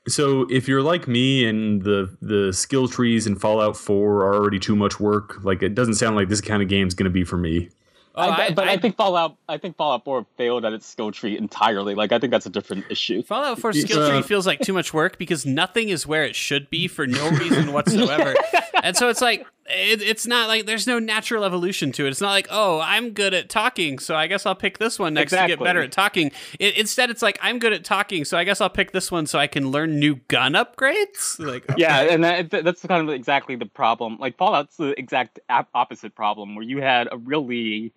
So 0.10 0.48
if 0.50 0.68
you're 0.68 0.82
like 0.82 1.08
me 1.08 1.46
and 1.46 1.82
the 1.84 2.16
the 2.22 2.52
skill 2.54 2.88
trees 2.88 3.28
in 3.28 3.36
Fallout 3.38 3.78
4 3.78 4.22
are 4.24 4.36
already 4.36 4.60
too 4.60 4.76
much 4.76 5.00
work, 5.00 5.44
like 5.44 5.62
it 5.64 5.76
doesn't 5.76 5.96
sound 5.96 6.16
like 6.16 6.30
this 6.30 6.42
kind 6.42 6.62
of 6.62 6.68
game 6.70 6.88
is 6.88 6.94
going 6.94 7.06
to 7.06 7.10
be 7.12 7.24
for 7.24 7.38
me. 7.38 7.70
oh, 8.16 8.22
I, 8.30 8.52
but 8.52 8.68
I, 8.68 8.76
think 8.78 8.98
Fallout 8.98 9.38
I 9.48 9.58
think 9.58 9.78
Fallout 9.78 10.04
4 10.04 10.26
failed 10.38 10.66
at 10.66 10.74
its 10.74 10.86
skill 10.86 11.12
tree 11.12 11.38
entirely. 11.38 11.96
Like 11.96 12.12
I 12.12 12.20
think 12.20 12.32
that's 12.32 12.46
a 12.46 12.50
different 12.50 12.86
issue. 12.90 13.24
Fallout 13.24 13.60
4 13.60 13.74
skill 13.74 14.02
Uh, 14.04 14.10
tree 14.10 14.22
feels 14.24 14.46
like 14.48 14.60
too 14.60 14.74
much 14.74 14.94
work 14.94 15.18
because 15.18 15.46
nothing 15.46 15.90
is 15.90 16.06
where 16.08 16.24
it 16.24 16.36
should 16.36 16.70
be 16.70 16.88
for 16.88 17.06
no 17.08 17.30
reason 17.30 17.72
whatsoever. 17.74 18.36
And 18.84 18.96
so 18.96 19.10
it's 19.10 19.22
like 19.22 19.46
it, 19.70 20.02
it's 20.02 20.26
not 20.26 20.48
like 20.48 20.66
there's 20.66 20.88
no 20.88 21.00
natural 21.00 21.44
evolution 21.44 21.92
to 21.94 22.06
it. 22.06 22.10
It's 22.10 22.22
not 22.22 22.32
like, 22.32 22.48
"Oh, 22.50 22.80
I'm 22.80 23.12
good 23.12 23.34
at 23.34 23.50
talking, 23.50 24.00
so 24.00 24.16
I 24.16 24.28
guess 24.28 24.46
I'll 24.46 24.56
pick 24.56 24.78
this 24.78 24.98
one 24.98 25.14
next 25.14 25.32
to 25.32 25.48
get 25.48 25.60
better 25.60 25.82
at 25.82 25.92
talking." 25.92 26.32
It, 26.60 26.78
instead 26.78 27.10
it's 27.10 27.22
like, 27.22 27.38
"I'm 27.42 27.60
good 27.60 27.74
at 27.74 27.84
talking, 27.84 28.26
so 28.26 28.38
I 28.38 28.44
guess 28.44 28.62
I'll 28.62 28.70
pick 28.70 28.92
this 28.92 29.12
one 29.12 29.28
so 29.28 29.40
I 29.40 29.48
can 29.48 29.72
learn 29.72 30.00
new 30.00 30.16
gun 30.28 30.54
upgrades." 30.54 31.40
Like 31.40 31.66
Yeah, 31.78 32.02
and 32.02 32.24
that, 32.24 32.50
that's 32.50 32.86
kind 32.86 33.08
of 33.08 33.14
exactly 33.14 33.56
the 33.56 33.66
problem. 33.66 34.18
Like 34.20 34.38
Fallout's 34.38 34.78
the 34.78 34.98
exact 35.00 35.40
opposite 35.50 36.16
problem, 36.16 36.56
where 36.56 36.66
you 36.66 36.82
had 36.82 37.08
a 37.12 37.18
really 37.18 37.94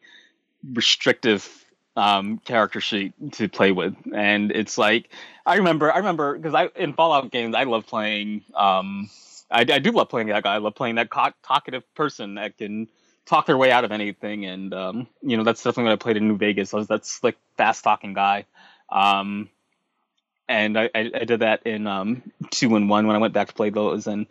restrictive 0.75 1.65
um, 1.97 2.39
character 2.39 2.81
sheet 2.81 3.13
to 3.33 3.49
play 3.49 3.73
with, 3.73 3.95
and 4.15 4.51
it's 4.53 4.79
like 4.79 5.11
I 5.47 5.57
remember, 5.57 5.93
I 5.93 5.99
remember 5.99 6.37
because 6.37 6.55
I 6.55 6.69
in 6.77 6.93
Fallout 6.93 7.31
games 7.31 7.55
I 7.55 7.65
love 7.65 7.87
playing. 7.87 8.45
Um, 8.55 9.11
I, 9.53 9.61
I 9.61 9.79
do 9.79 9.93
love 9.93 10.09
playing 10.09 10.29
that 10.29 10.43
guy. 10.43 10.55
I 10.55 10.59
love 10.59 10.75
playing 10.75 10.97
that 10.97 11.11
co- 11.11 11.33
talkative 11.43 11.83
person 11.95 12.35
that 12.37 12.59
can 12.59 12.89
talk 13.27 13.47
their 13.47 13.59
way 13.59 13.71
out 13.71 13.85
of 13.85 13.93
anything, 13.93 14.47
and 14.47 14.73
um, 14.75 15.07
you 15.23 15.37
know 15.37 15.45
that's 15.45 15.63
definitely 15.63 15.85
what 15.85 15.93
I 15.93 15.97
played 15.97 16.17
in 16.17 16.29
New 16.29 16.37
Vegas. 16.37 16.75
I 16.75 16.79
was 16.79 16.89
that 16.89 17.07
slick, 17.07 17.37
fast 17.57 17.85
talking 17.85 18.15
guy. 18.15 18.47
Um, 18.91 19.49
and 20.49 20.79
I, 20.79 20.91
I, 20.95 21.11
I 21.15 21.25
did 21.25 21.41
that 21.41 21.67
in 21.67 21.87
um, 21.87 22.23
two 22.51 22.75
and 22.77 22.89
one 22.89 23.07
when 23.07 23.17
I 23.17 23.19
went 23.21 23.35
back 23.35 23.49
to 23.49 23.55
play 23.55 23.71
those, 23.71 24.07
and 24.07 24.27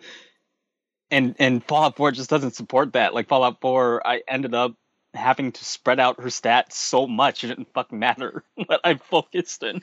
and 1.09 1.35
and 1.39 1.63
Fallout 1.63 1.95
Four 1.95 2.11
just 2.11 2.29
doesn't 2.29 2.55
support 2.55 2.93
that. 2.93 3.13
Like 3.13 3.27
Fallout 3.27 3.61
Four, 3.61 4.05
I 4.05 4.21
ended 4.27 4.53
up 4.53 4.75
having 5.13 5.51
to 5.51 5.65
spread 5.65 5.99
out 5.99 6.21
her 6.21 6.29
stats 6.29 6.73
so 6.73 7.05
much 7.05 7.43
it 7.43 7.47
didn't 7.47 7.73
fucking 7.73 7.99
matter 7.99 8.43
what 8.55 8.79
I 8.83 8.95
focused 8.95 9.63
in. 9.63 9.81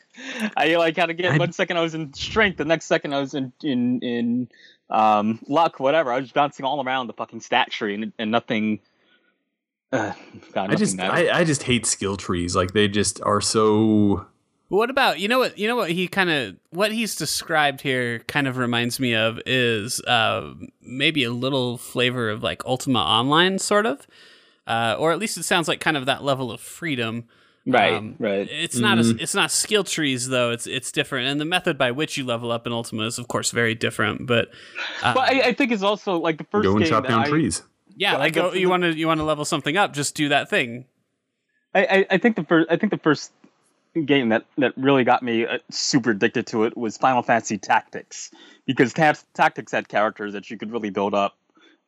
I 0.56 0.76
like 0.76 0.96
had 0.96 1.06
to 1.06 1.14
get 1.14 1.34
I- 1.34 1.38
one 1.38 1.52
second 1.52 1.76
I 1.76 1.82
was 1.82 1.94
in 1.94 2.12
strength, 2.14 2.58
the 2.58 2.64
next 2.64 2.86
second 2.86 3.14
I 3.14 3.20
was 3.20 3.34
in 3.34 3.52
in 3.62 4.00
in 4.00 4.48
um, 4.90 5.40
luck, 5.48 5.80
whatever. 5.80 6.12
I 6.12 6.20
was 6.20 6.32
bouncing 6.32 6.64
all 6.64 6.82
around 6.82 7.08
the 7.08 7.12
fucking 7.12 7.40
stat 7.40 7.70
tree, 7.70 7.94
and, 7.94 8.12
and 8.18 8.30
nothing. 8.30 8.80
Uh, 9.92 10.12
God, 10.52 10.70
I 10.70 10.74
just. 10.76 10.98
I, 10.98 11.30
I 11.30 11.44
just 11.44 11.62
hate 11.62 11.84
skill 11.86 12.16
trees. 12.16 12.56
Like 12.56 12.72
they 12.72 12.88
just 12.88 13.20
are 13.22 13.40
so 13.40 14.26
what 14.68 14.90
about 14.90 15.18
you 15.18 15.28
know 15.28 15.38
what 15.38 15.58
you 15.58 15.66
know 15.66 15.76
what 15.76 15.90
he 15.90 16.08
kind 16.08 16.28
of 16.28 16.56
what 16.70 16.92
he's 16.92 17.16
described 17.16 17.80
here 17.80 18.18
kind 18.20 18.46
of 18.46 18.58
reminds 18.58 19.00
me 19.00 19.14
of 19.14 19.40
is 19.46 20.00
uh, 20.02 20.52
maybe 20.82 21.24
a 21.24 21.32
little 21.32 21.78
flavor 21.78 22.28
of 22.28 22.42
like 22.42 22.64
Ultima 22.66 22.98
Online 22.98 23.58
sort 23.58 23.86
of, 23.86 24.06
uh, 24.68 24.94
or 24.98 25.10
at 25.12 25.18
least 25.18 25.36
it 25.38 25.42
sounds 25.42 25.66
like 25.66 25.80
kind 25.80 25.96
of 25.96 26.06
that 26.06 26.22
level 26.22 26.52
of 26.52 26.60
freedom. 26.60 27.24
right, 27.66 27.94
Um, 27.94 28.14
right. 28.18 28.48
It's 28.50 28.76
not 28.78 28.98
a, 28.98 29.16
it's 29.18 29.34
not 29.34 29.50
skill 29.50 29.82
trees 29.84 30.28
though. 30.28 30.52
It's 30.52 30.66
it's 30.66 30.92
different, 30.92 31.28
and 31.28 31.40
the 31.40 31.44
method 31.44 31.76
by 31.78 31.90
which 31.90 32.16
you 32.16 32.24
level 32.24 32.52
up 32.52 32.66
in 32.66 32.72
Ultima 32.72 33.02
is 33.06 33.18
of 33.18 33.26
course 33.28 33.50
very 33.50 33.74
different. 33.74 34.26
But 34.26 34.48
uh, 35.02 35.14
But 35.14 35.30
I, 35.30 35.40
I 35.48 35.52
think 35.54 35.72
it's 35.72 35.82
also 35.82 36.18
like 36.18 36.38
the 36.38 36.44
first 36.44 36.64
go 36.64 36.72
and 36.76 36.80
game 36.84 36.90
chop 36.90 37.08
down 37.08 37.24
I- 37.24 37.28
trees. 37.28 37.62
yeah, 37.96 38.12
well, 38.12 38.20
like 38.20 38.34
guess 38.34 38.44
oh, 38.52 38.54
you 38.54 38.68
want 38.68 38.84
to 38.84 38.94
you 38.96 39.06
want 39.08 39.18
to 39.18 39.24
level 39.24 39.44
something 39.44 39.76
up, 39.76 39.92
just 39.92 40.14
do 40.14 40.28
that 40.28 40.48
thing. 40.48 40.84
I, 41.74 41.84
I, 41.84 42.06
I 42.12 42.18
think 42.18 42.36
the 42.36 42.44
first 42.44 42.70
I 42.70 42.76
think 42.76 42.92
the 42.92 42.98
first 42.98 43.32
game 44.04 44.28
that, 44.28 44.44
that 44.58 44.72
really 44.76 45.02
got 45.02 45.22
me 45.22 45.44
uh, 45.44 45.58
super 45.70 46.10
addicted 46.10 46.46
to 46.46 46.64
it 46.64 46.76
was 46.76 46.96
Final 46.96 47.22
Fantasy 47.22 47.58
Tactics 47.58 48.30
because 48.64 48.92
ta- 48.92 49.14
Tactics 49.34 49.72
had 49.72 49.88
characters 49.88 50.32
that 50.34 50.50
you 50.50 50.56
could 50.56 50.70
really 50.70 50.90
build 50.90 51.14
up 51.14 51.36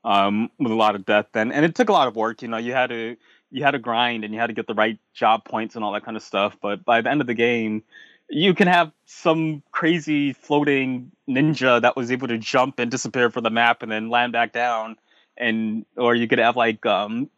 um, 0.05 0.51
with 0.59 0.73
a 0.73 0.75
lot 0.75 0.95
of 0.95 1.05
depth 1.05 1.37
and, 1.37 1.53
and 1.53 1.65
it 1.65 1.75
took 1.75 1.89
a 1.89 1.93
lot 1.93 2.09
of 2.09 2.17
work. 2.17 2.43
You 2.43 2.49
know, 2.49 2.57
you 2.57 2.73
had 2.73 2.89
to 2.89 3.17
you 3.51 3.65
had 3.65 3.73
to 3.73 3.79
grind 3.79 4.25
and 4.25 4.33
you 4.33 4.41
had 4.41 4.47
to 4.47 4.53
get 4.53 4.67
the 4.67 4.75
right 4.75 4.99
job 5.13 5.45
points 5.45 5.75
and 5.75 5.85
all 5.85 5.93
that 5.93 6.05
kind 6.05 6.17
of 6.17 6.23
stuff. 6.23 6.57
But 6.61 6.85
by 6.85 7.01
the 7.01 7.11
end 7.11 7.21
of 7.21 7.27
the 7.27 7.35
game, 7.35 7.83
you 8.29 8.55
can 8.55 8.69
have 8.69 8.93
some 9.07 9.63
crazy 9.73 10.33
floating 10.33 11.11
ninja 11.29 11.83
that 11.83 11.97
was 11.97 12.13
able 12.13 12.29
to 12.29 12.39
jump 12.39 12.79
and 12.79 12.91
disappear 12.91 13.31
from 13.31 13.43
the 13.43 13.51
map 13.51 13.83
and 13.83 13.91
then 13.91 14.09
land 14.09 14.33
back 14.33 14.53
down, 14.53 14.97
and 15.37 15.85
or 15.97 16.15
you 16.15 16.29
could 16.29 16.39
have 16.39 16.57
like 16.57 16.87
um, 16.87 17.29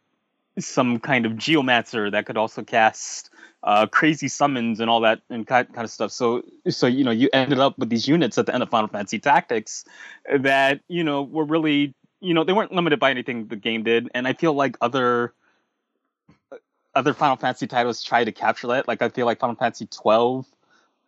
some 0.59 0.99
kind 0.99 1.25
of 1.25 1.33
geomancer 1.33 2.11
that 2.11 2.27
could 2.27 2.37
also 2.37 2.63
cast 2.63 3.31
uh, 3.63 3.87
crazy 3.87 4.27
summons 4.27 4.79
and 4.79 4.89
all 4.89 5.01
that 5.01 5.21
and 5.29 5.47
kind 5.47 5.67
kind 5.73 5.83
of 5.83 5.89
stuff. 5.89 6.11
So 6.11 6.43
so 6.69 6.85
you 6.85 7.03
know 7.03 7.11
you 7.11 7.27
ended 7.33 7.59
up 7.59 7.77
with 7.79 7.89
these 7.89 8.07
units 8.07 8.37
at 8.37 8.45
the 8.45 8.53
end 8.53 8.61
of 8.61 8.69
Final 8.69 8.87
Fantasy 8.87 9.17
Tactics 9.17 9.85
that 10.31 10.81
you 10.87 11.03
know 11.03 11.23
were 11.23 11.45
really 11.45 11.95
you 12.23 12.33
know 12.33 12.43
they 12.43 12.53
weren't 12.53 12.71
limited 12.71 12.99
by 12.99 13.11
anything 13.11 13.47
the 13.47 13.55
game 13.55 13.83
did, 13.83 14.09
and 14.13 14.27
I 14.27 14.33
feel 14.33 14.53
like 14.53 14.77
other 14.81 15.33
other 16.95 17.13
Final 17.13 17.35
Fantasy 17.35 17.67
titles 17.67 18.01
try 18.01 18.23
to 18.23 18.31
capture 18.31 18.67
that. 18.67 18.87
Like 18.87 19.01
I 19.01 19.09
feel 19.09 19.25
like 19.25 19.39
Final 19.39 19.55
Fantasy 19.55 19.85
twelve 19.87 20.45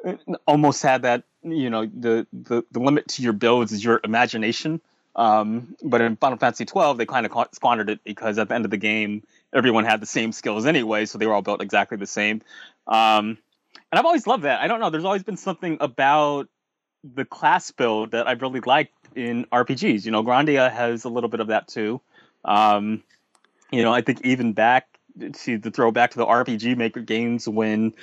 uh, 0.06 0.16
almost 0.46 0.84
had 0.84 1.04
that. 1.04 1.24
You 1.44 1.70
know 1.70 1.86
the 1.86 2.28
the 2.34 2.64
the 2.72 2.80
limit 2.80 3.08
to 3.10 3.22
your 3.22 3.34
builds 3.34 3.72
is 3.72 3.84
your 3.84 4.02
imagination. 4.04 4.82
Um, 5.16 5.78
but 5.82 6.02
in 6.02 6.18
Final 6.18 6.38
Fantasy 6.38 6.66
twelve, 6.66 6.98
they 6.98 7.06
kind 7.06 7.26
of 7.26 7.48
squandered 7.54 7.90
it 7.90 8.04
because 8.04 8.38
at 8.38 8.50
the 8.50 8.56
end 8.56 8.66
of 8.66 8.72
the 8.72 8.78
game, 8.78 9.24
everyone 9.54 9.86
had 9.86 10.02
the 10.02 10.06
same 10.06 10.34
skills 10.34 10.66
anyway, 10.66 11.06
so 11.06 11.18
they 11.18 11.26
were 11.26 11.34
all 11.34 11.42
built 11.42 11.62
exactly 11.62 11.98
the 11.98 12.08
same. 12.08 12.42
Um, 12.88 13.38
and 13.92 14.00
I've 14.00 14.06
always 14.06 14.28
loved 14.28 14.44
that. 14.44 14.60
I 14.60 14.68
don't 14.68 14.82
know. 14.82 14.90
There's 14.90 15.06
always 15.06 15.24
been 15.24 15.38
something 15.38 15.78
about 15.80 16.50
the 17.14 17.26
class 17.26 17.72
build 17.72 18.12
that 18.12 18.28
I've 18.28 18.42
really 18.42 18.62
liked 18.62 18.94
in 19.16 19.46
RPGs. 19.46 20.06
You 20.06 20.12
know, 20.12 20.24
Grandia 20.24 20.72
has 20.72 21.06
a 21.06 21.10
little 21.10 21.30
bit 21.30 21.40
of 21.40 21.48
that 21.48 21.68
too. 21.68 22.02
Um, 22.44 23.04
you 23.72 23.84
know, 23.84 23.94
I 23.94 24.02
think 24.02 24.22
even 24.26 24.54
back 24.54 24.88
to 25.34 25.58
the 25.58 25.72
throwback 25.72 26.12
to 26.12 26.18
the 26.18 26.26
RPG 26.26 26.78
Maker 26.78 27.02
games 27.02 27.48
when 27.48 27.94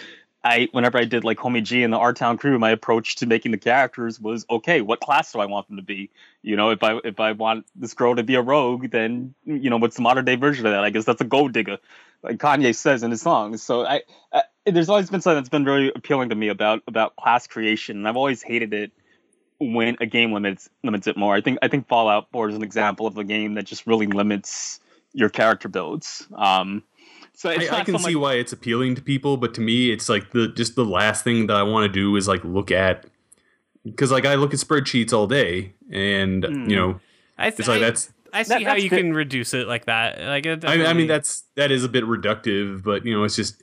I, 0.45 0.69
whenever 0.73 0.99
I 0.99 1.05
did 1.05 1.23
like 1.23 1.39
Homie 1.39 1.63
G 1.63 1.85
and 1.85 1.93
the 1.93 1.99
R 1.99 2.13
Town 2.13 2.37
crew, 2.37 2.59
my 2.59 2.71
approach 2.71 3.17
to 3.17 3.27
making 3.27 3.53
the 3.53 3.59
characters 3.59 4.19
was 4.19 4.45
okay. 4.51 4.81
What 4.81 5.01
class 5.01 5.33
do 5.33 5.39
I 5.39 5.47
want 5.47 5.69
them 5.69 5.77
to 5.77 5.83
be? 5.83 6.11
You 6.43 6.57
know, 6.57 6.71
if 6.71 6.83
I 6.83 6.99
if 7.05 7.21
I 7.21 7.33
want 7.33 7.67
this 7.77 7.95
girl 7.95 8.17
to 8.17 8.25
be 8.25 8.35
a 8.35 8.43
rogue, 8.43 8.91
then 8.91 9.35
you 9.45 9.71
know 9.71 9.77
what's 9.77 9.97
the 9.97 10.03
modern 10.03 10.25
day 10.25 10.35
version 10.35 10.67
of 10.67 10.73
that? 10.73 10.83
I 10.83 10.91
guess 10.91 11.05
that's 11.05 11.21
a 11.21 11.25
gold 11.25 11.53
digger, 11.53 11.79
like 12.25 12.39
Kanye 12.39 12.75
says 12.75 13.05
in 13.05 13.13
his 13.13 13.23
songs. 13.23 13.63
So 13.63 13.87
I, 13.87 14.03
I 14.33 14.43
there's 14.67 14.89
always 14.89 15.11
been 15.11 15.21
something 15.21 15.37
that's 15.37 15.49
been 15.49 15.65
very 15.65 15.91
appealing 15.95 16.29
to 16.31 16.35
me 16.35 16.49
about 16.49 16.83
about 16.87 17.17
class 17.17 17.47
creation, 17.47 17.97
and 17.97 18.09
I've 18.09 18.17
always 18.17 18.43
hated 18.43 18.73
it 18.73 18.93
when 19.59 19.97
a 20.01 20.07
game 20.07 20.33
limits 20.33 20.69
limits 20.85 21.07
it 21.07 21.17
more. 21.17 21.35
I 21.35 21.41
think 21.41 21.59
I 21.63 21.69
think 21.69 21.89
Fallout 21.89 22.29
4 22.33 22.51
is 22.51 22.57
an 22.57 22.63
example 22.63 23.07
of 23.07 23.17
a 23.19 23.25
game 23.25 23.55
that 23.55 23.65
just 23.65 23.87
really 23.87 24.07
limits 24.07 24.81
your 25.13 25.29
character 25.29 25.69
builds. 25.69 26.27
Um, 26.37 26.83
so 27.35 27.51
it's 27.51 27.71
I, 27.71 27.81
I 27.81 27.85
can 27.85 27.99
so 27.99 28.07
see 28.07 28.15
much, 28.15 28.21
why 28.23 28.35
it's 28.35 28.53
appealing 28.53 28.95
to 28.97 29.03
people, 29.03 29.37
but 29.37 29.55
to 29.55 29.61
me, 29.61 29.91
it's 29.91 30.09
like 30.09 30.31
the 30.33 30.49
just 30.49 30.75
the 30.77 30.85
last 30.85 31.25
thing 31.25 31.47
that 31.49 31.57
I 31.57 31.63
want 31.63 31.85
to 31.87 31.93
do 31.93 32.15
is 32.17 32.29
like 32.29 32.45
look 32.45 32.71
at 32.71 33.07
because 33.85 34.11
like 34.13 34.25
I 34.27 34.35
look 34.37 34.53
at 34.55 34.61
spreadsheets 34.61 35.13
all 35.13 35.27
day, 35.27 35.73
and 35.91 36.45
Mm. 36.45 36.71
you 36.71 36.77
know, 36.77 37.01
I 37.39 37.51
th- 37.51 37.59
it's 37.61 37.69
like 37.69 37.79
I- 37.79 37.85
that's. 37.87 38.13
I 38.35 38.45
see 38.45 38.49
that- 38.55 38.63
how 38.63 38.75
you 38.77 38.89
good. 38.89 38.97
can 38.99 39.13
reduce 39.13 39.53
it 39.53 39.67
like 39.69 39.85
that. 39.87 40.19
Like 40.23 40.47
it 40.47 40.65
I, 40.65 40.87
I 40.87 40.93
mean, 40.95 41.07
that's 41.07 41.43
that 41.57 41.71
is 41.71 41.85
a 41.85 41.89
bit 41.89 42.05
reductive, 42.05 42.83
but 42.83 43.05
you 43.05 43.15
know, 43.15 43.25
it's 43.25 43.37
just 43.37 43.63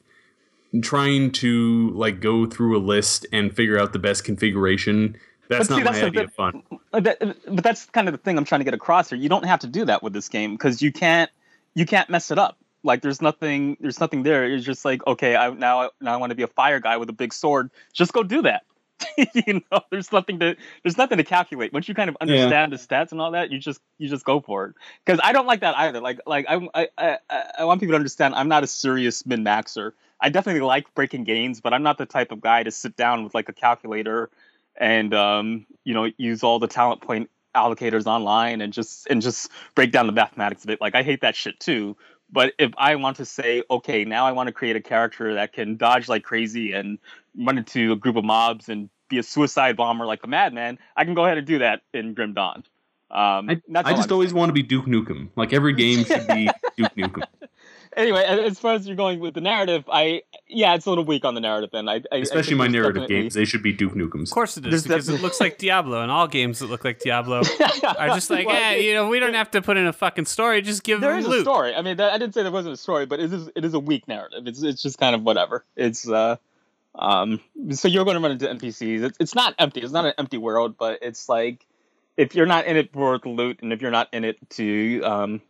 trying 0.81 1.31
to 1.31 1.89
like 1.91 2.19
go 2.21 2.45
through 2.45 2.77
a 2.77 2.81
list 2.81 3.25
and 3.31 3.55
figure 3.55 3.79
out 3.79 3.93
the 3.93 3.99
best 3.99 4.23
configuration. 4.23 5.17
That's 5.47 5.67
But 5.67 5.75
see, 5.75 5.83
not 5.83 5.91
that's 5.91 6.01
my 6.01 6.07
idea 6.07 6.21
bit- 6.21 6.25
of 6.27 6.33
fun. 6.33 6.63
That- 6.93 7.37
but 7.47 7.63
that's 7.63 7.85
kind 7.87 8.07
of 8.07 8.13
the 8.13 8.17
thing 8.19 8.37
I'm 8.37 8.45
trying 8.45 8.59
to 8.61 8.65
get 8.65 8.73
across 8.73 9.09
here. 9.09 9.17
You 9.17 9.29
don't 9.29 9.45
have 9.45 9.59
to 9.61 9.67
do 9.67 9.85
that 9.85 10.03
with 10.03 10.13
this 10.13 10.29
game 10.29 10.53
because 10.53 10.81
you 10.81 10.91
can't 10.91 11.29
you 11.73 11.85
can't 11.85 12.09
mess 12.09 12.31
it 12.31 12.37
up. 12.37 12.57
Like 12.83 13.01
there's 13.01 13.21
nothing 13.21 13.77
there's 13.79 13.99
nothing 13.99 14.23
there. 14.23 14.45
It's 14.45 14.65
just 14.65 14.85
like 14.85 15.05
okay, 15.07 15.35
I 15.35 15.49
now 15.49 15.89
now 15.99 16.13
I 16.13 16.17
want 16.17 16.29
to 16.31 16.35
be 16.35 16.43
a 16.43 16.47
fire 16.47 16.79
guy 16.79 16.97
with 16.97 17.09
a 17.09 17.13
big 17.13 17.33
sword. 17.33 17.71
Just 17.93 18.13
go 18.13 18.23
do 18.23 18.43
that. 18.43 18.63
you 19.33 19.61
know, 19.71 19.81
there's 19.91 20.11
nothing 20.11 20.39
to 20.39 20.55
there's 20.83 20.97
nothing 20.97 21.17
to 21.17 21.23
calculate. 21.23 21.73
Once 21.73 21.87
you 21.87 21.95
kind 21.95 22.09
of 22.09 22.17
understand 22.21 22.71
the 22.71 22.77
stats 22.77 23.11
and 23.11 23.19
all 23.21 23.31
that, 23.31 23.49
you 23.49 23.57
just 23.57 23.79
you 23.97 24.07
just 24.07 24.25
go 24.25 24.39
for 24.41 24.65
it. 24.65 24.75
Because 25.05 25.19
I 25.23 25.31
don't 25.31 25.45
like 25.47 25.61
that 25.61 25.75
either. 25.77 25.99
Like 26.01 26.19
like 26.25 26.45
I 26.47 26.67
I, 26.73 26.87
I 26.97 27.17
I 27.59 27.65
want 27.65 27.79
people 27.79 27.93
to 27.93 27.97
understand 27.97 28.35
I'm 28.35 28.49
not 28.49 28.63
a 28.63 28.67
serious 28.67 29.25
min 29.25 29.43
maxer. 29.43 29.93
I 30.21 30.29
definitely 30.29 30.61
like 30.61 30.93
breaking 30.95 31.23
gains, 31.23 31.61
but 31.61 31.73
I'm 31.73 31.83
not 31.83 31.97
the 31.97 32.05
type 32.05 32.31
of 32.31 32.41
guy 32.41 32.63
to 32.63 32.71
sit 32.71 32.95
down 32.95 33.23
with 33.23 33.33
like 33.33 33.49
a 33.49 33.53
calculator 33.53 34.29
and 34.75 35.13
um, 35.13 35.65
you 35.83 35.93
know 35.93 36.09
use 36.17 36.43
all 36.43 36.59
the 36.59 36.67
talent 36.67 37.01
point 37.01 37.29
allocators 37.55 38.05
online 38.05 38.61
and 38.61 38.71
just 38.73 39.07
and 39.07 39.21
just 39.21 39.49
break 39.75 39.91
down 39.91 40.07
the 40.07 40.13
mathematics 40.13 40.63
of 40.63 40.69
it. 40.69 40.81
Like 40.81 40.95
I 40.95 41.03
hate 41.03 41.21
that 41.21 41.35
shit 41.35 41.59
too. 41.59 41.95
But 42.31 42.53
if 42.59 42.71
I 42.77 42.95
want 42.95 43.17
to 43.17 43.25
say, 43.25 43.63
okay, 43.71 44.05
now 44.05 44.25
I 44.25 44.31
want 44.33 44.47
to 44.47 44.53
create 44.53 44.75
a 44.75 44.81
character 44.81 45.33
that 45.33 45.51
can 45.51 45.77
dodge 45.77 46.07
like 46.07 46.23
crazy 46.23 46.73
and 46.73 46.99
run 47.35 47.57
into 47.57 47.91
a 47.91 47.95
group 47.95 48.17
of 48.17 48.23
mobs 48.23 48.69
and 48.69 48.89
be 49.09 49.17
a 49.17 49.23
suicide 49.23 49.75
bomber 49.75 50.05
like 50.05 50.23
a 50.23 50.27
madman, 50.27 50.77
I 50.95 51.05
can 51.05 51.15
go 51.15 51.25
ahead 51.25 51.39
and 51.39 51.47
do 51.47 51.59
that 51.59 51.81
in 51.93 52.13
Grim 52.13 52.33
Dawn. 52.33 52.63
Um, 53.11 53.49
I, 53.49 53.61
I 53.75 53.93
just 53.93 54.09
I'm 54.09 54.13
always 54.13 54.29
saying. 54.29 54.37
want 54.37 54.49
to 54.49 54.53
be 54.53 54.61
Duke 54.61 54.85
Nukem. 54.85 55.29
Like 55.35 55.51
every 55.51 55.73
game 55.73 56.03
should 56.03 56.27
be 56.27 56.47
Duke 56.77 56.93
Nukem. 56.95 57.23
Anyway, 57.99 58.23
as 58.23 58.57
far 58.57 58.75
as 58.75 58.87
you're 58.87 58.95
going 58.95 59.19
with 59.19 59.33
the 59.33 59.41
narrative, 59.41 59.83
I 59.91 60.21
yeah, 60.47 60.73
it's 60.73 60.85
a 60.85 60.89
little 60.89 61.03
weak 61.03 61.25
on 61.25 61.35
the 61.35 61.41
narrative. 61.41 61.69
Then 61.73 61.89
I, 61.89 61.95
I 61.95 62.01
I 62.13 62.17
Especially 62.19 62.51
think 62.51 62.57
my 62.59 62.67
narrative 62.67 63.01
definitely- 63.03 63.23
games, 63.23 63.33
they 63.33 63.43
should 63.43 63.61
be 63.61 63.73
Duke 63.73 63.93
Nukems. 63.93 64.23
Of 64.23 64.31
course 64.31 64.55
it 64.57 64.65
is 64.65 64.71
There's 64.71 64.83
because 64.83 65.09
it 65.09 65.21
looks 65.21 65.41
like 65.41 65.57
Diablo, 65.57 66.01
and 66.01 66.09
all 66.09 66.25
games 66.25 66.59
that 66.59 66.67
look 66.67 66.85
like 66.85 66.99
Diablo 66.99 67.39
are 67.97 68.07
just 68.07 68.29
like, 68.29 68.47
Well, 68.47 68.55
eh, 68.55 68.77
you 68.77 68.93
know, 68.93 69.09
we 69.09 69.19
don't 69.19 69.33
have 69.33 69.51
to 69.51 69.61
put 69.61 69.75
in 69.75 69.85
a 69.85 69.91
fucking 69.91 70.25
story. 70.25 70.61
Just 70.61 70.83
give 70.83 71.01
there 71.01 71.21
them 71.21 71.29
is 71.31 71.39
a 71.39 71.41
story. 71.41 71.75
I 71.75 71.81
mean, 71.81 71.97
that, 71.97 72.13
I 72.13 72.17
didn't 72.17 72.33
say 72.33 72.43
there 72.43 72.53
wasn't 72.53 72.75
a 72.75 72.77
story, 72.77 73.05
but 73.05 73.19
it 73.19 73.33
is 73.33 73.49
it 73.53 73.65
is 73.65 73.73
a 73.73 73.79
weak 73.79 74.07
narrative. 74.07 74.47
It's 74.47 74.63
it's 74.63 74.81
just 74.81 74.97
kind 74.97 75.13
of 75.13 75.23
whatever. 75.23 75.65
It's 75.75 76.07
uh, 76.07 76.37
um, 76.95 77.41
so 77.71 77.89
you're 77.89 78.05
going 78.05 78.15
to 78.15 78.21
run 78.21 78.31
into 78.31 78.45
NPCs. 78.47 79.03
It's 79.03 79.17
it's 79.19 79.35
not 79.35 79.55
empty. 79.59 79.81
It's 79.81 79.91
not 79.91 80.05
an 80.05 80.13
empty 80.17 80.37
world, 80.37 80.75
but 80.77 80.99
it's 81.01 81.27
like 81.27 81.65
if 82.15 82.33
you're 82.33 82.45
not 82.45 82.65
in 82.65 82.77
it 82.77 82.93
for 82.93 83.19
the 83.19 83.27
loot, 83.27 83.59
and 83.61 83.73
if 83.73 83.81
you're 83.81 83.91
not 83.91 84.07
in 84.13 84.23
it 84.23 84.37
to 84.51 85.01
um, 85.03 85.41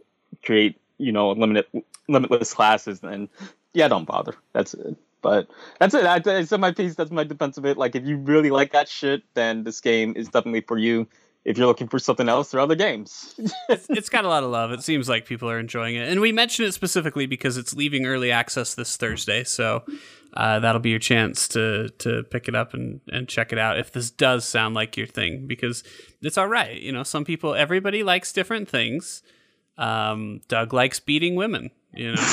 create 0.44 0.80
you 1.00 1.12
know 1.12 1.32
limited 1.32 1.66
limitless 2.08 2.54
classes, 2.54 3.00
then 3.00 3.30
yeah, 3.74 3.88
don't 3.88 4.06
bother. 4.06 4.36
That's 4.54 4.74
it. 4.74 4.96
But 5.22 5.50
that's 5.80 5.94
it. 5.94 6.06
I, 6.06 6.22
it's 6.26 6.52
my 6.52 6.72
piece. 6.72 6.96
That's 6.96 7.12
my 7.12 7.24
defense 7.24 7.58
of 7.58 7.66
it. 7.66 7.78
Like 7.78 7.96
if 7.96 8.06
you 8.06 8.18
really 8.18 8.52
like 8.52 8.72
that 8.72 8.88
shit, 8.88 9.24
then 9.34 9.64
this 9.64 9.82
game 9.82 10.14
is 10.16 10.30
definitely 10.30 10.62
for 10.62 10.78
you. 10.78 11.08
If 11.46 11.58
you're 11.58 11.68
looking 11.68 11.88
for 11.88 12.00
something 12.00 12.28
else, 12.28 12.52
there 12.52 12.60
are 12.60 12.64
other 12.64 12.76
games. 12.76 13.34
it's, 13.70 13.90
it's 13.90 14.10
got 14.10 14.26
a 14.26 14.28
lot 14.28 14.44
of 14.44 14.52
love. 14.52 14.72
It 14.72 14.84
seems 14.84 15.08
like 15.08 15.26
people 15.26 15.50
are 15.50 15.58
enjoying 15.58 15.96
it, 15.96 16.08
and 16.10 16.20
we 16.20 16.32
mention 16.32 16.66
it 16.66 16.74
specifically 16.74 17.26
because 17.26 17.58
it's 17.58 17.74
leaving 17.74 18.06
early 18.06 18.30
access 18.30 18.76
this 18.76 18.98
Thursday. 18.98 19.46
So 19.46 19.84
uh, 20.34 20.60
that'll 20.60 20.82
be 20.82 20.90
your 20.90 21.00
chance 21.00 21.48
to 21.50 21.90
to 22.00 22.24
pick 22.24 22.48
it 22.48 22.56
up 22.56 22.74
and 22.74 23.00
and 23.12 23.28
check 23.28 23.52
it 23.54 23.58
out 23.58 23.80
if 23.80 23.92
this 23.92 24.12
does 24.12 24.46
sound 24.46 24.76
like 24.76 24.98
your 24.98 25.08
thing 25.08 25.48
because 25.48 25.84
it's 26.22 26.38
all 26.38 26.48
right. 26.48 26.80
You 26.80 26.92
know, 26.92 27.04
some 27.04 27.26
people, 27.26 27.56
everybody 27.56 28.04
likes 28.04 28.34
different 28.34 28.70
things. 28.70 29.24
Um, 29.80 30.42
Doug 30.50 30.74
likes 30.74 31.00
beating 31.00 31.36
women. 31.36 31.72
You 31.94 32.12
know, 32.12 32.28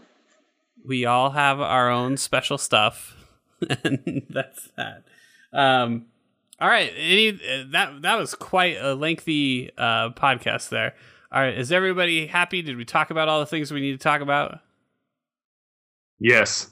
we 0.86 1.04
all 1.04 1.30
have 1.30 1.60
our 1.60 1.90
own 1.90 2.16
special 2.16 2.56
stuff, 2.56 3.16
and 3.84 4.24
that's 4.30 4.70
that. 4.76 5.04
Um, 5.52 6.06
all 6.60 6.68
right, 6.68 6.92
any 6.96 7.30
uh, 7.30 7.64
that 7.72 8.02
that 8.02 8.16
was 8.16 8.34
quite 8.34 8.76
a 8.80 8.94
lengthy 8.94 9.70
uh, 9.76 10.10
podcast 10.10 10.68
there. 10.68 10.94
All 11.32 11.40
right, 11.40 11.58
is 11.58 11.72
everybody 11.72 12.26
happy? 12.28 12.62
Did 12.62 12.76
we 12.76 12.84
talk 12.84 13.10
about 13.10 13.28
all 13.28 13.40
the 13.40 13.46
things 13.46 13.72
we 13.72 13.80
need 13.80 13.92
to 13.92 13.98
talk 13.98 14.20
about? 14.20 14.60
Yes. 16.20 16.70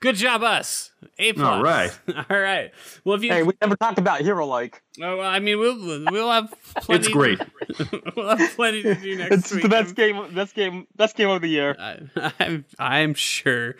Good 0.00 0.16
job, 0.16 0.42
us. 0.42 0.90
A 1.18 1.32
plus. 1.32 1.46
All 1.46 1.62
right. 1.62 1.90
all 2.30 2.38
right. 2.38 2.70
Well, 3.04 3.16
if 3.16 3.22
you, 3.22 3.30
hey, 3.30 3.42
we 3.42 3.54
never 3.62 3.76
talked 3.76 3.98
about 3.98 4.20
hero 4.20 4.46
like. 4.46 4.82
oh, 5.02 5.18
well, 5.18 5.26
I 5.26 5.38
mean, 5.38 5.58
we'll 5.58 6.04
we'll 6.10 6.30
have 6.30 6.54
plenty. 6.76 7.06
It's 7.06 7.08
great. 7.08 7.40
we'll 8.16 8.36
have 8.36 8.54
plenty 8.56 8.82
to 8.82 8.94
do 8.94 9.16
next 9.16 9.32
It's 9.32 9.52
week. 9.52 9.58
It's 9.58 9.62
the 9.62 9.68
best 9.68 9.94
game, 9.94 10.34
best 10.34 10.54
game, 10.54 10.86
best 10.96 11.16
game 11.16 11.30
of 11.30 11.40
the 11.40 11.48
year. 11.48 11.74
I, 11.78 12.32
I'm, 12.38 12.64
I'm 12.78 13.14
sure. 13.14 13.76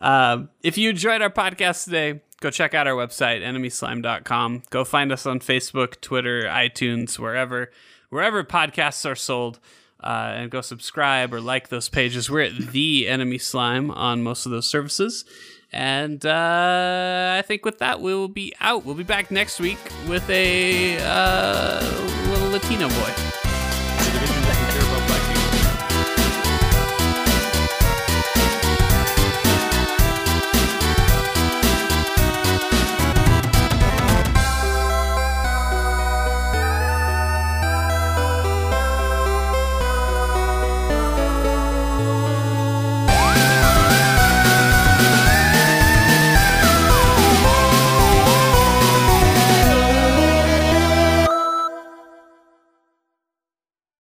Um, 0.00 0.48
if 0.62 0.76
you 0.76 0.90
enjoyed 0.90 1.22
our 1.22 1.30
podcast 1.30 1.84
today, 1.84 2.20
go 2.40 2.50
check 2.50 2.74
out 2.74 2.88
our 2.88 2.94
website, 2.94 3.42
enemyslime.com. 3.42 4.62
Go 4.70 4.84
find 4.84 5.12
us 5.12 5.26
on 5.26 5.38
Facebook, 5.38 6.00
Twitter, 6.00 6.42
iTunes, 6.44 7.18
wherever 7.18 7.70
wherever 8.08 8.42
podcasts 8.42 9.08
are 9.08 9.16
sold. 9.16 9.60
Uh, 10.02 10.32
and 10.34 10.50
go 10.50 10.62
subscribe 10.62 11.34
or 11.34 11.42
like 11.42 11.68
those 11.68 11.90
pages. 11.90 12.30
We're 12.30 12.40
at 12.40 12.56
the 12.72 13.06
Enemy 13.06 13.36
Slime 13.36 13.90
on 13.90 14.22
most 14.22 14.46
of 14.46 14.52
those 14.52 14.66
services. 14.66 15.26
And 15.72 16.24
uh, 16.26 17.36
I 17.38 17.42
think 17.42 17.64
with 17.64 17.78
that, 17.78 18.00
we 18.00 18.12
will 18.14 18.28
be 18.28 18.52
out. 18.60 18.84
We'll 18.84 18.96
be 18.96 19.04
back 19.04 19.30
next 19.30 19.60
week 19.60 19.78
with 20.08 20.28
a 20.28 20.98
uh, 21.00 21.80
little 22.28 22.50
Latino 22.50 22.88
boy. 22.88 23.49